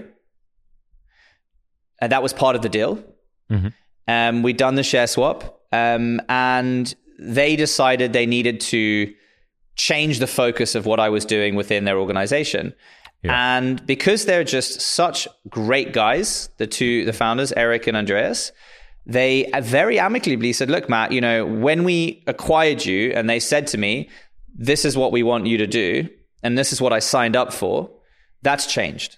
and 2.00 2.12
that 2.12 2.24
was 2.24 2.34
part 2.34 2.56
of 2.56 2.62
the 2.62 2.70
deal. 2.70 3.04
Mm-hmm. 3.50 3.68
Um, 4.08 4.44
we'd 4.44 4.58
done 4.58 4.76
the 4.76 4.84
share 4.84 5.08
swap, 5.08 5.62
um, 5.72 6.20
and 6.28 6.94
they 7.20 7.56
decided 7.56 8.14
they 8.14 8.26
needed 8.26 8.60
to 8.62 9.14
change 9.76 10.20
the 10.20 10.28
focus 10.28 10.76
of 10.76 10.86
what 10.86 11.00
I 11.00 11.10
was 11.10 11.26
doing 11.26 11.56
within 11.56 11.86
their 11.86 11.98
organization. 11.98 12.74
Yeah. 13.24 13.58
And 13.58 13.86
because 13.86 14.26
they're 14.26 14.44
just 14.44 14.82
such 14.82 15.28
great 15.50 15.94
guys, 15.94 16.50
the 16.58 16.68
two, 16.68 17.06
the 17.06 17.14
founders, 17.14 17.52
Eric 17.52 17.88
and 17.88 17.96
Andreas, 17.96 18.52
they 19.06 19.52
very 19.62 20.00
amicably 20.00 20.54
said, 20.54 20.70
look, 20.70 20.90
Matt, 20.90 21.12
you 21.12 21.22
know, 21.22 21.46
when 21.46 21.84
we 21.84 22.24
acquired 22.28 22.86
you 22.86 23.12
and 23.12 23.30
they 23.30 23.40
said 23.40 23.68
to 23.68 23.78
me, 23.78 24.10
this 24.56 24.86
is 24.86 24.98
what 24.98 25.12
we 25.12 25.24
want 25.24 25.46
you 25.46 25.58
to 25.58 25.68
do, 25.68 26.10
and 26.44 26.58
this 26.58 26.74
is 26.74 26.82
what 26.82 26.94
I 26.94 27.00
signed 27.00 27.36
up 27.36 27.54
for, 27.54 27.90
that's 28.42 28.66
changed. 28.66 29.18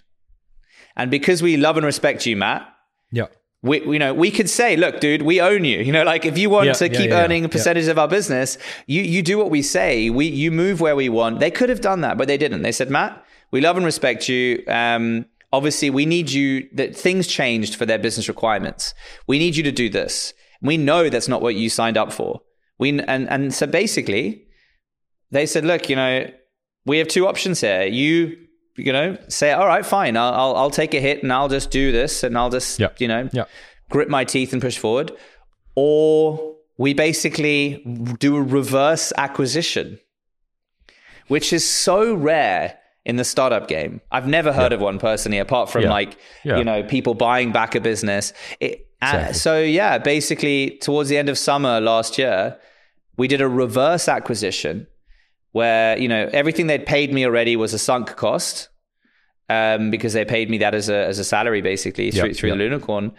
And 0.96 1.10
because 1.10 1.42
we 1.42 1.58
love 1.58 1.78
and 1.78 1.86
respect 1.86 2.26
you, 2.26 2.38
Matt, 2.38 2.68
yeah. 3.12 3.28
We, 3.62 3.82
you 3.82 3.98
know, 3.98 4.14
we 4.14 4.30
could 4.30 4.50
say, 4.50 4.76
look, 4.76 5.00
dude, 5.00 5.22
we 5.22 5.40
own 5.40 5.64
you. 5.64 5.80
You 5.80 5.94
know, 5.94 6.04
like 6.04 6.26
if 6.26 6.38
you 6.38 6.50
want 6.50 6.66
yeah, 6.66 6.74
to 6.74 6.90
yeah, 6.90 6.98
keep 6.98 7.10
yeah, 7.12 7.24
earning 7.24 7.46
a 7.46 7.50
percentage 7.50 7.88
of 7.88 7.98
our 7.98 8.10
business, 8.10 8.58
you, 8.88 9.02
you 9.02 9.22
do 9.22 9.38
what 9.38 9.50
we 9.50 9.62
say. 9.62 10.10
We, 10.10 10.26
you 10.26 10.52
move 10.52 10.82
where 10.82 10.98
we 10.98 11.08
want. 11.08 11.40
They 11.40 11.50
could 11.50 11.70
have 11.70 11.80
done 11.80 12.02
that, 12.02 12.18
but 12.18 12.28
they 12.28 12.38
didn't. 12.38 12.64
They 12.64 12.74
said, 12.74 12.90
Matt, 12.90 13.24
we 13.54 13.62
love 13.62 13.78
and 13.78 13.86
respect 13.86 14.28
you. 14.28 14.64
Um, 14.68 15.26
obviously, 15.54 15.92
we 15.92 16.08
need 16.08 16.32
you 16.32 16.68
that 16.74 16.96
things 16.96 17.28
changed 17.28 17.76
for 17.76 17.86
their 17.86 18.00
business 18.00 18.28
requirements. 18.28 18.96
We 19.28 19.38
need 19.38 19.56
you 19.56 19.62
to 19.62 19.72
do 19.72 19.90
this. 19.90 20.34
We 20.64 20.76
know 20.76 21.08
that's 21.08 21.28
not 21.28 21.44
what 21.44 21.54
you 21.54 21.70
signed 21.70 21.96
up 21.96 22.12
for. 22.12 22.42
We 22.80 23.00
and 23.00 23.30
and 23.30 23.54
so 23.54 23.68
basically, 23.68 24.48
they 25.30 25.46
said, 25.46 25.66
look, 25.66 25.88
you 25.88 25.96
know, 25.96 26.32
we 26.86 26.98
have 26.98 27.08
two 27.08 27.28
options 27.28 27.62
here. 27.62 27.84
You 27.84 28.38
you 28.76 28.92
know 28.92 29.16
say 29.28 29.52
all 29.52 29.68
right 29.68 29.86
fine 29.86 30.18
I'll, 30.18 30.34
I'll, 30.34 30.56
I'll 30.56 30.72
take 30.72 30.96
a 30.96 31.00
hit 31.00 31.22
and 31.22 31.32
i'll 31.32 31.48
just 31.48 31.70
do 31.70 31.92
this 31.92 32.24
and 32.24 32.36
i'll 32.36 32.50
just 32.50 32.80
yeah. 32.80 32.90
you 32.98 33.08
know 33.08 33.30
yeah. 33.32 33.44
grit 33.92 34.10
my 34.10 34.26
teeth 34.26 34.52
and 34.52 34.60
push 34.60 34.80
forward, 34.80 35.12
or 35.76 36.56
we 36.80 36.96
basically 36.96 37.84
do 38.18 38.36
a 38.36 38.42
reverse 38.42 39.14
acquisition, 39.16 40.00
which 41.28 41.54
is 41.54 41.70
so 41.70 42.16
rare 42.16 42.80
in 43.06 43.18
the 43.18 43.24
startup 43.24 43.68
game. 43.68 44.02
I've 44.12 44.28
never 44.28 44.54
heard 44.54 44.72
yeah. 44.72 44.76
of 44.76 44.82
one 44.82 44.98
personally, 45.00 45.38
apart 45.38 45.70
from 45.70 45.84
yeah. 45.84 45.90
like, 45.90 46.18
yeah. 46.44 46.58
you 46.58 46.64
know, 46.64 46.84
people 46.84 47.14
buying 47.14 47.52
back 47.52 47.76
a 47.76 47.82
business. 47.82 48.34
It, 48.60 48.88
exactly. 49.02 49.30
uh, 49.30 49.34
so, 49.34 49.62
yeah, 49.62 49.98
basically, 49.98 50.78
towards 50.82 51.10
the 51.10 51.18
end 51.18 51.30
of 51.30 51.38
summer 51.38 51.82
last 51.82 52.18
year, 52.18 52.58
we 53.18 53.28
did 53.28 53.42
a 53.42 53.48
reverse 53.48 54.08
acquisition 54.08 54.88
where, 55.52 55.98
you 55.98 56.08
know, 56.08 56.30
everything 56.32 56.68
they'd 56.68 56.86
paid 56.86 57.14
me 57.14 57.26
already 57.26 57.56
was 57.56 57.74
a 57.74 57.80
sunk 57.80 58.16
cost 58.16 58.70
um, 59.50 59.92
because 59.92 60.14
they 60.14 60.26
paid 60.26 60.50
me 60.50 60.60
that 60.60 60.74
as 60.74 60.90
a, 60.90 61.06
as 61.06 61.20
a 61.20 61.24
salary, 61.24 61.62
basically, 61.62 62.10
through, 62.10 62.34
through 62.34 62.52
the 62.52 62.56
Lunicorn. 62.56 63.12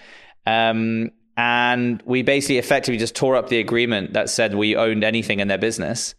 Um, 0.47 1.11
and 1.37 2.03
we 2.07 2.23
basically 2.23 2.59
effectively 2.59 2.99
just 2.99 3.15
tore 3.15 3.37
up 3.37 3.49
the 3.49 3.59
agreement 3.59 4.15
that 4.15 4.31
said 4.31 4.55
we 4.55 4.77
owned 4.77 5.05
anything 5.05 5.41
in 5.41 5.49
their 5.49 5.59
business. 5.59 6.15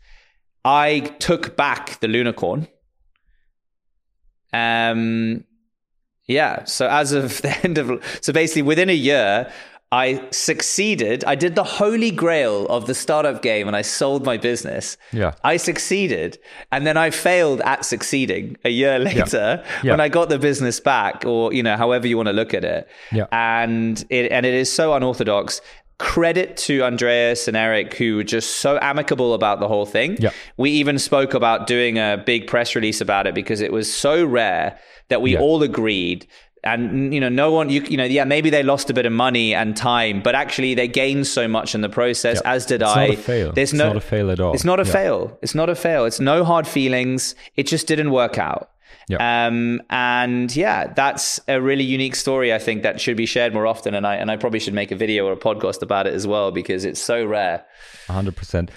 I 0.63 0.99
took 1.19 1.55
back 1.55 1.99
the 1.99 2.07
Lunicorn 2.07 2.67
um, 4.53 5.43
yeah. 6.27 6.63
So 6.65 6.87
as 6.87 7.11
of 7.11 7.41
the 7.41 7.57
end 7.63 7.77
of, 7.77 8.19
so 8.21 8.33
basically 8.33 8.63
within 8.63 8.89
a 8.89 8.93
year, 8.93 9.51
I 9.91 10.27
succeeded. 10.31 11.23
I 11.25 11.35
did 11.35 11.55
the 11.55 11.63
holy 11.63 12.11
grail 12.11 12.65
of 12.67 12.87
the 12.87 12.95
startup 12.95 13.41
game 13.41 13.67
and 13.67 13.77
I 13.77 13.81
sold 13.81 14.25
my 14.25 14.35
business. 14.35 14.97
Yeah. 15.13 15.35
I 15.43 15.57
succeeded. 15.57 16.39
And 16.71 16.85
then 16.87 16.97
I 16.97 17.11
failed 17.11 17.61
at 17.61 17.85
succeeding 17.85 18.57
a 18.65 18.69
year 18.69 18.99
later 18.99 19.63
yeah. 19.63 19.81
Yeah. 19.83 19.91
when 19.91 20.01
I 20.01 20.09
got 20.09 20.29
the 20.29 20.39
business 20.39 20.79
back 20.79 21.23
or, 21.25 21.53
you 21.53 21.63
know, 21.63 21.77
however 21.77 22.07
you 22.07 22.17
want 22.17 22.27
to 22.27 22.33
look 22.33 22.53
at 22.53 22.65
it. 22.65 22.89
Yeah. 23.11 23.27
And 23.31 24.03
it, 24.09 24.31
and 24.31 24.45
it 24.45 24.53
is 24.53 24.71
so 24.71 24.93
unorthodox 24.93 25.61
credit 25.97 26.57
to 26.57 26.83
Andreas 26.83 27.47
and 27.47 27.55
Eric, 27.55 27.93
who 27.93 28.17
were 28.17 28.23
just 28.23 28.57
so 28.57 28.77
amicable 28.81 29.33
about 29.33 29.59
the 29.59 29.67
whole 29.67 29.85
thing. 29.85 30.17
Yeah. 30.19 30.31
We 30.57 30.71
even 30.71 30.99
spoke 30.99 31.33
about 31.33 31.67
doing 31.67 31.97
a 31.97 32.21
big 32.25 32.47
press 32.47 32.75
release 32.75 33.01
about 33.01 33.27
it 33.27 33.35
because 33.35 33.61
it 33.61 33.71
was 33.71 33.93
so 33.93 34.25
rare 34.25 34.77
that 35.09 35.21
we 35.21 35.33
yeah. 35.33 35.39
all 35.39 35.63
agreed. 35.63 36.27
And 36.63 37.13
you 37.13 37.19
know, 37.19 37.29
no 37.29 37.51
one, 37.51 37.69
you, 37.69 37.83
you 37.83 37.95
know, 37.95 38.05
yeah, 38.05 38.23
maybe 38.23 38.49
they 38.49 38.63
lost 38.63 38.89
a 38.89 38.93
bit 38.93 39.05
of 39.05 39.13
money 39.13 39.53
and 39.53 39.77
time, 39.77 40.21
but 40.21 40.33
actually 40.33 40.73
they 40.73 40.87
gained 40.87 41.27
so 41.27 41.47
much 41.47 41.75
in 41.75 41.81
the 41.81 41.89
process. 41.89 42.41
Yeah. 42.43 42.53
As 42.53 42.65
did 42.65 42.81
it's 42.81 42.91
I. 42.91 43.07
Not 43.07 43.15
a 43.15 43.21
fail. 43.21 43.51
There's 43.53 43.71
it's 43.71 43.77
no, 43.77 43.87
not 43.87 43.97
a 43.97 44.01
fail 44.01 44.31
at 44.31 44.39
all. 44.39 44.53
It's 44.53 44.65
not 44.65 44.79
a 44.79 44.85
fail. 44.85 45.37
It's 45.43 45.55
not 45.55 45.69
a 45.69 45.75
fail. 45.75 46.05
It's 46.05 46.19
no 46.19 46.43
hard 46.43 46.67
feelings. 46.67 47.35
It 47.55 47.67
just 47.67 47.87
didn't 47.87 48.11
work 48.11 48.37
out. 48.39 48.71
Yeah. 49.07 49.47
Um, 49.47 49.81
and 49.89 50.55
yeah, 50.55 50.91
that's 50.93 51.39
a 51.47 51.61
really 51.61 51.83
unique 51.83 52.15
story. 52.15 52.53
I 52.53 52.57
think 52.57 52.83
that 52.83 52.99
should 52.99 53.17
be 53.17 53.25
shared 53.25 53.53
more 53.53 53.67
often. 53.67 53.93
And 53.93 54.05
I 54.05 54.15
and 54.15 54.31
I 54.31 54.37
probably 54.37 54.59
should 54.59 54.73
make 54.73 54.91
a 54.91 54.95
video 54.95 55.27
or 55.27 55.33
a 55.33 55.37
podcast 55.37 55.81
about 55.81 56.07
it 56.07 56.13
as 56.13 56.25
well 56.25 56.51
because 56.51 56.85
it's 56.85 57.01
so 57.01 57.25
rare. 57.25 57.65
hundred 58.07 58.35
percent. 58.35 58.71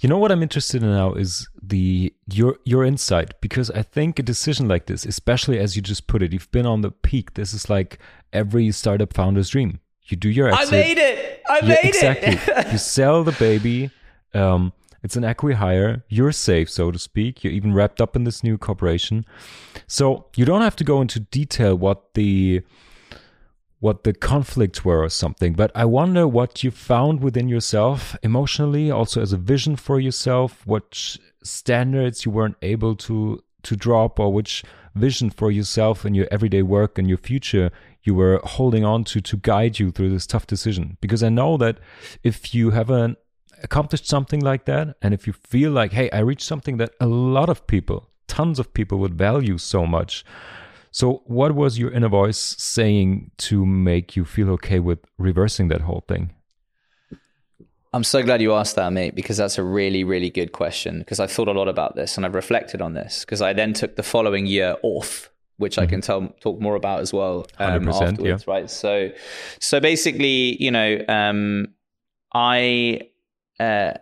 You 0.00 0.08
know 0.08 0.18
what 0.18 0.30
I'm 0.30 0.42
interested 0.42 0.82
in 0.82 0.90
now 0.90 1.14
is 1.14 1.48
the 1.62 2.14
your 2.32 2.58
your 2.64 2.84
insight 2.84 3.40
because 3.40 3.70
I 3.70 3.82
think 3.82 4.18
a 4.18 4.22
decision 4.22 4.68
like 4.68 4.86
this, 4.86 5.04
especially 5.04 5.58
as 5.58 5.74
you 5.74 5.82
just 5.82 6.06
put 6.06 6.22
it, 6.22 6.32
you've 6.32 6.50
been 6.52 6.66
on 6.66 6.82
the 6.82 6.90
peak. 6.90 7.34
This 7.34 7.52
is 7.52 7.68
like 7.68 7.98
every 8.32 8.70
startup 8.70 9.12
founder's 9.12 9.50
dream. 9.50 9.80
You 10.04 10.16
do 10.16 10.28
your 10.28 10.48
exit. 10.48 10.68
I 10.68 10.70
made 10.70 10.98
it. 10.98 11.42
I 11.48 11.60
made 11.60 11.78
exactly. 11.84 12.28
it. 12.28 12.34
Exactly. 12.34 12.72
you 12.72 12.78
sell 12.78 13.24
the 13.24 13.32
baby. 13.32 13.90
Um, 14.34 14.72
it's 15.02 15.16
an 15.16 15.24
acqui-hire. 15.24 16.04
You're 16.08 16.32
safe, 16.32 16.70
so 16.70 16.90
to 16.90 16.98
speak. 16.98 17.42
You're 17.42 17.52
even 17.52 17.74
wrapped 17.74 18.00
up 18.00 18.14
in 18.14 18.24
this 18.24 18.44
new 18.44 18.56
corporation. 18.56 19.24
So 19.86 20.26
you 20.36 20.44
don't 20.44 20.62
have 20.62 20.76
to 20.76 20.84
go 20.84 21.00
into 21.00 21.20
detail 21.20 21.74
what 21.76 22.14
the 22.14 22.62
what 23.80 24.04
the 24.04 24.12
conflicts 24.12 24.84
were 24.84 25.02
or 25.02 25.08
something, 25.08 25.54
but 25.54 25.72
I 25.74 25.86
wonder 25.86 26.28
what 26.28 26.62
you 26.62 26.70
found 26.70 27.20
within 27.20 27.48
yourself 27.48 28.16
emotionally, 28.22 28.92
also 28.92 29.20
as 29.20 29.32
a 29.32 29.36
vision 29.36 29.74
for 29.74 29.98
yourself, 29.98 30.64
what 30.64 31.16
standards 31.42 32.24
you 32.24 32.30
weren't 32.30 32.54
able 32.62 32.94
to 32.94 33.42
to 33.64 33.76
drop 33.76 34.20
or 34.20 34.32
which 34.32 34.62
vision 34.94 35.30
for 35.30 35.50
yourself 35.50 36.04
and 36.04 36.14
your 36.14 36.28
everyday 36.30 36.62
work 36.62 36.96
and 36.96 37.08
your 37.08 37.18
future 37.18 37.70
you 38.02 38.14
were 38.14 38.40
holding 38.44 38.84
on 38.84 39.04
to 39.04 39.20
to 39.20 39.36
guide 39.36 39.78
you 39.78 39.90
through 39.90 40.10
this 40.10 40.26
tough 40.26 40.46
decision 40.46 40.96
because 41.00 41.22
i 41.22 41.28
know 41.28 41.56
that 41.56 41.78
if 42.22 42.54
you 42.54 42.70
have 42.70 42.90
an 42.90 43.16
accomplished 43.62 44.06
something 44.06 44.40
like 44.40 44.64
that, 44.66 44.96
and 45.02 45.14
if 45.14 45.26
you 45.26 45.32
feel 45.32 45.72
like, 45.72 45.92
hey, 45.92 46.10
I 46.10 46.20
reached 46.20 46.46
something 46.46 46.76
that 46.78 46.90
a 47.00 47.06
lot 47.06 47.48
of 47.48 47.66
people, 47.66 48.08
tons 48.26 48.58
of 48.58 48.72
people 48.74 48.98
would 48.98 49.14
value 49.14 49.58
so 49.58 49.86
much. 49.86 50.24
So, 50.90 51.22
what 51.24 51.54
was 51.54 51.78
your 51.78 51.90
inner 51.90 52.08
voice 52.08 52.38
saying 52.58 53.30
to 53.38 53.64
make 53.64 54.14
you 54.14 54.24
feel 54.24 54.50
okay 54.50 54.78
with 54.78 54.98
reversing 55.18 55.68
that 55.68 55.82
whole 55.82 56.04
thing? 56.06 56.34
I'm 57.94 58.04
so 58.04 58.22
glad 58.22 58.40
you 58.40 58.54
asked 58.54 58.76
that, 58.76 58.90
mate, 58.92 59.14
because 59.14 59.36
that's 59.36 59.58
a 59.58 59.62
really, 59.62 60.02
really 60.02 60.30
good 60.30 60.52
question. 60.52 61.00
Because 61.00 61.20
I've 61.20 61.30
thought 61.30 61.48
a 61.48 61.52
lot 61.52 61.68
about 61.68 61.94
this 61.94 62.16
and 62.16 62.24
I've 62.24 62.34
reflected 62.34 62.80
on 62.80 62.94
this. 62.94 63.20
Because 63.20 63.42
I 63.42 63.52
then 63.52 63.74
took 63.74 63.96
the 63.96 64.02
following 64.02 64.46
year 64.46 64.76
off, 64.82 65.30
which 65.58 65.74
mm-hmm. 65.74 65.82
I 65.82 65.86
can 65.86 66.00
tell 66.00 66.28
talk 66.40 66.58
more 66.58 66.74
about 66.74 67.00
as 67.00 67.12
well 67.12 67.46
um, 67.58 67.88
afterwards, 67.88 68.44
yeah. 68.46 68.52
right? 68.52 68.70
So, 68.70 69.10
so 69.60 69.78
basically, 69.78 70.62
you 70.62 70.70
know, 70.70 71.04
um, 71.06 71.68
I 72.32 73.02
uh, 73.62 73.92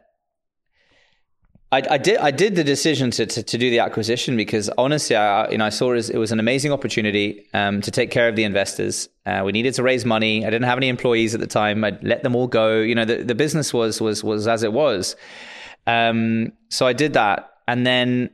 I, 1.73 1.83
I, 1.89 1.99
did 1.99 2.19
I 2.19 2.33
did 2.33 2.57
the 2.57 2.65
decision 2.65 3.13
to, 3.13 3.27
to, 3.27 3.43
to 3.45 3.59
do 3.59 3.71
the 3.71 3.79
acquisition 3.79 4.37
because 4.37 4.69
honestly, 4.77 5.15
I 5.15 5.49
you 5.51 5.59
know 5.59 5.67
I 5.67 5.69
saw 5.69 5.93
it, 5.93 5.99
as, 5.99 6.11
it 6.11 6.19
was 6.19 6.33
an 6.33 6.41
amazing 6.41 6.73
opportunity 6.73 7.47
um, 7.55 7.81
to 7.83 7.91
take 7.93 8.11
care 8.11 8.29
of 8.29 8.35
the 8.35 8.43
investors. 8.43 9.09
Uh, 9.25 9.43
we 9.45 9.53
needed 9.53 9.75
to 9.75 9.83
raise 9.85 10.05
money. 10.05 10.45
I 10.45 10.51
didn't 10.51 10.65
have 10.65 10.79
any 10.79 10.89
employees 10.89 11.33
at 11.33 11.41
the 11.41 11.47
time. 11.47 11.85
I'd 11.85 12.03
let 12.03 12.25
them 12.25 12.35
all 12.35 12.49
go. 12.49 12.81
You 12.81 12.97
know, 12.97 13.05
the, 13.05 13.23
the 13.23 13.37
business 13.37 13.73
was 13.73 14.01
was 14.01 14.25
was 14.25 14.49
as 14.49 14.65
it 14.65 14.73
was. 14.73 15.15
Um, 15.87 16.53
so 16.71 16.87
I 16.89 16.93
did 16.93 17.13
that, 17.13 17.53
and 17.69 17.87
then 17.87 18.31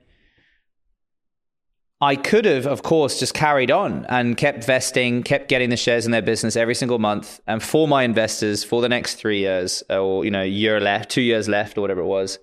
I 2.01 2.15
could 2.15 2.45
have, 2.45 2.67
of 2.67 2.83
course, 2.83 3.19
just 3.19 3.33
carried 3.33 3.71
on 3.71 4.05
and 4.11 4.37
kept 4.37 4.65
vesting, 4.65 5.23
kept 5.23 5.49
getting 5.49 5.71
the 5.71 5.79
shares 5.79 6.05
in 6.05 6.13
their 6.13 6.21
business 6.21 6.55
every 6.55 6.75
single 6.75 6.99
month, 6.99 7.41
and 7.47 7.63
for 7.63 7.89
my 7.89 8.03
investors 8.03 8.63
for 8.63 8.83
the 8.83 8.89
next 8.89 9.15
three 9.15 9.39
years, 9.39 9.83
or 9.89 10.25
you 10.25 10.31
know, 10.31 10.43
year 10.43 10.79
left, 10.79 11.11
two 11.11 11.23
years 11.23 11.49
left, 11.49 11.79
or 11.79 11.81
whatever 11.81 12.03
it 12.03 12.07
was, 12.07 12.39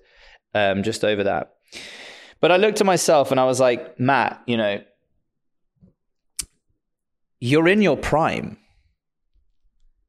um, 0.55 0.81
just 0.81 1.03
over 1.03 1.23
that. 1.23 1.53
But 2.41 2.51
I 2.51 2.57
looked 2.57 2.81
at 2.81 2.87
myself 2.87 3.31
and 3.31 3.39
I 3.39 3.45
was 3.45 3.59
like, 3.59 3.99
Matt, 3.99 4.41
you 4.47 4.57
know, 4.57 4.81
you're 7.39 7.67
in 7.67 7.81
your 7.81 7.97
prime. 7.97 8.57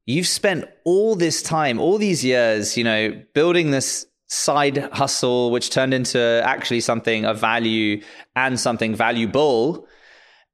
You've 0.06 0.26
spent 0.26 0.64
all 0.84 1.16
this 1.16 1.42
time, 1.42 1.78
all 1.78 1.98
these 1.98 2.24
years, 2.24 2.76
you 2.76 2.84
know, 2.84 3.22
building 3.34 3.70
this 3.70 4.06
side 4.26 4.78
hustle, 4.92 5.50
which 5.50 5.70
turned 5.70 5.94
into 5.94 6.42
actually 6.44 6.80
something 6.80 7.24
of 7.24 7.38
value 7.38 8.02
and 8.34 8.58
something 8.58 8.94
valuable. 8.94 9.86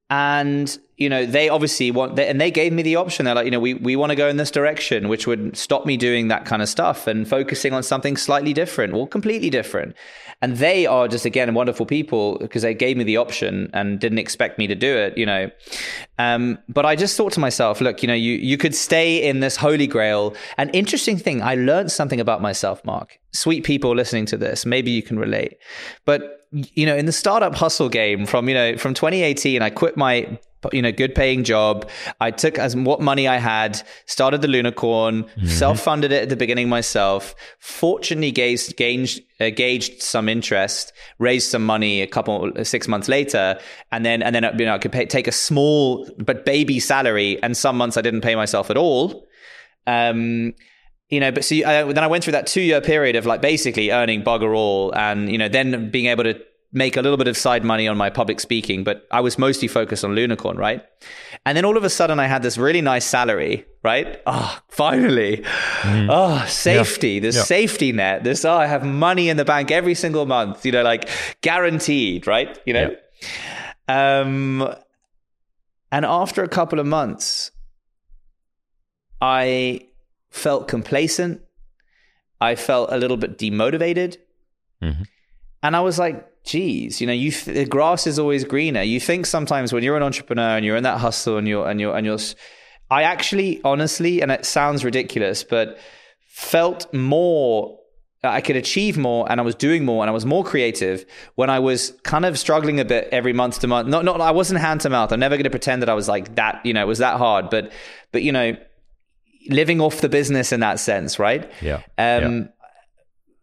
And 0.09 0.77
you 1.01 1.09
know, 1.09 1.25
they 1.25 1.49
obviously 1.49 1.91
want, 1.91 2.17
they, 2.17 2.29
and 2.29 2.39
they 2.39 2.51
gave 2.51 2.75
me 2.75 2.83
the 2.83 2.97
option. 2.97 3.25
They're 3.25 3.35
like, 3.35 3.47
you 3.47 3.51
know, 3.51 3.59
we 3.59 3.73
we 3.73 3.97
want 3.97 4.11
to 4.11 4.17
go 4.17 4.29
in 4.29 4.37
this 4.37 4.51
direction, 4.51 5.09
which 5.09 5.27
would 5.27 5.57
stop 5.57 5.87
me 5.87 5.97
doing 5.97 6.29
that 6.29 6.45
kind 6.45 6.61
of 6.61 6.69
stuff 6.69 7.07
and 7.07 7.27
focusing 7.27 7.73
on 7.73 7.83
something 7.83 8.19
slightly 8.19 8.53
different 8.53 8.93
or 8.93 9.09
completely 9.09 9.49
different. 9.49 9.97
And 10.43 10.59
they 10.59 10.85
are 10.85 11.09
just 11.09 11.25
again 11.25 11.55
wonderful 11.55 11.87
people 11.87 12.37
because 12.39 12.61
they 12.61 12.75
gave 12.75 12.99
me 12.99 13.05
the 13.05 13.17
option 13.17 13.71
and 13.73 13.99
didn't 13.99 14.19
expect 14.19 14.59
me 14.59 14.67
to 14.67 14.75
do 14.75 14.95
it, 14.95 15.17
you 15.17 15.25
know. 15.25 15.51
Um, 16.19 16.59
but 16.69 16.85
I 16.85 16.97
just 16.97 17.17
thought 17.17 17.33
to 17.33 17.41
myself, 17.41 17.81
look, 17.81 18.03
you 18.03 18.07
know, 18.07 18.15
you 18.15 18.35
you 18.35 18.59
could 18.59 18.75
stay 18.75 19.27
in 19.27 19.41
this 19.41 19.57
holy 19.57 19.87
grail. 19.87 20.35
An 20.59 20.69
interesting 20.71 21.17
thing, 21.17 21.41
I 21.43 21.55
learned 21.55 21.91
something 21.91 22.21
about 22.21 22.43
myself, 22.43 22.85
Mark. 22.85 23.19
Sweet 23.33 23.65
people 23.65 23.97
listening 23.97 24.27
to 24.27 24.37
this, 24.37 24.67
maybe 24.67 24.91
you 24.91 25.03
can 25.03 25.19
relate. 25.19 25.57
But 26.05 26.47
you 26.53 26.85
know, 26.85 26.97
in 26.97 27.07
the 27.07 27.13
startup 27.13 27.55
hustle 27.55 27.89
game 27.89 28.27
from, 28.27 28.49
you 28.49 28.55
know, 28.55 28.77
from 28.77 28.93
2018, 28.93 29.63
I 29.63 29.71
quit 29.71 29.97
my 29.97 30.39
you 30.73 30.83
know, 30.83 30.93
good 30.93 31.15
paying 31.15 31.45
job. 31.45 31.89
I 32.21 32.31
took 32.31 32.59
as 32.59 32.77
what 32.77 33.01
money 33.01 33.27
I 33.27 33.39
had, 33.39 33.81
started 34.07 34.43
the 34.43 34.49
Lunicorn, 34.49 35.25
mm-hmm. 35.25 35.47
self 35.47 35.81
funded 35.81 36.13
it 36.13 36.23
at 36.23 36.29
the 36.29 36.37
beginning 36.37 36.69
myself. 36.69 37.35
Fortunately, 37.59 38.31
gauged, 38.31 38.77
gauged, 38.77 39.23
uh, 39.41 39.51
gauged 39.51 40.03
some 40.03 40.29
interest, 40.29 40.93
raised 41.19 41.51
some 41.51 41.65
money 41.65 42.03
a 42.03 42.07
couple 42.07 42.53
six 42.65 42.89
months 42.89 43.09
later, 43.09 43.59
and 43.91 44.05
then 44.05 44.23
and 44.23 44.35
then 44.35 44.45
you 44.59 44.67
know 44.67 44.75
I 44.75 44.79
could 44.79 44.93
pay, 44.93 45.07
take 45.07 45.27
a 45.27 45.33
small 45.33 46.09
but 46.19 46.45
baby 46.45 46.81
salary, 46.81 47.43
and 47.43 47.57
some 47.57 47.77
months 47.77 47.97
I 47.97 48.03
didn't 48.03 48.21
pay 48.21 48.35
myself 48.35 48.71
at 48.71 48.77
all. 48.77 49.27
Um, 49.87 50.55
you 51.09 51.19
know, 51.19 51.33
but 51.33 51.45
see, 51.45 51.63
so 51.63 51.93
then 51.93 52.05
I 52.05 52.07
went 52.07 52.23
through 52.23 52.35
that 52.35 52.47
two 52.47 52.61
year 52.61 52.81
period 52.81 53.17
of 53.17 53.27
like 53.27 53.41
basically 53.41 53.91
earning 53.91 54.23
bugger 54.23 54.57
all, 54.57 54.95
and 54.95 55.31
you 55.31 55.39
know, 55.39 55.49
then 55.49 55.91
being 55.91 56.07
able 56.07 56.25
to 56.25 56.41
make 56.73 56.97
a 56.97 57.03
little 57.03 57.17
bit 57.17 57.27
of 57.27 57.37
side 57.37 57.65
money 57.65 57.89
on 57.89 57.97
my 57.97 58.11
public 58.11 58.39
speaking, 58.39 58.85
but 58.85 59.07
I 59.11 59.21
was 59.21 59.39
mostly 59.39 59.67
focused 59.67 60.05
on 60.05 60.15
Lunicorn, 60.15 60.57
right? 60.57 60.85
And 61.45 61.57
then 61.57 61.65
all 61.65 61.77
of 61.77 61.83
a 61.83 61.91
sudden 61.91 62.21
I 62.21 62.27
had 62.27 62.43
this 62.43 62.57
really 62.57 62.81
nice 62.81 63.05
salary, 63.05 63.67
right? 63.83 64.21
Oh, 64.27 64.59
finally. 64.69 65.39
Mm. 65.83 66.09
Oh, 66.09 66.45
safety, 66.47 67.13
yeah. 67.13 67.21
this 67.21 67.37
yeah. 67.37 67.43
safety 67.43 67.93
net, 67.93 68.23
this, 68.23 68.45
oh, 68.45 68.53
I 68.53 68.67
have 68.67 68.85
money 68.85 69.29
in 69.29 69.37
the 69.37 69.45
bank 69.45 69.71
every 69.73 69.95
single 69.95 70.27
month, 70.27 70.65
you 70.65 70.71
know, 70.71 70.83
like 70.83 71.09
guaranteed, 71.41 72.27
right? 72.29 72.57
You 72.65 72.75
know? 72.75 72.97
Yeah. 73.89 74.21
Um, 74.21 74.75
and 75.91 76.05
after 76.05 76.45
a 76.45 76.49
couple 76.49 76.79
of 76.79 76.87
months, 76.87 77.51
I 79.21 79.89
felt 80.31 80.69
complacent. 80.69 81.43
I 82.41 82.55
felt 82.55 82.93
a 82.93 82.97
little 82.97 83.17
bit 83.17 83.39
demotivated. 83.39 84.19
Mm-hmm. 84.83 85.03
And 85.63 85.77
I 85.77 85.81
was 85.81 85.99
like, 85.99 86.30
geez, 86.45 87.01
you 87.01 87.07
know, 87.07 87.13
you 87.13 87.31
th- 87.31 87.57
the 87.57 87.65
grass 87.65 88.07
is 88.07 88.19
always 88.19 88.45
greener. 88.45 88.83
You 88.83 89.01
think 89.01 89.27
sometimes 89.27 89.73
when 89.73 89.83
you're 89.83 89.97
an 89.97 90.03
entrepreneur 90.03 90.57
and 90.57 90.65
you're 90.65 90.77
in 90.77 90.85
that 90.85 90.99
hustle 90.99 91.37
and 91.37 91.47
you're 91.47 91.69
and 91.69 91.81
you're 91.81 91.97
and 91.97 92.07
you're 92.07 92.19
I 92.91 93.05
actually 93.05 93.61
honestly 93.65 94.21
and 94.21 94.31
it 94.31 94.45
sounds 94.45 94.85
ridiculous, 94.85 95.45
but 95.45 95.79
felt 96.27 96.93
more 96.93 97.79
I 98.23 98.41
could 98.43 98.57
achieve 98.57 98.99
more 98.99 99.31
and 99.31 99.41
I 99.41 99.45
was 99.45 99.55
doing 99.55 99.85
more 99.85 100.03
and 100.03 100.11
I 100.11 100.13
was 100.13 100.27
more 100.27 100.45
creative 100.45 101.07
when 101.37 101.49
I 101.49 101.59
was 101.59 101.93
kind 102.03 102.27
of 102.27 102.39
struggling 102.39 102.79
a 102.79 102.85
bit 102.85 103.09
every 103.13 103.33
month 103.33 103.61
to 103.61 103.67
month. 103.67 103.89
Not 103.89 104.05
not 104.05 104.21
I 104.21 104.31
wasn't 104.31 104.61
hand 104.61 104.83
to 104.83 104.91
mouth. 104.91 105.13
I'm 105.13 105.21
never 105.21 105.37
going 105.37 105.45
to 105.45 105.51
pretend 105.51 105.83
that 105.83 105.89
I 105.89 105.95
was 105.95 106.09
like 106.09 106.35
that, 106.35 106.61
you 106.65 106.75
know, 106.75 106.83
it 106.83 106.89
was 106.89 106.99
that 106.99 107.17
hard, 107.17 107.49
but 107.49 107.73
but 108.13 108.23
you 108.23 108.33
know, 108.33 108.57
living 109.49 109.81
off 109.81 110.01
the 110.01 110.09
business 110.09 110.53
in 110.53 110.61
that 110.61 110.79
sense, 110.79 111.19
right? 111.19 111.51
Yeah. 111.63 111.83
Um, 111.97 112.37
yeah. 112.37 112.45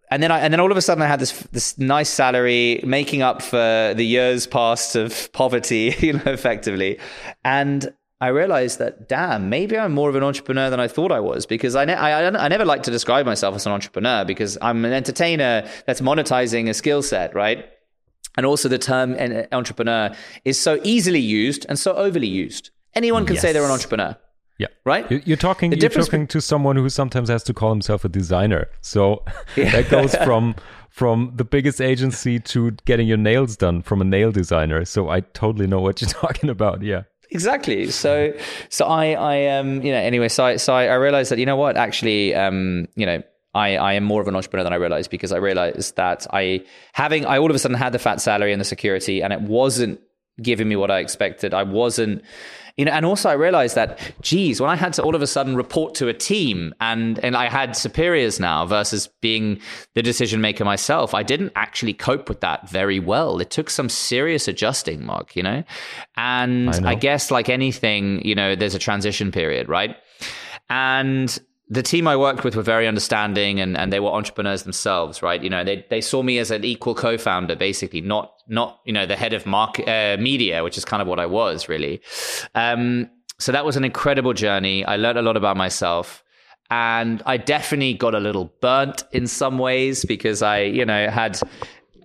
And 0.09 0.23
then 0.23 0.31
I, 0.31 0.39
and 0.39 0.53
then 0.53 0.59
all 0.59 0.71
of 0.71 0.77
a 0.77 0.81
sudden 0.81 1.01
I 1.01 1.07
had 1.07 1.19
this 1.19 1.33
this 1.51 1.77
nice 1.77 2.09
salary, 2.09 2.81
making 2.85 3.21
up 3.21 3.41
for 3.41 3.93
the 3.95 4.05
years 4.05 4.47
past 4.47 4.95
of 4.95 5.31
poverty, 5.33 5.95
you 5.99 6.13
know, 6.13 6.21
effectively. 6.25 6.99
And 7.43 7.93
I 8.19 8.29
realized 8.29 8.79
that, 8.79 9.07
damn, 9.07 9.49
maybe 9.49 9.77
I'm 9.77 9.93
more 9.93 10.09
of 10.09 10.15
an 10.15 10.23
entrepreneur 10.23 10.71
than 10.71 10.79
I 10.79 10.87
thought 10.87 11.11
I 11.11 11.19
was 11.19 11.45
because 11.45 11.75
I, 11.75 11.85
ne- 11.85 11.93
I, 11.93 12.27
I 12.27 12.47
never 12.47 12.65
like 12.65 12.81
to 12.83 12.91
describe 12.91 13.27
myself 13.27 13.55
as 13.55 13.67
an 13.67 13.73
entrepreneur 13.73 14.25
because 14.25 14.57
I'm 14.59 14.83
an 14.85 14.93
entertainer 14.93 15.69
that's 15.85 16.01
monetizing 16.01 16.67
a 16.67 16.73
skill 16.73 17.03
set, 17.03 17.35
right? 17.35 17.69
And 18.35 18.45
also 18.45 18.69
the 18.69 18.79
term 18.79 19.15
entrepreneur 19.51 20.15
is 20.45 20.59
so 20.59 20.79
easily 20.83 21.19
used 21.19 21.67
and 21.69 21.77
so 21.77 21.93
overly 21.93 22.27
used. 22.27 22.71
Anyone 22.95 23.25
can 23.25 23.35
yes. 23.35 23.43
say 23.43 23.53
they're 23.53 23.65
an 23.65 23.71
entrepreneur. 23.71 24.17
Yeah. 24.57 24.67
Right? 24.85 25.09
You're 25.27 25.37
talking 25.37 25.71
you're 25.71 25.89
talking 25.89 26.27
to 26.27 26.41
someone 26.41 26.75
who 26.75 26.89
sometimes 26.89 27.29
has 27.29 27.43
to 27.43 27.53
call 27.53 27.69
himself 27.69 28.03
a 28.03 28.09
designer. 28.09 28.69
So 28.81 29.23
yeah. 29.55 29.71
that 29.71 29.89
goes 29.89 30.15
from 30.15 30.55
from 30.89 31.31
the 31.35 31.43
biggest 31.43 31.79
agency 31.79 32.39
to 32.39 32.71
getting 32.85 33.07
your 33.07 33.17
nails 33.17 33.55
done 33.55 33.83
from 33.83 34.01
a 34.01 34.05
nail 34.05 34.31
designer. 34.31 34.83
So 34.85 35.09
I 35.09 35.19
totally 35.21 35.67
know 35.67 35.79
what 35.79 36.01
you're 36.01 36.09
talking 36.21 36.49
about. 36.49 36.81
Yeah. 36.81 37.03
Exactly. 37.29 37.91
So 37.91 38.33
so 38.69 38.85
I 38.85 39.11
I 39.11 39.45
um 39.57 39.81
you 39.83 39.91
know 39.91 39.99
anyway 39.99 40.29
so 40.29 40.45
I 40.45 40.55
so 40.55 40.73
I, 40.73 40.85
I 40.85 40.95
realized 40.95 41.31
that 41.31 41.39
you 41.39 41.45
know 41.45 41.57
what 41.57 41.77
actually 41.77 42.33
um 42.33 42.87
you 42.95 43.05
know 43.05 43.21
I, 43.53 43.75
I 43.75 43.93
am 43.93 44.03
more 44.03 44.21
of 44.21 44.27
an 44.27 44.35
entrepreneur 44.35 44.63
than 44.63 44.73
I 44.73 44.77
realized 44.77 45.09
because 45.09 45.31
I 45.31 45.37
realized 45.37 45.95
that 45.95 46.27
I 46.31 46.63
having 46.93 47.25
I 47.25 47.37
all 47.37 47.49
of 47.49 47.55
a 47.55 47.59
sudden 47.59 47.77
had 47.77 47.91
the 47.91 47.99
fat 47.99 48.21
salary 48.21 48.53
and 48.53 48.61
the 48.61 48.65
security 48.65 49.21
and 49.21 49.33
it 49.33 49.41
wasn't 49.41 49.99
giving 50.41 50.69
me 50.69 50.75
what 50.75 50.91
I 50.91 50.99
expected. 50.99 51.53
I 51.53 51.63
wasn't 51.63 52.23
you 52.77 52.85
know, 52.85 52.91
and 52.91 53.05
also 53.05 53.29
I 53.29 53.33
realized 53.33 53.75
that, 53.75 53.99
geez, 54.21 54.61
when 54.61 54.69
I 54.69 54.75
had 54.75 54.93
to 54.93 55.03
all 55.03 55.15
of 55.15 55.21
a 55.23 55.27
sudden 55.27 55.55
report 55.55 55.95
to 55.95 56.07
a 56.07 56.13
team 56.13 56.73
and, 56.79 57.17
and 57.19 57.35
I 57.35 57.49
had 57.49 57.75
superiors 57.75 58.39
now 58.39 58.67
versus 58.67 59.09
being 59.19 59.59
the 59.95 60.03
decision 60.03 60.41
maker 60.41 60.63
myself, 60.63 61.15
I 61.15 61.23
didn't 61.23 61.53
actually 61.55 61.93
cope 61.93 62.29
with 62.29 62.41
that 62.41 62.69
very 62.69 62.99
well. 62.99 63.41
It 63.41 63.49
took 63.49 63.71
some 63.71 63.89
serious 63.89 64.47
adjusting, 64.47 65.03
Mark, 65.03 65.35
you 65.35 65.41
know? 65.41 65.63
And 66.15 66.69
I, 66.69 66.79
know. 66.79 66.89
I 66.89 66.95
guess 66.95 67.31
like 67.31 67.49
anything, 67.49 68.23
you 68.23 68.35
know, 68.35 68.55
there's 68.55 68.75
a 68.75 68.79
transition 68.79 69.31
period, 69.31 69.67
right? 69.67 69.95
And 70.69 71.39
the 71.69 71.83
team 71.83 72.07
I 72.07 72.15
worked 72.15 72.43
with 72.43 72.55
were 72.55 72.63
very 72.63 72.87
understanding 72.87 73.59
and, 73.59 73.75
and 73.77 73.91
they 73.91 73.99
were 73.99 74.09
entrepreneurs 74.09 74.63
themselves, 74.63 75.21
right? 75.21 75.41
You 75.41 75.49
know, 75.49 75.63
they, 75.63 75.85
they 75.89 75.99
saw 75.99 76.23
me 76.23 76.39
as 76.39 76.49
an 76.49 76.63
equal 76.63 76.95
co-founder, 76.95 77.55
basically, 77.55 77.99
not, 77.99 78.33
not, 78.47 78.79
you 78.85 78.93
know, 78.93 79.05
the 79.05 79.17
head 79.17 79.33
of 79.33 79.45
market, 79.45 79.87
uh, 79.87 80.21
media, 80.21 80.63
which 80.63 80.77
is 80.77 80.85
kind 80.85 81.01
of 81.01 81.07
what 81.07 81.19
I 81.19 81.25
was 81.25 81.67
really. 81.67 82.01
Um, 82.55 83.09
so 83.39 83.51
that 83.51 83.65
was 83.65 83.75
an 83.75 83.83
incredible 83.83 84.33
journey. 84.33 84.85
I 84.85 84.95
learned 84.95 85.19
a 85.19 85.21
lot 85.21 85.35
about 85.35 85.57
myself 85.57 86.23
and 86.69 87.21
I 87.25 87.37
definitely 87.37 87.93
got 87.93 88.15
a 88.15 88.19
little 88.19 88.53
burnt 88.61 89.03
in 89.11 89.27
some 89.27 89.57
ways 89.57 90.05
because 90.05 90.41
I, 90.41 90.61
you 90.61 90.85
know, 90.85 91.09
had 91.09 91.39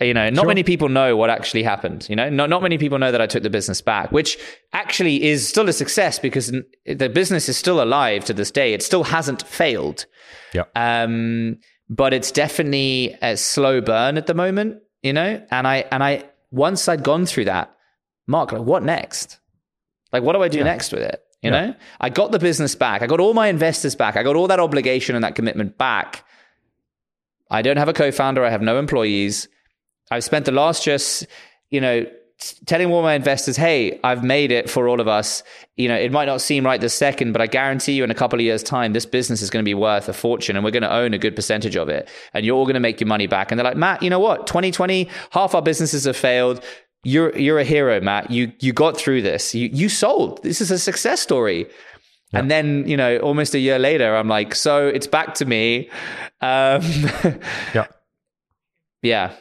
you 0.01 0.15
know, 0.15 0.31
not 0.31 0.43
sure. 0.43 0.49
many 0.49 0.63
people 0.63 0.89
know 0.89 1.17
what 1.17 1.31
actually 1.31 1.63
happened. 1.63 2.07
You 2.09 2.17
know, 2.17 2.29
not 2.29 2.51
not 2.51 2.63
many 2.63 2.79
people 2.79 2.99
know 2.99 3.13
that 3.13 3.21
I 3.21 3.27
took 3.27 3.43
the 3.43 3.51
business 3.51 3.81
back, 3.81 4.13
which 4.13 4.39
actually 4.73 5.23
is 5.23 5.49
still 5.49 5.69
a 5.69 5.73
success 5.73 6.19
because 6.19 6.53
the 6.87 7.09
business 7.09 7.49
is 7.49 7.57
still 7.57 7.83
alive 7.83 8.25
to 8.27 8.35
this 8.35 8.51
day. 8.51 8.73
It 8.73 8.83
still 8.83 9.05
hasn't 9.05 9.47
failed. 9.47 10.07
Yeah. 10.53 10.65
Um, 10.75 11.59
but 11.89 12.15
it's 12.15 12.31
definitely 12.31 13.17
a 13.23 13.37
slow 13.37 13.81
burn 13.81 14.17
at 14.17 14.27
the 14.27 14.35
moment. 14.35 14.79
You 15.03 15.13
know, 15.13 15.45
and 15.51 15.67
I 15.67 15.85
and 15.91 16.03
I 16.03 16.25
once 16.51 16.89
I'd 16.89 17.03
gone 17.03 17.27
through 17.27 17.47
that, 17.47 17.75
Mark, 18.27 18.53
like, 18.53 18.63
what 18.63 18.83
next? 18.83 19.41
Like, 20.13 20.23
what 20.23 20.35
do 20.35 20.43
I 20.43 20.49
do 20.49 20.59
yeah. 20.59 20.65
next 20.65 20.93
with 20.93 21.03
it? 21.03 21.21
You 21.43 21.51
yeah. 21.51 21.67
know, 21.67 21.75
I 22.01 22.09
got 22.09 22.31
the 22.31 22.39
business 22.39 22.75
back. 22.75 23.03
I 23.03 23.07
got 23.07 23.19
all 23.19 23.35
my 23.35 23.49
investors 23.49 23.97
back. 23.97 24.17
I 24.17 24.23
got 24.23 24.37
all 24.37 24.47
that 24.47 24.61
obligation 24.61 25.17
and 25.17 25.25
that 25.25 25.35
commitment 25.35 25.77
back. 25.77 26.25
I 27.51 27.63
don't 27.63 27.77
have 27.77 27.89
a 27.89 27.93
co-founder. 27.93 28.45
I 28.45 28.51
have 28.51 28.63
no 28.63 28.79
employees. 28.79 29.49
I've 30.13 30.25
spent 30.25 30.45
the 30.45 30.53
last 30.53 30.85
just, 30.85 31.27
you 31.71 31.81
know, 31.81 32.07
telling 32.67 32.91
all 32.91 33.03
my 33.03 33.15
investors, 33.15 33.57
hey, 33.57 33.99
I've 34.03 34.25
made 34.25 34.51
it 34.51 34.69
for 34.69 34.89
all 34.89 35.01
of 35.01 35.09
us. 35.09 35.43
You 35.77 35.89
know, 35.89 35.95
it 35.95 36.13
might 36.13 36.27
not 36.27 36.41
seem 36.41 36.65
right 36.65 36.81
this 36.81 36.95
second, 36.95 37.33
but 37.33 37.41
I 37.41 37.47
guarantee 37.47 37.93
you 37.93 38.05
in 38.05 38.11
a 38.11 38.15
couple 38.15 38.39
of 38.39 38.45
years' 38.45 38.63
time, 38.63 38.93
this 38.93 39.07
business 39.07 39.43
is 39.43 39.51
going 39.51 39.63
to 39.63 39.69
be 39.69 39.75
worth 39.75 40.09
a 40.09 40.13
fortune 40.13 40.57
and 40.57 40.65
we're 40.65 40.71
going 40.71 40.83
to 40.83 40.93
own 40.93 41.15
a 41.15 41.19
good 41.19 41.37
percentage 41.37 41.77
of 41.77 41.89
it. 41.89 42.09
And 42.35 42.45
you're 42.45 42.57
all 42.57 42.65
going 42.65 42.75
to 42.75 42.81
make 42.81 43.01
your 43.01 43.09
money 43.09 43.27
back. 43.27 43.51
And 43.51 43.59
they're 43.59 43.65
like, 43.65 43.77
Matt, 43.77 44.03
you 44.03 44.11
know 44.11 44.21
what? 44.21 44.47
2020, 44.47 45.09
half 45.31 45.55
our 45.55 45.63
businesses 45.63 46.05
have 46.05 46.17
failed. 46.17 46.63
You're 47.05 47.37
you're 47.37 47.59
a 47.59 47.65
hero, 47.65 48.01
Matt. 48.01 48.31
You 48.31 48.53
you 48.61 48.73
got 48.73 48.97
through 48.97 49.23
this. 49.23 49.57
You 49.57 49.69
you 49.73 49.89
sold. 49.89 50.41
This 50.45 50.61
is 50.61 50.71
a 50.71 50.79
success 50.79 51.21
story. 51.21 51.67
Yeah. 52.33 52.39
And 52.39 52.51
then, 52.51 52.87
you 52.87 52.97
know, 52.97 53.19
almost 53.19 53.55
a 53.55 53.59
year 53.59 53.79
later, 53.79 54.15
I'm 54.15 54.29
like, 54.29 54.55
so 54.55 54.87
it's 54.87 55.09
back 55.09 55.35
to 55.35 55.45
me. 55.45 55.91
Um, 56.41 56.83
yeah. 57.75 57.87
Yeah. 59.03 59.33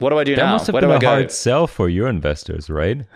What 0.00 0.10
do 0.10 0.18
I 0.18 0.24
do 0.24 0.34
that 0.34 0.44
now? 0.44 0.52
must 0.52 0.66
have 0.66 0.74
Where 0.74 0.80
been 0.80 0.90
do 0.90 0.94
a 0.94 0.96
I 0.96 1.00
go? 1.00 1.08
hard 1.08 1.30
sell 1.30 1.66
for 1.66 1.88
your 1.88 2.08
investors, 2.08 2.68
right? 2.68 3.06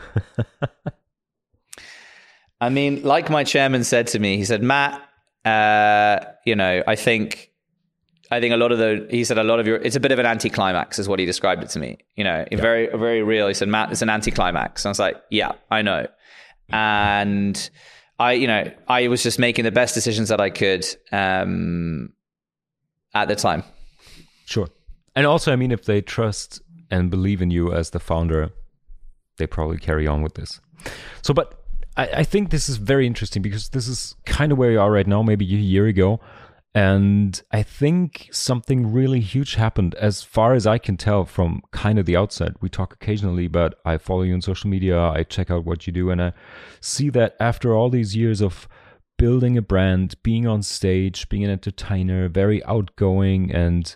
I 2.61 2.68
mean, 2.68 3.03
like 3.03 3.28
my 3.28 3.43
chairman 3.43 3.85
said 3.85 4.07
to 4.09 4.18
me, 4.18 4.37
he 4.37 4.45
said, 4.45 4.62
Matt, 4.62 5.03
uh, 5.45 6.24
you 6.47 6.55
know, 6.55 6.82
I 6.87 6.95
think, 6.95 7.51
I 8.30 8.41
think 8.41 8.55
a 8.55 8.57
lot 8.57 8.72
of 8.72 8.78
the, 8.78 9.07
he 9.11 9.24
said 9.24 9.39
a 9.39 9.43
lot 9.43 9.61
of 9.61 9.66
your, 9.66 9.76
it's 9.76 9.97
a 9.97 10.01
bit 10.01 10.12
of 10.12 10.18
an 10.18 10.26
anticlimax, 10.26 10.99
is 10.99 11.09
what 11.09 11.18
he 11.18 11.26
described 11.26 11.62
it 11.62 11.70
to 11.70 11.78
me. 11.78 11.99
You 12.16 12.24
know, 12.24 12.47
yeah. 12.51 12.59
very, 12.59 12.87
very 12.89 13.22
real. 13.22 13.49
He 13.49 13.55
said, 13.55 13.68
Matt, 13.68 13.91
it's 13.91 14.03
an 14.03 14.09
anticlimax. 14.09 14.85
And 14.85 14.91
I 14.91 14.93
was 14.93 14.99
like, 14.99 15.16
yeah, 15.30 15.53
I 15.70 15.82
know. 15.82 16.07
And 16.70 17.70
I, 18.18 18.32
you 18.32 18.47
know, 18.47 18.70
I 18.89 19.09
was 19.09 19.22
just 19.22 19.39
making 19.39 19.64
the 19.64 19.72
best 19.72 19.95
decisions 19.95 20.28
that 20.28 20.41
I 20.41 20.51
could 20.51 20.87
um, 21.12 22.12
at 23.12 23.28
the 23.28 23.37
time. 23.37 23.64
Sure. 24.47 24.68
And 25.14 25.26
also, 25.26 25.53
I 25.53 25.57
mean, 25.57 25.70
if 25.70 25.85
they 25.85 26.01
trust 26.01 26.61
and 26.95 27.11
believe 27.11 27.42
in 27.42 27.51
you 27.51 27.72
as 27.72 27.90
the 27.90 27.99
founder, 27.99 28.51
they 29.38 29.49
probably 29.49 29.78
carry 29.78 30.07
on 30.07 30.22
with 30.22 30.34
this. 30.34 30.61
So, 31.22 31.34
but 31.34 31.64
I, 31.97 32.07
I 32.07 32.22
think 32.22 32.51
this 32.51 32.68
is 32.68 32.76
very 32.76 33.05
interesting 33.05 33.42
because 33.42 33.70
this 33.70 33.88
is 33.88 34.14
kind 34.26 34.53
of 34.53 34.59
where 34.59 34.70
you 34.70 34.80
are 34.80 34.92
right 34.92 35.07
now, 35.07 35.20
maybe 35.20 35.45
a 35.45 35.59
year 35.59 35.86
ago. 35.86 36.20
And 36.72 37.40
I 37.51 37.62
think 37.62 38.28
something 38.30 38.92
really 38.92 39.20
huge 39.20 39.57
happened 39.57 39.95
as 39.97 40.22
far 40.22 40.55
as 40.55 40.66
I 40.68 40.78
can 40.78 40.97
tell 40.97 41.24
from 41.24 41.62
kind 41.72 41.99
of 41.99 42.07
the 42.07 42.16
outside. 42.16 42.55
We 42.61 42.68
talk 42.68 42.92
occasionally, 42.92 43.49
but 43.49 43.74
I 43.84 43.99
follow 43.99 44.22
you 44.22 44.34
on 44.34 44.40
social 44.40 44.70
media, 44.70 45.01
I 45.01 45.24
check 45.24 45.51
out 45.51 45.64
what 45.64 45.86
you 45.86 45.92
do, 45.92 46.11
and 46.11 46.22
I 46.22 46.32
see 46.80 47.11
that 47.11 47.36
after 47.40 47.74
all 47.74 47.90
these 47.90 48.14
years 48.16 48.40
of 48.40 48.68
building 49.18 49.57
a 49.57 49.62
brand, 49.62 50.16
being 50.22 50.47
on 50.47 50.62
stage, 50.62 51.28
being 51.28 51.45
an 51.45 51.51
entertainer, 51.51 52.28
very 52.28 52.64
outgoing, 52.64 53.53
and 53.53 53.95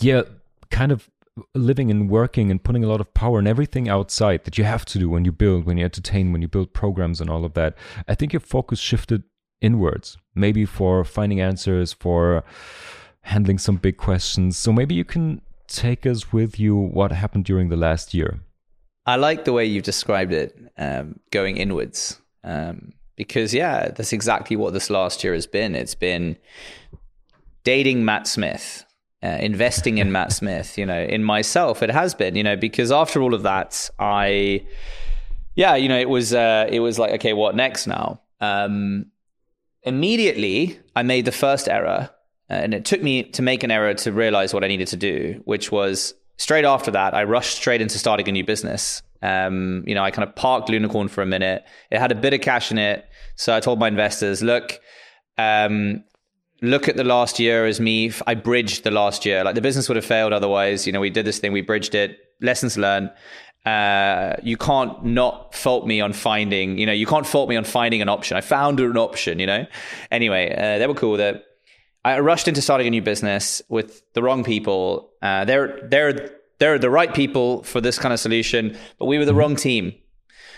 yeah, 0.00 0.22
kind 0.70 0.90
of 0.92 1.10
living 1.54 1.90
and 1.90 2.10
working 2.10 2.50
and 2.50 2.62
putting 2.62 2.84
a 2.84 2.88
lot 2.88 3.00
of 3.00 3.14
power 3.14 3.38
and 3.38 3.48
everything 3.48 3.88
outside 3.88 4.44
that 4.44 4.58
you 4.58 4.64
have 4.64 4.84
to 4.84 4.98
do 4.98 5.08
when 5.08 5.24
you 5.24 5.32
build, 5.32 5.64
when 5.64 5.78
you 5.78 5.84
entertain, 5.84 6.32
when 6.32 6.42
you 6.42 6.48
build 6.48 6.72
programs 6.74 7.20
and 7.20 7.30
all 7.30 7.44
of 7.44 7.54
that. 7.54 7.74
I 8.06 8.14
think 8.14 8.32
your 8.32 8.40
focus 8.40 8.78
shifted 8.78 9.22
inwards, 9.60 10.18
maybe 10.34 10.66
for 10.66 11.04
finding 11.04 11.40
answers, 11.40 11.92
for 11.92 12.44
handling 13.22 13.58
some 13.58 13.76
big 13.76 13.96
questions. 13.96 14.58
So 14.58 14.72
maybe 14.72 14.94
you 14.94 15.04
can 15.04 15.40
take 15.68 16.04
us 16.04 16.32
with 16.32 16.60
you 16.60 16.76
what 16.76 17.12
happened 17.12 17.44
during 17.44 17.68
the 17.68 17.76
last 17.76 18.12
year. 18.12 18.40
I 19.06 19.16
like 19.16 19.44
the 19.44 19.52
way 19.52 19.64
you've 19.64 19.84
described 19.84 20.32
it, 20.32 20.56
um, 20.76 21.18
going 21.30 21.56
inwards. 21.56 22.20
Um, 22.44 22.92
because, 23.16 23.54
yeah, 23.54 23.88
that's 23.88 24.12
exactly 24.12 24.56
what 24.56 24.72
this 24.72 24.90
last 24.90 25.24
year 25.24 25.34
has 25.34 25.46
been. 25.46 25.74
It's 25.74 25.94
been 25.94 26.36
dating 27.64 28.04
Matt 28.04 28.26
Smith 28.26 28.84
uh, 29.22 29.38
investing 29.40 29.98
in 29.98 30.10
Matt 30.10 30.32
Smith, 30.32 30.76
you 30.76 30.84
know, 30.84 31.00
in 31.00 31.22
myself. 31.22 31.82
It 31.82 31.90
has 31.90 32.14
been, 32.14 32.34
you 32.34 32.42
know, 32.42 32.56
because 32.56 32.90
after 32.90 33.22
all 33.22 33.34
of 33.34 33.42
that, 33.44 33.88
I, 33.98 34.66
yeah, 35.54 35.76
you 35.76 35.88
know, 35.88 35.98
it 35.98 36.08
was, 36.08 36.34
uh, 36.34 36.66
it 36.68 36.80
was 36.80 36.98
like, 36.98 37.12
okay, 37.12 37.32
what 37.32 37.54
next 37.54 37.86
now? 37.86 38.20
Um, 38.40 39.06
immediately, 39.84 40.78
I 40.96 41.02
made 41.02 41.24
the 41.24 41.32
first 41.32 41.68
error, 41.68 42.10
uh, 42.50 42.52
and 42.52 42.74
it 42.74 42.84
took 42.84 43.02
me 43.02 43.22
to 43.22 43.42
make 43.42 43.62
an 43.62 43.70
error 43.70 43.94
to 43.94 44.12
realize 44.12 44.52
what 44.52 44.64
I 44.64 44.68
needed 44.68 44.88
to 44.88 44.96
do, 44.96 45.40
which 45.44 45.70
was 45.70 46.14
straight 46.36 46.64
after 46.64 46.90
that, 46.90 47.14
I 47.14 47.22
rushed 47.22 47.56
straight 47.56 47.80
into 47.80 47.98
starting 47.98 48.28
a 48.28 48.32
new 48.32 48.44
business. 48.44 49.02
Um, 49.22 49.84
you 49.86 49.94
know, 49.94 50.02
I 50.02 50.10
kind 50.10 50.28
of 50.28 50.34
parked 50.34 50.68
Lunicorn 50.68 51.08
for 51.08 51.22
a 51.22 51.26
minute. 51.26 51.64
It 51.92 52.00
had 52.00 52.10
a 52.10 52.16
bit 52.16 52.34
of 52.34 52.40
cash 52.40 52.72
in 52.72 52.78
it, 52.78 53.06
so 53.36 53.54
I 53.54 53.60
told 53.60 53.78
my 53.78 53.86
investors, 53.86 54.42
look 54.42 54.80
um, 55.38 56.02
look 56.62 56.88
at 56.88 56.96
the 56.96 57.04
last 57.04 57.38
year 57.38 57.66
as 57.66 57.80
me. 57.80 58.12
I 58.26 58.34
bridged 58.34 58.84
the 58.84 58.90
last 58.90 59.26
year. 59.26 59.44
Like 59.44 59.54
the 59.54 59.60
business 59.60 59.88
would 59.88 59.96
have 59.96 60.04
failed 60.04 60.32
otherwise. 60.32 60.86
You 60.86 60.92
know, 60.92 61.00
we 61.00 61.10
did 61.10 61.26
this 61.26 61.38
thing, 61.38 61.52
we 61.52 61.60
bridged 61.60 61.94
it. 61.94 62.18
Lessons 62.40 62.78
learned. 62.78 63.10
Uh, 63.66 64.34
you 64.42 64.56
can't 64.56 65.04
not 65.04 65.54
fault 65.54 65.86
me 65.86 66.00
on 66.00 66.12
finding. 66.12 66.78
You 66.78 66.86
know, 66.86 66.92
you 66.92 67.06
can't 67.06 67.26
fault 67.26 67.48
me 67.48 67.56
on 67.56 67.64
finding 67.64 68.02
an 68.02 68.08
option. 68.08 68.36
I 68.36 68.40
found 68.40 68.80
an 68.80 68.96
option. 68.96 69.38
You 69.38 69.46
know. 69.46 69.66
Anyway, 70.10 70.52
uh, 70.52 70.78
they 70.78 70.86
were 70.86 70.94
cool 70.94 71.12
with 71.12 71.20
it. 71.20 71.44
I 72.04 72.18
rushed 72.18 72.48
into 72.48 72.60
starting 72.60 72.88
a 72.88 72.90
new 72.90 73.02
business 73.02 73.62
with 73.68 74.02
the 74.14 74.22
wrong 74.22 74.42
people. 74.42 75.10
Uh, 75.22 75.44
they're 75.44 75.78
they're 75.88 76.30
they're 76.58 76.78
the 76.78 76.90
right 76.90 77.14
people 77.14 77.62
for 77.62 77.80
this 77.80 77.98
kind 77.98 78.12
of 78.12 78.18
solution, 78.18 78.76
but 78.98 79.06
we 79.06 79.18
were 79.18 79.24
the 79.24 79.30
mm-hmm. 79.30 79.38
wrong 79.38 79.56
team. 79.56 79.94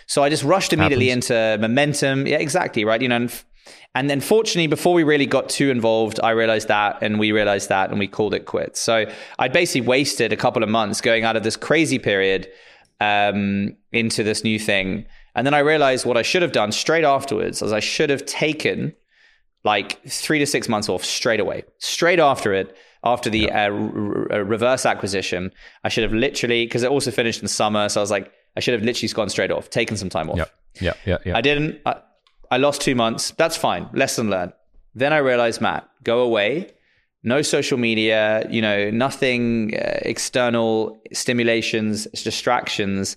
So 0.06 0.22
I 0.22 0.30
just 0.30 0.42
rushed 0.42 0.72
immediately 0.72 1.08
Happens. 1.08 1.30
into 1.30 1.58
momentum. 1.60 2.26
Yeah, 2.26 2.38
exactly 2.38 2.84
right. 2.84 3.00
You 3.00 3.08
know, 3.08 3.16
and, 3.16 3.44
and 3.94 4.10
then 4.10 4.20
fortunately, 4.20 4.66
before 4.66 4.92
we 4.92 5.02
really 5.04 5.26
got 5.26 5.48
too 5.48 5.70
involved, 5.70 6.18
I 6.22 6.30
realized 6.30 6.68
that, 6.68 6.98
and 7.00 7.18
we 7.18 7.32
realized 7.32 7.68
that, 7.68 7.90
and 7.90 7.98
we 7.98 8.08
called 8.08 8.34
it 8.34 8.46
quits. 8.46 8.80
So 8.80 9.06
I 9.38 9.48
basically 9.48 9.86
wasted 9.86 10.32
a 10.32 10.36
couple 10.36 10.62
of 10.62 10.68
months 10.68 11.00
going 11.00 11.24
out 11.24 11.36
of 11.36 11.42
this 11.42 11.56
crazy 11.56 11.98
period 11.98 12.48
um, 13.00 13.76
into 13.92 14.22
this 14.22 14.44
new 14.44 14.58
thing. 14.58 15.06
And 15.34 15.46
then 15.46 15.54
I 15.54 15.60
realized 15.60 16.06
what 16.06 16.16
I 16.16 16.22
should 16.22 16.42
have 16.42 16.52
done 16.52 16.72
straight 16.72 17.04
afterwards 17.04 17.62
is 17.62 17.72
I 17.72 17.80
should 17.80 18.10
have 18.10 18.24
taken 18.26 18.94
like 19.64 20.02
three 20.06 20.38
to 20.38 20.46
six 20.46 20.68
months 20.68 20.88
off 20.88 21.04
straight 21.04 21.40
away, 21.40 21.64
straight 21.78 22.20
after 22.20 22.52
it, 22.52 22.76
after 23.02 23.30
the 23.30 23.50
uh, 23.50 23.70
r- 23.70 23.70
reverse 24.44 24.86
acquisition. 24.86 25.50
I 25.82 25.88
should 25.88 26.04
have 26.04 26.12
literally, 26.12 26.66
because 26.66 26.82
it 26.82 26.90
also 26.90 27.10
finished 27.10 27.42
in 27.42 27.48
summer. 27.48 27.88
So 27.88 28.00
I 28.00 28.02
was 28.02 28.10
like, 28.10 28.30
I 28.56 28.60
should 28.60 28.74
have 28.74 28.82
literally 28.82 29.12
gone 29.12 29.28
straight 29.28 29.50
off, 29.50 29.70
taken 29.70 29.96
some 29.96 30.08
time 30.08 30.30
off. 30.30 30.36
Yeah, 30.36 30.44
yeah, 30.80 30.94
yeah. 31.04 31.18
yeah. 31.24 31.36
I 31.36 31.40
didn't. 31.40 31.80
I, 31.86 32.00
I 32.50 32.58
lost 32.58 32.80
two 32.80 32.94
months. 32.94 33.32
That's 33.32 33.56
fine. 33.56 33.88
Lesson 33.92 34.30
learned. 34.30 34.52
Then 34.94 35.12
I 35.12 35.18
realized, 35.18 35.60
Matt, 35.60 35.88
go 36.02 36.20
away. 36.20 36.70
No 37.22 37.40
social 37.42 37.78
media, 37.78 38.46
you 38.50 38.60
know, 38.60 38.90
nothing 38.90 39.74
uh, 39.74 39.98
external 40.02 41.00
stimulations, 41.12 42.04
distractions 42.22 43.16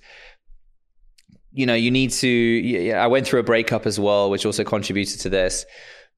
you 1.58 1.66
know, 1.66 1.74
you 1.74 1.90
need 1.90 2.12
to. 2.12 2.92
I 2.92 3.08
went 3.08 3.26
through 3.26 3.40
a 3.40 3.44
breakup 3.44 3.88
as 3.88 4.00
well, 4.00 4.30
which 4.30 4.46
also 4.46 4.64
contributed 4.64 5.20
to 5.22 5.30
this 5.30 5.66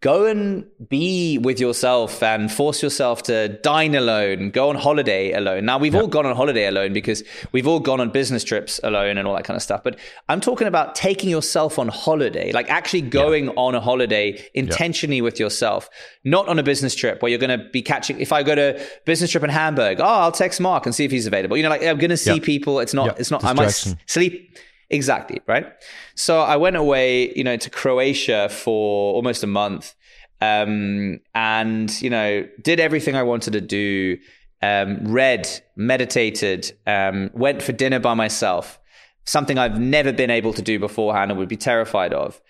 go 0.01 0.25
and 0.25 0.65
be 0.87 1.37
with 1.37 1.59
yourself 1.59 2.23
and 2.23 2.49
force 2.49 2.81
yourself 2.81 3.23
to 3.23 3.49
dine 3.61 3.95
alone, 3.95 4.49
go 4.49 4.69
on 4.69 4.75
holiday 4.75 5.33
alone. 5.33 5.65
Now, 5.65 5.77
we've 5.77 5.93
all 5.93 6.07
gone 6.07 6.25
on 6.25 6.37
holiday 6.37 6.67
alone 6.67 6.93
because 6.93 7.21
we've 7.51 7.67
all 7.67 7.81
gone 7.81 7.99
on 7.99 8.09
business 8.09 8.45
trips 8.45 8.79
alone 8.81 9.17
and 9.17 9.27
all 9.27 9.35
that 9.35 9.43
kind 9.43 9.57
of 9.57 9.61
stuff. 9.61 9.83
But 9.83 9.99
I'm 10.29 10.39
talking 10.39 10.67
about 10.67 10.95
taking 10.95 11.29
yourself 11.29 11.77
on 11.77 11.89
holiday, 11.89 12.53
like 12.53 12.69
actually 12.69 13.01
going 13.01 13.49
on 13.49 13.75
a 13.75 13.81
holiday 13.81 14.41
intentionally 14.53 15.21
with 15.21 15.37
yourself, 15.37 15.89
not 16.23 16.47
on 16.47 16.59
a 16.59 16.63
business 16.63 16.95
trip 16.95 17.21
where 17.21 17.29
you're 17.29 17.39
going 17.39 17.59
to 17.59 17.69
be 17.69 17.81
catching. 17.81 18.21
If 18.21 18.31
I 18.31 18.41
go 18.41 18.55
to 18.55 18.81
business 19.05 19.31
trip 19.31 19.43
in 19.43 19.49
Hamburg, 19.49 19.99
oh, 19.99 20.05
I'll 20.05 20.31
text 20.31 20.61
Mark 20.61 20.85
and 20.85 20.95
see 20.95 21.03
if 21.03 21.11
he's 21.11 21.27
available. 21.27 21.57
You 21.57 21.63
know, 21.63 21.69
like 21.69 21.83
I'm 21.83 21.97
going 21.97 22.09
to 22.09 22.17
see 22.17 22.39
people. 22.39 22.79
It's 22.79 22.93
not, 22.93 23.19
it's 23.19 23.31
not, 23.31 23.43
I 23.43 23.51
might 23.51 23.95
sleep 24.05 24.57
Exactly, 24.89 25.41
right? 25.47 25.67
So 26.15 26.41
I 26.41 26.57
went 26.57 26.75
away, 26.75 27.33
you 27.35 27.43
know, 27.43 27.57
to 27.57 27.69
Croatia 27.69 28.49
for 28.49 29.13
almost 29.13 29.43
a 29.43 29.47
month. 29.47 29.95
Um, 30.41 31.19
and, 31.35 32.01
you 32.01 32.09
know, 32.09 32.47
did 32.61 32.79
everything 32.79 33.15
I 33.15 33.23
wanted 33.23 33.53
to 33.53 33.61
do, 33.61 34.17
um, 34.61 34.99
read, 35.03 35.47
meditated, 35.75 36.71
um, 36.87 37.29
went 37.33 37.61
for 37.61 37.71
dinner 37.73 37.99
by 37.99 38.13
myself, 38.13 38.79
something 39.25 39.57
I've 39.57 39.79
never 39.79 40.13
been 40.13 40.29
able 40.29 40.53
to 40.53 40.61
do 40.61 40.79
beforehand 40.79 41.29
and 41.29 41.39
would 41.39 41.49
be 41.49 41.57
terrified 41.57 42.13
of. 42.13 42.41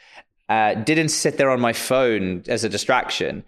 Uh, 0.48 0.76
didn't 0.76 1.10
sit 1.10 1.38
there 1.38 1.50
on 1.50 1.60
my 1.60 1.74
phone 1.74 2.44
as 2.48 2.64
a 2.64 2.70
distraction. 2.70 3.44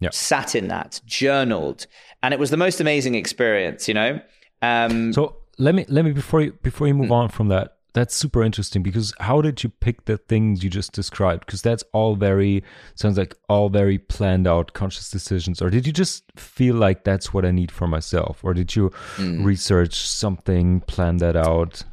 Yep. 0.00 0.12
Sat 0.12 0.54
in 0.54 0.68
that, 0.68 1.00
journaled, 1.06 1.86
and 2.22 2.34
it 2.34 2.40
was 2.40 2.50
the 2.50 2.56
most 2.58 2.80
amazing 2.82 3.14
experience. 3.14 3.88
You 3.88 3.94
know. 3.94 4.20
Um, 4.60 5.14
so 5.14 5.36
let 5.58 5.74
me 5.74 5.86
let 5.88 6.04
me 6.04 6.12
before 6.12 6.42
you 6.42 6.52
before 6.62 6.86
you 6.86 6.92
move 6.92 7.08
mm. 7.08 7.12
on 7.14 7.28
from 7.30 7.48
that, 7.48 7.75
that's 7.96 8.14
super 8.14 8.42
interesting 8.42 8.82
because 8.82 9.14
how 9.20 9.40
did 9.40 9.62
you 9.62 9.70
pick 9.70 10.04
the 10.04 10.18
things 10.18 10.62
you 10.62 10.68
just 10.68 10.92
described 10.92 11.46
because 11.46 11.62
that's 11.62 11.82
all 11.94 12.14
very 12.14 12.62
sounds 12.94 13.16
like 13.16 13.34
all 13.48 13.70
very 13.70 13.96
planned 13.96 14.46
out 14.46 14.74
conscious 14.74 15.10
decisions 15.10 15.62
or 15.62 15.70
did 15.70 15.86
you 15.86 15.92
just 15.94 16.22
feel 16.36 16.74
like 16.74 17.04
that's 17.04 17.32
what 17.32 17.46
i 17.46 17.50
need 17.50 17.72
for 17.72 17.88
myself 17.88 18.44
or 18.44 18.52
did 18.52 18.76
you 18.76 18.90
mm. 19.16 19.42
research 19.42 19.94
something 20.06 20.80
plan 20.82 21.16
that 21.16 21.36
out 21.36 21.84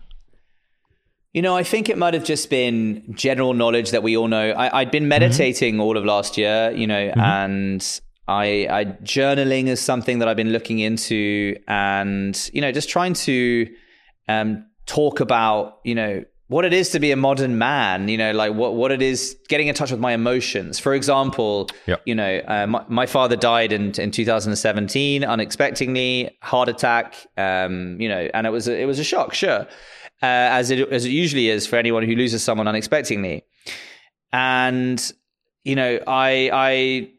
you 1.31 1.41
know, 1.41 1.57
I 1.57 1.63
think 1.63 1.89
it 1.89 1.97
might 1.97 2.13
have 2.13 2.23
just 2.23 2.51
been 2.51 3.03
general 3.15 3.55
knowledge 3.55 3.89
that 3.89 4.03
we 4.03 4.15
all 4.15 4.27
know. 4.27 4.53
I, 4.55 4.81
had 4.81 4.91
been 4.91 5.01
mm-hmm. 5.01 5.09
meditating 5.09 5.73
mm-hmm. 5.73 5.81
all 5.81 5.97
of 5.97 6.05
last 6.05 6.37
year, 6.37 6.71
you 6.75 6.85
know, 6.85 7.09
mm-hmm. 7.09 7.19
and 7.19 8.01
I, 8.27 8.67
I 8.69 8.85
journaling 9.01 9.65
is 9.65 9.81
something 9.81 10.19
that 10.19 10.27
I've 10.27 10.37
been 10.37 10.51
looking 10.51 10.77
into, 10.77 11.57
and 11.67 12.49
you 12.53 12.61
know, 12.61 12.71
just 12.71 12.87
trying 12.87 13.15
to 13.15 13.67
um, 14.27 14.67
talk 14.85 15.19
about, 15.19 15.79
you 15.83 15.95
know, 15.95 16.23
what 16.47 16.65
it 16.65 16.73
is 16.73 16.89
to 16.89 16.99
be 16.99 17.11
a 17.11 17.15
modern 17.15 17.57
man, 17.57 18.07
you 18.09 18.17
know, 18.17 18.31
like 18.31 18.53
what, 18.53 18.75
what 18.75 18.91
it 18.91 19.01
is 19.01 19.35
getting 19.47 19.67
in 19.67 19.75
touch 19.75 19.89
with 19.89 19.99
my 19.99 20.13
emotions. 20.13 20.77
For 20.77 20.93
example, 20.93 21.69
yep. 21.87 22.01
you 22.05 22.13
know, 22.13 22.41
uh, 22.47 22.67
my, 22.67 22.85
my, 22.89 23.05
father 23.05 23.35
died 23.35 23.71
in, 23.71 23.91
in 23.99 24.11
2017 24.11 25.23
unexpectedly, 25.23 26.37
heart 26.41 26.69
attack, 26.69 27.15
um, 27.37 27.99
you 27.99 28.07
know, 28.09 28.29
and 28.33 28.45
it 28.45 28.51
was 28.51 28.67
a, 28.67 28.79
it 28.79 28.85
was 28.85 28.99
a 28.99 29.03
shock, 29.03 29.33
sure, 29.33 29.61
uh, 30.21 30.49
as 30.59 30.69
it 30.69 30.87
as 30.89 31.05
it 31.05 31.09
usually 31.09 31.49
is 31.49 31.65
for 31.65 31.77
anyone 31.77 32.03
who 32.03 32.15
loses 32.15 32.43
someone 32.43 32.67
unexpectedly. 32.67 33.45
And 34.31 35.11
you 35.63 35.75
know, 35.75 35.99
I 36.05 36.49
I 36.53 37.09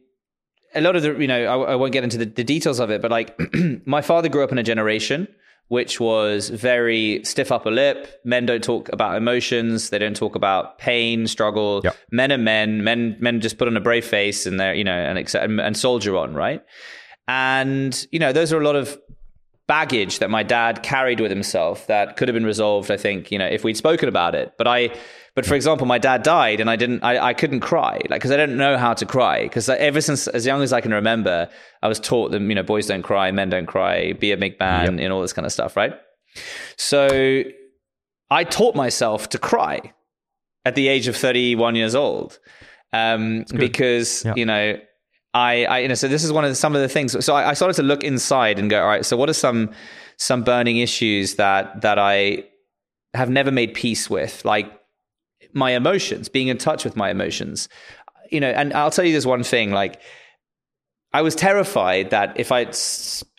a 0.75 0.81
lot 0.81 0.97
of 0.97 1.03
the 1.03 1.19
you 1.19 1.27
know 1.27 1.45
I, 1.45 1.73
I 1.73 1.75
won't 1.75 1.93
get 1.93 2.05
into 2.05 2.19
the, 2.19 2.27
the 2.27 2.45
details 2.45 2.79
of 2.79 2.91
it, 2.91 3.03
but 3.03 3.11
like 3.11 3.39
my 3.87 4.01
father 4.01 4.29
grew 4.29 4.45
up 4.45 4.53
in 4.53 4.59
a 4.59 4.63
generation 4.63 5.29
which 5.69 5.99
was 5.99 6.51
very 6.51 7.23
stiff 7.25 7.51
upper 7.51 7.71
lip. 7.71 8.21
Men 8.25 8.47
don't 8.47 8.63
talk 8.63 8.89
about 8.93 9.17
emotions. 9.17 9.91
They 9.91 9.99
don't 9.99 10.17
talk 10.17 10.37
about 10.37 10.79
pain, 10.79 11.27
struggle. 11.27 11.81
Yep. 11.85 11.97
Men 12.11 12.33
are 12.33 12.39
men. 12.39 12.85
Men 12.85 13.17
men 13.21 13.41
just 13.41 13.59
put 13.59 13.69
on 13.69 13.77
a 13.77 13.81
brave 13.81 14.05
face 14.05 14.47
and 14.47 14.61
they're 14.61 14.75
you 14.75 14.85
know 14.85 14.93
and 14.93 15.35
and, 15.35 15.61
and 15.61 15.77
soldier 15.77 16.17
on, 16.17 16.35
right? 16.35 16.63
And 17.27 18.07
you 18.13 18.19
know 18.19 18.33
those 18.33 18.53
are 18.53 18.61
a 18.61 18.65
lot 18.65 18.77
of 18.77 18.99
baggage 19.67 20.19
that 20.19 20.31
my 20.31 20.43
dad 20.43 20.83
carried 20.83 21.21
with 21.21 21.31
himself 21.31 21.87
that 21.87 22.17
could 22.17 22.29
have 22.29 22.35
been 22.35 22.45
resolved. 22.45 22.91
I 22.91 22.97
think 22.97 23.31
you 23.31 23.39
know 23.39 23.47
if 23.47 23.65
we'd 23.65 23.77
spoken 23.77 24.09
about 24.09 24.35
it, 24.35 24.53
but 24.59 24.69
I 24.69 24.91
but 25.35 25.45
for 25.45 25.55
example, 25.55 25.87
my 25.87 25.99
dad 25.99 26.23
died 26.23 26.61
and 26.61 26.71
I 26.71 26.77
didn't, 26.77 27.03
I, 27.03 27.19
I 27.19 27.35
couldn't 27.35 27.61
cry, 27.61 28.01
like, 28.09 28.23
cause 28.23 28.31
I 28.31 28.37
didn't 28.37 28.57
know 28.57 28.79
how 28.79 28.95
to 28.95 29.05
cry. 29.05 29.49
Cause 29.49 29.69
ever 29.69 30.01
since 30.01 30.29
as 30.29 30.47
young 30.47 30.63
as 30.63 30.73
I 30.73 30.81
can 30.81 30.93
remember, 30.93 31.49
I 31.83 31.89
was 31.89 31.99
taught 31.99 32.31
that, 32.31 32.41
you 32.41 32.55
know, 32.55 32.63
boys 32.63 32.87
don't 32.87 33.03
cry, 33.03 33.31
men 33.33 33.51
don't 33.51 33.67
cry, 33.67 34.13
be 34.13 34.31
a 34.31 34.37
big 34.37 34.59
man 34.61 34.97
yep. 34.97 35.05
and 35.05 35.13
all 35.13 35.21
this 35.21 35.33
kind 35.33 35.45
of 35.45 35.53
stuff, 35.53 35.77
right? 35.77 35.95
So 36.77 37.43
I 38.31 38.45
taught 38.45 38.77
myself 38.77 39.29
to 39.31 39.39
cry 39.39 39.93
at 40.65 40.77
the 40.77 40.87
age 40.89 41.09
of 41.09 41.17
31 41.17 41.75
years 41.75 41.95
old. 41.95 42.39
Um, 42.93 43.45
because, 43.53 44.25
you 44.37 44.47
know, 44.47 44.79
I, 45.35 45.65
I, 45.65 45.79
you 45.81 45.89
know, 45.89 45.95
so 45.95 46.07
this 46.07 46.23
is 46.23 46.33
one 46.33 46.45
of 46.45 46.51
the, 46.51 46.55
some 46.55 46.77
of 46.77 46.81
the 46.81 46.89
things. 46.89 47.25
So 47.25 47.35
I, 47.35 47.51
I 47.51 47.55
started 47.55 47.75
to 47.75 47.83
look 47.83 48.05
inside 48.05 48.61
and 48.61 48.71
go, 48.71 48.81
all 48.81 48.87
right, 48.87 49.05
so 49.05 49.17
what 49.17 49.29
are 49.29 49.35
some, 49.35 49.73
some 50.17 50.45
burning 50.45 50.77
issues 50.77 51.35
that, 51.35 51.81
that 51.81 51.99
I 51.99 52.45
have 53.15 53.31
never 53.31 53.51
made 53.51 53.75
peace 53.75 54.09
with? 54.09 54.45
Like, 54.45 54.73
my 55.55 55.71
emotions, 55.73 56.29
being 56.29 56.49
in 56.49 56.59
touch 56.59 56.85
with 56.85 56.97
my 56.97 57.11
emotions. 57.11 57.69
You 58.31 58.41
know, 58.41 58.51
and 58.51 58.73
I'll 58.73 58.91
tell 58.91 59.05
you 59.05 59.13
this 59.13 59.27
one 59.27 59.43
thing 59.43 59.71
like, 59.71 60.01
I 61.13 61.23
was 61.23 61.37
terrified 61.37 62.11
that 62.11 62.39
if 62.39 62.51
I 62.51 62.65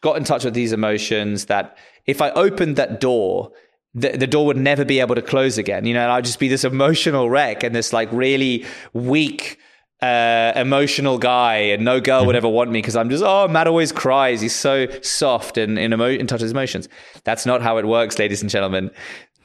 got 0.02 0.16
in 0.16 0.24
touch 0.24 0.46
with 0.46 0.54
these 0.54 0.72
emotions, 0.72 1.46
that 1.46 1.78
if 2.06 2.22
I 2.22 2.30
opened 2.32 2.78
that 2.78 3.02
door, 3.02 3.52
the, 3.94 4.18
the 4.18 4.28
door 4.28 4.46
would 4.46 4.58
never 4.58 4.86
be 4.86 5.00
able 5.00 5.16
to 5.16 5.22
close 5.22 5.58
again. 5.58 5.86
You 5.86 5.94
know, 5.94 6.10
I'd 6.10 6.24
just 6.26 6.40
be 6.40 6.48
this 6.48 6.64
emotional 6.64 7.30
wreck 7.30 7.64
and 7.64 7.76
this 7.76 7.92
like 7.92 8.10
really 8.14 8.66
weak, 8.94 9.58
uh, 10.02 10.54
emotional 10.56 11.18
guy, 11.18 11.56
and 11.56 11.84
no 11.84 12.00
girl 12.00 12.26
would 12.26 12.36
ever 12.36 12.48
want 12.50 12.72
me 12.72 12.80
because 12.80 12.96
I'm 12.96 13.10
just 13.10 13.24
oh 13.26 13.48
Matt 13.48 13.68
always 13.68 13.92
cries. 13.92 14.40
He's 14.40 14.56
so 14.56 14.88
soft 15.02 15.58
and 15.58 15.78
in, 15.80 15.94
emo- 15.94 16.06
in 16.06 16.28
touch 16.28 16.38
with 16.38 16.44
his 16.44 16.52
emotions. 16.52 16.88
That's 17.24 17.46
not 17.46 17.62
how 17.62 17.78
it 17.78 17.86
works, 17.86 18.20
ladies 18.20 18.42
and 18.42 18.50
gentlemen. 18.50 18.92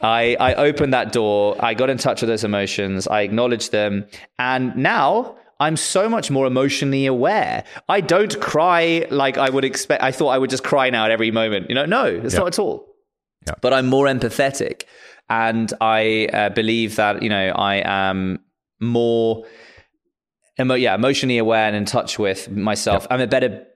I, 0.02 0.36
I 0.40 0.54
opened 0.54 0.94
that 0.94 1.12
door. 1.12 1.56
I 1.60 1.74
got 1.74 1.90
in 1.90 1.98
touch 1.98 2.22
with 2.22 2.28
those 2.28 2.44
emotions. 2.44 3.06
I 3.06 3.22
acknowledged 3.22 3.72
them. 3.72 4.06
And 4.38 4.76
now 4.76 5.36
I'm 5.58 5.76
so 5.76 6.08
much 6.08 6.30
more 6.30 6.46
emotionally 6.46 7.06
aware. 7.06 7.64
I 7.88 8.00
don't 8.00 8.40
cry 8.40 9.06
like 9.10 9.36
I 9.36 9.50
would 9.50 9.64
expect. 9.64 10.02
I 10.02 10.10
thought 10.10 10.28
I 10.28 10.38
would 10.38 10.50
just 10.50 10.64
cry 10.64 10.88
now 10.90 11.04
at 11.04 11.10
every 11.10 11.30
moment. 11.30 11.68
You 11.68 11.74
know, 11.74 11.84
no, 11.84 12.06
it's 12.06 12.34
yeah. 12.34 12.40
not 12.40 12.48
at 12.48 12.58
all. 12.58 12.86
Yeah. 13.46 13.54
But 13.60 13.74
I'm 13.74 13.86
more 13.86 14.06
empathetic. 14.06 14.84
And 15.28 15.72
I 15.80 16.28
uh, 16.32 16.48
believe 16.48 16.96
that, 16.96 17.22
you 17.22 17.28
know, 17.28 17.50
I 17.50 17.82
am 17.84 18.40
more, 18.80 19.44
emo- 20.58 20.74
yeah, 20.74 20.94
emotionally 20.94 21.38
aware 21.38 21.66
and 21.66 21.76
in 21.76 21.84
touch 21.84 22.18
with 22.18 22.50
myself. 22.50 23.06
Yeah. 23.08 23.14
I'm 23.14 23.20
a 23.20 23.26
better 23.26 23.66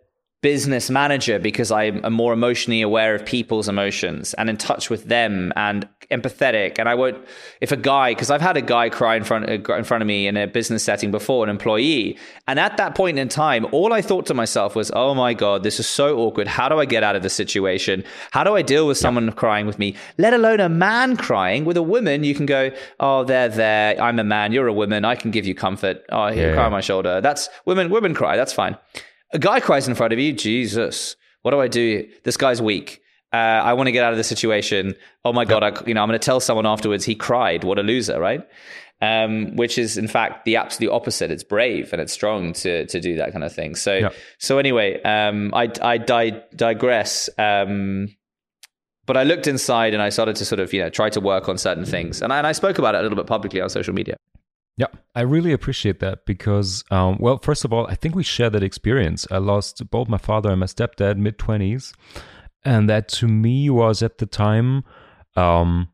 business 0.44 0.90
manager 0.90 1.38
because 1.38 1.72
I'm 1.72 2.02
more 2.12 2.34
emotionally 2.34 2.82
aware 2.82 3.14
of 3.14 3.24
people's 3.24 3.66
emotions 3.66 4.34
and 4.34 4.50
in 4.50 4.58
touch 4.58 4.90
with 4.90 5.04
them 5.04 5.54
and 5.56 5.88
empathetic. 6.10 6.78
And 6.78 6.86
I 6.86 6.94
won't, 6.94 7.16
if 7.62 7.72
a 7.72 7.78
guy, 7.78 8.10
because 8.10 8.30
I've 8.30 8.42
had 8.42 8.58
a 8.58 8.60
guy 8.60 8.90
cry 8.90 9.16
in 9.16 9.24
front, 9.24 9.48
uh, 9.48 9.74
in 9.74 9.84
front 9.84 10.02
of 10.02 10.06
me 10.06 10.26
in 10.26 10.36
a 10.36 10.46
business 10.46 10.84
setting 10.84 11.10
before, 11.10 11.44
an 11.44 11.48
employee. 11.48 12.18
And 12.46 12.60
at 12.60 12.76
that 12.76 12.94
point 12.94 13.18
in 13.18 13.30
time, 13.30 13.66
all 13.72 13.94
I 13.94 14.02
thought 14.02 14.26
to 14.26 14.34
myself 14.34 14.76
was, 14.76 14.90
oh 14.94 15.14
my 15.14 15.32
God, 15.32 15.62
this 15.62 15.80
is 15.80 15.88
so 15.88 16.18
awkward. 16.18 16.46
How 16.46 16.68
do 16.68 16.78
I 16.78 16.84
get 16.84 17.02
out 17.02 17.16
of 17.16 17.22
this 17.22 17.32
situation? 17.32 18.04
How 18.32 18.44
do 18.44 18.54
I 18.54 18.60
deal 18.60 18.86
with 18.86 18.98
someone 18.98 19.32
crying 19.32 19.66
with 19.66 19.78
me, 19.78 19.96
let 20.18 20.34
alone 20.34 20.60
a 20.60 20.68
man 20.68 21.16
crying? 21.16 21.64
With 21.64 21.78
a 21.78 21.82
woman, 21.82 22.22
you 22.22 22.34
can 22.34 22.44
go, 22.44 22.70
oh, 23.00 23.24
they're 23.24 23.48
there. 23.48 23.98
I'm 23.98 24.18
a 24.18 24.24
man. 24.24 24.52
You're 24.52 24.68
a 24.68 24.74
woman. 24.74 25.06
I 25.06 25.16
can 25.16 25.30
give 25.30 25.46
you 25.46 25.54
comfort. 25.54 26.04
Oh, 26.10 26.26
here, 26.26 26.48
yeah, 26.48 26.52
cry 26.52 26.64
yeah. 26.64 26.66
on 26.66 26.72
my 26.72 26.82
shoulder. 26.82 27.22
That's 27.22 27.48
women, 27.64 27.88
women 27.88 28.12
cry. 28.12 28.36
That's 28.36 28.52
fine. 28.52 28.76
A 29.32 29.38
guy 29.38 29.60
cries 29.60 29.88
in 29.88 29.94
front 29.94 30.12
of 30.12 30.18
you. 30.18 30.32
Jesus, 30.32 31.16
what 31.42 31.50
do 31.50 31.60
I 31.60 31.68
do? 31.68 32.08
This 32.22 32.36
guy's 32.36 32.62
weak. 32.62 33.00
Uh, 33.32 33.36
I 33.36 33.72
want 33.72 33.88
to 33.88 33.92
get 33.92 34.04
out 34.04 34.12
of 34.12 34.16
the 34.16 34.24
situation. 34.24 34.94
Oh 35.24 35.32
my 35.32 35.44
god! 35.44 35.64
I, 35.64 35.72
you 35.86 35.94
know, 35.94 36.02
I'm 36.02 36.08
going 36.08 36.18
to 36.18 36.24
tell 36.24 36.38
someone 36.38 36.66
afterwards. 36.66 37.04
He 37.04 37.16
cried. 37.16 37.64
What 37.64 37.78
a 37.80 37.82
loser, 37.82 38.20
right? 38.20 38.46
Um, 39.00 39.56
which 39.56 39.76
is 39.76 39.98
in 39.98 40.06
fact 40.06 40.44
the 40.44 40.54
absolute 40.54 40.92
opposite. 40.92 41.32
It's 41.32 41.42
brave 41.42 41.92
and 41.92 42.00
it's 42.00 42.12
strong 42.12 42.52
to 42.54 42.86
to 42.86 43.00
do 43.00 43.16
that 43.16 43.32
kind 43.32 43.42
of 43.42 43.52
thing. 43.52 43.74
So 43.74 43.96
yeah. 43.96 44.08
so 44.38 44.58
anyway, 44.58 45.02
um, 45.02 45.52
I 45.52 45.68
I 45.82 45.98
di- 45.98 46.42
digress. 46.54 47.28
Um, 47.36 48.14
but 49.06 49.16
I 49.16 49.24
looked 49.24 49.46
inside 49.46 49.92
and 49.94 50.02
I 50.02 50.08
started 50.10 50.36
to 50.36 50.44
sort 50.44 50.60
of 50.60 50.72
you 50.72 50.80
know 50.80 50.88
try 50.88 51.10
to 51.10 51.20
work 51.20 51.48
on 51.48 51.58
certain 51.58 51.84
things, 51.84 52.22
and 52.22 52.32
I, 52.32 52.38
and 52.38 52.46
I 52.46 52.52
spoke 52.52 52.78
about 52.78 52.94
it 52.94 52.98
a 52.98 53.02
little 53.02 53.16
bit 53.16 53.26
publicly 53.26 53.60
on 53.60 53.68
social 53.68 53.94
media. 53.94 54.16
Yeah, 54.76 54.88
I 55.14 55.20
really 55.20 55.52
appreciate 55.52 56.00
that 56.00 56.26
because, 56.26 56.82
um, 56.90 57.16
well, 57.20 57.38
first 57.38 57.64
of 57.64 57.72
all, 57.72 57.86
I 57.86 57.94
think 57.94 58.16
we 58.16 58.24
share 58.24 58.50
that 58.50 58.62
experience. 58.62 59.26
I 59.30 59.38
lost 59.38 59.88
both 59.90 60.08
my 60.08 60.18
father 60.18 60.50
and 60.50 60.58
my 60.58 60.66
stepdad 60.66 61.16
mid 61.16 61.38
20s. 61.38 61.92
And 62.64 62.88
that 62.88 63.08
to 63.08 63.28
me 63.28 63.70
was 63.70 64.02
at 64.02 64.18
the 64.18 64.26
time, 64.26 64.84
um, 65.36 65.88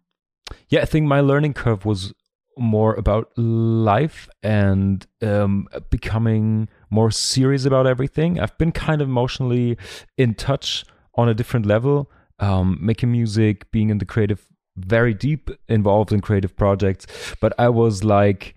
yeah, 0.68 0.80
I 0.80 0.84
think 0.84 1.06
my 1.06 1.20
learning 1.20 1.54
curve 1.54 1.84
was 1.84 2.14
more 2.56 2.94
about 2.94 3.30
life 3.36 4.28
and 4.42 5.06
um, 5.22 5.66
becoming 5.90 6.68
more 6.90 7.10
serious 7.10 7.64
about 7.64 7.86
everything. 7.86 8.40
I've 8.40 8.56
been 8.56 8.72
kind 8.72 9.02
of 9.02 9.08
emotionally 9.08 9.76
in 10.16 10.34
touch 10.34 10.84
on 11.16 11.28
a 11.28 11.34
different 11.34 11.66
level, 11.66 12.10
um, 12.38 12.78
making 12.80 13.12
music, 13.12 13.70
being 13.72 13.90
in 13.90 13.98
the 13.98 14.04
creative, 14.04 14.46
very 14.76 15.12
deep 15.12 15.50
involved 15.68 16.12
in 16.12 16.20
creative 16.20 16.56
projects. 16.56 17.06
But 17.40 17.52
I 17.58 17.68
was 17.68 18.04
like, 18.04 18.54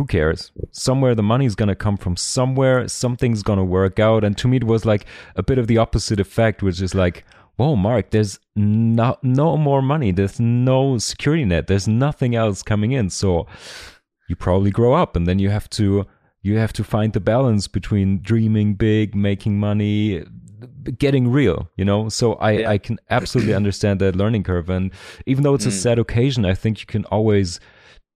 who 0.00 0.06
cares? 0.06 0.50
Somewhere 0.70 1.14
the 1.14 1.22
money's 1.22 1.54
gonna 1.54 1.74
come 1.74 1.98
from 1.98 2.16
somewhere, 2.16 2.88
something's 2.88 3.42
gonna 3.42 3.64
work 3.64 3.98
out. 3.98 4.24
And 4.24 4.34
to 4.38 4.48
me, 4.48 4.56
it 4.56 4.64
was 4.64 4.86
like 4.86 5.04
a 5.36 5.42
bit 5.42 5.58
of 5.58 5.66
the 5.66 5.76
opposite 5.76 6.18
effect, 6.18 6.62
which 6.62 6.80
is 6.80 6.94
like, 6.94 7.26
whoa, 7.56 7.76
Mark, 7.76 8.08
there's 8.08 8.40
no, 8.56 9.18
no 9.22 9.58
more 9.58 9.82
money, 9.82 10.10
there's 10.10 10.40
no 10.40 10.96
security 10.96 11.44
net, 11.44 11.66
there's 11.66 11.86
nothing 11.86 12.34
else 12.34 12.62
coming 12.62 12.92
in. 12.92 13.10
So 13.10 13.46
you 14.26 14.36
probably 14.36 14.70
grow 14.70 14.94
up 14.94 15.16
and 15.16 15.26
then 15.26 15.38
you 15.38 15.50
have 15.50 15.68
to 15.70 16.06
you 16.40 16.56
have 16.56 16.72
to 16.72 16.82
find 16.82 17.12
the 17.12 17.20
balance 17.20 17.68
between 17.68 18.22
dreaming 18.22 18.72
big, 18.76 19.14
making 19.14 19.60
money, 19.60 20.24
getting 20.96 21.28
real, 21.28 21.68
you 21.76 21.84
know? 21.84 22.08
So 22.08 22.36
I, 22.36 22.50
yeah. 22.52 22.70
I 22.70 22.78
can 22.78 22.98
absolutely 23.10 23.52
understand 23.52 24.00
that 24.00 24.16
learning 24.16 24.44
curve. 24.44 24.70
And 24.70 24.92
even 25.26 25.44
though 25.44 25.52
it's 25.52 25.66
mm. 25.66 25.68
a 25.68 25.72
sad 25.72 25.98
occasion, 25.98 26.46
I 26.46 26.54
think 26.54 26.80
you 26.80 26.86
can 26.86 27.04
always 27.16 27.60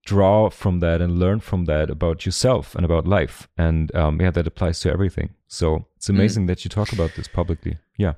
draw 0.05 0.49
from 0.49 0.79
that 0.79 1.01
and 1.01 1.19
learn 1.19 1.39
from 1.39 1.65
that 1.65 1.89
about 1.89 2.25
yourself 2.25 2.75
and 2.75 2.85
about 2.85 3.05
life. 3.07 3.49
And 3.57 3.93
um, 3.95 4.21
yeah, 4.21 4.31
that 4.31 4.47
applies 4.47 4.79
to 4.81 4.91
everything. 4.91 5.31
So 5.47 5.87
it's 5.97 6.07
mm. 6.07 6.11
amazing 6.11 6.45
mm. 6.45 6.47
that 6.47 6.63
you 6.63 6.69
talk 6.69 6.93
about 6.93 7.15
this 7.15 7.27
publicly. 7.27 7.79
Yeah. 7.97 8.13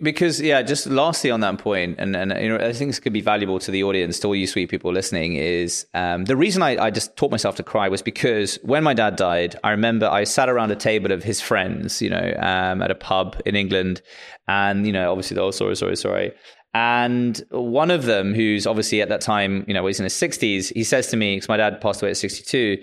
Because 0.00 0.40
yeah, 0.40 0.62
just 0.62 0.86
lastly 0.86 1.32
on 1.32 1.40
that 1.40 1.58
point, 1.58 1.96
and 1.98 2.14
and 2.14 2.32
you 2.40 2.50
know, 2.50 2.64
I 2.64 2.72
think 2.72 2.90
this 2.90 3.00
could 3.00 3.12
be 3.12 3.20
valuable 3.20 3.58
to 3.58 3.72
the 3.72 3.82
audience, 3.82 4.20
to 4.20 4.28
all 4.28 4.36
you 4.36 4.46
sweet 4.46 4.70
people 4.70 4.92
listening, 4.92 5.34
is 5.34 5.88
um, 5.92 6.26
the 6.26 6.36
reason 6.36 6.62
I, 6.62 6.80
I 6.80 6.90
just 6.90 7.16
taught 7.16 7.32
myself 7.32 7.56
to 7.56 7.64
cry 7.64 7.88
was 7.88 8.00
because 8.00 8.60
when 8.62 8.84
my 8.84 8.94
dad 8.94 9.16
died, 9.16 9.56
I 9.64 9.72
remember 9.72 10.06
I 10.06 10.22
sat 10.22 10.48
around 10.48 10.70
a 10.70 10.76
table 10.76 11.10
of 11.10 11.24
his 11.24 11.40
friends, 11.40 12.00
you 12.00 12.10
know, 12.10 12.32
um, 12.38 12.80
at 12.80 12.92
a 12.92 12.94
pub 12.94 13.42
in 13.44 13.56
England, 13.56 14.02
and 14.46 14.86
you 14.86 14.92
know, 14.92 15.10
obviously 15.10 15.34
the 15.34 15.40
oh 15.40 15.50
sorry 15.50 15.74
sorry 15.74 15.96
sorry, 15.96 16.32
and 16.74 17.42
one 17.50 17.90
of 17.90 18.04
them, 18.04 18.34
who's 18.34 18.66
obviously 18.66 19.02
at 19.02 19.08
that 19.10 19.20
time, 19.20 19.64
you 19.68 19.74
know, 19.74 19.86
he's 19.86 20.00
in 20.00 20.04
his 20.04 20.14
60s, 20.14 20.72
he 20.72 20.84
says 20.84 21.08
to 21.08 21.16
me, 21.16 21.36
because 21.36 21.48
my 21.48 21.58
dad 21.58 21.80
passed 21.80 22.02
away 22.02 22.10
at 22.10 22.16
62, 22.16 22.82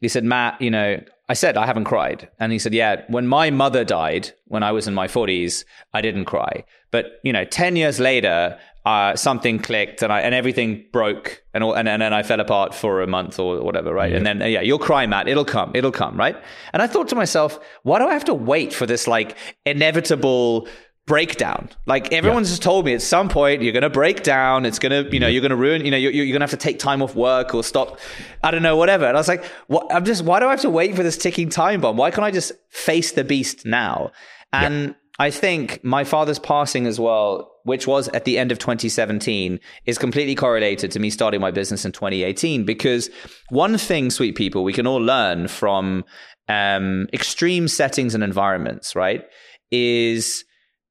he 0.00 0.08
said, 0.08 0.24
Matt, 0.24 0.60
you 0.60 0.70
know, 0.70 1.00
I 1.28 1.34
said, 1.34 1.56
I 1.56 1.64
haven't 1.64 1.84
cried. 1.84 2.28
And 2.40 2.50
he 2.52 2.58
said, 2.58 2.74
Yeah, 2.74 3.04
when 3.08 3.26
my 3.26 3.50
mother 3.50 3.84
died, 3.84 4.32
when 4.46 4.62
I 4.62 4.72
was 4.72 4.88
in 4.88 4.94
my 4.94 5.06
40s, 5.06 5.64
I 5.94 6.00
didn't 6.00 6.24
cry. 6.24 6.64
But, 6.90 7.20
you 7.22 7.32
know, 7.32 7.44
10 7.44 7.76
years 7.76 8.00
later, 8.00 8.58
uh, 8.84 9.14
something 9.14 9.60
clicked 9.60 10.02
and 10.02 10.12
I 10.12 10.20
and 10.20 10.34
everything 10.34 10.84
broke 10.92 11.42
and 11.54 11.62
all, 11.62 11.74
and, 11.74 11.88
and 11.88 12.02
then 12.02 12.12
I 12.12 12.24
fell 12.24 12.40
apart 12.40 12.74
for 12.74 13.00
a 13.00 13.06
month 13.06 13.38
or 13.38 13.62
whatever, 13.62 13.94
right? 13.94 14.10
Yeah. 14.10 14.16
And 14.16 14.26
then 14.26 14.40
yeah, 14.40 14.60
you'll 14.60 14.80
cry, 14.80 15.06
Matt. 15.06 15.28
It'll 15.28 15.44
come. 15.44 15.70
It'll 15.74 15.92
come, 15.92 16.16
right? 16.16 16.36
And 16.72 16.82
I 16.82 16.88
thought 16.88 17.08
to 17.08 17.14
myself, 17.14 17.60
why 17.84 18.00
do 18.00 18.08
I 18.08 18.12
have 18.12 18.24
to 18.24 18.34
wait 18.34 18.72
for 18.72 18.84
this 18.84 19.06
like 19.06 19.36
inevitable 19.64 20.66
breakdown. 21.12 21.68
Like 21.84 22.10
everyone's 22.10 22.48
yeah. 22.48 22.52
just 22.52 22.62
told 22.62 22.86
me 22.86 22.94
at 22.94 23.02
some 23.02 23.28
point 23.28 23.60
you're 23.60 23.74
going 23.74 23.82
to 23.82 23.90
break 23.90 24.22
down. 24.22 24.64
It's 24.64 24.78
going 24.78 25.04
to, 25.04 25.12
you 25.12 25.20
know, 25.20 25.26
you're 25.26 25.42
going 25.42 25.50
to 25.50 25.56
ruin, 25.56 25.84
you 25.84 25.90
know, 25.90 25.98
you're, 25.98 26.10
you're 26.10 26.24
going 26.24 26.40
to 26.40 26.44
have 26.44 26.50
to 26.52 26.56
take 26.56 26.78
time 26.78 27.02
off 27.02 27.14
work 27.14 27.54
or 27.54 27.62
stop. 27.62 28.00
I 28.42 28.50
don't 28.50 28.62
know, 28.62 28.78
whatever. 28.78 29.04
And 29.04 29.14
I 29.14 29.20
was 29.20 29.28
like, 29.28 29.44
what? 29.66 29.94
I'm 29.94 30.06
just, 30.06 30.24
why 30.24 30.40
do 30.40 30.46
I 30.46 30.52
have 30.52 30.62
to 30.62 30.70
wait 30.70 30.96
for 30.96 31.02
this 31.02 31.18
ticking 31.18 31.50
time 31.50 31.82
bomb? 31.82 31.98
Why 31.98 32.10
can't 32.10 32.24
I 32.24 32.30
just 32.30 32.52
face 32.70 33.12
the 33.12 33.24
beast 33.24 33.66
now? 33.66 34.10
And 34.54 34.86
yeah. 34.86 34.94
I 35.18 35.30
think 35.30 35.84
my 35.84 36.02
father's 36.02 36.38
passing 36.38 36.86
as 36.86 36.98
well, 36.98 37.52
which 37.64 37.86
was 37.86 38.08
at 38.08 38.24
the 38.24 38.38
end 38.38 38.50
of 38.50 38.58
2017, 38.58 39.60
is 39.84 39.98
completely 39.98 40.34
correlated 40.34 40.90
to 40.92 40.98
me 40.98 41.10
starting 41.10 41.42
my 41.42 41.50
business 41.50 41.84
in 41.84 41.92
2018. 41.92 42.64
Because 42.64 43.10
one 43.50 43.76
thing, 43.76 44.08
sweet 44.08 44.34
people, 44.34 44.64
we 44.64 44.72
can 44.72 44.86
all 44.86 44.96
learn 44.96 45.48
from 45.48 46.06
um, 46.48 47.06
extreme 47.12 47.68
settings 47.68 48.14
and 48.14 48.24
environments, 48.24 48.96
right? 48.96 49.26
Is 49.70 50.46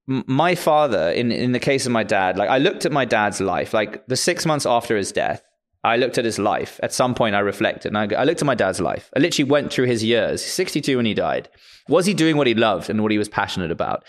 my 0.08 0.56
father 0.56 1.12
in 1.12 1.32
in 1.32 1.52
the 1.52 1.60
case 1.60 1.86
of 1.86 1.92
my 1.92 2.04
dad 2.04 2.38
like 2.38 2.50
i 2.50 2.58
looked 2.58 2.86
at 2.86 2.92
my 2.92 3.06
dad's 3.06 3.40
life 3.40 3.74
like 3.74 4.06
the 4.08 4.16
6 4.16 4.46
months 4.46 4.66
after 4.66 4.98
his 4.98 5.12
death 5.12 5.44
i 5.84 5.98
looked 5.98 6.18
at 6.18 6.26
his 6.26 6.38
life. 6.38 6.80
At 6.84 6.94
some 6.94 7.16
point 7.16 7.36
i 7.36 7.40
reflected 7.40 7.94
and 7.94 7.98
I, 7.98 8.22
I, 8.22 8.24
looked 8.24 8.42
at 8.42 8.46
my 8.46 8.56
dad's 8.56 8.80
life. 8.80 9.10
I 9.16 9.20
literally 9.20 9.50
went 9.50 9.72
through 9.74 9.88
his 9.88 10.04
years 10.04 10.44
62 10.44 10.98
when 10.98 11.06
he 11.06 11.14
died. 11.14 11.50
Was 11.88 12.06
he 12.06 12.14
doing 12.14 12.38
what 12.38 12.48
he 12.48 12.54
loved 12.54 12.90
and 12.90 13.02
what 13.02 13.12
he 13.12 13.18
was 13.18 13.30
passionate 13.30 13.72
about? 13.72 14.04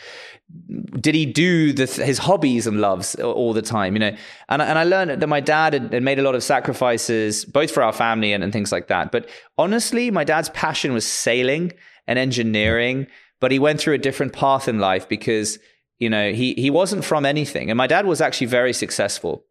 Did 1.01 1.14
he 1.14 1.24
do 1.24 1.73
the, 1.73 1.86
his 1.86 2.19
hobbies 2.19 2.66
and 2.66 2.81
loves 2.81 3.14
all 3.14 3.55
the 3.55 3.62
time 3.62 3.94
you 3.94 4.01
know? 4.01 4.16
And, 4.48 4.60
and 4.60 4.78
i 4.78 4.85
learned 4.85 5.23
that 5.23 5.27
my 5.27 5.40
dad 5.40 5.73
had, 5.73 5.93
had 5.93 6.02
made 6.02 6.19
a 6.19 6.23
lot 6.23 6.35
of 6.35 6.43
sacrifices 6.43 7.44
both 7.44 7.70
for 7.70 7.82
our 7.82 7.93
family 7.93 8.32
and, 8.32 8.44
and 8.44 8.52
things 8.52 8.73
like 8.73 8.89
that. 8.89 9.10
But 9.10 9.28
honestly 9.56 10.10
my 10.10 10.24
dad's 10.24 10.51
passion 10.51 10.93
was 10.93 11.06
sailing 11.06 11.73
and 12.06 12.19
engineering 12.19 13.06
but 13.40 13.51
he 13.51 13.59
went 13.59 13.81
through 13.81 13.94
a 13.94 13.98
different 13.98 14.32
path 14.32 14.69
in 14.69 14.78
life 14.78 15.09
because 15.09 15.59
you 16.02 16.10
know, 16.10 16.32
he 16.32 16.54
he 16.54 16.68
wasn't 16.68 17.04
from 17.04 17.24
anything, 17.24 17.70
and 17.70 17.78
my 17.78 17.86
dad 17.86 18.06
was 18.06 18.20
actually 18.20 18.48
very 18.48 18.72
successful, 18.72 19.44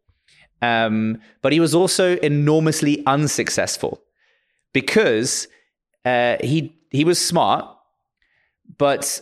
um, 0.61 1.21
but 1.41 1.53
he 1.53 1.61
was 1.61 1.73
also 1.73 2.17
enormously 2.17 3.01
unsuccessful 3.05 4.01
because 4.73 5.47
uh, 6.03 6.35
he 6.43 6.75
he 6.89 7.05
was 7.05 7.25
smart, 7.25 7.65
but 8.77 9.21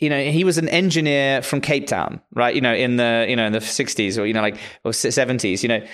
you 0.00 0.10
know 0.10 0.22
he 0.22 0.44
was 0.44 0.58
an 0.58 0.68
engineer 0.68 1.40
from 1.40 1.62
Cape 1.62 1.86
Town, 1.86 2.20
right? 2.34 2.54
You 2.54 2.60
know, 2.60 2.74
in 2.74 2.96
the 2.96 3.24
you 3.26 3.36
know 3.36 3.46
in 3.46 3.54
the 3.54 3.62
sixties 3.62 4.18
or 4.18 4.26
you 4.26 4.34
know 4.34 4.42
like 4.42 4.58
or 4.84 4.92
seventies, 4.92 5.62
you 5.62 5.68
know. 5.68 5.84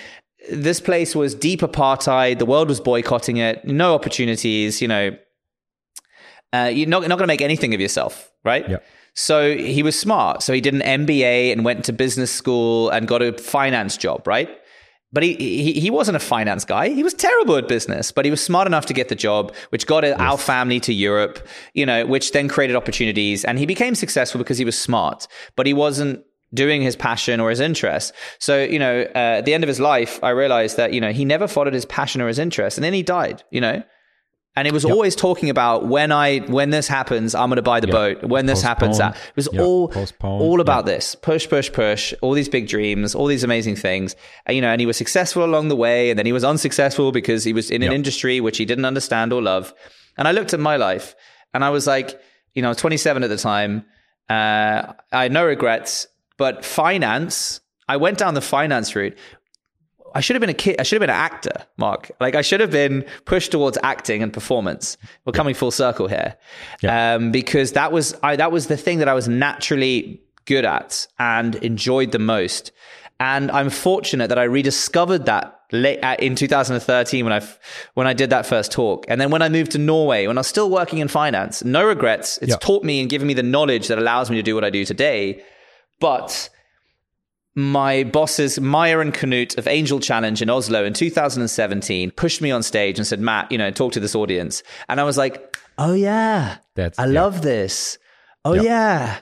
This 0.51 0.81
place 0.81 1.15
was 1.15 1.35
deep 1.35 1.61
apartheid. 1.61 2.39
The 2.39 2.47
world 2.47 2.67
was 2.67 2.79
boycotting 2.81 3.37
it. 3.37 3.63
No 3.63 3.93
opportunities. 3.93 4.81
You 4.81 4.87
know, 4.87 5.15
uh, 6.51 6.71
you're 6.73 6.89
not, 6.89 7.01
not 7.03 7.19
going 7.19 7.19
to 7.19 7.27
make 7.27 7.41
anything 7.41 7.75
of 7.75 7.79
yourself, 7.79 8.31
right? 8.43 8.67
Yeah. 8.67 8.79
So 9.13 9.55
he 9.55 9.83
was 9.83 9.99
smart. 9.99 10.41
So 10.41 10.53
he 10.53 10.61
did 10.61 10.73
an 10.73 11.05
MBA 11.05 11.51
and 11.51 11.65
went 11.65 11.85
to 11.85 11.93
business 11.93 12.31
school 12.31 12.89
and 12.89 13.07
got 13.07 13.21
a 13.21 13.33
finance 13.33 13.97
job, 13.97 14.25
right? 14.25 14.49
But 15.13 15.23
he, 15.23 15.35
he, 15.35 15.73
he 15.73 15.89
wasn't 15.89 16.15
a 16.15 16.21
finance 16.21 16.63
guy. 16.63 16.89
He 16.89 17.03
was 17.03 17.13
terrible 17.13 17.57
at 17.57 17.67
business, 17.67 18.11
but 18.13 18.23
he 18.23 18.31
was 18.31 18.41
smart 18.41 18.65
enough 18.65 18.85
to 18.85 18.93
get 18.93 19.09
the 19.09 19.15
job, 19.15 19.53
which 19.69 19.85
got 19.85 20.03
yes. 20.03 20.17
our 20.19 20.37
family 20.37 20.79
to 20.81 20.93
Europe, 20.93 21.45
you 21.73 21.85
know, 21.85 22.05
which 22.05 22.31
then 22.31 22.47
created 22.47 22.77
opportunities. 22.77 23.43
And 23.43 23.59
he 23.59 23.65
became 23.65 23.93
successful 23.93 24.39
because 24.39 24.57
he 24.57 24.63
was 24.63 24.79
smart, 24.79 25.27
but 25.57 25.67
he 25.67 25.73
wasn't 25.73 26.23
doing 26.53 26.81
his 26.81 26.95
passion 26.95 27.39
or 27.41 27.49
his 27.49 27.59
interest. 27.59 28.13
So, 28.39 28.63
you 28.63 28.79
know, 28.79 29.01
uh, 29.15 29.39
at 29.39 29.45
the 29.45 29.53
end 29.53 29.63
of 29.63 29.67
his 29.67 29.79
life, 29.79 30.21
I 30.23 30.29
realized 30.29 30.77
that, 30.77 30.93
you 30.93 31.01
know, 31.01 31.11
he 31.11 31.25
never 31.25 31.47
followed 31.47 31.73
his 31.73 31.85
passion 31.85 32.21
or 32.21 32.27
his 32.27 32.39
interest. 32.39 32.77
And 32.77 32.83
then 32.83 32.93
he 32.93 33.03
died, 33.03 33.43
you 33.51 33.61
know, 33.61 33.83
and 34.55 34.67
it 34.67 34.73
was 34.73 34.83
yep. 34.83 34.91
always 34.91 35.15
talking 35.15 35.49
about 35.49 35.85
when 35.87 36.11
I 36.11 36.39
when 36.39 36.71
this 36.71 36.87
happens, 36.87 37.33
I'm 37.33 37.49
going 37.49 37.55
to 37.55 37.61
buy 37.61 37.79
the 37.79 37.87
yep. 37.87 37.93
boat. 37.93 38.23
When 38.23 38.47
this 38.47 38.59
Postpone. 38.59 38.69
happens, 38.69 38.97
that 38.97 39.15
it 39.15 39.35
was 39.35 39.47
yep. 39.51 39.61
all 39.61 39.87
Postpone. 39.87 40.41
all 40.41 40.59
about 40.59 40.85
this 40.85 41.15
push, 41.15 41.47
push, 41.47 41.71
push. 41.71 42.13
All 42.21 42.33
these 42.33 42.49
big 42.49 42.67
dreams, 42.67 43.15
all 43.15 43.27
these 43.27 43.45
amazing 43.45 43.77
things. 43.77 44.15
And, 44.45 44.55
you 44.55 44.61
know, 44.61 44.69
and 44.69 44.81
he 44.81 44.85
was 44.85 44.97
successful 44.97 45.45
along 45.45 45.69
the 45.69 45.75
way, 45.75 46.09
and 46.09 46.19
then 46.19 46.25
he 46.25 46.33
was 46.33 46.43
unsuccessful 46.43 47.13
because 47.13 47.45
he 47.45 47.53
was 47.53 47.71
in 47.71 47.81
an 47.81 47.93
industry 47.93 48.41
which 48.41 48.57
he 48.57 48.65
didn't 48.65 48.85
understand 48.85 49.31
or 49.31 49.41
love. 49.41 49.73
And 50.17 50.27
I 50.27 50.31
looked 50.31 50.53
at 50.53 50.59
my 50.59 50.75
life, 50.75 51.15
and 51.53 51.63
I 51.63 51.69
was 51.69 51.87
like, 51.87 52.19
you 52.53 52.61
know, 52.61 52.73
27 52.73 53.23
at 53.23 53.29
the 53.29 53.37
time. 53.37 53.85
Uh, 54.29 54.93
I 55.13 55.23
had 55.23 55.31
no 55.31 55.45
regrets, 55.45 56.07
but 56.37 56.65
finance, 56.65 57.61
I 57.87 57.97
went 57.97 58.17
down 58.17 58.33
the 58.33 58.41
finance 58.41 58.95
route. 58.95 59.17
I 60.13 60.21
should 60.21 60.35
have 60.35 60.41
been 60.41 60.49
a 60.49 60.53
kid. 60.53 60.75
I 60.79 60.83
should 60.83 60.95
have 61.01 61.07
been 61.07 61.15
an 61.15 61.21
actor, 61.21 61.53
Mark. 61.77 62.11
Like 62.19 62.35
I 62.35 62.41
should 62.41 62.59
have 62.59 62.71
been 62.71 63.05
pushed 63.25 63.51
towards 63.51 63.77
acting 63.83 64.21
and 64.23 64.31
performance. 64.33 64.97
We're 65.25 65.33
coming 65.33 65.53
full 65.53 65.71
circle 65.71 66.07
here, 66.07 66.35
Yeah. 66.81 67.15
um, 67.15 67.31
because 67.31 67.71
that 67.73 67.91
was 67.91 68.15
I, 68.23 68.35
that 68.35 68.51
was 68.51 68.67
the 68.67 68.77
thing 68.77 68.99
that 68.99 69.07
I 69.07 69.13
was 69.13 69.27
naturally 69.27 70.21
good 70.45 70.65
at 70.65 71.07
and 71.19 71.55
enjoyed 71.55 72.11
the 72.11 72.19
most. 72.19 72.71
And 73.19 73.51
I'm 73.51 73.69
fortunate 73.69 74.29
that 74.29 74.39
I 74.39 74.43
rediscovered 74.43 75.25
that 75.27 75.59
late 75.71 75.99
uh, 76.03 76.15
in 76.19 76.35
2013 76.35 77.23
when 77.23 77.31
I 77.31 77.41
when 77.93 78.07
I 78.07 78.13
did 78.13 78.31
that 78.31 78.45
first 78.47 78.71
talk, 78.71 79.05
and 79.07 79.21
then 79.21 79.29
when 79.31 79.41
I 79.43 79.49
moved 79.49 79.71
to 79.73 79.77
Norway, 79.77 80.25
when 80.27 80.37
I 80.37 80.41
was 80.41 80.47
still 80.47 80.69
working 80.69 80.99
in 80.99 81.07
finance, 81.07 81.63
no 81.63 81.85
regrets. 81.85 82.37
It's 82.39 82.49
Yeah. 82.51 82.57
taught 82.59 82.83
me 82.83 82.99
and 82.99 83.09
given 83.09 83.27
me 83.27 83.33
the 83.35 83.43
knowledge 83.43 83.87
that 83.89 83.97
allows 83.99 84.29
me 84.31 84.35
to 84.37 84.43
do 84.43 84.55
what 84.55 84.63
I 84.63 84.69
do 84.71 84.83
today. 84.85 85.43
But 85.99 86.49
my 87.55 88.03
bosses, 88.03 88.59
Meyer 88.59 89.01
and 89.01 89.13
Knut 89.13 89.57
of 89.57 89.67
Angel 89.67 89.99
Challenge 89.99 90.41
in 90.41 90.49
Oslo 90.49 90.85
in 90.85 90.93
2017, 90.93 92.11
pushed 92.11 92.41
me 92.41 92.51
on 92.51 92.63
stage 92.63 92.97
and 92.97 93.05
said, 93.05 93.19
Matt, 93.19 93.51
you 93.51 93.57
know, 93.57 93.71
talk 93.71 93.91
to 93.93 93.99
this 93.99 94.15
audience. 94.15 94.63
And 94.87 94.99
I 94.99 95.03
was 95.03 95.17
like, 95.17 95.57
oh, 95.77 95.93
yeah, 95.93 96.57
That's 96.75 96.97
I 96.97 97.05
yeah. 97.07 97.21
love 97.21 97.41
this. 97.41 97.97
Oh, 98.45 98.53
Yeah. 98.53 98.61
yeah. 98.63 99.19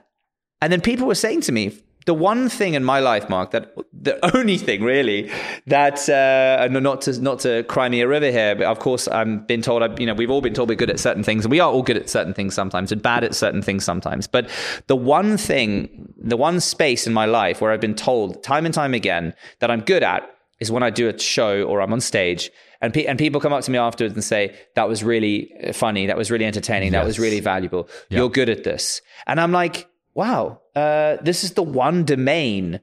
And 0.62 0.72
then 0.72 0.82
people 0.82 1.08
were 1.08 1.16
saying 1.16 1.42
to 1.42 1.52
me, 1.52 1.72
the 2.10 2.14
one 2.16 2.50
thing 2.50 2.74
in 2.74 2.84
my 2.84 3.00
life, 3.00 3.30
Mark, 3.30 3.52
that 3.52 3.72
the 3.94 4.18
only 4.36 4.58
thing 4.58 4.82
really 4.82 5.30
that 5.68 6.10
uh, 6.10 6.68
not 6.72 7.02
to 7.02 7.22
not 7.22 7.38
to 7.42 7.62
cry 7.66 7.88
me 7.88 8.02
a 8.02 8.08
river 8.08 8.32
here, 8.32 8.56
but 8.56 8.66
of 8.66 8.80
course 8.80 9.08
I've 9.08 9.46
been 9.46 9.62
told, 9.62 9.84
I, 9.84 9.96
you 10.00 10.08
know, 10.08 10.16
we've 10.16 10.32
all 10.32 10.42
been 10.42 10.56
told 10.56 10.70
we're 10.70 10.76
good 10.76 10.90
at 10.90 11.00
certain 11.00 11.22
things, 11.22 11.46
and 11.46 11.52
we 11.52 11.60
are 11.60 11.72
all 11.72 11.84
good 11.84 11.98
at 11.98 12.10
certain 12.10 12.34
things 12.34 12.56
sometimes, 12.56 12.92
and 12.92 13.00
bad 13.00 13.24
at 13.24 13.36
certain 13.36 13.62
things 13.62 13.86
sometimes. 13.86 14.26
But 14.26 14.50
the 14.88 14.96
one 14.96 15.38
thing, 15.38 16.12
the 16.18 16.36
one 16.36 16.60
space 16.62 17.06
in 17.06 17.14
my 17.14 17.28
life 17.28 17.62
where 17.62 17.72
I've 17.72 17.80
been 17.80 17.94
told 17.94 18.42
time 18.42 18.66
and 18.66 18.74
time 18.74 18.96
again 18.96 19.36
that 19.60 19.70
I'm 19.70 19.82
good 19.82 20.02
at 20.02 20.28
is 20.60 20.72
when 20.72 20.82
I 20.82 20.90
do 20.90 21.10
a 21.10 21.20
show 21.20 21.62
or 21.62 21.80
I'm 21.80 21.94
on 21.94 22.02
stage. 22.02 22.50
And, 22.82 22.92
pe- 22.92 23.06
and 23.06 23.20
people 23.20 23.40
come 23.40 23.54
up 23.54 23.64
to 23.66 23.72
me 23.72 23.78
afterwards 23.78 24.16
and 24.16 24.24
say, 24.24 24.58
that 24.74 24.90
was 24.90 25.04
really 25.04 25.54
funny. 25.74 26.08
That 26.08 26.18
was 26.18 26.32
really 26.32 26.46
entertaining. 26.46 26.92
That 26.94 27.06
was 27.06 27.20
really 27.20 27.40
valuable. 27.40 27.88
You're 28.10 28.30
good 28.30 28.50
at 28.50 28.64
this. 28.64 29.02
And 29.28 29.40
I'm 29.40 29.52
like, 29.52 29.88
wow, 30.16 30.60
uh, 30.80 31.18
this 31.22 31.44
is 31.44 31.52
the 31.54 31.64
one 31.64 32.04
domain 32.06 32.80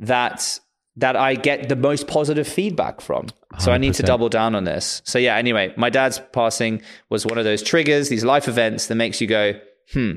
that 0.00 0.60
that 0.96 1.14
I 1.14 1.34
get 1.36 1.68
the 1.68 1.76
most 1.76 2.08
positive 2.08 2.48
feedback 2.48 3.00
from. 3.00 3.28
So 3.58 3.70
I 3.70 3.78
need 3.78 3.94
to 3.94 4.02
double 4.02 4.28
down 4.28 4.56
on 4.56 4.64
this. 4.64 5.00
So 5.04 5.18
yeah, 5.18 5.36
anyway, 5.36 5.72
my 5.76 5.90
dad's 5.90 6.18
passing 6.32 6.82
was 7.08 7.24
one 7.24 7.38
of 7.38 7.44
those 7.44 7.62
triggers, 7.62 8.08
these 8.08 8.24
life 8.24 8.48
events 8.48 8.86
that 8.88 8.96
makes 8.96 9.20
you 9.20 9.28
go, 9.28 9.44
hmm, 9.92 10.12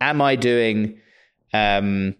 am 0.00 0.20
I 0.20 0.36
doing 0.36 1.00
um, 1.54 2.14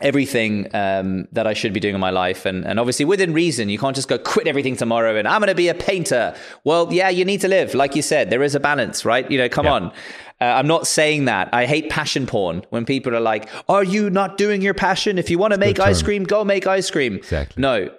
everything 0.00 0.68
um, 0.74 1.26
that 1.32 1.46
I 1.46 1.54
should 1.54 1.72
be 1.72 1.80
doing 1.80 1.94
in 1.96 2.00
my 2.00 2.10
life? 2.10 2.46
And, 2.46 2.64
and 2.64 2.78
obviously 2.78 3.04
within 3.04 3.32
reason, 3.32 3.68
you 3.68 3.78
can't 3.78 3.96
just 3.96 4.08
go 4.08 4.18
quit 4.18 4.46
everything 4.46 4.76
tomorrow 4.76 5.16
and 5.16 5.26
I'm 5.28 5.40
going 5.40 5.48
to 5.48 5.54
be 5.54 5.68
a 5.68 5.74
painter. 5.74 6.34
Well, 6.64 6.92
yeah, 6.92 7.08
you 7.08 7.24
need 7.24 7.40
to 7.42 7.48
live. 7.48 7.74
Like 7.74 7.96
you 7.96 8.02
said, 8.02 8.30
there 8.30 8.42
is 8.44 8.54
a 8.54 8.60
balance, 8.60 9.04
right? 9.04 9.28
You 9.30 9.38
know, 9.38 9.48
come 9.48 9.66
Yeah. 9.66 9.72
on. 9.74 9.92
Uh, 10.42 10.56
I'm 10.56 10.66
not 10.66 10.88
saying 10.88 11.26
that. 11.26 11.50
I 11.52 11.66
hate 11.66 11.88
passion 11.88 12.26
porn 12.26 12.64
when 12.70 12.84
people 12.84 13.14
are 13.14 13.20
like, 13.20 13.48
are 13.68 13.84
you 13.84 14.10
not 14.10 14.36
doing 14.36 14.60
your 14.60 14.74
passion? 14.74 15.16
If 15.16 15.30
you 15.30 15.38
want 15.38 15.52
to 15.52 15.58
make 15.58 15.78
ice 15.78 16.00
term. 16.00 16.06
cream, 16.06 16.24
go 16.24 16.42
make 16.42 16.66
ice 16.66 16.90
cream. 16.90 17.14
Exactly. 17.14 17.60
No. 17.60 17.90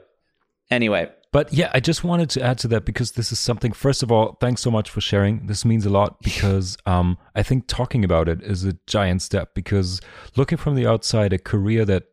Anyway, 0.70 1.10
But 1.32 1.54
yeah, 1.54 1.72
I 1.74 1.80
just 1.80 2.04
wanted 2.04 2.30
to 2.32 2.42
add 2.42 2.58
to 2.60 2.68
that 2.70 2.84
because 2.84 3.14
this 3.14 3.32
is 3.32 3.40
something. 3.40 3.72
First 3.72 4.04
of 4.04 4.12
all, 4.12 4.38
thanks 4.42 4.62
so 4.62 4.70
much 4.70 4.90
for 4.90 5.00
sharing. 5.00 5.48
This 5.48 5.64
means 5.64 5.86
a 5.86 5.90
lot 5.90 6.22
because 6.22 6.76
um, 6.86 7.18
I 7.34 7.44
think 7.44 7.68
talking 7.68 8.04
about 8.04 8.28
it 8.28 8.42
is 8.42 8.66
a 8.66 8.74
giant 8.88 9.22
step. 9.22 9.54
Because 9.54 10.02
looking 10.36 10.58
from 10.58 10.76
the 10.76 10.86
outside, 10.86 11.32
a 11.32 11.40
career 11.40 11.86
that, 11.86 12.04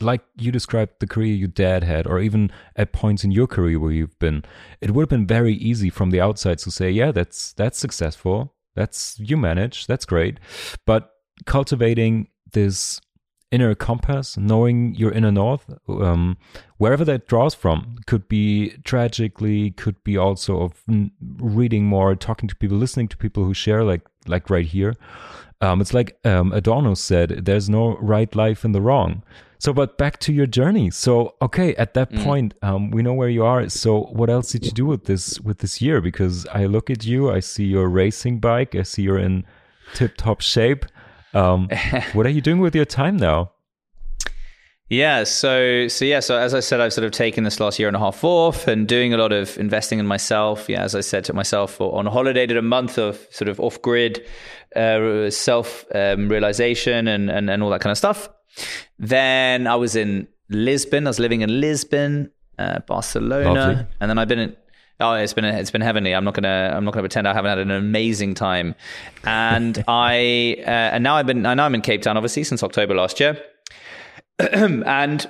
like 0.00 0.22
you 0.38 0.50
described, 0.50 0.92
the 1.00 1.06
career 1.06 1.34
your 1.34 1.48
dad 1.48 1.84
had, 1.84 2.06
or 2.06 2.20
even 2.20 2.50
at 2.74 2.94
points 2.94 3.22
in 3.22 3.32
your 3.32 3.46
career 3.46 3.78
where 3.78 3.92
you've 3.92 4.18
been, 4.18 4.44
it 4.80 4.92
would 4.92 5.02
have 5.02 5.10
been 5.10 5.26
very 5.26 5.52
easy 5.54 5.90
from 5.90 6.08
the 6.08 6.22
outside 6.22 6.56
to 6.60 6.70
say, 6.70 6.90
"Yeah, 6.90 7.12
that's 7.12 7.52
that's 7.52 7.78
successful. 7.78 8.55
That's 8.76 9.18
you 9.18 9.36
manage. 9.36 9.86
That's 9.86 10.04
great." 10.04 10.38
But 10.86 11.10
cultivating 11.44 12.28
this 12.52 13.00
inner 13.50 13.74
compass, 13.74 14.36
knowing 14.36 14.94
your 14.94 15.12
inner 15.12 15.32
north, 15.32 15.64
um, 15.88 16.36
wherever 16.78 17.04
that 17.04 17.26
draws 17.26 17.54
from, 17.54 17.96
could 18.06 18.28
be 18.28 18.70
tragically, 18.84 19.70
could 19.72 20.02
be 20.04 20.16
also 20.16 20.60
of 20.60 20.82
reading 21.38 21.84
more, 21.84 22.14
talking 22.14 22.48
to 22.48 22.56
people, 22.56 22.76
listening 22.76 23.08
to 23.08 23.16
people 23.16 23.44
who 23.44 23.54
share, 23.54 23.82
like 23.84 24.02
like 24.26 24.50
right 24.50 24.66
here. 24.66 24.94
Um, 25.60 25.80
it's 25.80 25.94
like 25.94 26.18
um, 26.24 26.52
Adorno 26.52 26.94
said, 26.94 27.44
"There's 27.44 27.68
no 27.68 27.96
right 27.98 28.34
life 28.34 28.64
in 28.64 28.72
the 28.72 28.80
wrong." 28.80 29.22
So, 29.58 29.72
but 29.72 29.96
back 29.96 30.18
to 30.20 30.32
your 30.32 30.46
journey. 30.46 30.90
So, 30.90 31.34
okay, 31.40 31.74
at 31.76 31.94
that 31.94 32.12
point, 32.14 32.54
um, 32.62 32.90
we 32.90 33.02
know 33.02 33.14
where 33.14 33.28
you 33.28 33.44
are. 33.44 33.68
So, 33.68 34.02
what 34.12 34.28
else 34.28 34.52
did 34.52 34.64
you 34.64 34.72
do 34.72 34.86
with 34.86 35.04
this 35.04 35.40
with 35.40 35.58
this 35.58 35.80
year? 35.80 36.00
Because 36.00 36.46
I 36.52 36.66
look 36.66 36.90
at 36.90 37.04
you, 37.04 37.30
I 37.30 37.40
see 37.40 37.64
your 37.64 37.88
racing 37.88 38.40
bike, 38.40 38.74
I 38.74 38.82
see 38.82 39.02
you're 39.02 39.18
in 39.18 39.44
tip 39.94 40.16
top 40.16 40.40
shape. 40.40 40.84
Um, 41.34 41.68
what 42.12 42.26
are 42.26 42.30
you 42.30 42.40
doing 42.40 42.60
with 42.60 42.74
your 42.74 42.84
time 42.84 43.16
now? 43.16 43.52
Yeah, 44.88 45.24
so 45.24 45.88
so 45.88 46.04
yeah, 46.04 46.20
so 46.20 46.38
as 46.38 46.54
I 46.54 46.60
said, 46.60 46.80
I've 46.80 46.92
sort 46.92 47.06
of 47.06 47.10
taken 47.10 47.42
this 47.42 47.58
last 47.58 47.78
year 47.78 47.88
and 47.88 47.96
a 47.96 48.00
half 48.00 48.22
off 48.22 48.68
and 48.68 48.86
doing 48.86 49.12
a 49.12 49.16
lot 49.16 49.32
of 49.32 49.58
investing 49.58 49.98
in 49.98 50.06
myself. 50.06 50.68
Yeah, 50.68 50.82
as 50.82 50.94
I 50.94 51.00
said, 51.00 51.24
to 51.24 51.32
myself 51.32 51.80
on 51.80 52.06
a 52.06 52.10
holiday, 52.10 52.46
did 52.46 52.56
a 52.56 52.62
month 52.62 52.96
of 52.96 53.26
sort 53.30 53.48
of 53.48 53.58
off 53.58 53.82
grid 53.82 54.24
uh, 54.76 55.28
self 55.30 55.84
um, 55.92 56.28
realization 56.28 57.08
and, 57.08 57.30
and 57.30 57.50
and 57.50 57.62
all 57.64 57.70
that 57.70 57.80
kind 57.80 57.90
of 57.90 57.98
stuff. 57.98 58.28
Then 58.98 59.66
I 59.66 59.76
was 59.76 59.96
in 59.96 60.28
Lisbon. 60.48 61.06
I 61.06 61.10
was 61.10 61.18
living 61.18 61.42
in 61.42 61.60
Lisbon, 61.60 62.30
uh, 62.58 62.80
Barcelona, 62.80 63.52
Lovely. 63.52 63.86
and 64.00 64.10
then 64.10 64.18
I've 64.18 64.28
been 64.28 64.38
in. 64.38 64.56
Oh, 64.98 65.12
it's 65.12 65.34
been 65.34 65.44
it's 65.44 65.70
been 65.70 65.82
heavenly. 65.82 66.14
I'm 66.14 66.24
not 66.24 66.34
gonna 66.34 66.72
I'm 66.74 66.84
not 66.84 66.94
gonna 66.94 67.02
pretend 67.02 67.28
I 67.28 67.34
haven't 67.34 67.50
had 67.50 67.58
an 67.58 67.70
amazing 67.70 68.34
time, 68.34 68.74
and 69.24 69.84
I 69.88 70.56
uh, 70.60 70.94
and 70.94 71.04
now 71.04 71.16
I've 71.16 71.26
been 71.26 71.44
I 71.44 71.54
know 71.54 71.64
I'm 71.64 71.74
in 71.74 71.82
Cape 71.82 72.00
Town 72.02 72.16
obviously 72.16 72.44
since 72.44 72.62
October 72.62 72.94
last 72.94 73.20
year 73.20 73.38
and 74.38 75.28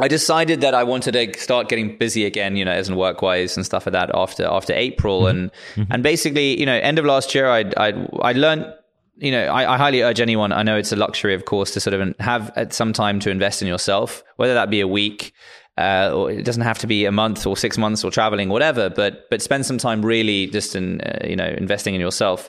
I 0.00 0.08
decided 0.08 0.60
that 0.60 0.74
I 0.74 0.84
wanted 0.84 1.12
to 1.12 1.40
start 1.40 1.68
getting 1.68 1.96
busy 1.98 2.24
again, 2.24 2.56
you 2.56 2.64
know, 2.64 2.70
as 2.70 2.88
in 2.88 2.96
work 2.96 3.20
wise 3.20 3.56
and 3.56 3.66
stuff 3.66 3.86
like 3.86 3.92
that 3.94 4.10
after 4.14 4.44
after 4.46 4.72
April, 4.72 5.26
and 5.26 5.50
and 5.90 6.02
basically, 6.02 6.58
you 6.58 6.66
know, 6.66 6.74
end 6.74 6.98
of 6.98 7.04
last 7.04 7.34
year, 7.34 7.48
I 7.48 7.64
I 7.76 8.06
I 8.20 8.32
learned. 8.32 8.74
You 9.20 9.32
know, 9.32 9.46
I, 9.46 9.74
I 9.74 9.76
highly 9.76 10.02
urge 10.02 10.20
anyone. 10.20 10.52
I 10.52 10.62
know 10.62 10.76
it's 10.76 10.92
a 10.92 10.96
luxury, 10.96 11.34
of 11.34 11.44
course, 11.44 11.72
to 11.72 11.80
sort 11.80 11.94
of 11.94 12.14
have 12.20 12.52
at 12.56 12.72
some 12.72 12.92
time 12.92 13.18
to 13.20 13.30
invest 13.30 13.62
in 13.62 13.68
yourself, 13.68 14.22
whether 14.36 14.54
that 14.54 14.70
be 14.70 14.80
a 14.80 14.86
week, 14.86 15.32
uh, 15.76 16.12
or 16.14 16.30
it 16.30 16.44
doesn't 16.44 16.62
have 16.62 16.78
to 16.78 16.86
be 16.86 17.04
a 17.04 17.12
month 17.12 17.46
or 17.46 17.56
six 17.56 17.76
months 17.76 18.04
or 18.04 18.10
traveling, 18.10 18.48
whatever. 18.48 18.88
But 18.88 19.28
but 19.30 19.42
spend 19.42 19.66
some 19.66 19.78
time 19.78 20.04
really 20.04 20.46
just 20.46 20.76
in 20.76 21.00
uh, 21.00 21.18
you 21.26 21.36
know 21.36 21.52
investing 21.58 21.94
in 21.94 22.00
yourself, 22.00 22.48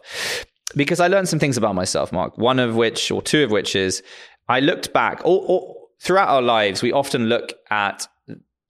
because 0.75 0.99
I 0.99 1.07
learned 1.07 1.27
some 1.27 1.39
things 1.39 1.57
about 1.57 1.73
myself, 1.73 2.11
Mark. 2.11 2.37
One 2.37 2.59
of 2.59 2.75
which, 2.75 3.09
or 3.09 3.21
two 3.21 3.43
of 3.43 3.51
which, 3.51 3.75
is 3.75 4.03
I 4.47 4.59
looked 4.59 4.93
back. 4.93 5.21
All, 5.25 5.89
throughout 5.99 6.29
our 6.29 6.41
lives, 6.41 6.81
we 6.81 6.91
often 6.91 7.25
look 7.25 7.53
at 7.69 8.07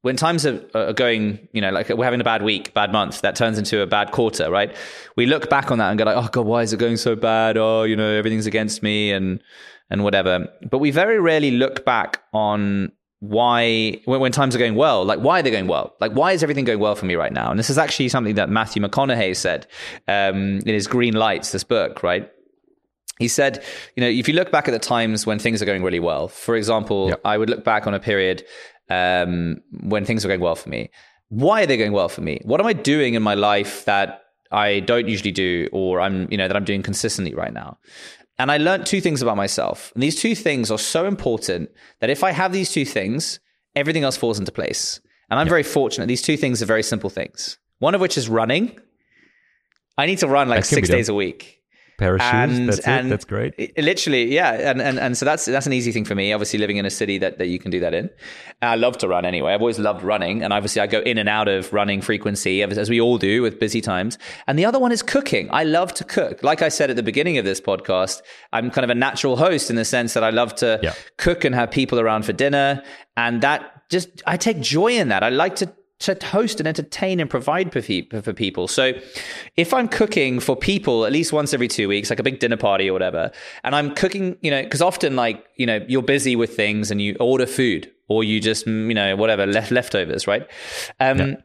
when 0.02 0.16
times 0.16 0.46
are, 0.46 0.62
are 0.74 0.94
going, 0.94 1.48
you 1.52 1.62
know, 1.62 1.72
like 1.72 1.90
we're 1.90 2.06
having 2.06 2.22
a 2.22 2.24
bad 2.26 2.42
week, 2.42 2.74
bad 2.74 2.92
month, 2.92 3.22
that 3.22 3.36
turns 3.36 3.58
into 3.58 3.82
a 3.82 3.88
bad 3.88 4.12
quarter, 4.12 4.50
right? 4.50 4.76
We 5.18 5.26
look 5.26 5.50
back 5.50 5.72
on 5.72 5.78
that 5.80 5.90
and 5.90 5.98
go 5.98 6.06
like, 6.06 6.16
oh 6.16 6.30
God, 6.32 6.46
why 6.46 6.62
is 6.62 6.72
it 6.72 6.80
going 6.80 6.98
so 6.98 7.16
bad? 7.16 7.58
Oh, 7.58 7.84
you 7.84 7.96
know, 7.96 8.10
everything's 8.10 8.46
against 8.46 8.82
me 8.82 9.12
and, 9.12 9.42
and 9.90 10.04
whatever. 10.04 10.48
But 10.70 10.78
we 10.78 10.92
very 10.92 11.20
rarely 11.20 11.52
look 11.52 11.84
back 11.86 12.24
on 12.34 12.94
why, 13.20 14.00
when, 14.06 14.22
when 14.22 14.32
times 14.32 14.56
are 14.56 14.60
going 14.60 14.76
well, 14.76 15.04
like 15.04 15.20
why 15.20 15.42
are 15.42 15.44
they 15.44 15.52
going 15.52 15.68
well? 15.68 15.96
Like 16.00 16.14
why 16.14 16.32
is 16.32 16.44
everything 16.44 16.64
going 16.64 16.80
well 16.80 16.96
for 16.96 17.06
me 17.06 17.16
right 17.16 17.34
now? 17.34 17.52
And 17.52 17.60
this 17.60 17.70
is 17.70 17.78
actually 17.78 18.08
something 18.08 18.36
that 18.36 18.50
Matthew 18.50 18.82
McConaughey 18.82 19.36
said 19.36 19.68
um, 20.08 20.60
in 20.60 20.74
his 20.74 20.88
Green 20.88 21.14
Lights, 21.14 21.52
this 21.52 21.66
book, 21.66 22.04
right? 22.04 22.32
he 23.20 23.28
said, 23.28 23.62
you 23.98 24.02
know, 24.02 24.08
if 24.08 24.30
you 24.30 24.34
look 24.34 24.50
back 24.50 24.70
at 24.70 24.72
the 24.72 24.80
times 24.80 25.26
when 25.26 25.40
things 25.40 25.62
are 25.62 25.66
going 25.66 25.84
really 25.84 26.00
well, 26.00 26.30
for 26.30 26.56
example, 26.56 27.10
Yep. 27.10 27.22
I 27.26 27.38
would 27.38 27.50
look 27.50 27.66
back 27.66 27.86
on 27.86 27.94
a 27.94 28.00
period 28.00 28.46
um, 28.90 29.62
when 29.82 30.06
things 30.06 30.26
are 30.26 30.28
going 30.28 30.40
well 30.40 30.56
for 30.56 30.70
me. 30.70 30.90
Why 31.30 31.64
are 31.64 31.66
they 31.66 31.78
going 31.78 31.92
well 31.92 32.10
for 32.10 32.22
me? 32.22 32.42
What 32.44 32.60
am 32.60 32.68
I 32.68 32.74
doing 32.74 33.14
in 33.14 33.22
my 33.22 33.36
life 33.36 33.86
that 33.86 34.24
I 34.52 34.80
don't 34.80 35.08
usually 35.08 35.32
do, 35.32 35.70
or 35.72 36.02
I'm, 36.02 36.28
you 36.32 36.38
know, 36.38 36.48
that 36.48 36.58
I'm 36.58 36.66
doing 36.66 36.82
consistently 36.82 37.36
right 37.36 37.54
now? 37.54 37.78
And 38.40 38.52
I 38.52 38.58
learned 38.58 38.86
two 38.86 39.02
things 39.02 39.22
about 39.22 39.38
myself. 39.38 39.92
And 39.94 40.02
these 40.02 40.20
two 40.20 40.34
things 40.34 40.72
are 40.72 40.78
so 40.78 41.06
important 41.06 41.70
that 42.00 42.10
if 42.10 42.24
I 42.24 42.32
have 42.32 42.54
these 42.54 42.72
two 42.72 42.86
things, 42.86 43.40
everything 43.76 44.04
else 44.04 44.18
falls 44.18 44.40
into 44.40 44.52
place. 44.52 45.02
And 45.30 45.40
I'm 45.40 45.48
very 45.48 45.62
fortunate. 45.64 46.08
These 46.08 46.22
two 46.22 46.38
things 46.38 46.62
are 46.62 46.66
very 46.66 46.82
simple 46.82 47.10
things. 47.10 47.60
One 47.80 47.94
of 47.94 48.02
which 48.02 48.18
is 48.18 48.30
running. 48.30 48.80
I 49.98 50.06
need 50.06 50.20
to 50.20 50.28
run 50.28 50.48
like 50.48 50.62
That 50.62 50.70
can 50.70 50.78
be 50.78 50.82
six 50.88 50.90
days 50.90 51.10
a 51.10 51.14
week. 51.14 51.59
Pair 52.00 52.16
of 52.16 52.22
and, 52.22 52.52
shoes. 52.52 52.68
That's 52.68 52.88
and 52.88 53.08
it. 53.08 53.10
That's 53.12 53.26
great. 53.26 53.78
Literally, 53.78 54.34
yeah, 54.34 54.72
and, 54.72 54.82
and 54.82 54.98
and 54.98 55.18
so 55.18 55.26
that's 55.26 55.46
that's 55.46 55.68
an 55.68 55.74
easy 55.74 55.92
thing 55.92 56.06
for 56.06 56.16
me. 56.16 56.34
Obviously, 56.34 56.58
living 56.58 56.78
in 56.78 56.86
a 56.86 56.90
city 56.90 57.18
that, 57.20 57.38
that 57.38 57.48
you 57.48 57.60
can 57.60 57.70
do 57.70 57.80
that 57.82 57.94
in. 57.94 58.10
I 58.62 58.76
love 58.76 58.98
to 59.00 59.08
run 59.08 59.26
anyway. 59.26 59.54
I've 59.54 59.62
always 59.62 59.78
loved 59.80 60.02
running, 60.04 60.42
and 60.44 60.52
obviously 60.52 60.82
I 60.82 60.88
go 60.88 61.00
in 61.02 61.18
and 61.18 61.30
out 61.30 61.48
of 61.48 61.72
running 61.72 62.02
frequency 62.02 62.64
as, 62.64 62.78
as 62.78 62.90
we 62.90 63.00
all 63.00 63.18
do 63.18 63.42
with 63.42 63.60
busy 63.60 63.82
times. 63.82 64.18
And 64.48 64.58
the 64.58 64.66
other 64.66 64.80
one 64.80 64.92
is 64.92 65.04
cooking. 65.04 65.48
I 65.52 65.64
love 65.64 65.94
to 65.96 66.04
cook. 66.04 66.42
Like 66.42 66.62
I 66.62 66.70
said 66.70 66.90
at 66.90 66.96
the 66.96 67.04
beginning 67.04 67.38
of 67.38 67.46
this 67.46 67.62
podcast, 67.62 68.22
I'm 68.54 68.72
kind 68.72 68.84
of 68.84 68.90
a 68.90 68.96
natural 68.96 69.38
host 69.38 69.70
in 69.70 69.76
the 69.76 69.86
sense 69.86 70.14
that 70.16 70.24
I 70.24 70.32
love 70.32 70.56
to 70.56 70.80
Yeah. 70.82 70.94
cook 71.18 71.44
and 71.46 71.54
have 71.54 71.70
people 71.70 72.00
around 72.00 72.24
for 72.26 72.34
dinner, 72.34 72.82
and 73.16 73.42
that 73.42 73.90
just 73.90 74.10
I 74.26 74.38
take 74.38 74.60
joy 74.62 74.94
in 74.94 75.10
that. 75.10 75.24
I 75.24 75.30
like 75.30 75.56
to 75.58 75.74
to 76.00 76.18
host 76.26 76.60
and 76.60 76.68
entertain 76.68 77.20
and 77.20 77.30
provide 77.30 77.72
for, 77.74 77.82
for 78.22 78.34
people. 78.34 78.68
So 78.68 78.94
if 79.58 79.74
I'm 79.74 79.88
cooking 79.88 80.40
for 80.40 80.56
people 80.56 81.06
at 81.06 81.12
least 81.12 81.34
once 81.34 81.54
every 81.54 81.68
two 81.68 81.88
weeks, 81.88 82.10
like 82.10 82.20
a 82.20 82.24
big 82.24 82.40
dinner 82.40 82.58
party 82.58 82.90
or 82.90 82.94
whatever, 82.94 83.32
and 83.64 83.76
I'm 83.76 83.94
cooking, 83.94 84.38
you 84.42 84.50
know, 84.50 84.64
because 84.64 84.82
often 84.82 85.16
like, 85.16 85.46
you 85.58 85.66
know, 85.66 85.86
you're 85.88 86.02
busy 86.02 86.36
with 86.36 86.56
things 86.56 86.90
and 86.90 87.02
you 87.02 87.16
order 87.20 87.46
food 87.46 87.92
or 88.08 88.24
you 88.24 88.40
just, 88.40 88.66
mm, 88.66 88.88
you 88.88 88.94
know, 88.94 89.16
whatever, 89.16 89.46
left 89.46 89.72
leftovers, 89.72 90.26
right? 90.26 90.48
Um, 91.00 91.20
Yeah. 91.20 91.36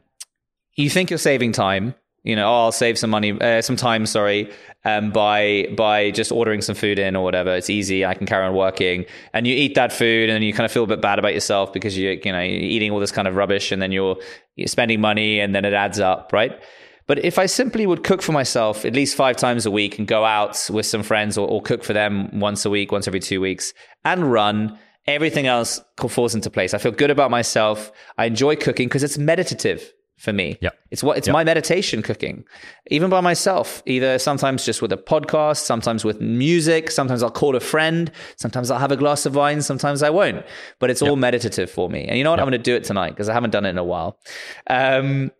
You 0.77 0.89
think 0.89 1.09
you're 1.09 1.19
saving 1.19 1.53
time. 1.53 1.95
You 2.25 2.35
know, 2.35 2.47
oh, 2.47 2.63
I'll 2.65 2.71
save 2.71 2.97
some 2.97 3.11
money, 3.11 3.39
uh, 3.39 3.61
some 3.61 3.75
time, 3.75 4.07
sorry, 4.07 4.51
um, 4.83 5.11
by 5.11 5.67
by 5.77 6.09
just 6.09 6.31
ordering 6.31 6.61
some 6.61 6.73
food 6.73 6.97
in 6.97 7.15
or 7.15 7.23
whatever. 7.23 7.55
It's 7.55 7.69
easy. 7.69 8.03
I 8.03 8.15
can 8.15 8.25
carry 8.25 8.45
on 8.45 8.55
working, 8.55 9.05
and 9.31 9.45
you 9.45 9.53
eat 9.55 9.75
that 9.75 9.93
food, 9.93 10.31
and 10.31 10.43
you 10.43 10.51
kind 10.51 10.65
of 10.65 10.71
feel 10.71 10.83
a 10.83 10.87
bit 10.87 11.01
bad 11.01 11.19
about 11.19 11.35
yourself 11.35 11.71
because 11.71 11.95
you 11.95 12.19
you 12.23 12.31
know 12.31 12.41
you're 12.41 12.59
eating 12.59 12.91
all 12.91 12.99
this 12.99 13.11
kind 13.11 13.27
of 13.27 13.35
rubbish, 13.35 13.71
and 13.71 13.79
then 13.79 13.91
you're 13.91 14.17
you're 14.55 14.67
spending 14.67 14.99
money, 14.99 15.39
and 15.39 15.53
then 15.53 15.65
it 15.65 15.73
adds 15.73 15.99
up, 15.99 16.33
right? 16.33 16.59
But 17.07 17.23
if 17.23 17.37
I 17.37 17.45
simply 17.45 17.85
would 17.85 18.03
cook 18.03 18.23
for 18.23 18.31
myself 18.31 18.83
at 18.83 18.95
least 18.95 19.15
five 19.15 19.37
times 19.37 19.67
a 19.67 19.71
week 19.71 19.99
and 19.99 20.07
go 20.07 20.25
out 20.25 20.67
with 20.71 20.87
some 20.87 21.03
friends 21.03 21.37
or, 21.37 21.47
or 21.47 21.61
cook 21.61 21.83
for 21.83 21.93
them 21.93 22.39
once 22.39 22.65
a 22.65 22.71
week, 22.71 22.91
once 22.91 23.07
every 23.07 23.19
two 23.19 23.39
weeks, 23.39 23.71
and 24.03 24.31
run, 24.31 24.79
everything 25.05 25.45
else 25.45 25.79
falls 26.09 26.33
into 26.33 26.49
place. 26.49 26.73
I 26.73 26.79
feel 26.79 26.91
good 26.91 27.11
about 27.11 27.29
myself. 27.29 27.91
I 28.17 28.25
enjoy 28.25 28.55
cooking 28.55 28.87
because 28.87 29.03
it's 29.03 29.19
meditative 29.19 29.93
for 30.17 30.31
me. 30.31 30.57
Yeah. 30.61 30.69
It's 30.91 31.03
what 31.03 31.17
it's 31.17 31.27
Yeah. 31.27 31.33
my 31.33 31.43
meditation 31.43 32.01
cooking. 32.01 32.45
Even 32.87 33.09
by 33.09 33.19
myself, 33.21 33.83
either 33.85 34.17
sometimes 34.17 34.65
just 34.65 34.81
with 34.81 34.91
a 34.93 34.97
podcast, 34.97 35.57
sometimes 35.57 36.05
with 36.05 36.21
music, 36.21 36.89
sometimes 36.89 37.21
I'll 37.21 37.31
call 37.31 37.55
a 37.55 37.59
friend, 37.59 38.09
sometimes 38.37 38.71
I'll 38.71 38.79
have 38.79 38.91
a 38.93 38.97
glass 38.97 39.25
of 39.25 39.35
wine, 39.35 39.61
sometimes 39.61 40.01
I 40.01 40.09
won't. 40.09 40.45
But 40.79 40.89
it's 40.89 41.01
all 41.01 41.15
meditative 41.17 41.69
for 41.69 41.89
me. 41.89 42.05
And 42.05 42.17
you 42.17 42.23
know 42.23 42.31
what? 42.31 42.39
I'm 42.39 42.45
going 42.45 42.53
to 42.63 42.69
do 42.71 42.75
it 42.75 42.83
tonight 42.85 43.09
because 43.11 43.27
I 43.29 43.33
haven't 43.33 43.51
done 43.51 43.65
it 43.65 43.69
in 43.71 43.77
a 43.77 43.83
while. 43.83 44.19
Um 44.67 45.31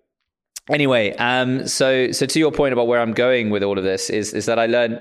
anyway, 0.70 1.16
um 1.16 1.68
so 1.68 2.12
so 2.12 2.26
to 2.26 2.40
your 2.40 2.52
point 2.52 2.74
about 2.74 2.88
where 2.88 3.00
I'm 3.00 3.14
going 3.14 3.50
with 3.52 3.64
all 3.64 3.78
of 3.78 3.84
this 3.84 4.10
is 4.10 4.34
is 4.34 4.46
that 4.48 4.60
I 4.60 4.66
learned 4.66 5.00